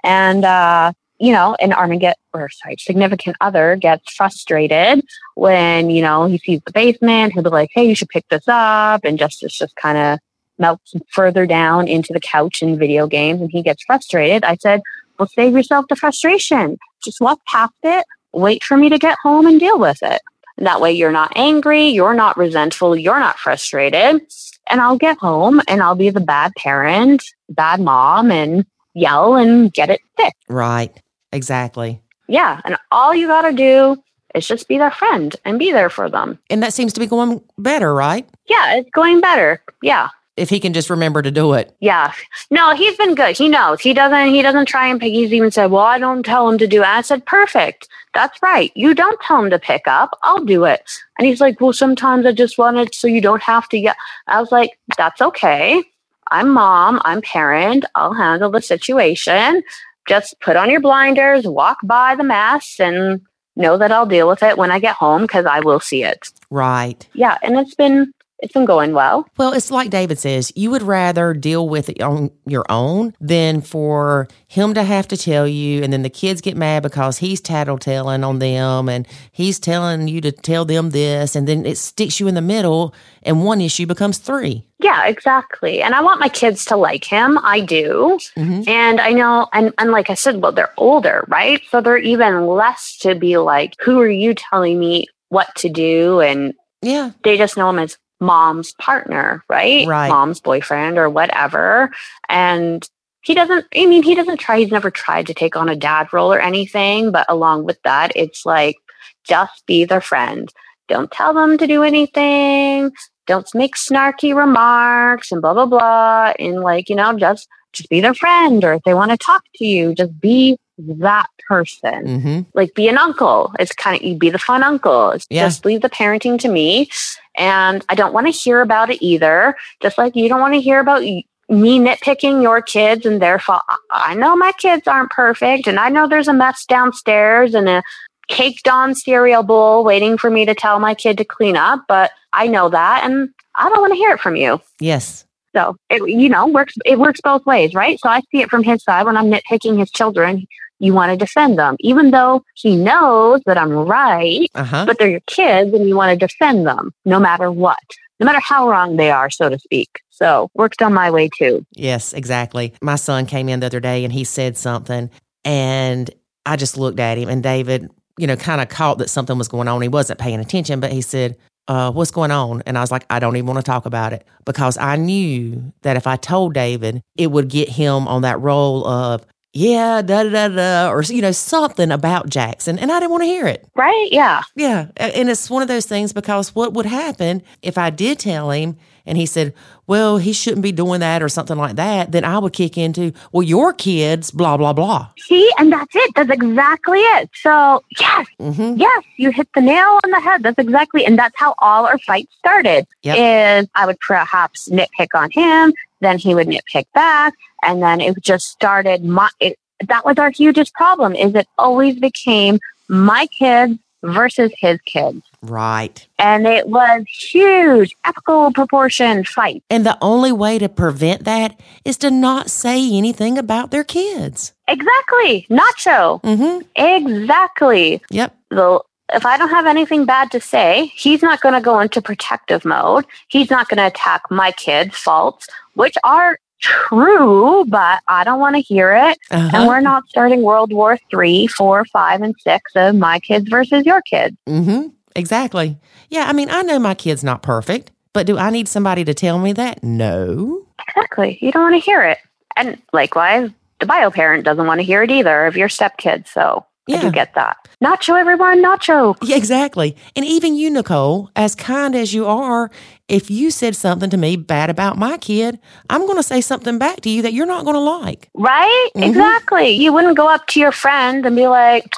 And, 0.05 0.45
uh, 0.45 0.93
you 1.23 1.31
know, 1.31 1.55
an 1.61 1.73
Armageddon 1.73 2.17
or 2.35 2.49
sorry, 2.49 2.75
significant 2.81 3.37
other 3.41 3.77
gets 3.77 4.13
frustrated 4.13 5.05
when, 5.37 5.89
you 5.89 6.03
know, 6.03 6.25
he 6.25 6.39
sees 6.39 6.61
the 6.67 6.73
basement, 6.73 7.33
he'll 7.33 7.45
be 7.45 7.49
like, 7.49 7.71
Hey, 7.73 7.89
you 7.89 7.95
should 7.95 8.09
pick 8.09 8.29
this 8.29 8.43
up. 8.49 9.05
And 9.05 9.21
Justice 9.21 9.57
just 9.57 9.77
kind 9.77 9.97
of 9.97 10.19
melts 10.59 10.95
further 11.11 11.47
down 11.47 11.87
into 11.87 12.13
the 12.13 12.19
couch 12.19 12.61
in 12.61 12.77
video 12.77 13.07
games 13.07 13.41
and 13.41 13.53
he 13.53 13.63
gets 13.63 13.85
frustrated. 13.85 14.43
I 14.43 14.57
said, 14.57 14.83
well, 15.17 15.29
save 15.29 15.53
yourself 15.53 15.87
the 15.89 15.95
frustration. 15.95 16.77
Just 17.05 17.21
walk 17.21 17.39
past 17.47 17.75
it, 17.85 18.05
wait 18.33 18.65
for 18.65 18.77
me 18.77 18.89
to 18.89 18.99
get 18.99 19.17
home 19.23 19.47
and 19.47 19.61
deal 19.61 19.79
with 19.79 20.03
it. 20.03 20.21
That 20.59 20.81
way 20.81 20.93
you're 20.93 21.13
not 21.13 21.33
angry, 21.37 21.87
you're 21.87 22.15
not 22.15 22.37
resentful, 22.37 22.97
you're 22.97 23.21
not 23.21 23.39
frustrated. 23.39 24.23
And 24.69 24.81
I'll 24.81 24.99
get 24.99 25.19
home 25.19 25.61
and 25.69 25.83
I'll 25.83 25.95
be 25.95 26.11
the 26.11 26.21
bad 26.21 26.53
parent, 26.57 27.23
bad 27.49 27.81
mom, 27.81 28.33
and 28.33 28.67
yell 28.95 29.37
and 29.37 29.73
get 29.73 29.89
it 29.89 30.01
fixed. 30.17 30.37
Right. 30.49 31.01
Exactly. 31.33 32.01
Yeah. 32.29 32.61
And 32.65 32.77
all 32.91 33.15
you 33.15 33.27
got 33.27 33.43
to 33.43 33.53
do 33.53 34.03
is 34.35 34.47
just 34.47 34.69
be 34.69 34.79
their 34.79 34.91
friend 34.91 35.35
and 35.45 35.59
be 35.59 35.73
there 35.73 35.91
for 35.91 36.09
them. 36.09 36.39
And 36.51 36.63
that 36.63 36.73
seems 36.73 36.93
to 36.95 37.01
be 37.01 37.07
going 37.07 37.43
better, 37.59 37.95
right? 37.95 38.29
Yeah, 38.49 38.77
it's 38.77 38.91
going 38.91 39.21
better. 39.21 39.63
Yeah. 39.83 40.09
If 40.37 40.49
he 40.49 40.61
can 40.61 40.73
just 40.73 40.89
remember 40.89 41.21
to 41.21 41.31
do 41.31 41.53
it. 41.53 41.77
Yeah. 41.81 42.13
No, 42.51 42.75
he's 42.75 42.97
been 42.97 43.15
good. 43.15 43.37
He 43.37 43.51
knows. 43.51 43.83
He 43.83 43.93
doesn't 43.93 44.29
he 44.29 44.41
doesn't 44.41 44.65
try 44.65 44.89
and 44.89 44.99
pick. 44.99 45.13
He's 45.13 45.33
even 45.33 45.51
said, 45.51 45.71
Well, 45.71 45.83
I 45.83 45.99
don't 45.99 46.23
tell 46.23 46.49
him 46.49 46.57
to 46.59 46.67
do 46.67 46.81
it. 46.81 46.89
I 46.89 47.03
said, 47.03 47.27
Perfect. 47.27 47.87
That's 48.15 48.41
right. 48.43 48.73
You 48.75 48.95
don't 48.95 49.21
tell 49.21 49.43
him 49.43 49.51
to 49.51 49.59
pick 49.59 49.87
up. 49.87 50.19
I'll 50.23 50.45
do 50.45 50.65
it. 50.65 50.91
And 51.19 51.27
he's 51.27 51.41
like, 51.41 51.61
Well, 51.61 51.75
sometimes 51.75 52.25
I 52.25 52.33
just 52.33 52.57
want 52.57 52.79
it 52.79 52.95
so 52.95 53.09
you 53.09 53.21
don't 53.21 53.43
have 53.43 53.69
to 53.69 53.81
get 53.81 53.97
I 54.27 54.41
was 54.41 54.51
like, 54.51 54.79
That's 54.97 55.21
okay. 55.21 55.83
I'm 56.31 56.49
mom, 56.49 56.99
I'm 57.05 57.21
parent, 57.21 57.85
I'll 57.95 58.15
handle 58.15 58.51
the 58.51 58.63
situation. 58.63 59.63
Just 60.07 60.39
put 60.41 60.57
on 60.57 60.71
your 60.71 60.81
blinders, 60.81 61.47
walk 61.47 61.79
by 61.85 62.15
the 62.17 62.25
mess 62.25 62.77
and 62.81 63.21
know 63.57 63.77
that 63.79 63.93
I'll 63.93 64.07
deal 64.07 64.29
with 64.29 64.43
it 64.43 64.59
when 64.59 64.71
I 64.71 64.79
get 64.79 64.97
home 64.97 65.23
because 65.23 65.47
I 65.47 65.61
will 65.61 65.81
see 65.81 66.03
it. 66.05 66.29
Right. 66.51 67.07
Yeah, 67.13 67.39
and 67.43 67.57
it's 67.57 67.75
been 67.75 68.13
it's 68.43 68.53
been 68.53 68.65
going 68.67 68.93
well. 68.93 69.25
Well, 69.39 69.53
it's 69.53 69.71
like 69.71 69.89
David 69.91 70.19
says, 70.19 70.53
you 70.57 70.71
would 70.71 70.83
rather 70.83 71.33
deal 71.33 71.69
with 71.69 71.89
it 71.89 72.03
on 72.03 72.31
your 72.45 72.65
own 72.69 73.15
than 73.21 73.61
for 73.63 74.29
him 74.49 74.75
to 74.75 74.83
have 74.83 75.09
to 75.09 75.17
tell 75.17 75.47
you, 75.49 75.83
and 75.83 75.93
then 75.93 76.03
the 76.03 76.11
kids 76.11 76.41
get 76.41 76.57
mad 76.57 76.83
because 76.83 77.17
he's 77.19 77.41
tattletelling 77.41 78.27
on 78.27 78.41
them 78.41 78.89
and 78.89 79.07
he's 79.31 79.59
telling 79.59 80.09
you 80.09 80.21
to 80.21 80.33
tell 80.33 80.65
them 80.65 80.91
this, 80.91 81.35
and 81.35 81.47
then 81.49 81.65
it 81.65 81.79
sticks 81.79 82.21
you 82.21 82.29
in 82.29 82.35
the 82.35 82.43
middle, 82.43 82.95
and 83.23 83.45
one 83.45 83.61
issue 83.61 83.87
becomes 83.87 84.19
three. 84.19 84.67
Yeah, 84.81 85.07
exactly. 85.07 85.81
And 85.81 85.95
I 85.95 86.03
want 86.03 86.19
my 86.19 86.29
kids 86.29 86.65
to 86.67 86.77
like 86.77 87.05
him. 87.05 87.39
I 87.45 87.61
do. 87.61 88.19
Mhm. 88.37 88.67
And 88.67 89.01
I 89.01 89.13
know, 89.13 89.47
and, 89.53 89.73
and 89.79 89.93
like 89.93 90.11
I 90.11 90.15
said, 90.15 90.43
well, 90.43 90.51
they're 90.51 90.73
older, 90.77 91.25
right? 91.29 91.63
So 91.71 91.81
they're 91.81 91.97
even 91.97 92.49
less 92.49 92.99
to 93.03 93.15
be 93.15 93.37
like, 93.39 93.77
who 93.81 94.01
are 94.01 94.09
you 94.11 94.35
telling 94.35 94.81
me 94.81 95.07
what 95.29 95.55
to 95.59 95.69
do? 95.69 96.21
And 96.21 96.55
Yeah. 96.83 97.11
they 97.23 97.39
just 97.39 97.57
know 97.57 97.71
him 97.71 97.79
as 97.79 97.97
mom's 98.23 98.73
partner, 98.75 99.45
right? 99.49 99.87
Right. 99.87 100.09
Mom's 100.09 100.41
boyfriend 100.41 100.97
or 100.97 101.11
whatever. 101.11 101.91
And 102.29 102.89
he 103.21 103.35
doesn't, 103.35 103.67
I 103.77 103.87
mean, 103.87 104.03
he 104.03 104.15
doesn't 104.15 104.39
try, 104.39 104.59
he's 104.59 104.71
never 104.71 104.91
tried 104.91 105.27
to 105.27 105.35
take 105.35 105.57
on 105.57 105.69
a 105.69 105.77
dad 105.77 106.13
role 106.13 106.33
or 106.33 106.41
anything. 106.41 107.11
But 107.11 107.27
along 107.29 107.65
with 107.65 107.81
that, 107.83 108.13
it's 108.17 108.47
like, 108.47 108.77
just 109.25 109.67
be 109.67 109.85
their 109.85 110.01
friend. 110.01 110.51
Don't 110.89 111.11
tell 111.11 111.35
them 111.35 111.59
to 111.59 111.67
do 111.67 111.83
anything. 111.83 112.93
Don't 113.27 113.49
make 113.55 113.77
snarky 113.77 114.35
remarks 114.35 115.31
and 115.31 115.43
blah, 115.43 115.55
blah, 115.55 115.67
blah. 115.67 116.33
And 116.39 116.61
like, 116.61 116.89
you 116.89 116.97
know, 116.97 117.17
just, 117.19 117.49
just 117.73 117.89
be 117.89 118.01
their 118.01 118.15
friend. 118.15 118.65
Or 118.65 118.75
if 118.75 118.83
they 118.85 118.95
want 118.95 119.11
to 119.11 119.17
talk 119.17 119.43
to 119.57 119.65
you, 119.65 119.95
just 119.95 120.19
be 120.21 120.59
that 120.99 121.27
person 121.49 122.21
hmm 122.21 122.41
like 122.55 122.75
be 122.75 122.89
an 122.89 122.99
uncle. 122.99 123.53
It's 123.59 123.73
kind 123.73 123.97
of 123.97 124.03
you 124.03 124.17
be 124.17 124.31
the 124.31 124.39
fun 124.39 124.63
uncle. 124.63 125.15
Yeah. 125.31 125.47
Just 125.47 125.65
leave 125.65 125.83
the 125.83 125.91
parenting 125.91 126.39
to 126.41 126.49
me, 126.49 126.89
and 127.37 127.85
I 127.89 127.95
don't 127.95 128.13
want 128.13 128.27
to 128.27 128.33
hear 128.33 128.61
about 128.61 128.91
it 128.91 129.03
either. 129.03 129.57
Just 129.83 129.99
like 129.99 130.17
you 130.17 130.29
don't 130.29 130.41
want 130.41 130.55
to 130.55 130.61
hear 130.61 130.81
about 130.81 131.03
me 131.03 131.25
nitpicking 131.49 132.43
your 132.43 132.63
kids 132.63 133.05
and 133.05 133.21
their 133.21 133.39
fault. 133.39 133.63
I- 133.69 133.77
I 134.13 134.15
know 134.15 134.35
my 134.37 134.53
kids 134.53 134.87
aren't 134.89 135.11
perfect, 135.11 135.67
and 135.67 135.79
I 135.79 135.89
know 135.89 136.09
there's 136.09 136.29
a 136.29 136.33
mess 136.33 136.65
downstairs 136.67 137.55
and 137.55 137.69
a 137.69 137.83
caked 138.29 138.69
on 138.69 138.95
cereal 138.95 139.43
bowl 139.43 139.85
waiting 139.85 140.17
for 140.17 140.31
me 140.31 140.45
to 140.47 140.55
tell 140.55 140.79
my 140.79 140.95
kid 140.95 141.19
to 141.19 141.25
clean 141.25 141.57
up. 141.57 141.83
But 141.89 142.13
I 142.33 142.47
know 142.47 142.69
that, 142.71 143.03
and 143.05 143.29
I 143.57 143.69
don't 143.69 143.81
want 143.81 143.93
to 143.93 143.97
hear 143.99 144.13
it 144.13 144.21
from 144.21 144.37
you. 144.37 144.61
Yes. 144.81 145.25
So 145.55 145.77
it 145.91 146.09
you 146.09 146.31
know 146.31 146.47
works 146.47 146.75
it 146.87 146.99
works 146.99 147.21
both 147.21 147.45
ways, 147.45 147.75
right? 147.75 147.99
So 148.01 148.09
I 148.09 148.21
see 148.31 148.41
it 148.41 148.49
from 148.49 148.63
his 148.63 148.83
side 148.83 149.05
when 149.05 149.19
I'm 149.19 149.31
nitpicking 149.31 149.79
his 149.79 149.91
children. 149.91 150.47
You 150.83 150.93
want 150.93 151.11
to 151.13 151.17
defend 151.17 151.59
them, 151.59 151.77
even 151.81 152.11
though 152.11 152.43
he 152.55 152.75
knows 152.77 153.41
that 153.47 153.57
I'm 153.57 153.73
right, 153.73 154.49
Uh 154.55 154.65
huh. 154.65 154.85
but 154.87 154.99
they're 154.99 155.09
your 155.09 155.21
kids 155.29 155.73
and 155.73 155.89
you 155.89 155.97
want 155.97 156.11
to 156.19 156.27
defend 156.27 156.67
them 156.67 156.93
no 157.05 157.19
matter 157.21 157.51
what, 157.53 157.79
no 158.21 158.27
matter 158.27 158.41
how 158.41 158.69
wrong 158.69 158.97
they 158.97 159.11
are, 159.11 159.31
so 159.31 159.49
to 159.49 159.59
speak. 159.59 159.89
So 160.11 160.51
works 160.55 160.77
on 160.83 160.93
my 160.93 161.09
way 161.11 161.29
too. 161.39 161.65
Yes, 161.77 162.13
exactly. 162.13 162.75
My 162.83 162.97
son 162.97 163.27
came 163.27 163.49
in 163.49 163.61
the 163.61 163.67
other 163.67 163.81
day 163.81 164.05
and 164.05 164.13
he 164.13 164.25
said 164.25 164.57
something, 164.57 165.09
and 165.45 166.11
I 166.47 166.57
just 166.57 166.77
looked 166.77 166.99
at 167.01 167.17
him, 167.19 167.29
and 167.29 167.43
David, 167.43 167.89
you 168.19 168.27
know, 168.27 168.37
kind 168.37 168.61
of 168.61 168.69
caught 168.69 168.99
that 168.99 169.09
something 169.09 169.39
was 169.39 169.49
going 169.49 169.69
on. 169.69 169.81
He 169.83 169.89
wasn't 169.89 170.19
paying 170.19 170.41
attention, 170.41 170.81
but 170.81 170.93
he 170.93 171.01
said, 171.01 171.37
uh, 171.69 171.91
What's 171.93 172.11
going 172.11 172.31
on? 172.33 172.63
And 172.67 172.77
I 172.77 172.81
was 172.81 172.91
like, 172.91 173.07
I 173.09 173.21
don't 173.21 173.37
even 173.37 173.47
want 173.47 173.59
to 173.65 173.71
talk 173.71 173.87
about 173.87 174.13
it 174.13 174.27
because 174.45 174.77
I 174.79 174.97
knew 174.97 175.73
that 175.83 175.97
if 175.97 176.07
I 176.09 176.17
told 176.17 176.55
David, 176.55 177.03
it 177.17 177.31
would 177.31 177.49
get 177.49 177.69
him 177.69 178.09
on 178.09 178.23
that 178.23 178.41
role 178.41 178.85
of, 178.87 179.25
yeah, 179.53 180.03
da 180.03 180.25
da 180.25 180.49
da 180.49 180.91
or, 180.91 181.03
you 181.03 181.23
know, 181.23 181.33
something 181.33 181.91
about 181.91 182.29
Jackson. 182.29 182.79
And 182.79 182.91
I 182.91 182.99
didn't 183.01 183.11
want 183.11 183.23
to 183.23 183.27
hear 183.27 183.47
it. 183.47 183.67
Right? 183.75 184.09
Yeah. 184.11 184.43
Yeah. 184.57 184.87
And 184.97 185.29
it's 185.29 185.51
one 185.51 185.63
of 185.63 185.69
those 185.69 185.87
things 185.87 186.13
because 186.13 186.55
what 186.55 186.73
would 186.75 186.87
happen 186.87 187.43
if 187.61 187.77
I 187.77 187.91
did 187.91 188.19
tell 188.19 188.51
him 188.51 188.77
and 189.05 189.19
he 189.19 189.27
said, 189.27 189.53
well, 189.87 190.17
he 190.17 190.33
shouldn't 190.33 190.63
be 190.63 190.73
doing 190.73 191.01
that 191.01 191.23
or 191.23 191.29
something 191.29 191.59
like 191.59 191.77
that, 191.77 192.13
then 192.13 192.25
I 192.25 192.39
would 192.39 192.53
kick 192.53 192.79
into, 192.79 193.13
well, 193.33 193.43
your 193.43 193.73
kids, 193.73 194.31
blah, 194.31 194.57
blah, 194.57 194.73
blah. 194.73 195.09
See, 195.19 195.51
and 195.59 195.73
that's 195.73 195.95
it. 195.95 196.15
That's 196.15 196.31
exactly 196.31 197.01
it. 197.01 197.29
So 197.35 197.83
yes, 197.99 198.27
hmm 198.39 198.75
yes, 198.77 199.05
you 199.17 199.33
hit 199.33 199.49
the 199.55 199.61
nail 199.61 199.99
on 200.05 200.11
the 200.11 200.21
head. 200.21 200.43
That's 200.45 200.59
exactly, 200.59 201.05
and 201.05 201.19
that's 201.19 201.35
how 201.37 201.55
all 201.59 201.87
our 201.87 201.99
fights 201.99 202.33
started. 202.39 202.87
Yep. 203.03 203.17
Is 203.19 203.69
I 203.75 203.87
would 203.87 203.99
perhaps 204.01 204.69
nitpick 204.69 205.09
on 205.15 205.31
him, 205.31 205.75
then 206.03 206.19
he 206.19 206.35
would 206.35 206.49
nitpick 206.49 206.85
back, 206.95 207.33
and 207.65 207.83
then 207.83 208.01
it 208.03 208.15
just 208.21 208.47
started. 208.49 209.03
My 209.05 209.31
it, 209.41 209.59
that 209.89 210.05
was 210.05 210.19
our 210.19 210.31
hugest 210.31 210.75
problem. 210.75 211.15
Is 211.15 211.35
it 211.35 211.49
always 211.59 211.99
became 211.99 212.59
my 212.89 213.27
kids 213.29 213.79
versus 214.05 214.51
his 214.59 214.81
kids, 214.85 215.23
Right. 215.43 216.05
and 216.19 216.45
it 216.47 216.67
was 216.69 217.05
huge, 217.31 217.95
epical 218.05 218.53
proportion 218.53 219.25
fight. 219.25 219.63
And 219.71 219.87
the 219.87 219.97
only 220.03 220.33
way 220.33 220.59
to 220.59 220.69
prevent 220.69 221.23
that 221.25 221.59
is 221.85 221.97
to 221.99 222.11
not 222.11 222.51
say 222.51 222.85
anything 222.93 223.39
about 223.39 223.71
their 223.71 223.85
kids. 223.85 224.53
Exactly, 224.67 225.47
Nacho. 225.51 226.21
hmm 226.23 226.63
Exactly. 226.77 228.01
Yep. 228.11 228.35
the 228.51 228.81
if 229.15 229.25
I 229.27 229.37
don't 229.37 229.51
have 229.51 229.67
anything 229.67 230.05
bad 230.05 230.31
to 230.33 230.41
say, 230.41 230.93
he's 230.95 231.23
not 231.23 231.41
going 231.41 231.55
to 231.55 231.61
go 231.61 231.81
into 231.81 232.01
protective 232.03 232.65
mode. 232.65 233.05
He's 233.29 233.51
not 233.51 233.69
going 233.69 233.79
to 233.79 233.87
attack 233.87 234.23
my 234.31 234.53
kids' 234.53 234.97
faults, 234.97 235.47
which 235.75 235.97
are 236.05 236.39
true, 236.61 237.65
but 237.69 238.01
I 238.09 238.25
don't 238.25 238.41
want 238.41 238.57
to 238.57 238.63
hear 238.63 238.93
it. 238.95 239.19
And 239.31 239.55
Uh-huh. 239.55 239.67
we're 239.69 239.81
not 239.81 240.09
starting 240.09 240.43
World 240.43 240.73
War 240.73 240.99
Three, 241.11 241.47
four, 241.47 241.85
five, 241.87 242.23
and 242.23 242.35
six 242.41 242.73
of 242.77 242.95
my 242.95 243.19
kids 243.21 243.49
versus 243.49 243.85
your 243.85 244.01
kids. 244.03 244.37
Mm-hmm. 244.49 244.89
Exactly. 245.17 245.77
Yeah. 246.09 246.25
I 246.27 246.33
mean, 246.33 246.49
I 246.51 246.63
know 246.63 246.79
my 246.79 246.95
kid's 246.95 247.23
not 247.25 247.43
perfect, 247.43 247.91
but 248.13 248.27
do 248.27 248.39
I 248.39 248.51
need 248.51 248.69
somebody 248.69 249.05
to 249.05 249.13
tell 249.15 249.39
me 249.39 249.53
that? 249.55 249.83
No. 249.83 250.67
Exactly. 250.89 251.39
You 251.41 251.53
don't 251.53 251.63
want 251.71 251.75
to 251.75 251.81
hear 251.85 252.03
it. 252.03 252.19
And 252.57 252.81
likewise, 252.93 253.51
the 253.81 253.87
bio 253.87 254.11
parent 254.11 254.45
doesn't 254.45 254.67
want 254.67 254.79
to 254.81 254.85
hear 254.85 255.03
it 255.03 255.11
either 255.11 255.47
of 255.47 255.57
your 255.57 255.69
stepkids. 255.69 256.29
So 256.29 256.65
I 256.89 256.93
Yeah. 256.95 257.01
do 257.03 257.11
get 257.13 257.35
that. 257.35 257.57
Nacho, 257.83 258.19
everyone, 258.19 258.63
nacho. 258.63 259.17
Yeah, 259.23 259.37
exactly. 259.37 259.97
And 260.17 260.25
even 260.25 260.57
you, 260.57 260.71
Nicole, 260.71 261.31
as 261.37 261.55
kind 261.55 261.95
as 261.95 262.13
you 262.15 262.27
are, 262.27 262.71
if 263.09 263.31
you 263.31 263.51
said 263.51 263.77
something 263.77 264.11
to 264.11 264.17
me 264.17 264.37
bad 264.37 264.71
about 264.71 264.97
my 264.99 265.17
kid, 265.19 265.59
I'm 265.91 266.03
going 266.07 266.17
to 266.17 266.23
say 266.23 266.41
something 266.41 266.79
back 266.79 267.01
to 267.03 267.11
you 267.11 267.23
that 267.23 267.33
you're 267.33 267.47
not 267.47 267.65
going 267.65 267.75
to 267.75 267.81
like. 267.81 268.29
Right? 268.35 268.89
Mhm. 268.97 269.09
Exactly. 269.09 269.69
You 269.71 269.93
wouldn't 269.93 270.17
go 270.17 270.29
up 270.29 270.47
to 270.49 270.61
your 270.61 270.73
friend 270.73 271.25
and 271.27 271.37
be 271.37 271.47
like, 271.49 271.95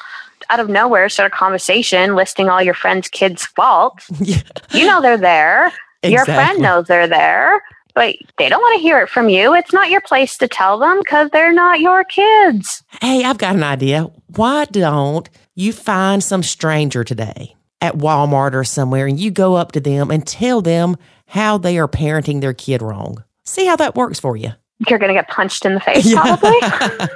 out 0.50 0.60
of 0.60 0.68
nowhere, 0.68 1.08
start 1.08 1.32
a 1.32 1.34
conversation 1.34 2.14
listing 2.14 2.48
all 2.50 2.62
your 2.62 2.74
friend's 2.74 3.08
kids' 3.08 3.46
faults. 3.46 4.10
Yeah, 4.20 4.40
You 4.72 4.86
know 4.86 5.00
they're 5.00 5.16
there. 5.16 5.72
Your 6.02 6.26
friend 6.26 6.60
knows 6.60 6.86
they're 6.86 7.06
there, 7.08 7.62
but 7.94 8.16
they 8.38 8.48
don't 8.48 8.60
want 8.60 8.76
to 8.76 8.82
hear 8.82 9.00
it 9.00 9.08
from 9.08 9.28
you. 9.28 9.54
It's 9.54 9.72
not 9.72 9.90
your 9.90 10.00
place 10.00 10.36
to 10.38 10.48
tell 10.48 10.78
them 10.78 10.98
because 10.98 11.30
they're 11.30 11.52
not 11.52 11.80
your 11.80 12.04
kids. 12.04 12.82
Hey, 13.00 13.24
I've 13.24 13.38
got 13.38 13.54
an 13.54 13.62
idea. 13.62 14.10
Why 14.34 14.64
don't 14.66 15.28
you 15.54 15.72
find 15.72 16.22
some 16.22 16.42
stranger 16.42 17.04
today 17.04 17.54
at 17.80 17.94
Walmart 17.94 18.54
or 18.54 18.64
somewhere 18.64 19.06
and 19.06 19.18
you 19.18 19.30
go 19.30 19.54
up 19.54 19.72
to 19.72 19.80
them 19.80 20.10
and 20.10 20.26
tell 20.26 20.60
them 20.60 20.96
how 21.26 21.58
they 21.58 21.78
are 21.78 21.88
parenting 21.88 22.40
their 22.40 22.54
kid 22.54 22.82
wrong? 22.82 23.22
See 23.44 23.66
how 23.66 23.76
that 23.76 23.94
works 23.94 24.18
for 24.18 24.36
you. 24.36 24.50
You're 24.88 24.98
going 24.98 25.14
to 25.14 25.18
get 25.18 25.28
punched 25.28 25.64
in 25.64 25.74
the 25.74 25.80
face, 25.80 26.12
probably, 26.14 26.58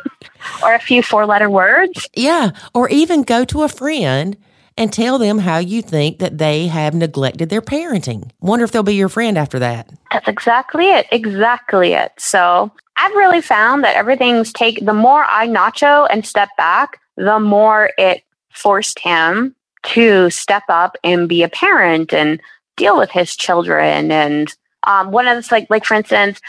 or 0.62 0.74
a 0.74 0.79
few 0.79 1.03
four 1.03 1.26
letter 1.26 1.51
words. 1.51 2.09
Yeah. 2.14 2.51
Or 2.72 2.89
even 2.89 3.22
go 3.22 3.45
to 3.47 3.62
a 3.62 3.68
friend 3.68 4.37
and 4.79 4.93
tell 4.93 5.18
them 5.18 5.39
how 5.39 5.59
you 5.59 5.83
think 5.83 6.20
that 6.20 6.39
they 6.39 6.68
have 6.68 6.95
neglected 6.95 7.51
their 7.51 7.61
parenting. 7.61 8.31
Wonder 8.41 8.64
if 8.64 8.70
they'll 8.70 8.83
be 8.83 8.95
your 8.95 9.09
friend 9.09 9.37
after 9.37 9.59
that. 9.59 9.91
That's 10.12 10.29
exactly 10.29 10.89
it. 10.91 11.07
Exactly 11.11 11.93
it. 11.93 12.12
So 12.16 12.72
I've 12.97 13.14
really 13.14 13.43
found 13.43 13.85
that 13.85 13.97
everything's 13.97 14.53
take 14.53 14.85
the 14.87 14.95
more 14.95 15.24
I 15.24 15.49
nacho 15.49 16.07
and 16.11 16.24
step 16.24 16.49
back, 16.57 17.01
the 17.16 17.41
more 17.41 17.91
it 17.99 18.22
forced 18.51 19.01
him 19.01 19.55
to 19.83 20.31
step 20.31 20.64
up 20.68 20.97
and 21.03 21.29
be 21.29 21.43
a 21.43 21.49
parent 21.49 22.14
and 22.14 22.41
deal 22.76 22.97
with 22.97 23.11
his 23.11 23.37
children. 23.37 24.12
And 24.12 24.55
um, 24.85 25.11
one 25.11 25.26
of 25.26 25.43
the 25.43 25.49
like, 25.55 25.66
like 25.68 25.85
for 25.85 25.95
instance, 25.95 26.41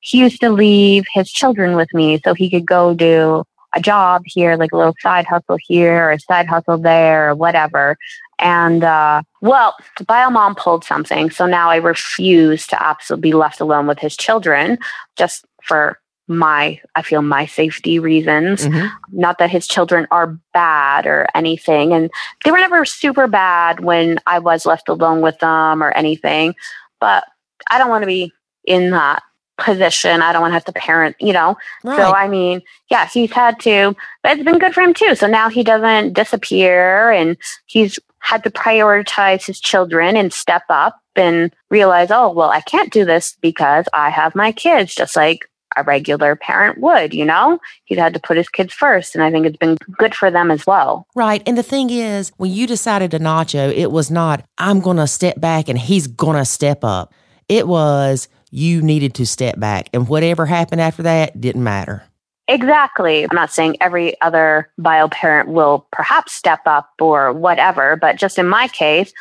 he 0.00 0.18
used 0.18 0.40
to 0.40 0.50
leave 0.50 1.04
his 1.12 1.30
children 1.30 1.74
with 1.74 1.92
me 1.92 2.20
so 2.22 2.34
he 2.34 2.50
could 2.50 2.66
go 2.66 2.94
do 2.94 3.44
a 3.74 3.80
job 3.80 4.22
here, 4.24 4.56
like 4.56 4.72
a 4.72 4.76
little 4.76 4.94
side 5.00 5.26
hustle 5.26 5.58
here 5.60 6.08
or 6.08 6.12
a 6.12 6.20
side 6.20 6.46
hustle 6.46 6.78
there 6.78 7.30
or 7.30 7.34
whatever. 7.34 7.96
And 8.38 8.84
uh, 8.84 9.22
well, 9.40 9.74
the 9.98 10.04
bio 10.04 10.30
mom 10.30 10.54
pulled 10.54 10.84
something. 10.84 11.30
So 11.30 11.46
now 11.46 11.70
I 11.70 11.76
refuse 11.76 12.66
to 12.68 12.82
absolutely 12.82 13.30
be 13.30 13.34
left 13.34 13.60
alone 13.60 13.86
with 13.86 13.98
his 13.98 14.16
children 14.16 14.78
just 15.16 15.44
for 15.62 15.98
my, 16.28 16.80
I 16.94 17.02
feel 17.02 17.22
my 17.22 17.46
safety 17.46 17.98
reasons. 17.98 18.66
Mm-hmm. 18.66 18.86
Not 19.12 19.38
that 19.38 19.50
his 19.50 19.66
children 19.66 20.06
are 20.10 20.38
bad 20.52 21.06
or 21.06 21.26
anything. 21.34 21.92
And 21.92 22.10
they 22.44 22.50
were 22.50 22.58
never 22.58 22.84
super 22.84 23.26
bad 23.26 23.80
when 23.80 24.18
I 24.26 24.38
was 24.38 24.66
left 24.66 24.88
alone 24.88 25.20
with 25.20 25.38
them 25.40 25.82
or 25.82 25.90
anything. 25.92 26.54
But 27.00 27.24
I 27.70 27.78
don't 27.78 27.88
want 27.88 28.02
to 28.02 28.06
be 28.06 28.32
in 28.64 28.90
that 28.90 29.22
position. 29.58 30.22
I 30.22 30.32
don't 30.32 30.40
want 30.40 30.52
to 30.52 30.54
have 30.54 30.64
to 30.66 30.72
parent, 30.72 31.16
you 31.20 31.32
know. 31.32 31.56
Right. 31.84 31.96
So 31.96 32.12
I 32.12 32.28
mean, 32.28 32.62
yeah, 32.90 33.06
he's 33.06 33.32
had 33.32 33.60
to, 33.60 33.94
but 34.22 34.32
it's 34.32 34.44
been 34.44 34.58
good 34.58 34.72
for 34.72 34.82
him 34.82 34.94
too. 34.94 35.14
So 35.14 35.26
now 35.26 35.48
he 35.50 35.62
doesn't 35.62 36.14
disappear 36.14 37.10
and 37.10 37.36
he's 37.66 37.98
had 38.20 38.44
to 38.44 38.50
prioritize 38.50 39.46
his 39.46 39.60
children 39.60 40.16
and 40.16 40.32
step 40.32 40.62
up 40.68 41.00
and 41.16 41.54
realize, 41.70 42.10
oh, 42.10 42.30
well, 42.30 42.50
I 42.50 42.60
can't 42.60 42.92
do 42.92 43.04
this 43.04 43.36
because 43.40 43.86
I 43.92 44.10
have 44.10 44.34
my 44.34 44.52
kids, 44.52 44.94
just 44.94 45.16
like 45.16 45.48
a 45.76 45.82
regular 45.82 46.34
parent 46.36 46.78
would, 46.80 47.12
you 47.12 47.24
know? 47.24 47.58
He's 47.84 47.98
had 47.98 48.14
to 48.14 48.20
put 48.20 48.36
his 48.36 48.48
kids 48.48 48.72
first. 48.72 49.14
And 49.14 49.22
I 49.22 49.30
think 49.30 49.46
it's 49.46 49.56
been 49.56 49.76
good 49.96 50.14
for 50.14 50.30
them 50.30 50.50
as 50.50 50.66
well. 50.66 51.06
Right. 51.14 51.42
And 51.46 51.58
the 51.58 51.62
thing 51.62 51.90
is, 51.90 52.32
when 52.36 52.50
you 52.50 52.66
decided 52.66 53.10
to 53.12 53.18
nacho, 53.18 53.72
it 53.72 53.90
was 53.90 54.10
not, 54.10 54.44
I'm 54.58 54.80
going 54.80 54.96
to 54.96 55.06
step 55.06 55.40
back 55.40 55.68
and 55.68 55.78
he's 55.78 56.06
going 56.06 56.36
to 56.36 56.44
step 56.44 56.84
up. 56.84 57.12
It 57.48 57.66
was, 57.68 58.28
you 58.50 58.82
needed 58.82 59.14
to 59.14 59.26
step 59.26 59.58
back. 59.58 59.88
And 59.92 60.08
whatever 60.08 60.46
happened 60.46 60.80
after 60.80 61.02
that 61.02 61.40
didn't 61.40 61.64
matter. 61.64 62.04
Exactly. 62.48 63.24
I'm 63.24 63.34
not 63.34 63.52
saying 63.52 63.76
every 63.80 64.18
other 64.22 64.70
bio 64.78 65.08
parent 65.08 65.50
will 65.50 65.86
perhaps 65.92 66.32
step 66.32 66.60
up 66.64 66.90
or 66.98 67.32
whatever, 67.32 67.96
but 67.96 68.16
just 68.16 68.38
in 68.38 68.48
my 68.48 68.68
case, 68.68 69.12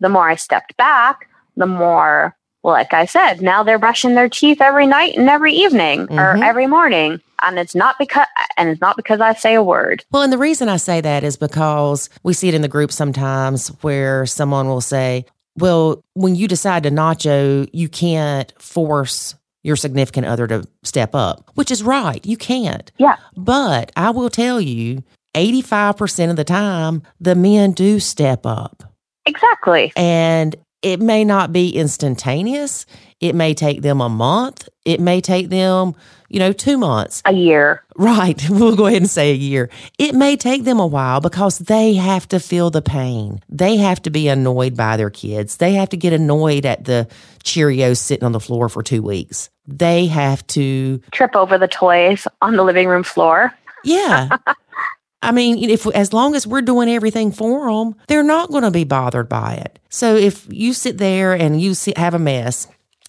the 0.00 0.10
more 0.10 0.28
I 0.28 0.34
stepped 0.34 0.76
back, 0.76 1.30
the 1.56 1.66
more, 1.66 2.36
well, 2.62 2.74
like 2.74 2.92
I 2.92 3.06
said, 3.06 3.40
now 3.40 3.62
they're 3.62 3.78
brushing 3.78 4.14
their 4.14 4.28
teeth 4.28 4.60
every 4.60 4.86
night 4.86 5.16
and 5.16 5.30
every 5.30 5.54
evening 5.54 6.06
mm-hmm. 6.06 6.18
or 6.18 6.44
every 6.44 6.66
morning. 6.66 7.20
And 7.42 7.58
it's 7.58 7.74
not 7.74 7.96
because, 7.98 8.26
and 8.58 8.68
it's 8.68 8.80
not 8.80 8.96
because 8.96 9.20
I 9.20 9.32
say 9.34 9.54
a 9.54 9.62
word. 9.62 10.04
Well, 10.10 10.22
and 10.22 10.32
the 10.32 10.38
reason 10.38 10.68
I 10.68 10.76
say 10.76 11.00
that 11.00 11.24
is 11.24 11.36
because 11.36 12.10
we 12.22 12.34
see 12.34 12.48
it 12.48 12.54
in 12.54 12.62
the 12.62 12.68
group 12.68 12.92
sometimes 12.92 13.68
where 13.82 14.26
someone 14.26 14.68
will 14.68 14.80
say, 14.82 15.24
well, 15.56 16.02
when 16.14 16.34
you 16.34 16.48
decide 16.48 16.82
to 16.84 16.90
nacho, 16.90 17.68
you 17.72 17.88
can't 17.88 18.52
force 18.60 19.34
your 19.62 19.76
significant 19.76 20.26
other 20.26 20.46
to 20.46 20.64
step 20.82 21.14
up, 21.14 21.50
which 21.54 21.70
is 21.70 21.82
right. 21.82 22.24
You 22.24 22.36
can't. 22.36 22.92
Yeah. 22.98 23.16
But 23.36 23.92
I 23.96 24.10
will 24.10 24.30
tell 24.30 24.60
you, 24.60 25.02
85% 25.34 26.30
of 26.30 26.36
the 26.36 26.44
time, 26.44 27.02
the 27.18 27.34
men 27.34 27.72
do 27.72 27.98
step 27.98 28.46
up. 28.46 28.84
Exactly. 29.26 29.92
And 29.96 30.54
it 30.82 31.00
may 31.00 31.24
not 31.24 31.52
be 31.52 31.70
instantaneous. 31.70 32.84
It 33.20 33.34
may 33.34 33.54
take 33.54 33.80
them 33.80 34.00
a 34.00 34.08
month. 34.08 34.68
It 34.84 35.00
may 35.00 35.22
take 35.22 35.48
them, 35.48 35.94
you 36.34 36.40
know, 36.40 36.52
two 36.52 36.76
months. 36.76 37.22
A 37.24 37.32
year. 37.32 37.84
Right. 37.96 38.34
We'll 38.50 38.74
go 38.76 38.86
ahead 38.86 39.02
and 39.02 39.10
say 39.10 39.30
a 39.30 39.36
year. 39.36 39.70
It 39.98 40.14
may 40.14 40.36
take 40.36 40.64
them 40.64 40.80
a 40.80 40.86
while 40.86 41.20
because 41.20 41.58
they 41.58 41.94
have 41.94 42.26
to 42.28 42.40
feel 42.40 42.70
the 42.70 42.82
pain. 42.82 43.40
They 43.48 43.76
have 43.76 44.02
to 44.02 44.10
be 44.10 44.28
annoyed 44.28 44.76
by 44.76 44.96
their 44.96 45.10
kids. 45.10 45.58
They 45.58 45.74
have 45.74 45.90
to 45.90 45.96
get 45.96 46.12
annoyed 46.12 46.66
at 46.66 46.84
the 46.84 47.08
Cheerios 47.44 47.98
sitting 47.98 48.24
on 48.24 48.32
the 48.32 48.40
floor 48.40 48.68
for 48.68 48.82
two 48.82 49.02
weeks. 49.02 49.50
They 49.66 50.06
have 50.06 50.44
to 50.48 51.00
trip 51.12 51.36
over 51.36 51.56
the 51.56 51.68
toys 51.68 52.26
on 52.42 52.56
the 52.56 52.64
living 52.64 52.88
room 52.88 53.04
floor. 53.04 53.54
Yeah. 53.86 54.38
I 55.20 55.30
mean, 55.30 55.68
if 55.68 55.86
as 55.88 56.14
long 56.14 56.34
as 56.34 56.46
we're 56.46 56.62
doing 56.62 56.88
everything 56.88 57.32
for 57.32 57.70
them, 57.70 57.96
they're 58.08 58.22
not 58.22 58.50
going 58.50 58.62
to 58.62 58.70
be 58.70 58.84
bothered 58.84 59.28
by 59.28 59.56
it. 59.56 59.78
So 59.90 60.16
if 60.16 60.46
you 60.50 60.72
sit 60.72 60.96
there 60.96 61.34
and 61.34 61.60
you 61.60 61.74
sit, 61.74 61.98
have 61.98 62.14
a 62.14 62.18
mess, 62.18 62.66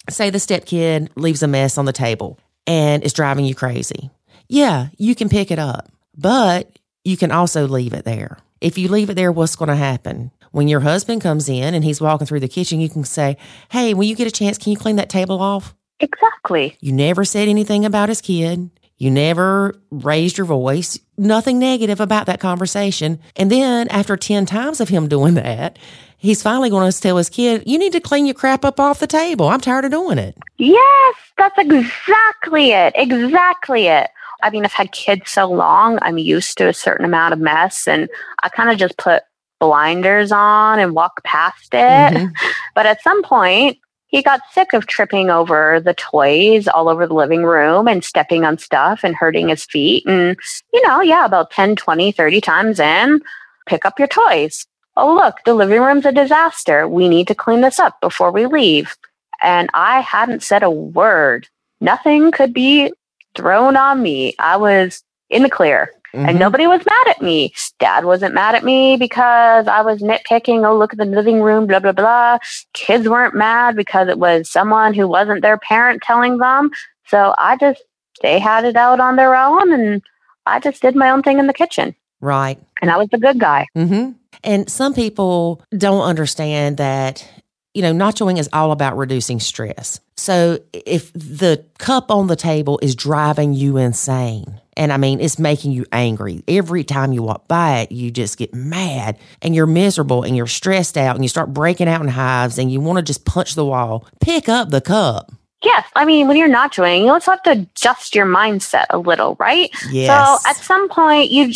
say 0.10 0.32
the 0.32 0.40
step 0.40 0.66
kid 0.66 1.12
leaves 1.16 1.44
a 1.44 1.48
mess 1.48 1.78
on 1.78 1.86
the 1.86 1.94
table 1.94 2.38
and 2.68 3.04
it's 3.04 3.14
driving 3.14 3.46
you 3.46 3.56
crazy. 3.56 4.10
Yeah, 4.48 4.88
you 4.98 5.16
can 5.16 5.30
pick 5.30 5.52
it 5.52 5.60
up, 5.60 5.92
but 6.18 6.80
you 7.04 7.18
can 7.18 7.32
also 7.32 7.68
leave 7.68 7.94
it 7.94 8.06
there. 8.06 8.38
If 8.62 8.78
you 8.78 8.88
leave 8.88 9.10
it 9.10 9.16
there, 9.16 9.32
what's 9.32 9.56
going 9.56 9.70
to 9.70 9.76
happen? 9.76 10.32
When 10.52 10.68
your 10.68 10.80
husband 10.80 11.22
comes 11.22 11.50
in 11.50 11.74
and 11.74 11.84
he's 11.84 12.02
walking 12.02 12.26
through 12.28 12.40
the 12.40 12.48
kitchen, 12.48 12.80
you 12.80 12.90
can 12.90 13.04
say, 13.04 13.38
Hey, 13.70 13.94
when 13.94 14.08
you 14.08 14.16
get 14.16 14.28
a 14.28 14.32
chance, 14.32 14.58
can 14.58 14.72
you 14.72 14.78
clean 14.78 14.96
that 14.96 15.10
table 15.10 15.42
off? 15.42 15.76
Exactly. 16.00 16.78
You 16.80 16.92
never 16.92 17.26
said 17.26 17.48
anything 17.48 17.86
about 17.86 18.10
his 18.10 18.22
kid. 18.22 18.70
You 18.98 19.12
never 19.12 19.76
raised 19.92 20.38
your 20.38 20.46
voice, 20.46 20.98
nothing 21.18 21.60
negative 21.60 22.00
about 22.00 22.28
that 22.28 22.40
conversation. 22.40 23.20
And 23.36 23.52
then 23.52 23.90
after 23.90 24.16
10 24.16 24.46
times 24.46 24.80
of 24.80 24.88
him 24.88 25.10
doing 25.10 25.34
that, 25.34 25.78
he's 26.26 26.42
finally 26.42 26.70
going 26.70 26.92
to 26.92 27.02
tell 27.02 27.18
his 27.18 27.30
kid, 27.30 27.64
You 27.66 27.78
need 27.78 27.94
to 27.94 28.00
clean 28.00 28.26
your 28.26 28.36
crap 28.36 28.66
up 28.66 28.80
off 28.80 29.00
the 29.00 29.08
table. 29.08 29.48
I'm 29.48 29.62
tired 29.62 29.86
of 29.86 29.92
doing 29.92 30.18
it. 30.18 30.38
Yes, 30.58 31.16
that's 31.38 31.58
exactly 31.58 32.72
it. 32.72 32.94
Exactly 32.96 33.88
it. 33.88 34.10
I 34.44 34.50
mean, 34.50 34.66
I've 34.66 34.74
had 34.74 34.92
kids 34.92 35.32
so 35.32 35.46
long, 35.50 35.98
I'm 36.02 36.18
used 36.18 36.58
to 36.58 36.68
a 36.68 36.74
certain 36.74 37.06
amount 37.06 37.34
of 37.34 37.40
mess, 37.40 37.88
and 37.88 38.10
I 38.44 38.50
kind 38.50 38.70
of 38.70 38.78
just 38.78 38.98
put 38.98 39.24
blinders 39.60 40.32
on 40.32 40.80
and 40.80 40.94
walk 40.94 41.24
past 41.24 41.74
it. 41.74 41.78
Mm-hmm. 41.78 42.34
But 42.76 42.86
at 42.86 43.02
some 43.02 43.24
point, 43.24 43.78
he 44.08 44.22
got 44.22 44.42
sick 44.52 44.74
of 44.74 44.88
tripping 44.88 45.30
over 45.30 45.80
the 45.80 45.94
toys 45.94 46.68
all 46.68 46.90
over 46.90 47.08
the 47.08 47.14
living 47.14 47.44
room 47.44 47.88
and 47.88 48.04
stepping 48.04 48.46
on 48.46 48.58
stuff 48.58 49.02
and 49.04 49.16
hurting 49.16 49.50
his 49.50 49.66
feet. 49.66 50.06
And, 50.06 50.38
you 50.74 50.88
know, 50.88 51.02
yeah, 51.02 51.26
about 51.26 51.52
10, 51.52 51.76
20, 51.76 52.12
30 52.12 52.42
times 52.42 52.80
in, 52.80 53.22
pick 53.66 53.86
up 53.86 53.98
your 53.98 54.08
toys. 54.08 54.66
Oh, 54.98 55.14
look, 55.14 55.38
the 55.46 55.54
living 55.54 55.82
room's 55.82 56.06
a 56.06 56.12
disaster. 56.12 56.88
We 56.88 57.10
need 57.10 57.28
to 57.28 57.36
clean 57.36 57.62
this 57.62 57.80
up 57.80 58.00
before 58.02 58.32
we 58.32 58.46
leave. 58.46 58.96
And 59.42 59.70
I 59.74 60.00
hadn't 60.02 60.44
said 60.44 60.64
a 60.64 60.70
word. 60.70 61.48
Nothing 61.82 62.32
could 62.32 62.54
be 62.54 62.94
thrown 63.36 63.76
on 63.76 64.02
me. 64.02 64.36
I 64.40 64.58
was 64.58 65.04
in 65.30 65.44
the 65.44 65.50
clear. 65.50 65.92
Mm-hmm. 66.14 66.30
And 66.30 66.40
nobody 66.40 66.66
was 66.66 66.86
mad 66.86 67.08
at 67.10 67.22
me. 67.22 67.54
Dad 67.78 68.06
wasn't 68.06 68.34
mad 68.34 68.56
at 68.56 68.64
me 68.64 68.96
because 68.96 69.68
I 69.68 69.82
was 69.82 70.02
nitpicking. 70.02 70.66
Oh, 70.66 70.78
look 70.78 70.94
at 70.94 71.00
the 71.00 71.06
living 71.06 71.42
room, 71.42 71.68
blah, 71.68 71.80
blah, 71.80 71.92
blah. 71.92 72.38
Kids 72.72 73.10
weren't 73.10 73.36
mad 73.36 73.76
because 73.76 74.08
it 74.08 74.18
was 74.18 74.50
someone 74.50 74.94
who 74.94 75.08
wasn't 75.10 75.42
their 75.42 75.58
parent 75.58 76.02
telling 76.02 76.38
them. 76.38 76.72
So 77.08 77.36
I 77.38 77.58
just, 77.58 77.84
they 78.22 78.40
had 78.40 78.64
it 78.64 78.78
out 78.78 79.02
on 79.02 79.18
their 79.18 79.36
own 79.36 79.74
and 79.74 80.02
I 80.46 80.62
just 80.62 80.82
did 80.82 80.96
my 80.96 81.10
own 81.10 81.22
thing 81.22 81.38
in 81.38 81.48
the 81.48 81.54
kitchen. 81.54 81.96
Right. 82.22 82.58
And 82.82 82.90
I 82.90 82.98
was 82.98 83.10
the 83.10 83.18
good 83.18 83.40
guy. 83.40 83.68
Mm-hmm. 83.76 84.12
And 84.44 84.70
some 84.70 84.94
people 84.94 85.64
don't 85.78 86.04
understand 86.04 86.78
that 86.78 87.28
you 87.76 87.82
know, 87.82 87.92
nachoing 87.94 88.40
is 88.40 88.50
all 88.54 88.72
about 88.72 88.96
reducing 88.96 89.42
stress. 89.42 90.00
So 90.16 90.60
if 90.72 91.12
the 91.12 91.66
cup 91.78 92.10
on 92.10 92.28
the 92.28 92.38
table 92.38 92.80
is 92.82 92.96
driving 92.96 93.54
you 93.54 93.76
insane, 93.76 94.62
and 94.78 94.94
I 94.94 94.98
mean, 94.98 95.20
it's 95.20 95.38
making 95.38 95.74
you 95.74 95.86
angry. 95.92 96.42
Every 96.48 96.86
time 96.86 97.12
you 97.12 97.22
walk 97.22 97.50
by 97.50 97.80
it, 97.80 97.92
you 97.92 98.12
just 98.12 98.38
get 98.38 98.54
mad 98.54 99.18
and 99.42 99.54
you're 99.54 99.68
miserable 99.68 100.24
and 100.24 100.38
you're 100.38 100.48
stressed 100.48 100.98
out 100.98 101.16
and 101.16 101.24
you 101.24 101.30
start 101.30 101.54
breaking 101.54 101.90
out 101.90 102.02
in 102.02 102.08
hives 102.08 102.58
and 102.58 102.72
you 102.72 102.80
want 102.80 102.98
to 102.98 103.04
just 103.04 103.26
punch 103.26 103.56
the 103.56 103.66
wall. 103.66 104.08
Pick 104.22 104.48
up 104.48 104.70
the 104.70 104.82
cup. 104.82 105.34
Yes. 105.62 105.86
I 105.96 106.06
mean, 106.06 106.30
when 106.30 106.38
you're 106.38 106.48
not 106.48 106.72
nachoing, 106.72 107.02
you 107.02 107.10
also 107.10 107.32
have 107.32 107.44
to 107.44 107.52
adjust 107.52 108.16
your 108.16 108.26
mindset 108.26 108.86
a 108.90 108.98
little, 108.98 109.36
right? 109.38 109.70
Yes. 109.90 110.08
So 110.08 110.50
at 110.50 110.56
some 110.58 110.88
point, 110.88 111.30
you, 111.30 111.52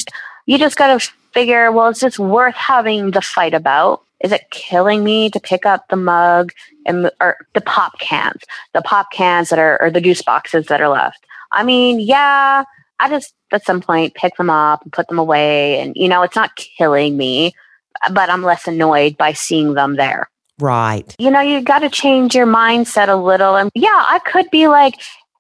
you 0.45 0.57
just 0.57 0.77
got 0.77 0.99
to 0.99 1.11
figure, 1.33 1.71
well, 1.71 1.87
is 1.87 1.99
this 1.99 2.19
worth 2.19 2.55
having 2.55 3.11
the 3.11 3.21
fight 3.21 3.53
about? 3.53 4.03
Is 4.21 4.31
it 4.31 4.49
killing 4.51 5.03
me 5.03 5.29
to 5.29 5.39
pick 5.39 5.65
up 5.65 5.87
the 5.87 5.95
mug 5.95 6.51
and 6.85 7.09
or 7.21 7.37
the 7.53 7.61
pop 7.61 7.99
cans, 7.99 8.41
the 8.73 8.81
pop 8.81 9.11
cans 9.11 9.49
that 9.49 9.59
are 9.59 9.81
or 9.81 9.89
the 9.89 10.01
juice 10.01 10.21
boxes 10.21 10.67
that 10.67 10.81
are 10.81 10.89
left? 10.89 11.25
I 11.51 11.63
mean, 11.63 11.99
yeah, 11.99 12.65
I 12.99 13.09
just 13.09 13.33
at 13.51 13.65
some 13.65 13.81
point 13.81 14.13
pick 14.13 14.35
them 14.35 14.49
up 14.49 14.83
and 14.83 14.91
put 14.91 15.07
them 15.07 15.19
away, 15.19 15.79
and 15.79 15.93
you 15.95 16.09
know, 16.09 16.21
it's 16.23 16.35
not 16.35 16.55
killing 16.55 17.15
me, 17.15 17.53
but 18.11 18.29
I'm 18.29 18.43
less 18.43 18.67
annoyed 18.67 19.17
by 19.17 19.33
seeing 19.33 19.73
them 19.73 19.95
there. 19.95 20.29
Right. 20.59 21.15
You 21.17 21.31
know, 21.31 21.39
you 21.39 21.61
got 21.61 21.79
to 21.79 21.89
change 21.89 22.35
your 22.35 22.45
mindset 22.45 23.07
a 23.07 23.15
little. 23.15 23.55
And 23.55 23.71
yeah, 23.73 24.03
I 24.07 24.19
could 24.25 24.51
be 24.51 24.67
like, 24.67 24.95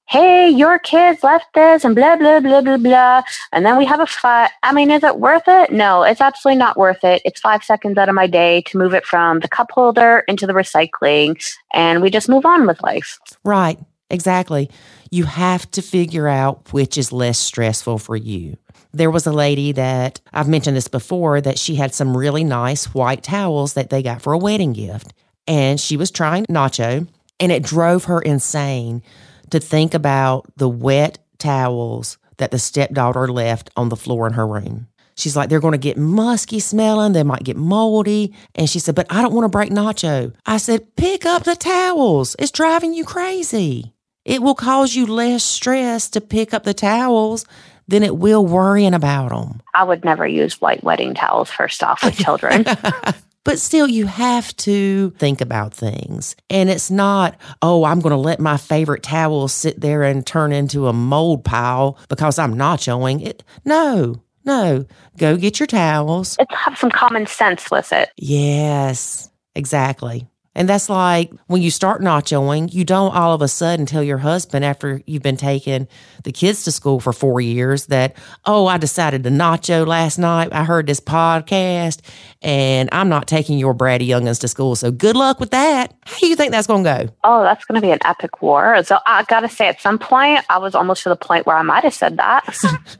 hey, 0.09 0.49
your 0.49 0.79
kids 0.79 1.23
left 1.23 1.53
this 1.53 1.85
and 1.85 1.95
blah, 1.95 2.15
blah, 2.15 2.39
blah, 2.39 2.61
blah, 2.61 2.77
blah. 2.77 3.21
And 3.51 3.63
then 3.63 3.77
we 3.77 3.85
have 3.85 3.99
a 3.99 4.07
fight. 4.07 4.49
I 4.63 4.73
mean, 4.73 4.89
is 4.89 5.03
it 5.03 5.19
worth 5.19 5.43
it? 5.47 5.71
No, 5.71 6.01
it's 6.01 6.19
absolutely 6.19 6.57
not 6.57 6.77
worth 6.77 7.03
it. 7.03 7.21
It's 7.25 7.39
five 7.39 7.63
seconds 7.63 7.95
out 7.95 8.09
of 8.09 8.15
my 8.15 8.25
day 8.25 8.63
to 8.63 8.77
move 8.79 8.95
it 8.95 9.05
from 9.05 9.39
the 9.39 9.47
cup 9.47 9.69
holder 9.71 10.23
into 10.27 10.47
the 10.47 10.53
recycling. 10.53 11.39
And 11.73 12.01
we 12.01 12.09
just 12.09 12.27
move 12.27 12.43
on 12.43 12.65
with 12.65 12.81
life. 12.81 13.19
Right. 13.43 13.77
Exactly. 14.09 14.71
You 15.11 15.25
have 15.25 15.69
to 15.71 15.83
figure 15.83 16.27
out 16.27 16.73
which 16.73 16.97
is 16.97 17.11
less 17.11 17.37
stressful 17.37 17.99
for 17.99 18.15
you. 18.15 18.57
There 18.91 19.11
was 19.11 19.27
a 19.27 19.31
lady 19.31 19.71
that 19.73 20.19
I've 20.33 20.49
mentioned 20.49 20.75
this 20.75 20.87
before 20.87 21.39
that 21.41 21.59
she 21.59 21.75
had 21.75 21.93
some 21.93 22.17
really 22.17 22.43
nice 22.43 22.95
white 22.95 23.21
towels 23.21 23.73
that 23.73 23.91
they 23.91 24.01
got 24.01 24.23
for 24.23 24.33
a 24.33 24.39
wedding 24.39 24.73
gift. 24.73 25.13
And 25.45 25.79
she 25.79 25.97
was 25.97 26.09
trying 26.09 26.47
nacho, 26.47 27.07
and 27.39 27.51
it 27.51 27.61
drove 27.61 28.05
her 28.05 28.19
insane 28.19 29.03
to 29.51 29.59
think 29.59 29.93
about 29.93 30.45
the 30.57 30.69
wet 30.69 31.19
towels 31.37 32.17
that 32.37 32.51
the 32.51 32.59
stepdaughter 32.59 33.27
left 33.27 33.69
on 33.75 33.89
the 33.89 33.95
floor 33.95 34.27
in 34.27 34.33
her 34.33 34.47
room. 34.47 34.87
She's 35.15 35.35
like, 35.35 35.49
they're 35.49 35.59
going 35.59 35.73
to 35.73 35.77
get 35.77 35.97
musky 35.97 36.61
smelling. 36.61 37.11
They 37.11 37.23
might 37.23 37.43
get 37.43 37.57
moldy. 37.57 38.33
And 38.55 38.69
she 38.69 38.79
said, 38.79 38.95
but 38.95 39.07
I 39.09 39.21
don't 39.21 39.33
want 39.33 39.43
to 39.43 39.49
break 39.49 39.69
Nacho. 39.69 40.33
I 40.45 40.57
said, 40.57 40.95
pick 40.95 41.25
up 41.25 41.43
the 41.43 41.57
towels. 41.57 42.37
It's 42.39 42.51
driving 42.51 42.93
you 42.93 43.03
crazy. 43.03 43.93
It 44.23 44.41
will 44.41 44.55
cause 44.55 44.95
you 44.95 45.05
less 45.05 45.43
stress 45.43 46.09
to 46.11 46.21
pick 46.21 46.53
up 46.53 46.63
the 46.63 46.73
towels 46.73 47.45
than 47.89 48.03
it 48.03 48.15
will 48.15 48.45
worrying 48.45 48.93
about 48.93 49.29
them. 49.29 49.61
I 49.73 49.83
would 49.83 50.05
never 50.05 50.25
use 50.25 50.61
white 50.61 50.83
wedding 50.83 51.15
towels, 51.15 51.49
first 51.49 51.83
off, 51.83 52.03
with 52.03 52.15
children. 52.15 52.63
But 53.43 53.59
still, 53.59 53.87
you 53.87 54.05
have 54.05 54.55
to 54.57 55.11
think 55.11 55.41
about 55.41 55.73
things. 55.73 56.35
And 56.49 56.69
it's 56.69 56.91
not, 56.91 57.37
oh, 57.61 57.85
I'm 57.85 57.99
going 58.01 58.11
to 58.11 58.17
let 58.17 58.39
my 58.39 58.57
favorite 58.57 59.03
towel 59.03 59.47
sit 59.47 59.79
there 59.79 60.03
and 60.03 60.25
turn 60.25 60.51
into 60.51 60.87
a 60.87 60.93
mold 60.93 61.45
pile 61.45 61.97
because 62.09 62.37
I'm 62.37 62.55
nachoing 62.55 63.25
it. 63.25 63.43
No, 63.65 64.21
no. 64.45 64.85
Go 65.17 65.37
get 65.37 65.59
your 65.59 65.67
towels. 65.67 66.35
It's 66.39 66.53
have 66.53 66.77
some 66.77 66.91
common 66.91 67.27
sense 67.27 67.71
with 67.71 67.93
it. 67.93 68.09
Yes, 68.17 69.29
exactly. 69.55 70.27
And 70.59 70.67
that's 70.67 70.89
like 70.89 71.31
when 71.47 71.61
you 71.61 71.71
start 71.71 72.01
nachoing, 72.01 72.73
you 72.73 72.83
don't 72.83 73.15
all 73.15 73.33
of 73.33 73.41
a 73.41 73.47
sudden 73.47 73.85
tell 73.85 74.03
your 74.03 74.17
husband 74.17 74.65
after 74.65 75.01
you've 75.07 75.23
been 75.23 75.37
taking 75.37 75.87
the 76.25 76.33
kids 76.33 76.65
to 76.65 76.71
school 76.73 76.99
for 76.99 77.13
four 77.13 77.39
years 77.39 77.85
that, 77.85 78.17
oh, 78.45 78.67
I 78.67 78.77
decided 78.77 79.23
to 79.23 79.29
nacho 79.29 79.87
last 79.87 80.17
night. 80.19 80.49
I 80.51 80.65
heard 80.65 80.85
this 80.85 80.99
podcast 80.99 82.01
and 82.41 82.89
I'm 82.91 83.07
not 83.07 83.25
taking 83.25 83.57
your 83.57 83.73
bratty 83.73 84.05
youngins 84.05 84.41
to 84.41 84.49
school. 84.49 84.75
So 84.75 84.91
good 84.91 85.15
luck 85.15 85.39
with 85.39 85.51
that. 85.51 85.93
How 86.05 86.17
do 86.17 86.27
you 86.27 86.35
think 86.35 86.51
that's 86.51 86.67
going 86.67 86.83
to 86.83 87.05
go? 87.05 87.13
Oh, 87.23 87.41
that's 87.43 87.63
going 87.63 87.79
to 87.79 87.87
be 87.87 87.91
an 87.91 87.99
epic 88.03 88.41
war. 88.41 88.83
So 88.83 88.99
I 89.05 89.23
got 89.23 89.41
to 89.41 89.49
say, 89.49 89.69
at 89.69 89.79
some 89.79 89.97
point, 89.97 90.43
I 90.49 90.57
was 90.57 90.75
almost 90.75 91.03
to 91.03 91.09
the 91.09 91.15
point 91.15 91.45
where 91.45 91.55
I 91.55 91.61
might 91.61 91.85
have 91.85 91.93
said 91.93 92.17
that. 92.17 92.43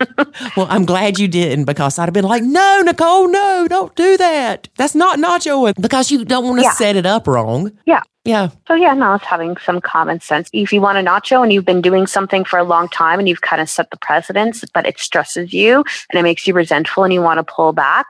well, 0.55 0.67
I'm 0.69 0.85
glad 0.85 1.19
you 1.19 1.27
didn't 1.27 1.65
because 1.65 1.99
I'd 1.99 2.05
have 2.05 2.13
been 2.13 2.23
like, 2.23 2.43
no, 2.43 2.81
Nicole, 2.85 3.27
no, 3.27 3.67
don't 3.69 3.93
do 3.97 4.15
that. 4.15 4.69
That's 4.77 4.95
not 4.95 5.19
nachoing 5.19 5.73
because 5.81 6.09
you 6.09 6.23
don't 6.23 6.45
want 6.45 6.59
to 6.59 6.63
Yeah. 6.63 6.71
set 6.71 6.95
it 6.95 7.05
up 7.05 7.27
wrong. 7.27 7.48
Yeah. 7.85 8.03
Yeah. 8.25 8.49
So 8.67 8.75
yeah, 8.75 8.93
no, 8.93 9.15
it's 9.15 9.25
having 9.25 9.57
some 9.57 9.81
common 9.81 10.19
sense. 10.19 10.49
If 10.53 10.71
you 10.71 10.81
want 10.81 10.97
a 10.97 11.01
nacho 11.01 11.41
and 11.41 11.51
you've 11.51 11.65
been 11.65 11.81
doing 11.81 12.05
something 12.05 12.45
for 12.45 12.59
a 12.59 12.63
long 12.63 12.87
time 12.89 13.17
and 13.17 13.27
you've 13.27 13.41
kind 13.41 13.61
of 13.61 13.69
set 13.69 13.89
the 13.91 13.97
precedence, 13.97 14.63
but 14.73 14.85
it 14.85 14.99
stresses 14.99 15.53
you 15.53 15.77
and 15.77 16.19
it 16.19 16.23
makes 16.23 16.45
you 16.45 16.53
resentful 16.53 17.03
and 17.03 17.13
you 17.13 17.21
want 17.21 17.37
to 17.39 17.43
pull 17.43 17.73
back, 17.73 18.05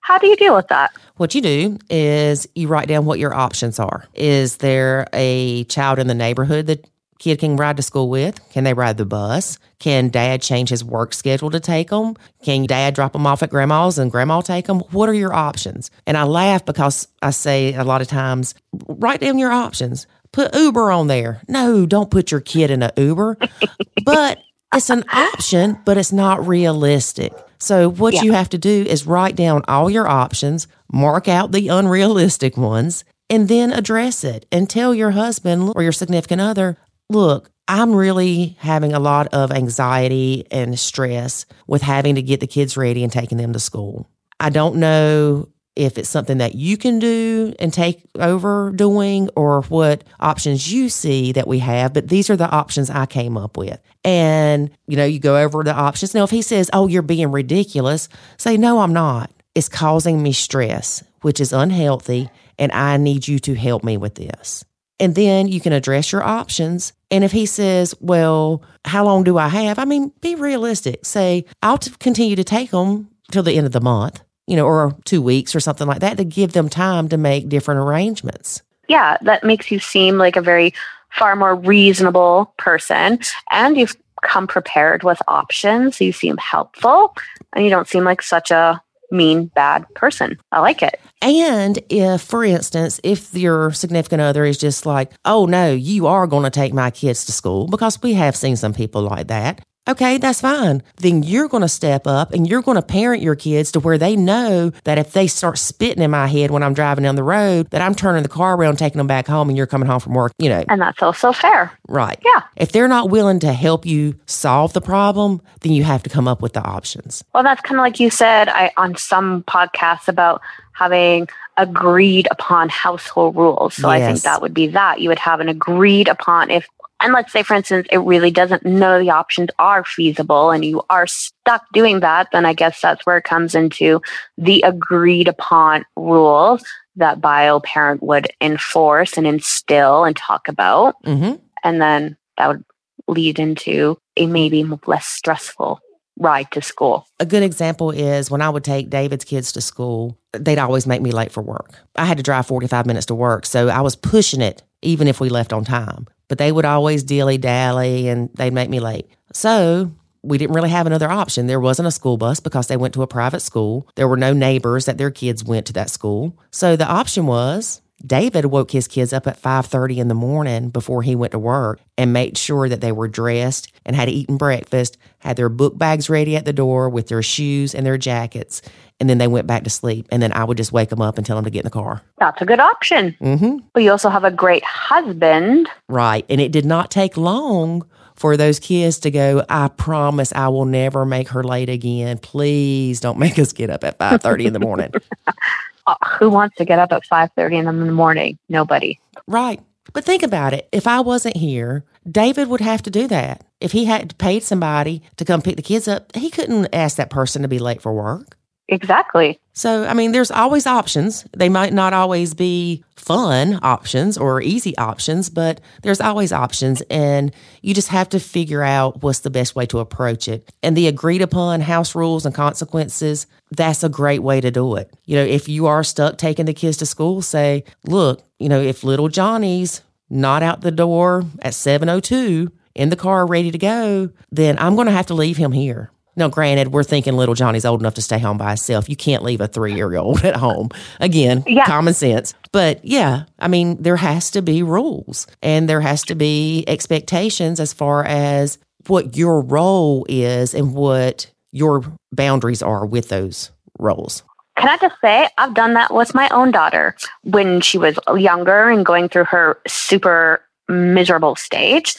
how 0.00 0.16
do 0.16 0.26
you 0.26 0.36
deal 0.36 0.54
with 0.54 0.68
that? 0.68 0.92
What 1.16 1.34
you 1.34 1.40
do 1.40 1.78
is 1.90 2.48
you 2.54 2.68
write 2.68 2.88
down 2.88 3.04
what 3.04 3.18
your 3.18 3.34
options 3.34 3.78
are. 3.78 4.06
Is 4.14 4.58
there 4.58 5.06
a 5.12 5.64
child 5.64 5.98
in 5.98 6.06
the 6.06 6.14
neighborhood 6.14 6.66
that 6.66 6.86
kid 7.18 7.38
can 7.40 7.56
ride 7.56 7.76
to 7.76 7.82
school 7.82 8.08
with? 8.08 8.40
Can 8.50 8.64
they 8.64 8.74
ride 8.74 8.96
the 8.96 9.04
bus? 9.04 9.58
Can 9.78 10.08
dad 10.08 10.40
change 10.42 10.68
his 10.70 10.84
work 10.84 11.12
schedule 11.14 11.50
to 11.50 11.60
take 11.60 11.90
them? 11.90 12.14
Can 12.42 12.66
dad 12.66 12.94
drop 12.94 13.12
them 13.12 13.26
off 13.26 13.42
at 13.42 13.50
grandma's 13.50 13.98
and 13.98 14.10
grandma 14.10 14.40
take 14.40 14.66
them? 14.66 14.80
What 14.90 15.08
are 15.08 15.14
your 15.14 15.32
options? 15.32 15.90
And 16.06 16.16
I 16.16 16.24
laugh 16.24 16.64
because 16.64 17.08
I 17.22 17.30
say 17.30 17.74
a 17.74 17.84
lot 17.84 18.00
of 18.02 18.08
times, 18.08 18.54
write 18.88 19.20
down 19.20 19.38
your 19.38 19.52
options. 19.52 20.06
Put 20.32 20.54
Uber 20.54 20.90
on 20.90 21.06
there. 21.06 21.40
No, 21.48 21.86
don't 21.86 22.10
put 22.10 22.30
your 22.30 22.40
kid 22.40 22.70
in 22.70 22.82
an 22.82 22.90
Uber. 22.96 23.36
but 24.04 24.38
it's 24.74 24.90
an 24.90 25.04
option, 25.12 25.78
but 25.84 25.96
it's 25.96 26.12
not 26.12 26.46
realistic. 26.46 27.32
So 27.58 27.88
what 27.90 28.14
Yeah. 28.14 28.22
you 28.22 28.32
have 28.32 28.50
to 28.50 28.58
do 28.58 28.84
is 28.88 29.06
write 29.06 29.34
down 29.36 29.62
all 29.66 29.88
your 29.90 30.06
options, 30.06 30.68
mark 30.92 31.26
out 31.28 31.52
the 31.52 31.68
unrealistic 31.68 32.56
ones, 32.56 33.04
and 33.30 33.48
then 33.48 33.72
address 33.72 34.24
it 34.24 34.46
and 34.52 34.68
tell 34.70 34.94
your 34.94 35.10
husband 35.12 35.72
or 35.74 35.82
your 35.82 35.92
significant 35.92 36.40
other, 36.40 36.76
look, 37.08 37.50
I'm 37.66 37.94
really 37.94 38.56
having 38.60 38.92
a 38.92 38.98
lot 38.98 39.28
of 39.34 39.52
anxiety 39.52 40.46
and 40.50 40.78
stress 40.78 41.44
with 41.66 41.82
having 41.82 42.14
to 42.14 42.22
get 42.22 42.40
the 42.40 42.46
kids 42.46 42.76
ready 42.76 43.02
and 43.02 43.12
taking 43.12 43.38
them 43.38 43.52
to 43.52 43.60
school. 43.60 44.08
I 44.40 44.50
don't 44.50 44.76
know 44.76 45.48
if 45.76 45.96
it's 45.96 46.08
something 46.08 46.38
that 46.38 46.54
you 46.56 46.76
can 46.76 46.98
do 46.98 47.54
and 47.60 47.72
take 47.72 48.02
over 48.16 48.72
doing 48.74 49.30
or 49.36 49.62
what 49.62 50.02
options 50.18 50.72
you 50.72 50.88
see 50.88 51.32
that 51.32 51.46
we 51.46 51.60
have, 51.60 51.92
but 51.92 52.08
these 52.08 52.30
are 52.30 52.36
the 52.36 52.50
options 52.50 52.90
I 52.90 53.06
came 53.06 53.36
up 53.36 53.56
with. 53.56 53.80
And, 54.02 54.70
you 54.88 54.96
know, 54.96 55.04
you 55.04 55.20
go 55.20 55.36
over 55.36 55.62
the 55.62 55.74
options. 55.74 56.14
Now, 56.14 56.24
if 56.24 56.30
he 56.30 56.42
says, 56.42 56.68
Oh, 56.72 56.88
you're 56.88 57.02
being 57.02 57.30
ridiculous, 57.30 58.08
say, 58.38 58.56
No, 58.56 58.80
I'm 58.80 58.92
not. 58.92 59.30
It's 59.54 59.68
causing 59.68 60.22
me 60.22 60.32
stress, 60.32 61.04
which 61.22 61.40
is 61.40 61.52
unhealthy, 61.52 62.28
and 62.58 62.72
I 62.72 62.96
need 62.96 63.28
you 63.28 63.38
to 63.40 63.54
help 63.54 63.84
me 63.84 63.96
with 63.96 64.16
this. 64.16 64.64
And 65.00 65.14
then 65.14 65.48
you 65.48 65.60
can 65.60 65.72
address 65.72 66.12
your 66.12 66.22
options. 66.22 66.92
And 67.10 67.24
if 67.24 67.32
he 67.32 67.46
says, 67.46 67.94
Well, 68.00 68.62
how 68.84 69.04
long 69.04 69.24
do 69.24 69.38
I 69.38 69.48
have? 69.48 69.78
I 69.78 69.84
mean, 69.84 70.12
be 70.20 70.34
realistic. 70.34 71.04
Say, 71.04 71.44
I'll 71.62 71.78
t- 71.78 71.92
continue 72.00 72.36
to 72.36 72.44
take 72.44 72.70
them 72.70 73.10
till 73.30 73.42
the 73.42 73.56
end 73.56 73.66
of 73.66 73.72
the 73.72 73.80
month, 73.80 74.22
you 74.46 74.56
know, 74.56 74.66
or 74.66 74.96
two 75.04 75.22
weeks 75.22 75.54
or 75.54 75.60
something 75.60 75.86
like 75.86 76.00
that 76.00 76.16
to 76.16 76.24
give 76.24 76.52
them 76.52 76.68
time 76.68 77.08
to 77.10 77.16
make 77.16 77.48
different 77.48 77.80
arrangements. 77.80 78.62
Yeah, 78.88 79.18
that 79.22 79.44
makes 79.44 79.70
you 79.70 79.78
seem 79.78 80.16
like 80.16 80.36
a 80.36 80.42
very 80.42 80.74
far 81.10 81.36
more 81.36 81.54
reasonable 81.54 82.52
person 82.58 83.18
and 83.50 83.76
you've 83.76 83.96
come 84.22 84.46
prepared 84.46 85.02
with 85.02 85.20
options. 85.28 86.00
You 86.00 86.12
seem 86.12 86.36
helpful 86.38 87.14
and 87.52 87.64
you 87.64 87.70
don't 87.70 87.88
seem 87.88 88.04
like 88.04 88.22
such 88.22 88.50
a 88.50 88.82
mean, 89.14 89.46
bad 89.46 89.86
person. 89.94 90.38
I 90.52 90.60
like 90.60 90.82
it. 90.82 91.00
And 91.22 91.78
if, 91.88 92.22
for 92.22 92.44
instance, 92.44 93.00
if 93.02 93.34
your 93.34 93.72
significant 93.72 94.20
other 94.20 94.44
is 94.44 94.58
just 94.58 94.86
like, 94.86 95.12
oh 95.24 95.46
no, 95.46 95.72
you 95.72 96.06
are 96.06 96.26
going 96.26 96.44
to 96.44 96.50
take 96.50 96.72
my 96.72 96.90
kids 96.90 97.24
to 97.26 97.32
school, 97.32 97.66
because 97.66 98.02
we 98.02 98.14
have 98.14 98.36
seen 98.36 98.56
some 98.56 98.72
people 98.72 99.02
like 99.02 99.28
that. 99.28 99.64
Okay, 99.88 100.18
that's 100.18 100.42
fine. 100.42 100.82
Then 100.96 101.22
you're 101.22 101.48
going 101.48 101.62
to 101.62 101.68
step 101.68 102.06
up 102.06 102.32
and 102.32 102.46
you're 102.46 102.60
going 102.62 102.76
to 102.76 102.82
parent 102.82 103.22
your 103.22 103.34
kids 103.34 103.72
to 103.72 103.80
where 103.80 103.96
they 103.96 104.16
know 104.16 104.70
that 104.84 104.98
if 104.98 105.12
they 105.12 105.26
start 105.26 105.56
spitting 105.58 106.02
in 106.02 106.10
my 106.10 106.26
head 106.26 106.50
when 106.50 106.62
I'm 106.62 106.74
driving 106.74 107.04
down 107.04 107.16
the 107.16 107.22
road, 107.22 107.70
that 107.70 107.80
I'm 107.80 107.94
turning 107.94 108.22
the 108.22 108.28
car 108.28 108.54
around, 108.54 108.76
taking 108.76 108.98
them 108.98 109.06
back 109.06 109.26
home, 109.26 109.48
and 109.48 109.56
you're 109.56 109.66
coming 109.66 109.88
home 109.88 110.00
from 110.00 110.12
work, 110.14 110.32
you 110.38 110.48
know, 110.50 110.62
And 110.68 110.80
that's 110.80 111.02
also 111.02 111.32
fair. 111.32 111.72
right. 111.88 112.18
Yeah. 112.24 112.42
If 112.56 112.72
they're 112.72 112.88
not 112.88 113.08
willing 113.08 113.38
to 113.40 113.52
help 113.52 113.86
you 113.86 114.14
solve 114.26 114.74
the 114.74 114.80
problem, 114.82 115.40
then 115.60 115.72
you 115.72 115.84
have 115.84 116.02
to 116.02 116.10
come 116.10 116.28
up 116.28 116.42
with 116.42 116.52
the 116.52 116.62
options. 116.62 117.24
Well, 117.32 117.42
that's 117.42 117.62
kind 117.62 117.80
of 117.80 117.82
like 117.82 117.98
you 117.98 118.10
said 118.10 118.48
I, 118.48 118.70
on 118.76 118.94
some 118.96 119.42
podcasts 119.44 120.08
about 120.08 120.42
having 120.72 121.28
agreed 121.56 122.28
upon 122.30 122.68
household 122.68 123.34
rules. 123.36 123.74
So 123.74 123.88
I 123.88 124.00
think 124.00 124.20
that 124.22 124.42
would 124.42 124.54
be 124.54 124.68
that. 124.68 125.00
You 125.00 125.08
would 125.08 125.18
have 125.18 125.40
an 125.40 125.48
agreed 125.48 126.08
upon 126.08 126.50
if, 126.50 126.68
and 127.00 127.12
let's 127.12 127.32
say, 127.32 127.42
for 127.42 127.54
instance, 127.54 127.86
it 127.92 127.98
really 127.98 128.30
doesn't 128.30 128.66
know 128.66 128.98
the 128.98 129.10
options 129.10 129.50
are 129.58 129.84
feasible 129.84 130.50
and 130.50 130.64
you 130.64 130.82
are 130.90 131.06
stuck 131.06 131.64
doing 131.72 132.00
that, 132.00 132.28
then 132.32 132.44
I 132.44 132.54
guess 132.54 132.80
that's 132.80 133.06
where 133.06 133.18
it 133.18 133.24
comes 133.24 133.54
into 133.54 134.02
the 134.36 134.62
agreed 134.62 135.28
upon 135.28 135.84
rules 135.96 136.64
that 136.96 137.20
bio 137.20 137.60
parent 137.60 138.02
would 138.02 138.28
enforce 138.40 139.16
and 139.16 139.26
instill 139.26 140.04
and 140.04 140.16
talk 140.16 140.48
about. 140.48 140.96
hmm 141.04 141.34
And 141.62 141.80
then 141.80 142.16
that 142.36 142.48
would 142.48 142.64
lead 143.06 143.38
into 143.38 143.96
a 144.16 144.26
maybe 144.26 144.64
less 144.86 145.06
stressful 145.06 145.80
ride 146.18 146.50
to 146.50 146.60
school. 146.60 147.06
A 147.20 147.26
good 147.26 147.44
example 147.44 147.92
is 147.92 148.30
when 148.30 148.42
I 148.42 148.50
would 148.50 148.64
take 148.64 148.90
David's 148.90 149.24
kids 149.24 149.52
to 149.52 149.60
school, 149.60 150.18
they'd 150.32 150.58
always 150.58 150.86
make 150.86 151.00
me 151.00 151.12
late 151.12 151.30
for 151.30 151.42
work. 151.42 151.78
I 151.94 152.06
had 152.06 152.16
to 152.16 152.24
drive 152.24 152.46
45 152.46 152.86
minutes 152.86 153.06
to 153.06 153.14
work, 153.14 153.46
so 153.46 153.68
I 153.68 153.80
was 153.82 153.94
pushing 153.94 154.40
it 154.40 154.64
even 154.82 155.06
if 155.06 155.20
we 155.20 155.28
left 155.28 155.52
on 155.52 155.64
time. 155.64 156.08
But 156.28 156.38
they 156.38 156.52
would 156.52 156.64
always 156.64 157.02
dilly 157.02 157.38
dally 157.38 158.08
and 158.08 158.30
they'd 158.34 158.52
make 158.52 158.70
me 158.70 158.80
late. 158.80 159.08
So 159.32 159.92
we 160.22 160.38
didn't 160.38 160.54
really 160.54 160.70
have 160.70 160.86
another 160.86 161.10
option. 161.10 161.46
There 161.46 161.60
wasn't 161.60 161.88
a 161.88 161.92
school 161.92 162.16
bus 162.16 162.40
because 162.40 162.66
they 162.66 162.76
went 162.76 162.94
to 162.94 163.02
a 163.02 163.06
private 163.06 163.40
school. 163.40 163.88
There 163.94 164.08
were 164.08 164.16
no 164.16 164.32
neighbors 164.32 164.84
that 164.86 164.98
their 164.98 165.10
kids 165.10 165.44
went 165.44 165.66
to 165.66 165.72
that 165.74 165.90
school. 165.90 166.38
So 166.50 166.76
the 166.76 166.86
option 166.86 167.26
was 167.26 167.80
David 168.04 168.46
woke 168.46 168.70
his 168.70 168.86
kids 168.86 169.12
up 169.12 169.26
at 169.26 169.40
5:30 169.40 169.98
in 169.98 170.08
the 170.08 170.14
morning 170.14 170.70
before 170.70 171.02
he 171.02 171.16
went 171.16 171.32
to 171.32 171.38
work 171.38 171.80
and 171.96 172.12
made 172.12 172.38
sure 172.38 172.68
that 172.68 172.80
they 172.80 172.92
were 172.92 173.08
dressed 173.08 173.72
and 173.84 173.96
had 173.96 174.08
eaten 174.08 174.36
breakfast, 174.36 174.96
had 175.18 175.36
their 175.36 175.48
book 175.48 175.76
bags 175.76 176.08
ready 176.08 176.36
at 176.36 176.44
the 176.44 176.52
door 176.52 176.88
with 176.88 177.08
their 177.08 177.22
shoes 177.22 177.74
and 177.74 177.84
their 177.84 177.98
jackets, 177.98 178.62
and 179.00 179.10
then 179.10 179.18
they 179.18 179.26
went 179.26 179.46
back 179.46 179.64
to 179.64 179.70
sleep. 179.70 180.06
And 180.10 180.22
then 180.22 180.32
I 180.32 180.44
would 180.44 180.56
just 180.56 180.72
wake 180.72 180.90
them 180.90 181.02
up 181.02 181.18
and 181.18 181.26
tell 181.26 181.36
them 181.36 181.44
to 181.44 181.50
get 181.50 181.60
in 181.60 181.64
the 181.64 181.70
car. 181.70 182.02
That's 182.18 182.40
a 182.40 182.46
good 182.46 182.60
option. 182.60 183.16
Mm-hmm. 183.20 183.58
But 183.72 183.82
you 183.82 183.90
also 183.90 184.10
have 184.10 184.24
a 184.24 184.30
great 184.30 184.64
husband. 184.64 185.68
Right. 185.88 186.24
And 186.28 186.40
it 186.40 186.52
did 186.52 186.64
not 186.64 186.90
take 186.90 187.16
long 187.16 187.84
for 188.18 188.36
those 188.36 188.58
kids 188.58 188.98
to 189.00 189.12
go, 189.12 189.44
I 189.48 189.68
promise 189.68 190.32
I 190.32 190.48
will 190.48 190.64
never 190.64 191.06
make 191.06 191.28
her 191.28 191.44
late 191.44 191.68
again. 191.68 192.18
Please 192.18 193.00
don't 193.00 193.18
make 193.18 193.38
us 193.38 193.52
get 193.52 193.70
up 193.70 193.84
at 193.84 193.98
5:30 193.98 194.46
in 194.46 194.52
the 194.52 194.60
morning. 194.60 194.92
Uh, 195.88 195.94
who 196.18 196.28
wants 196.28 196.54
to 196.56 196.66
get 196.66 196.78
up 196.78 196.92
at 196.92 197.04
5.30 197.04 197.60
in 197.60 197.64
the 197.64 197.92
morning? 197.92 198.38
Nobody. 198.50 199.00
Right. 199.26 199.58
But 199.94 200.04
think 200.04 200.22
about 200.22 200.52
it. 200.52 200.68
If 200.70 200.86
I 200.86 201.00
wasn't 201.00 201.38
here, 201.38 201.82
David 202.08 202.48
would 202.48 202.60
have 202.60 202.82
to 202.82 202.90
do 202.90 203.08
that. 203.08 203.44
If 203.58 203.72
he 203.72 203.86
had 203.86 204.16
paid 204.18 204.42
somebody 204.42 205.02
to 205.16 205.24
come 205.24 205.40
pick 205.40 205.56
the 205.56 205.62
kids 205.62 205.88
up, 205.88 206.14
he 206.14 206.28
couldn't 206.28 206.68
ask 206.74 206.98
that 206.98 207.08
person 207.08 207.40
to 207.40 207.48
be 207.48 207.58
late 207.58 207.80
for 207.80 207.94
work. 207.94 208.36
Exactly. 208.68 209.40
So, 209.54 209.84
I 209.86 209.94
mean, 209.94 210.12
there's 210.12 210.30
always 210.30 210.66
options. 210.66 211.26
They 211.36 211.48
might 211.48 211.72
not 211.72 211.92
always 211.92 212.34
be 212.34 212.84
fun 212.96 213.58
options 213.62 214.18
or 214.18 214.42
easy 214.42 214.76
options, 214.76 215.30
but 215.30 215.60
there's 215.82 216.00
always 216.00 216.32
options. 216.32 216.82
And 216.82 217.34
you 217.62 217.72
just 217.72 217.88
have 217.88 218.10
to 218.10 218.20
figure 218.20 218.62
out 218.62 219.02
what's 219.02 219.20
the 219.20 219.30
best 219.30 219.56
way 219.56 219.64
to 219.66 219.78
approach 219.78 220.28
it. 220.28 220.52
And 220.62 220.76
the 220.76 220.86
agreed 220.86 221.22
upon 221.22 221.62
house 221.62 221.94
rules 221.94 222.26
and 222.26 222.34
consequences, 222.34 223.26
that's 223.50 223.82
a 223.82 223.88
great 223.88 224.22
way 224.22 224.40
to 224.40 224.50
do 224.50 224.76
it. 224.76 224.92
You 225.06 225.16
know, 225.16 225.24
if 225.24 225.48
you 225.48 225.66
are 225.66 225.82
stuck 225.82 226.18
taking 226.18 226.44
the 226.44 226.54
kids 226.54 226.76
to 226.76 226.86
school, 226.86 227.22
say, 227.22 227.64
look, 227.86 228.22
you 228.38 228.50
know, 228.50 228.60
if 228.60 228.84
little 228.84 229.08
Johnny's 229.08 229.80
not 230.10 230.42
out 230.42 230.60
the 230.60 230.70
door 230.70 231.24
at 231.40 231.54
702 231.54 232.52
in 232.74 232.90
the 232.90 232.96
car 232.96 233.26
ready 233.26 233.50
to 233.50 233.58
go, 233.58 234.10
then 234.30 234.58
I'm 234.58 234.74
going 234.74 234.86
to 234.86 234.92
have 234.92 235.06
to 235.06 235.14
leave 235.14 235.36
him 235.38 235.52
here. 235.52 235.90
Now, 236.18 236.28
granted, 236.28 236.72
we're 236.72 236.82
thinking 236.82 237.14
little 237.16 237.34
Johnny's 237.36 237.64
old 237.64 237.80
enough 237.80 237.94
to 237.94 238.02
stay 238.02 238.18
home 238.18 238.36
by 238.38 238.48
himself. 238.48 238.88
You 238.88 238.96
can't 238.96 239.22
leave 239.22 239.40
a 239.40 239.46
three 239.46 239.72
year 239.74 239.96
old 239.96 240.24
at 240.24 240.36
home. 240.36 240.68
Again, 241.00 241.44
Yeah. 241.46 241.64
common 241.64 241.94
sense. 241.94 242.34
But 242.52 242.84
yeah, 242.84 243.22
I 243.38 243.46
mean, 243.48 243.80
there 243.80 243.96
has 243.96 244.30
to 244.32 244.42
be 244.42 244.62
rules 244.62 245.26
and 245.42 245.68
there 245.68 245.80
has 245.80 246.02
to 246.06 246.14
be 246.16 246.64
expectations 246.66 247.60
as 247.60 247.72
far 247.72 248.04
as 248.04 248.58
what 248.88 249.16
your 249.16 249.40
role 249.42 250.04
is 250.08 250.54
and 250.54 250.74
what 250.74 251.30
your 251.52 251.84
boundaries 252.12 252.62
are 252.62 252.84
with 252.84 253.08
those 253.10 253.50
roles. 253.78 254.22
Can 254.56 254.68
I 254.68 254.76
just 254.78 254.96
say, 255.00 255.28
I've 255.38 255.54
done 255.54 255.74
that 255.74 255.94
with 255.94 256.16
my 256.16 256.28
own 256.30 256.50
daughter 256.50 256.96
when 257.22 257.60
she 257.60 257.78
was 257.78 257.96
younger 258.16 258.68
and 258.70 258.84
going 258.84 259.08
through 259.08 259.26
her 259.26 259.58
super 259.68 260.42
miserable 260.68 261.36
stage. 261.36 261.94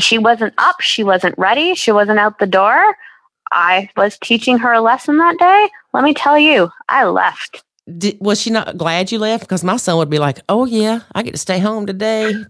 She 0.00 0.18
wasn't 0.18 0.54
up, 0.58 0.80
she 0.80 1.04
wasn't 1.04 1.36
ready, 1.38 1.74
she 1.76 1.92
wasn't 1.92 2.18
out 2.18 2.38
the 2.40 2.46
door. 2.46 2.96
I 3.54 3.88
was 3.96 4.18
teaching 4.18 4.58
her 4.58 4.72
a 4.72 4.80
lesson 4.80 5.16
that 5.18 5.38
day. 5.38 5.70
Let 5.92 6.04
me 6.04 6.12
tell 6.12 6.38
you, 6.38 6.70
I 6.88 7.04
left. 7.04 7.62
Did, 7.96 8.18
was 8.20 8.40
she 8.40 8.50
not 8.50 8.76
glad 8.76 9.12
you 9.12 9.18
left? 9.18 9.44
Because 9.44 9.62
my 9.62 9.76
son 9.76 9.96
would 9.98 10.10
be 10.10 10.18
like, 10.18 10.40
oh, 10.48 10.64
yeah, 10.64 11.00
I 11.14 11.22
get 11.22 11.32
to 11.32 11.38
stay 11.38 11.58
home 11.58 11.86
today. 11.86 12.34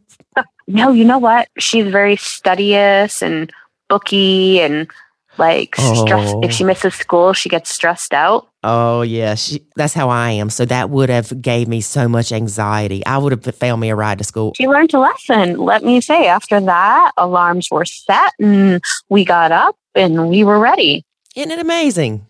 No, 0.67 0.93
you 0.93 1.05
know 1.05 1.19
what? 1.19 1.49
She's 1.59 1.87
very 1.89 2.17
studious 2.17 3.23
and 3.23 3.53
booky 3.91 4.61
and 4.61 4.91
like 5.37 5.77
stressed. 5.77 6.35
Oh. 6.35 6.41
If 6.43 6.53
she 6.53 6.65
misses 6.65 6.95
school, 6.95 7.33
she 7.33 7.49
gets 7.49 7.69
stressed 7.69 8.15
out. 8.15 8.49
Oh 8.63 9.03
yeah, 9.03 9.35
she, 9.35 9.67
that's 9.77 9.93
how 9.93 10.09
I 10.09 10.31
am. 10.31 10.49
So 10.49 10.65
that 10.65 10.91
would 10.91 11.11
have 11.11 11.43
gave 11.43 11.69
me 11.69 11.81
so 11.81 12.09
much 12.09 12.33
anxiety. 12.33 13.05
I 13.05 13.19
would 13.19 13.33
have 13.33 13.55
found 13.57 13.81
me 13.81 13.91
a 13.91 13.97
ride 13.97 14.19
to 14.19 14.25
school. 14.25 14.53
She 14.57 14.67
learned 14.67 14.95
a 14.95 15.01
lesson. 15.01 15.59
Let 15.59 15.85
me 15.85 16.01
say, 16.01 16.29
after 16.29 16.61
that, 16.61 17.13
alarms 17.17 17.71
were 17.71 17.85
set 17.85 18.33
and 18.41 18.83
we 19.09 19.25
got 19.25 19.53
up 19.53 19.77
and 19.95 20.29
we 20.29 20.45
were 20.45 20.59
ready. 20.59 21.05
Isn't 21.37 21.51
it 21.51 21.59
amazing? 21.59 22.27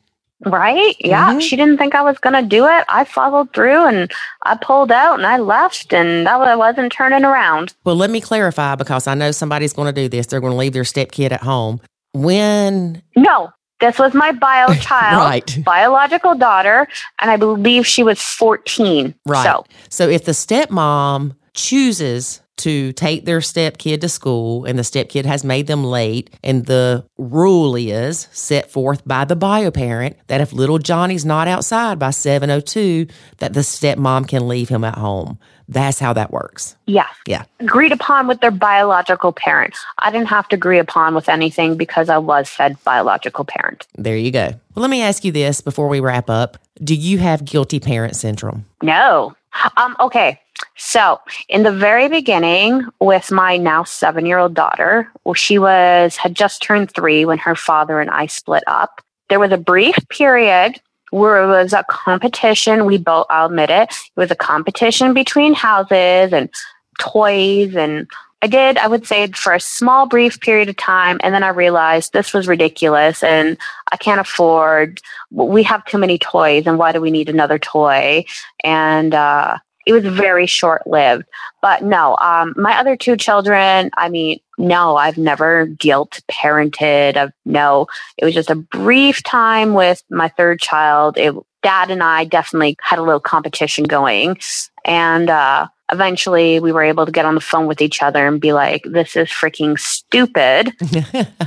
Right? 0.47 0.95
Yeah. 0.99 1.33
Mhm. 1.35 1.41
She 1.41 1.57
didn't 1.57 1.79
think 1.79 1.95
I 1.95 2.03
was 2.03 2.19
going 2.19 2.35
to 2.35 2.43
do 2.47 2.67
it. 2.67 2.85
I 2.89 3.05
followed 3.05 3.53
through 3.55 3.87
and 3.87 4.13
I 4.43 4.57
pulled 4.57 4.93
out 4.93 5.15
and 5.15 5.27
I 5.27 5.39
left 5.39 5.93
and 5.95 6.27
that 6.27 6.39
I 6.41 6.57
wasn't 6.57 6.93
turning 6.93 7.25
around. 7.25 7.73
Well, 7.85 7.97
let 7.97 8.11
me 8.11 8.21
clarify 8.21 8.75
because 8.75 9.07
I 9.07 9.15
know 9.15 9.31
somebody's 9.31 9.73
going 9.73 9.87
to 9.95 10.01
do 10.03 10.09
this. 10.09 10.27
They're 10.27 10.41
going 10.41 10.53
to 10.53 10.57
leave 10.59 10.73
their 10.75 10.83
stepkid 10.83 11.33
at 11.33 11.43
home. 11.43 11.81
When 12.13 13.03
No, 13.17 13.51
this 13.81 13.99
was 13.99 14.13
my 14.13 14.33
bio 14.33 14.75
child, 14.81 15.19
right, 15.21 15.59
biological 15.65 16.35
daughter, 16.35 16.89
and 17.21 17.31
I 17.31 17.37
believe 17.37 17.87
she 17.87 18.03
was 18.03 18.21
14. 18.21 19.15
right. 19.27 19.45
So, 19.45 19.65
So 19.89 20.09
if 20.09 20.25
the 20.27 20.33
stepmom 20.33 21.35
chooses 21.55 22.41
to 22.57 22.93
take 22.93 23.25
their 23.25 23.41
stepkid 23.41 24.01
to 24.01 24.09
school 24.09 24.65
and 24.65 24.79
the 24.79 24.83
stepkid 24.83 25.25
has 25.25 25.45
made 25.45 25.67
them 25.67 25.85
late 25.85 26.31
and 26.43 26.67
the 26.67 27.05
rule 27.19 27.75
is 27.75 28.29
set 28.33 28.71
forth 28.71 29.07
by 29.07 29.25
the 29.25 29.37
bio 29.37 29.71
parent 29.71 30.17
that 30.29 30.41
if 30.41 30.53
little 30.53 30.79
Johnny's 30.79 31.25
not 31.25 31.49
outside 31.49 31.99
by 31.99 32.11
702 32.11 33.07
that 33.39 33.55
the 33.55 33.61
stepmom 33.61 34.29
can 34.29 34.47
leave 34.47 34.69
him 34.69 34.85
at 34.85 34.97
home. 34.99 35.39
That's 35.69 35.99
how 35.99 36.13
that 36.13 36.31
works. 36.31 36.77
Yeah. 36.87 37.09
Yeah. 37.27 37.45
Agreed 37.61 37.93
upon 37.93 38.27
with 38.27 38.41
their 38.41 38.51
biological 38.51 39.33
parent. 39.33 39.77
I 39.99 40.11
didn't 40.11 40.29
have 40.29 40.49
to 40.49 40.57
agree 40.57 40.79
upon 40.79 41.15
with 41.15 41.29
anything 41.29 41.77
because 41.77 42.09
I 42.09 42.19
was 42.19 42.49
said 42.51 42.83
biological 42.85 43.45
parent. 43.45 43.87
There 43.97 44.17
you 44.17 44.31
go. 44.31 44.49
Well, 44.75 44.83
let 44.83 44.91
me 44.91 45.03
ask 45.03 45.25
you 45.25 45.33
this 45.33 45.61
before 45.61 45.89
we 45.89 46.01
wrap 46.01 46.29
up. 46.29 46.59
Do 46.83 46.95
you 46.95 47.19
have 47.19 47.45
guilty 47.45 47.81
parent 47.81 48.17
syndrome? 48.17 48.67
No. 48.83 49.35
Um, 49.77 49.97
okay. 50.01 50.41
So 50.77 51.21
in 51.49 51.63
the 51.63 51.73
very 51.73 52.09
beginning 52.09 52.85
with 53.01 53.31
my 53.31 53.57
now 53.57 53.85
seven 53.85 54.27
year 54.27 54.39
old 54.39 54.55
daughter, 54.55 55.09
well, 55.25 55.35
she 55.35 55.59
was 55.59 56.17
had 56.17 56.35
just 56.35 56.63
turned 56.63 56.93
three 56.93 57.25
when 57.25 57.39
her 57.39 57.55
father 57.55 58.01
and 58.01 58.11
I 58.11 58.27
split 58.27 58.65
up. 58.67 59.01
There 59.29 59.41
was 59.41 59.53
a 59.53 59.57
brief 59.57 59.97
period 60.09 60.81
where 61.15 61.45
it 61.45 61.47
was 61.47 61.73
a 61.73 61.85
competition. 61.89 62.87
We 62.87 62.99
both 62.99 63.27
I'll 63.31 63.47
admit 63.47 63.71
it. 63.71 63.89
It 63.91 64.17
was 64.17 64.33
a 64.33 64.37
competition 64.37 65.15
between 65.15 65.55
houses 65.55 66.33
and 66.33 66.51
toys 66.99 67.77
and 67.77 68.09
I 68.43 68.47
did, 68.47 68.77
I 68.77 68.89
would 68.89 69.07
say, 69.07 69.27
for 69.29 69.55
a 69.55 69.61
small, 69.61 70.07
brief 70.07 70.39
period 70.41 70.69
of 70.69 70.77
time. 70.77 71.19
And 71.23 71.35
then 71.35 71.43
I 71.43 71.49
realized 71.49 72.13
this 72.13 72.35
was 72.35 72.47
ridiculous 72.47 73.23
and 73.23 73.57
I 73.91 73.97
can't 73.97 74.21
afford, 74.21 75.01
we 75.31 75.63
have 75.63 75.83
too 75.87 75.97
many 75.97 76.19
toys 76.19 76.67
and 76.67 76.79
why 76.79 76.93
do 76.93 77.01
we 77.01 77.11
need 77.11 77.31
another 77.31 77.59
toy? 77.59 78.27
And 78.63 79.15
uh, 79.15 79.57
it 79.87 79.95
was 79.95 80.05
very 80.05 80.45
short 80.45 80.87
lived. 80.87 81.25
But 81.63 81.85
no, 81.85 82.19
um, 82.21 82.53
my 82.57 82.79
other 82.79 82.97
two 82.97 83.17
children, 83.17 83.91
I 83.97 84.11
mean, 84.11 84.41
no, 84.59 84.97
I've 84.97 85.19
never 85.19 85.67
guilt 85.67 86.21
parented. 86.31 87.17
I've, 87.17 87.33
no, 87.45 87.87
it 88.17 88.25
was 88.25 88.35
just 88.35 88.51
a 88.51 88.55
brief 88.55 89.23
time 89.23 89.75
with 89.75 90.03
my 90.11 90.29
third 90.29 90.61
child. 90.61 91.17
It, 91.19 91.35
dad 91.63 91.91
and 91.91 92.03
I 92.03 92.25
definitely 92.25 92.77
had 92.81 92.99
a 92.99 93.03
little 93.03 93.21
competition 93.21 93.85
going. 93.85 94.39
And 94.85 95.31
uh, 95.31 95.67
eventually 95.91 96.61
we 96.61 96.73
were 96.73 96.83
able 96.83 97.07
to 97.07 97.13
get 97.13 97.25
on 97.25 97.35
the 97.35 97.41
phone 97.41 97.67
with 97.67 97.81
each 97.81 98.03
other 98.03 98.27
and 98.27 98.41
be 98.41 98.53
like, 98.53 98.85
this 98.85 99.17
is 99.17 99.29
freaking 99.29 99.79
stupid. 99.79 100.73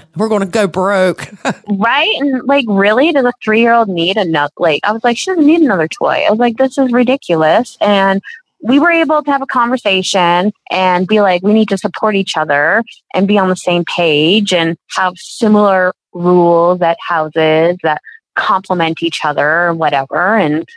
We're 0.15 0.27
going 0.27 0.41
to 0.41 0.47
go 0.47 0.67
broke. 0.67 1.29
right? 1.69 2.13
And 2.19 2.43
like, 2.47 2.65
really, 2.67 3.13
does 3.13 3.25
a 3.25 3.33
three 3.43 3.61
year 3.61 3.73
old 3.73 3.89
need 3.89 4.17
another? 4.17 4.53
Like, 4.57 4.81
I 4.83 4.91
was 4.91 5.03
like, 5.03 5.17
she 5.17 5.31
doesn't 5.31 5.45
need 5.45 5.61
another 5.61 5.87
toy. 5.87 6.23
I 6.27 6.31
was 6.31 6.39
like, 6.39 6.57
this 6.57 6.77
is 6.77 6.91
ridiculous. 6.91 7.77
And 7.79 8.21
we 8.61 8.79
were 8.79 8.91
able 8.91 9.23
to 9.23 9.31
have 9.31 9.41
a 9.41 9.47
conversation 9.47 10.51
and 10.71 11.07
be 11.07 11.21
like, 11.21 11.43
we 11.43 11.53
need 11.53 11.69
to 11.69 11.77
support 11.77 12.15
each 12.15 12.35
other 12.35 12.83
and 13.13 13.27
be 13.27 13.37
on 13.37 13.49
the 13.49 13.55
same 13.55 13.85
page 13.85 14.53
and 14.53 14.77
have 14.95 15.13
similar 15.17 15.93
rules 16.13 16.81
at 16.81 16.97
houses 17.07 17.77
that 17.83 18.01
complement 18.35 19.03
each 19.03 19.23
other 19.23 19.67
or 19.67 19.73
whatever. 19.73 20.35
And 20.37 20.67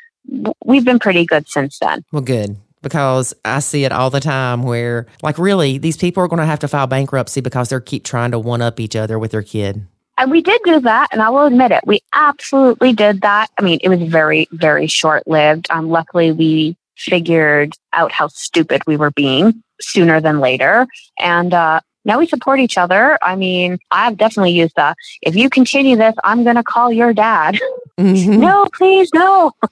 we've 0.64 0.84
been 0.84 0.98
pretty 0.98 1.24
good 1.24 1.48
since 1.48 1.78
then. 1.78 2.04
well, 2.12 2.22
good. 2.22 2.56
Because 2.82 3.34
I 3.44 3.58
see 3.58 3.84
it 3.84 3.92
all 3.92 4.08
the 4.08 4.20
time 4.20 4.62
where, 4.62 5.06
like, 5.22 5.38
really, 5.38 5.76
these 5.76 5.98
people 5.98 6.22
are 6.22 6.28
going 6.28 6.40
to 6.40 6.46
have 6.46 6.60
to 6.60 6.68
file 6.68 6.86
bankruptcy 6.86 7.42
because 7.42 7.68
they 7.68 7.78
keep 7.78 8.04
trying 8.04 8.30
to 8.30 8.38
one 8.38 8.62
up 8.62 8.80
each 8.80 8.96
other 8.96 9.18
with 9.18 9.32
their 9.32 9.42
kid. 9.42 9.86
And 10.16 10.30
we 10.30 10.40
did 10.40 10.62
do 10.64 10.80
that, 10.80 11.08
and 11.12 11.20
I 11.20 11.28
will 11.28 11.44
admit 11.44 11.72
it. 11.72 11.82
We 11.86 12.00
absolutely 12.14 12.94
did 12.94 13.20
that. 13.20 13.48
I 13.58 13.62
mean, 13.62 13.80
it 13.82 13.90
was 13.90 14.02
very, 14.02 14.48
very 14.52 14.86
short 14.86 15.26
lived. 15.26 15.66
Um, 15.70 15.90
luckily, 15.90 16.32
we 16.32 16.76
figured 17.00 17.74
out 17.92 18.12
how 18.12 18.28
stupid 18.28 18.82
we 18.86 18.96
were 18.96 19.10
being 19.10 19.62
sooner 19.80 20.20
than 20.20 20.38
later. 20.40 20.86
And 21.18 21.54
uh, 21.54 21.80
now 22.04 22.18
we 22.18 22.26
support 22.26 22.60
each 22.60 22.76
other. 22.78 23.18
I 23.22 23.36
mean, 23.36 23.78
I've 23.90 24.16
definitely 24.16 24.52
used 24.52 24.74
the 24.76 24.94
if 25.22 25.34
you 25.34 25.48
continue 25.50 25.96
this, 25.96 26.14
I'm 26.24 26.44
going 26.44 26.56
to 26.56 26.62
call 26.62 26.92
your 26.92 27.12
dad. 27.12 27.58
Mhm. 27.98 28.38
no, 28.38 28.66
please, 28.76 29.10
no. 29.14 29.52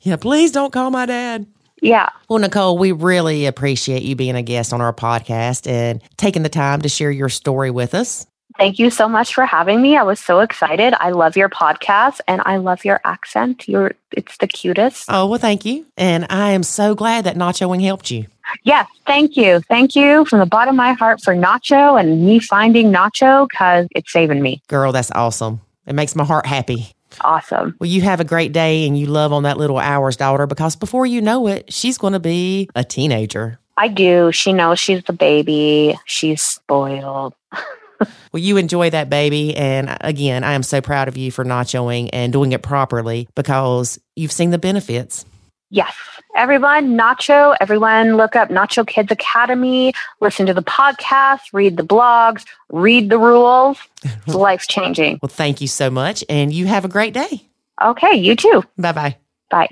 Yeah, 0.00 0.16
please 0.16 0.52
don't 0.52 0.70
call 0.70 0.90
my 0.90 1.06
dad. 1.06 1.46
Yeah. 1.80 2.10
Well, 2.28 2.38
Nicole, 2.38 2.76
we 2.76 2.92
really 2.92 3.46
appreciate 3.46 4.02
you 4.02 4.14
being 4.14 4.36
a 4.36 4.42
guest 4.42 4.74
on 4.74 4.82
our 4.82 4.92
podcast 4.92 5.66
and 5.66 6.02
taking 6.18 6.42
the 6.42 6.50
time 6.50 6.82
to 6.82 6.90
share 6.90 7.10
your 7.10 7.30
story 7.30 7.70
with 7.70 7.94
us. 7.94 8.26
Thank 8.56 8.78
you 8.78 8.90
so 8.90 9.08
much 9.08 9.34
for 9.34 9.44
having 9.46 9.82
me. 9.82 9.96
I 9.96 10.04
was 10.04 10.20
so 10.20 10.40
excited. 10.40 10.94
I 11.00 11.10
love 11.10 11.36
your 11.36 11.48
podcast 11.48 12.20
and 12.28 12.40
I 12.44 12.58
love 12.58 12.84
your 12.84 13.00
accent. 13.04 13.68
You're 13.68 13.92
it's 14.12 14.36
the 14.38 14.46
cutest. 14.46 15.06
Oh, 15.08 15.26
well, 15.26 15.40
thank 15.40 15.64
you. 15.64 15.86
And 15.96 16.26
I 16.30 16.50
am 16.50 16.62
so 16.62 16.94
glad 16.94 17.24
that 17.24 17.36
nachoing 17.36 17.82
helped 17.82 18.12
you. 18.12 18.26
Yes, 18.62 18.86
thank 19.06 19.36
you. 19.36 19.60
Thank 19.60 19.96
you 19.96 20.24
from 20.26 20.38
the 20.38 20.46
bottom 20.46 20.74
of 20.74 20.76
my 20.76 20.92
heart 20.92 21.20
for 21.20 21.34
Nacho 21.34 21.98
and 21.98 22.24
me 22.24 22.38
finding 22.38 22.92
Nacho 22.92 23.48
because 23.48 23.88
it's 23.90 24.12
saving 24.12 24.40
me. 24.40 24.62
Girl, 24.68 24.92
that's 24.92 25.10
awesome. 25.12 25.60
It 25.86 25.94
makes 25.94 26.14
my 26.14 26.24
heart 26.24 26.46
happy. 26.46 26.92
Awesome. 27.22 27.76
Well, 27.80 27.88
you 27.88 28.02
have 28.02 28.20
a 28.20 28.24
great 28.24 28.52
day 28.52 28.86
and 28.86 28.98
you 28.98 29.06
love 29.06 29.32
on 29.32 29.44
that 29.44 29.56
little 29.56 29.78
ours 29.78 30.16
daughter 30.16 30.46
because 30.46 30.76
before 30.76 31.06
you 31.06 31.20
know 31.20 31.48
it, 31.48 31.72
she's 31.72 31.98
going 31.98 32.12
to 32.12 32.20
be 32.20 32.68
a 32.74 32.84
teenager. 32.84 33.58
I 33.76 33.88
do. 33.88 34.30
She 34.30 34.52
knows 34.52 34.78
she's 34.78 35.02
the 35.04 35.12
baby. 35.12 35.98
She's 36.04 36.42
spoiled. 36.42 37.34
Well, 38.00 38.42
you 38.42 38.56
enjoy 38.56 38.90
that 38.90 39.08
baby. 39.08 39.56
And 39.56 39.96
again, 40.00 40.42
I 40.42 40.54
am 40.54 40.62
so 40.62 40.80
proud 40.80 41.08
of 41.08 41.16
you 41.16 41.30
for 41.30 41.44
nachoing 41.44 42.10
and 42.12 42.32
doing 42.32 42.52
it 42.52 42.62
properly 42.62 43.28
because 43.34 43.98
you've 44.16 44.32
seen 44.32 44.50
the 44.50 44.58
benefits. 44.58 45.24
Yes. 45.70 45.94
everyone, 46.36 46.96
Nacho, 46.96 47.56
everyone 47.60 48.16
look 48.16 48.36
up 48.36 48.48
Nacho 48.48 48.86
Kids 48.86 49.10
Academy, 49.10 49.92
listen 50.20 50.46
to 50.46 50.54
the 50.54 50.62
podcast, 50.62 51.40
read 51.52 51.76
the 51.76 51.82
blogs, 51.82 52.44
read 52.70 53.10
the 53.10 53.18
rules. 53.18 53.78
Life 54.26 54.66
changing. 54.68 55.18
Well, 55.22 55.28
thank 55.28 55.60
you 55.60 55.68
so 55.68 55.90
much. 55.90 56.24
And 56.28 56.52
you 56.52 56.66
have 56.66 56.84
a 56.84 56.88
great 56.88 57.14
day. 57.14 57.42
Okay, 57.82 58.14
you 58.14 58.36
too. 58.36 58.62
Bye 58.78 58.92
bye. 58.92 59.16
Bye. 59.50 59.68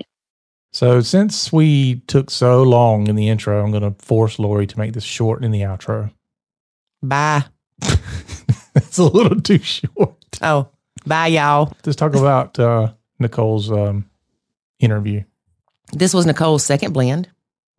So 0.73 1.01
since 1.01 1.53
we 1.53 2.01
took 2.07 2.31
so 2.31 2.63
long 2.63 3.07
in 3.07 3.15
the 3.15 3.29
intro, 3.29 3.63
I'm 3.63 3.71
going 3.71 3.83
to 3.83 4.03
force 4.03 4.39
Lori 4.39 4.65
to 4.67 4.79
make 4.79 4.93
this 4.93 5.03
short 5.03 5.43
in 5.43 5.51
the 5.51 5.61
outro. 5.61 6.11
Bye. 7.01 7.45
It's 8.93 8.99
a 8.99 9.05
little 9.05 9.41
too 9.41 9.57
short. 9.57 10.13
Oh, 10.43 10.67
bye, 11.03 11.25
y'all. 11.25 11.73
Let's 11.83 11.95
talk 11.95 12.13
about 12.13 12.59
uh, 12.59 12.93
Nicole's 13.17 13.71
um, 13.71 14.07
interview. 14.79 15.23
This 15.93 16.13
was 16.13 16.27
Nicole's 16.27 16.63
second 16.63 16.93
blend. 16.93 17.27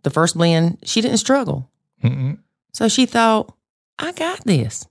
The 0.02 0.10
first 0.10 0.36
blend, 0.36 0.78
she 0.82 1.00
didn't 1.00 1.18
struggle. 1.18 1.70
Mm-mm. 2.02 2.38
So 2.72 2.88
she 2.88 3.06
thought, 3.06 3.54
I 3.96 4.10
got 4.10 4.44
this. 4.44 4.88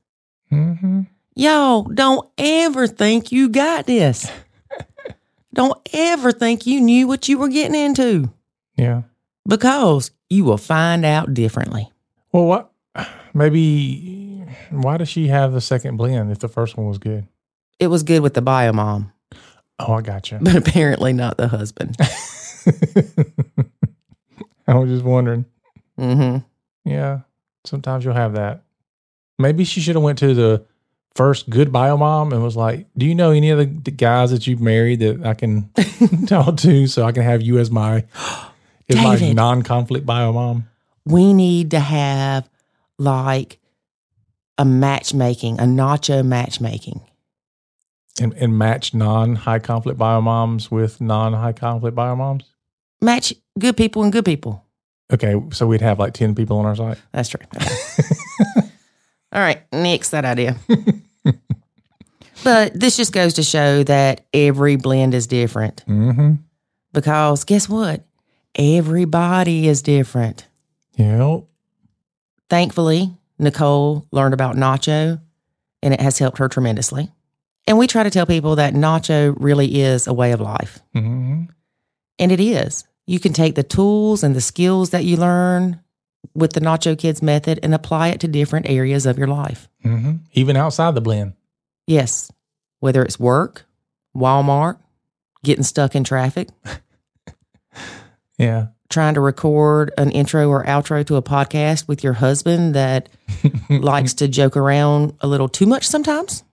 Mm-hmm. 0.50 1.02
Y'all, 1.36 1.84
don't 1.84 2.30
ever 2.38 2.88
think 2.88 3.34
you 3.34 3.50
got 3.50 3.86
this. 3.86 4.32
don't 5.54 5.78
ever 5.92 6.32
think 6.32 6.66
you 6.66 6.80
knew 6.80 7.06
what 7.06 7.28
you 7.28 7.38
were 7.38 7.50
getting 7.50 7.76
into 7.76 8.32
Yeah. 8.78 9.02
because 9.46 10.12
you 10.30 10.46
will 10.46 10.58
find 10.58 11.04
out 11.04 11.34
differently. 11.34 11.92
Well, 12.32 12.46
what? 12.46 12.72
Maybe 13.34 14.33
why 14.72 14.98
does 14.98 15.10
she 15.10 15.28
have 15.28 15.52
the 15.54 15.62
second 15.62 15.98
blend 15.98 16.32
if 16.32 16.40
the 16.40 16.48
first 16.48 16.78
one 16.78 16.88
was 16.88 16.98
good? 16.98 17.28
It 17.80 17.88
was 17.88 18.04
good 18.04 18.22
with 18.22 18.34
the 18.34 18.42
bio 18.42 18.72
mom, 18.74 19.12
Oh, 19.80 19.94
I 19.94 20.02
got 20.02 20.32
you. 20.32 20.38
but 20.42 20.56
apparently 20.56 21.14
not 21.14 21.38
the 21.38 21.48
husband. 21.48 21.96
I 24.68 24.76
was 24.76 24.90
just 24.90 25.04
wondering. 25.04 25.46
hmm 25.98 26.38
Yeah, 26.86 27.20
sometimes 27.66 28.06
you'll 28.06 28.14
have 28.14 28.34
that. 28.34 28.64
Maybe 29.40 29.64
she 29.66 29.82
should 29.82 29.96
have 29.96 30.04
went 30.04 30.20
to 30.20 30.34
the 30.34 30.66
first 31.16 31.50
good 31.50 31.72
bio 31.72 31.98
mom 31.98 32.32
and 32.34 32.42
was 32.44 32.56
like, 32.56 32.88
"Do 32.98 33.06
you 33.06 33.16
know 33.16 33.32
any 33.32 33.50
of 33.50 33.58
the, 33.60 33.66
the 33.66 33.92
guys 33.92 34.32
that 34.32 34.48
you've 34.48 34.62
married 34.62 35.00
that 35.00 35.26
I 35.26 35.34
can 35.34 35.70
talk 36.28 36.58
to, 36.58 36.88
so 36.88 37.04
I 37.04 37.12
can 37.12 37.24
have 37.24 37.42
you 37.42 37.58
as 37.60 37.70
my 37.72 38.06
as 38.90 38.96
my 38.98 39.16
David. 39.18 39.36
non-conflict 39.36 40.06
bio 40.06 40.32
mom?" 40.32 40.70
We 41.06 41.34
need 41.34 41.72
to 41.72 41.80
have 41.80 42.50
like 42.98 43.60
a 44.58 44.66
matchmaking, 44.66 45.60
a 45.60 45.64
nacho 45.64 46.26
matchmaking. 46.26 47.02
And, 48.22 48.34
and 48.34 48.58
match 48.58 48.94
non-high 48.94 49.60
conflict 49.60 49.98
bio 49.98 50.22
moms 50.22 50.70
with 50.70 51.02
non-high 51.02 51.54
conflict 51.54 51.96
bio 51.96 52.16
moms. 52.16 52.44
Match 53.02 53.34
good 53.58 53.76
people 53.76 54.04
and 54.04 54.12
good 54.14 54.26
people. 54.26 54.64
Okay, 55.12 55.36
so 55.52 55.66
we'd 55.68 55.82
have 55.82 56.00
like 56.00 56.14
ten 56.14 56.34
people 56.36 56.58
on 56.60 56.66
our 56.66 56.76
site. 56.76 56.98
That's 57.12 57.30
true. 57.30 57.42
Okay. 57.56 58.68
All 59.36 59.42
right, 59.42 59.64
nix 59.74 60.12
that 60.12 60.26
idea. 60.26 60.58
but 62.44 62.80
this 62.80 62.96
just 62.98 63.12
goes 63.14 63.34
to 63.36 63.44
show 63.44 63.84
that 63.84 64.26
every 64.32 64.76
blend 64.76 65.14
is 65.16 65.26
different 65.28 65.84
Mm-hmm. 65.88 66.34
because 66.94 67.44
guess 67.46 67.68
what? 67.68 68.06
Everybody 68.54 69.68
is 69.68 69.82
different. 69.82 70.48
Yep. 70.98 71.46
Thankfully, 72.50 73.16
Nicole 73.40 74.08
learned 74.12 74.34
about 74.34 74.56
nacho 74.56 75.22
and 75.82 75.94
it 75.94 76.02
has 76.02 76.18
helped 76.18 76.38
her 76.38 76.48
tremendously. 76.48 77.12
And 77.66 77.78
we 77.78 77.88
try 77.88 78.04
to 78.04 78.10
tell 78.10 78.26
people 78.26 78.56
that 78.58 78.74
nacho 78.74 79.36
really 79.38 79.82
is 79.82 80.08
a 80.08 80.14
way 80.14 80.32
of 80.32 80.42
life. 80.42 80.80
Mm-hmm. 80.96 81.44
And 82.20 82.32
it 82.32 82.40
is. 82.40 82.86
You 83.06 83.20
can 83.20 83.34
take 83.34 83.56
the 83.56 83.64
tools 83.64 84.24
and 84.24 84.36
the 84.36 84.42
skills 84.42 84.92
that 84.92 85.04
you 85.04 85.18
learn 85.18 85.80
with 86.34 86.54
the 86.54 86.62
Nacho 86.62 86.98
Kids 86.98 87.22
method 87.22 87.60
and 87.64 87.74
apply 87.74 88.10
it 88.10 88.20
to 88.22 88.28
different 88.28 88.70
areas 88.70 89.06
of 89.06 89.18
your 89.18 89.28
life. 89.28 89.68
Mm-hmm. 89.84 90.18
Even 90.34 90.56
outside 90.56 90.96
the 90.96 91.02
blend. 91.02 91.34
Yes, 91.86 92.32
whether 92.80 93.04
it's 93.04 93.20
work, 93.20 93.66
Walmart, 94.16 94.78
getting 95.44 95.64
stuck 95.64 95.96
in 95.96 96.04
traffic, 96.06 96.48
Yeah. 98.38 98.68
Trying 98.94 99.16
to 99.16 99.22
record 99.22 99.92
an 99.98 100.12
intro 100.12 100.48
or 100.50 100.64
outro 100.66 101.04
to 101.08 101.16
a 101.16 101.22
podcast 101.22 101.88
with 101.88 102.04
your 102.04 102.14
husband 102.14 102.76
that 102.76 103.10
likes 103.70 104.14
to 104.16 104.28
joke 104.28 104.56
around 104.56 105.14
a 105.22 105.28
little 105.28 105.50
too 105.50 105.66
much 105.66 105.88
sometimes. 105.88 106.44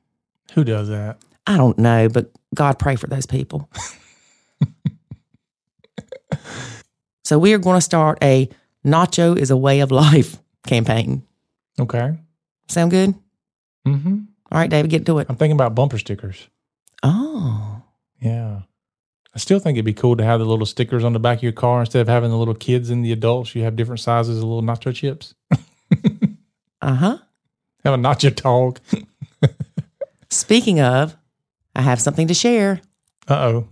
Who 0.55 0.65
does 0.65 0.89
that? 0.89 1.19
I 1.47 1.57
don't 1.59 1.79
know, 1.79 2.09
but 2.09 2.31
God 2.55 2.79
pray 2.79 2.97
for 2.97 3.07
those 3.07 3.27
people. 3.27 3.69
so 7.25 7.39
we 7.39 7.53
are 7.53 7.59
going 7.59 7.77
to 7.77 7.81
start 7.83 8.19
a 8.23 8.49
Nacho 8.85 9.37
is 9.37 9.51
a 9.51 9.57
way 9.57 9.81
of 9.81 9.91
life 9.91 10.39
campaign. 10.67 11.23
Okay. 11.79 12.17
Sound 12.69 12.91
good? 12.91 13.15
Mm-hmm. 13.87 14.19
All 14.53 14.59
right, 14.59 14.71
David, 14.71 14.91
get 14.91 15.07
to 15.07 15.19
it. 15.19 15.27
I'm 15.29 15.37
thinking 15.37 15.57
about 15.57 15.75
bumper 15.75 15.99
stickers. 15.99 16.49
Oh, 17.03 17.83
Yeah. 18.21 18.63
I 19.35 19.39
still 19.39 19.61
think 19.61 19.77
it'd 19.77 19.85
be 19.85 19.93
cool 19.93 20.17
to 20.17 20.25
have 20.25 20.41
the 20.41 20.47
little 20.47 20.67
stickers 20.67 21.05
on 21.05 21.13
the 21.13 21.21
back 21.21 21.39
of 21.39 21.43
your 21.43 21.53
car 21.53 21.81
instead 21.81 22.01
of 22.01 22.09
having 22.09 22.31
the 22.31 22.37
little 22.37 22.55
kids 22.55 22.91
and 22.91 23.05
the 23.05 23.13
adults. 23.13 23.55
You 23.55 23.63
have 23.63 23.77
different 23.77 24.01
sizes 24.01 24.39
of 24.39 24.45
little 24.45 24.63
nacho 24.63 24.95
chips. 24.95 25.35
uh 26.83 26.95
huh. 26.95 27.19
Have 27.85 27.95
a 27.95 27.97
nacho 27.97 28.35
dog. 28.35 28.81
Speaking 30.31 30.81
of, 30.81 31.17
I 31.77 31.83
have 31.83 32.01
something 32.01 32.27
to 32.27 32.35
share. 32.35 32.81
Uh 33.29 33.35
oh. 33.35 33.69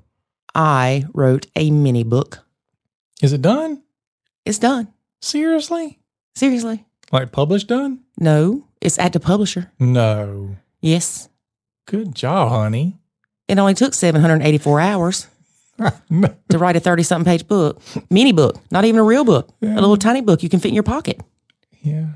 I 0.55 1.07
wrote 1.13 1.47
a 1.57 1.71
mini 1.71 2.05
book. 2.05 2.45
Is 3.21 3.33
it 3.33 3.43
done? 3.43 3.83
It's 4.45 4.59
done. 4.59 4.93
Seriously? 5.21 5.99
Seriously. 6.37 6.87
Like 7.11 7.33
published 7.33 7.67
done? 7.67 8.01
No, 8.19 8.67
it's 8.81 8.99
at 8.99 9.13
the 9.13 9.21
publisher. 9.21 9.73
No. 9.81 10.57
Yes. 10.81 11.29
Good 11.87 12.15
job, 12.15 12.51
honey. 12.51 12.99
It 13.49 13.59
only 13.59 13.75
took 13.75 13.95
784 13.95 14.81
hours 14.81 15.27
No. 15.79 16.35
to 16.49 16.59
write 16.59 16.77
a 16.77 16.81
30 16.81 17.03
something 17.03 17.31
page 17.31 17.47
book, 17.47 17.81
mini 18.11 18.33
book, 18.33 18.61
not 18.71 18.85
even 18.85 19.01
a 19.01 19.05
real 19.05 19.25
book, 19.25 19.51
a 19.63 19.67
little 19.67 19.97
tiny 19.97 20.21
book 20.21 20.43
you 20.43 20.49
can 20.49 20.61
fit 20.61 20.69
in 20.69 20.75
your 20.75 20.83
pocket. 20.83 21.21
Yeah. 21.83 22.07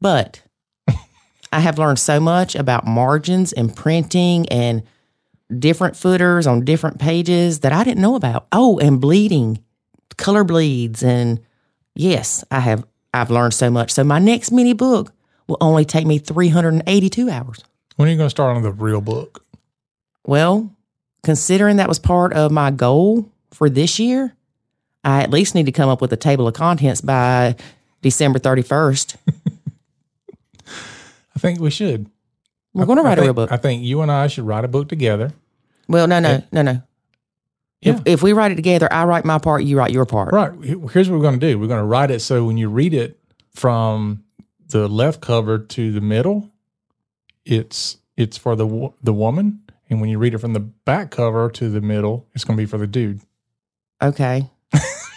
But 0.00 0.42
I 1.52 1.60
have 1.60 1.78
learned 1.78 1.98
so 1.98 2.20
much 2.20 2.54
about 2.54 2.86
margins 2.86 3.52
and 3.52 3.74
printing 3.74 4.48
and 4.48 4.82
different 5.56 5.96
footers 5.96 6.46
on 6.46 6.64
different 6.64 6.98
pages 6.98 7.60
that 7.60 7.72
I 7.72 7.84
didn't 7.84 8.02
know 8.02 8.14
about. 8.14 8.46
Oh, 8.52 8.78
and 8.78 9.00
bleeding, 9.00 9.62
color 10.16 10.44
bleeds, 10.44 11.02
and 11.02 11.40
yes, 11.94 12.44
I 12.50 12.60
have 12.60 12.84
I've 13.14 13.30
learned 13.30 13.54
so 13.54 13.70
much. 13.70 13.90
So 13.90 14.04
my 14.04 14.18
next 14.18 14.52
mini 14.52 14.74
book 14.74 15.12
will 15.46 15.56
only 15.60 15.84
take 15.84 16.06
me 16.06 16.18
382 16.18 17.30
hours. 17.30 17.64
When 17.96 18.08
are 18.08 18.12
you 18.12 18.18
going 18.18 18.26
to 18.26 18.30
start 18.30 18.56
on 18.56 18.62
the 18.62 18.70
real 18.70 19.00
book? 19.00 19.44
Well, 20.26 20.70
considering 21.28 21.76
that 21.76 21.88
was 21.90 21.98
part 21.98 22.32
of 22.32 22.50
my 22.50 22.70
goal 22.70 23.30
for 23.50 23.68
this 23.68 23.98
year, 23.98 24.34
I 25.04 25.22
at 25.22 25.28
least 25.28 25.54
need 25.54 25.66
to 25.66 25.72
come 25.72 25.90
up 25.90 26.00
with 26.00 26.10
a 26.10 26.16
table 26.16 26.48
of 26.48 26.54
contents 26.54 27.02
by 27.02 27.54
December 28.00 28.38
31st. 28.38 29.16
I 30.66 31.38
think 31.38 31.60
we 31.60 31.68
should. 31.68 32.08
We're 32.72 32.86
going 32.86 32.96
to 32.96 33.02
write 33.02 33.12
a 33.12 33.16
think- 33.16 33.26
real 33.26 33.34
book. 33.34 33.52
I 33.52 33.58
think 33.58 33.82
you 33.82 34.00
and 34.00 34.10
I 34.10 34.28
should 34.28 34.46
write 34.46 34.64
a 34.64 34.68
book 34.68 34.88
together. 34.88 35.34
Well, 35.86 36.06
no, 36.06 36.18
no, 36.18 36.42
no, 36.50 36.62
no. 36.62 36.82
Yeah. 37.82 37.96
If, 37.96 38.02
if 38.06 38.22
we 38.22 38.32
write 38.32 38.52
it 38.52 38.56
together, 38.56 38.90
I 38.90 39.04
write 39.04 39.26
my 39.26 39.36
part, 39.36 39.64
you 39.64 39.76
write 39.76 39.92
your 39.92 40.06
part. 40.06 40.32
Right. 40.32 40.50
Here's 40.62 41.10
what 41.10 41.16
we're 41.18 41.22
going 41.22 41.38
to 41.38 41.46
do. 41.46 41.58
We're 41.58 41.68
going 41.68 41.82
to 41.82 41.86
write 41.86 42.10
it 42.10 42.20
so 42.20 42.46
when 42.46 42.56
you 42.56 42.70
read 42.70 42.94
it 42.94 43.20
from 43.54 44.24
the 44.66 44.88
left 44.88 45.20
cover 45.20 45.58
to 45.58 45.92
the 45.92 46.00
middle, 46.00 46.50
it's 47.44 47.98
it's 48.16 48.38
for 48.38 48.56
the 48.56 48.94
the 49.02 49.12
woman, 49.12 49.60
and 49.90 50.00
when 50.00 50.10
you 50.10 50.18
read 50.18 50.34
it 50.34 50.38
from 50.38 50.52
the 50.52 50.60
back 50.60 51.10
cover 51.10 51.50
to 51.50 51.68
the 51.68 51.80
middle, 51.80 52.26
it's 52.34 52.44
going 52.44 52.56
to 52.56 52.62
be 52.62 52.66
for 52.66 52.78
the 52.78 52.86
dude. 52.86 53.20
Okay. 54.02 54.48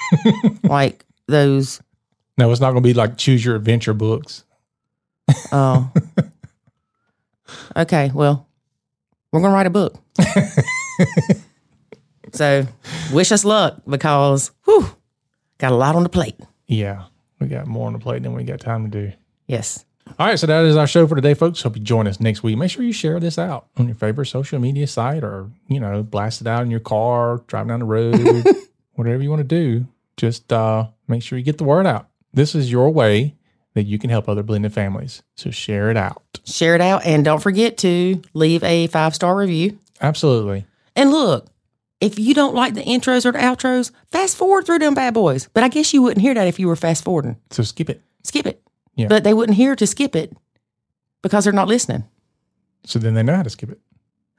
like 0.64 1.06
those. 1.27 1.81
No, 2.38 2.52
it's 2.52 2.61
not 2.61 2.72
going 2.72 2.84
to 2.84 2.88
be 2.88 2.93
like 2.93 3.18
choose 3.18 3.43
your 3.43 3.56
adventure 3.56 3.93
books. 3.93 4.43
Oh. 5.52 5.91
okay. 7.76 8.11
Well, 8.14 8.48
we're 9.31 9.41
going 9.41 9.52
to 9.52 9.56
write 9.56 9.68
a 9.68 9.69
book. 9.69 9.99
so 12.34 12.65
wish 13.11 13.31
us 13.31 13.45
luck 13.45 13.81
because, 13.88 14.52
whew, 14.65 14.89
got 15.57 15.72
a 15.72 15.76
lot 15.76 15.95
on 15.95 16.03
the 16.03 16.10
plate. 16.10 16.39
Yeah, 16.68 17.06
we 17.39 17.48
got 17.48 17.68
more 17.68 17.88
on 17.88 17.93
the 17.93 17.99
plate 17.99 18.23
than 18.23 18.34
we 18.34 18.43
got 18.43 18.61
time 18.61 18.89
to 18.89 18.89
do. 18.89 19.14
Yes. 19.48 19.85
All 20.19 20.28
right, 20.28 20.38
so 20.38 20.45
that 20.48 20.65
is 20.65 20.76
our 20.76 20.88
show 20.88 21.07
for 21.07 21.15
today, 21.15 21.34
folks. 21.34 21.61
Hope 21.61 21.78
you 21.78 21.82
join 21.82 22.06
us 22.07 22.19
next 22.19 22.44
week. 22.44 22.57
Make 22.57 22.69
sure 22.72 22.84
you 22.84 22.91
share 22.94 23.19
this 23.19 23.40
out 23.40 23.68
on 23.78 23.88
your 23.88 23.95
favorite 23.95 24.26
social 24.28 24.60
media 24.60 24.86
site 24.88 25.23
or, 25.23 25.49
you 25.68 25.80
know, 25.80 26.03
blast 26.03 26.41
it 26.41 26.48
out 26.48 26.64
in 26.64 26.69
your 26.72 26.80
car, 26.80 27.41
driving 27.48 27.69
down 27.69 27.80
the 27.80 27.86
road, 27.86 28.45
whatever 28.94 29.23
you 29.23 29.30
want 29.30 29.40
to 29.40 29.44
do. 29.44 29.86
Just 30.18 30.52
uh, 30.52 30.88
make 31.07 31.23
sure 31.23 31.38
you 31.38 31.45
get 31.45 31.57
the 31.57 31.64
word 31.64 31.88
out. 31.88 32.07
This 32.34 32.53
is 32.56 32.72
your 32.72 32.90
way 32.91 33.36
that 33.73 33.84
you 33.84 33.98
can 33.98 34.10
help 34.10 34.28
other 34.28 34.44
blended 34.44 34.73
families. 34.73 35.23
So 35.36 35.49
share 35.49 35.90
it 35.90 35.98
out. 35.98 36.22
Share 36.45 36.76
it 36.76 36.82
out 36.82 37.06
and 37.06 37.23
don't 37.23 37.41
forget 37.41 37.78
to 37.80 38.22
leave 38.34 38.64
a 38.64 38.88
five 38.88 39.15
star 39.15 39.36
review. 39.36 39.80
Absolutely. 40.02 40.65
And 40.95 41.11
look, 41.11 41.48
If 42.02 42.19
you 42.19 42.34
don't 42.34 42.56
like 42.56 42.73
the 42.73 42.84
intros 42.84 43.26
or 43.26 43.32
the 43.32 43.38
outros, 43.40 43.91
fast 44.11 44.36
forward 44.36 44.65
through 44.65 44.80
them 44.80 44.94
bad 44.95 45.14
boys. 45.14 45.48
But 45.53 45.64
I 45.64 45.68
guess 45.69 45.94
you 45.94 46.02
wouldn't 46.02 46.22
hear 46.22 46.34
that 46.34 46.48
if 46.48 46.60
you 46.60 46.68
were 46.68 46.76
fast 46.76 47.03
forwarding. 47.03 47.38
So 47.52 47.64
skip 47.64 47.90
it. 47.90 48.02
Skip 48.23 48.45
it. 48.48 48.61
Yeah. 48.96 49.08
But 49.08 49.24
they 49.24 49.34
wouldn't 49.34 49.58
hear 49.58 49.76
to 49.76 49.88
skip 49.88 50.16
it 50.16 50.36
because 51.22 51.44
they're 51.44 51.54
not 51.54 51.68
listening. 51.68 52.04
So 52.86 53.00
then 53.00 53.14
they 53.14 53.24
know 53.24 53.36
how 53.36 53.44
to 53.44 53.50
skip 53.50 53.70
it. 53.70 53.80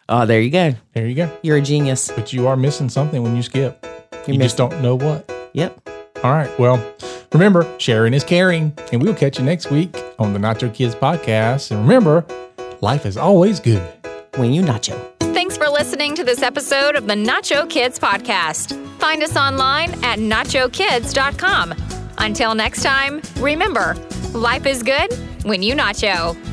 Oh, 0.09 0.27
there 0.27 0.41
you 0.41 0.51
go. 0.51 0.75
There 0.95 1.07
you 1.07 1.15
go. 1.15 1.31
You're 1.43 1.57
a 1.57 1.63
genius. 1.63 2.11
But 2.15 2.33
you 2.33 2.47
are 2.49 2.57
missing 2.57 2.89
something 2.89 3.23
when 3.23 3.37
you 3.37 3.43
skip. 3.43 3.87
You're 4.27 4.35
you 4.35 4.43
just 4.43 4.57
don't 4.57 4.83
know 4.83 4.95
what. 4.95 5.31
Yep. 5.55 5.89
All 6.23 6.33
right. 6.33 6.59
Well, 6.59 6.85
remember, 7.33 7.67
sharing 7.79 8.15
is 8.15 8.25
caring. 8.25 8.77
And 8.93 9.03
we'll 9.03 9.15
catch 9.15 9.39
you 9.39 9.45
next 9.45 9.71
week 9.71 9.97
on 10.19 10.33
the 10.33 10.39
Nacho 10.39 10.73
Kids 10.73 10.95
podcast. 10.95 11.71
And 11.71 11.83
remember, 11.83 12.27
life 12.81 13.07
is 13.07 13.17
always 13.17 13.61
good. 13.61 13.83
When 14.37 14.53
you 14.53 14.63
nacho. 14.63 14.99
Thanks 15.35 15.57
for 15.59 15.69
listening 15.69 16.15
to 16.15 16.25
this 16.25 16.43
episode 16.43 16.95
of 16.95 17.07
the 17.07 17.15
Nacho 17.15 17.69
Kids 17.69 17.99
Podcast. 17.99 18.79
Find 18.99 19.23
us 19.23 19.37
online 19.37 19.93
at 20.05 20.19
nachokids.com. 20.19 21.75
Until 22.19 22.55
next 22.55 22.83
time, 22.83 23.21
remember, 23.39 23.95
life 24.35 24.67
is 24.67 24.83
good 24.83 25.13
when 25.45 25.63
you 25.63 25.75
nacho. 25.75 26.52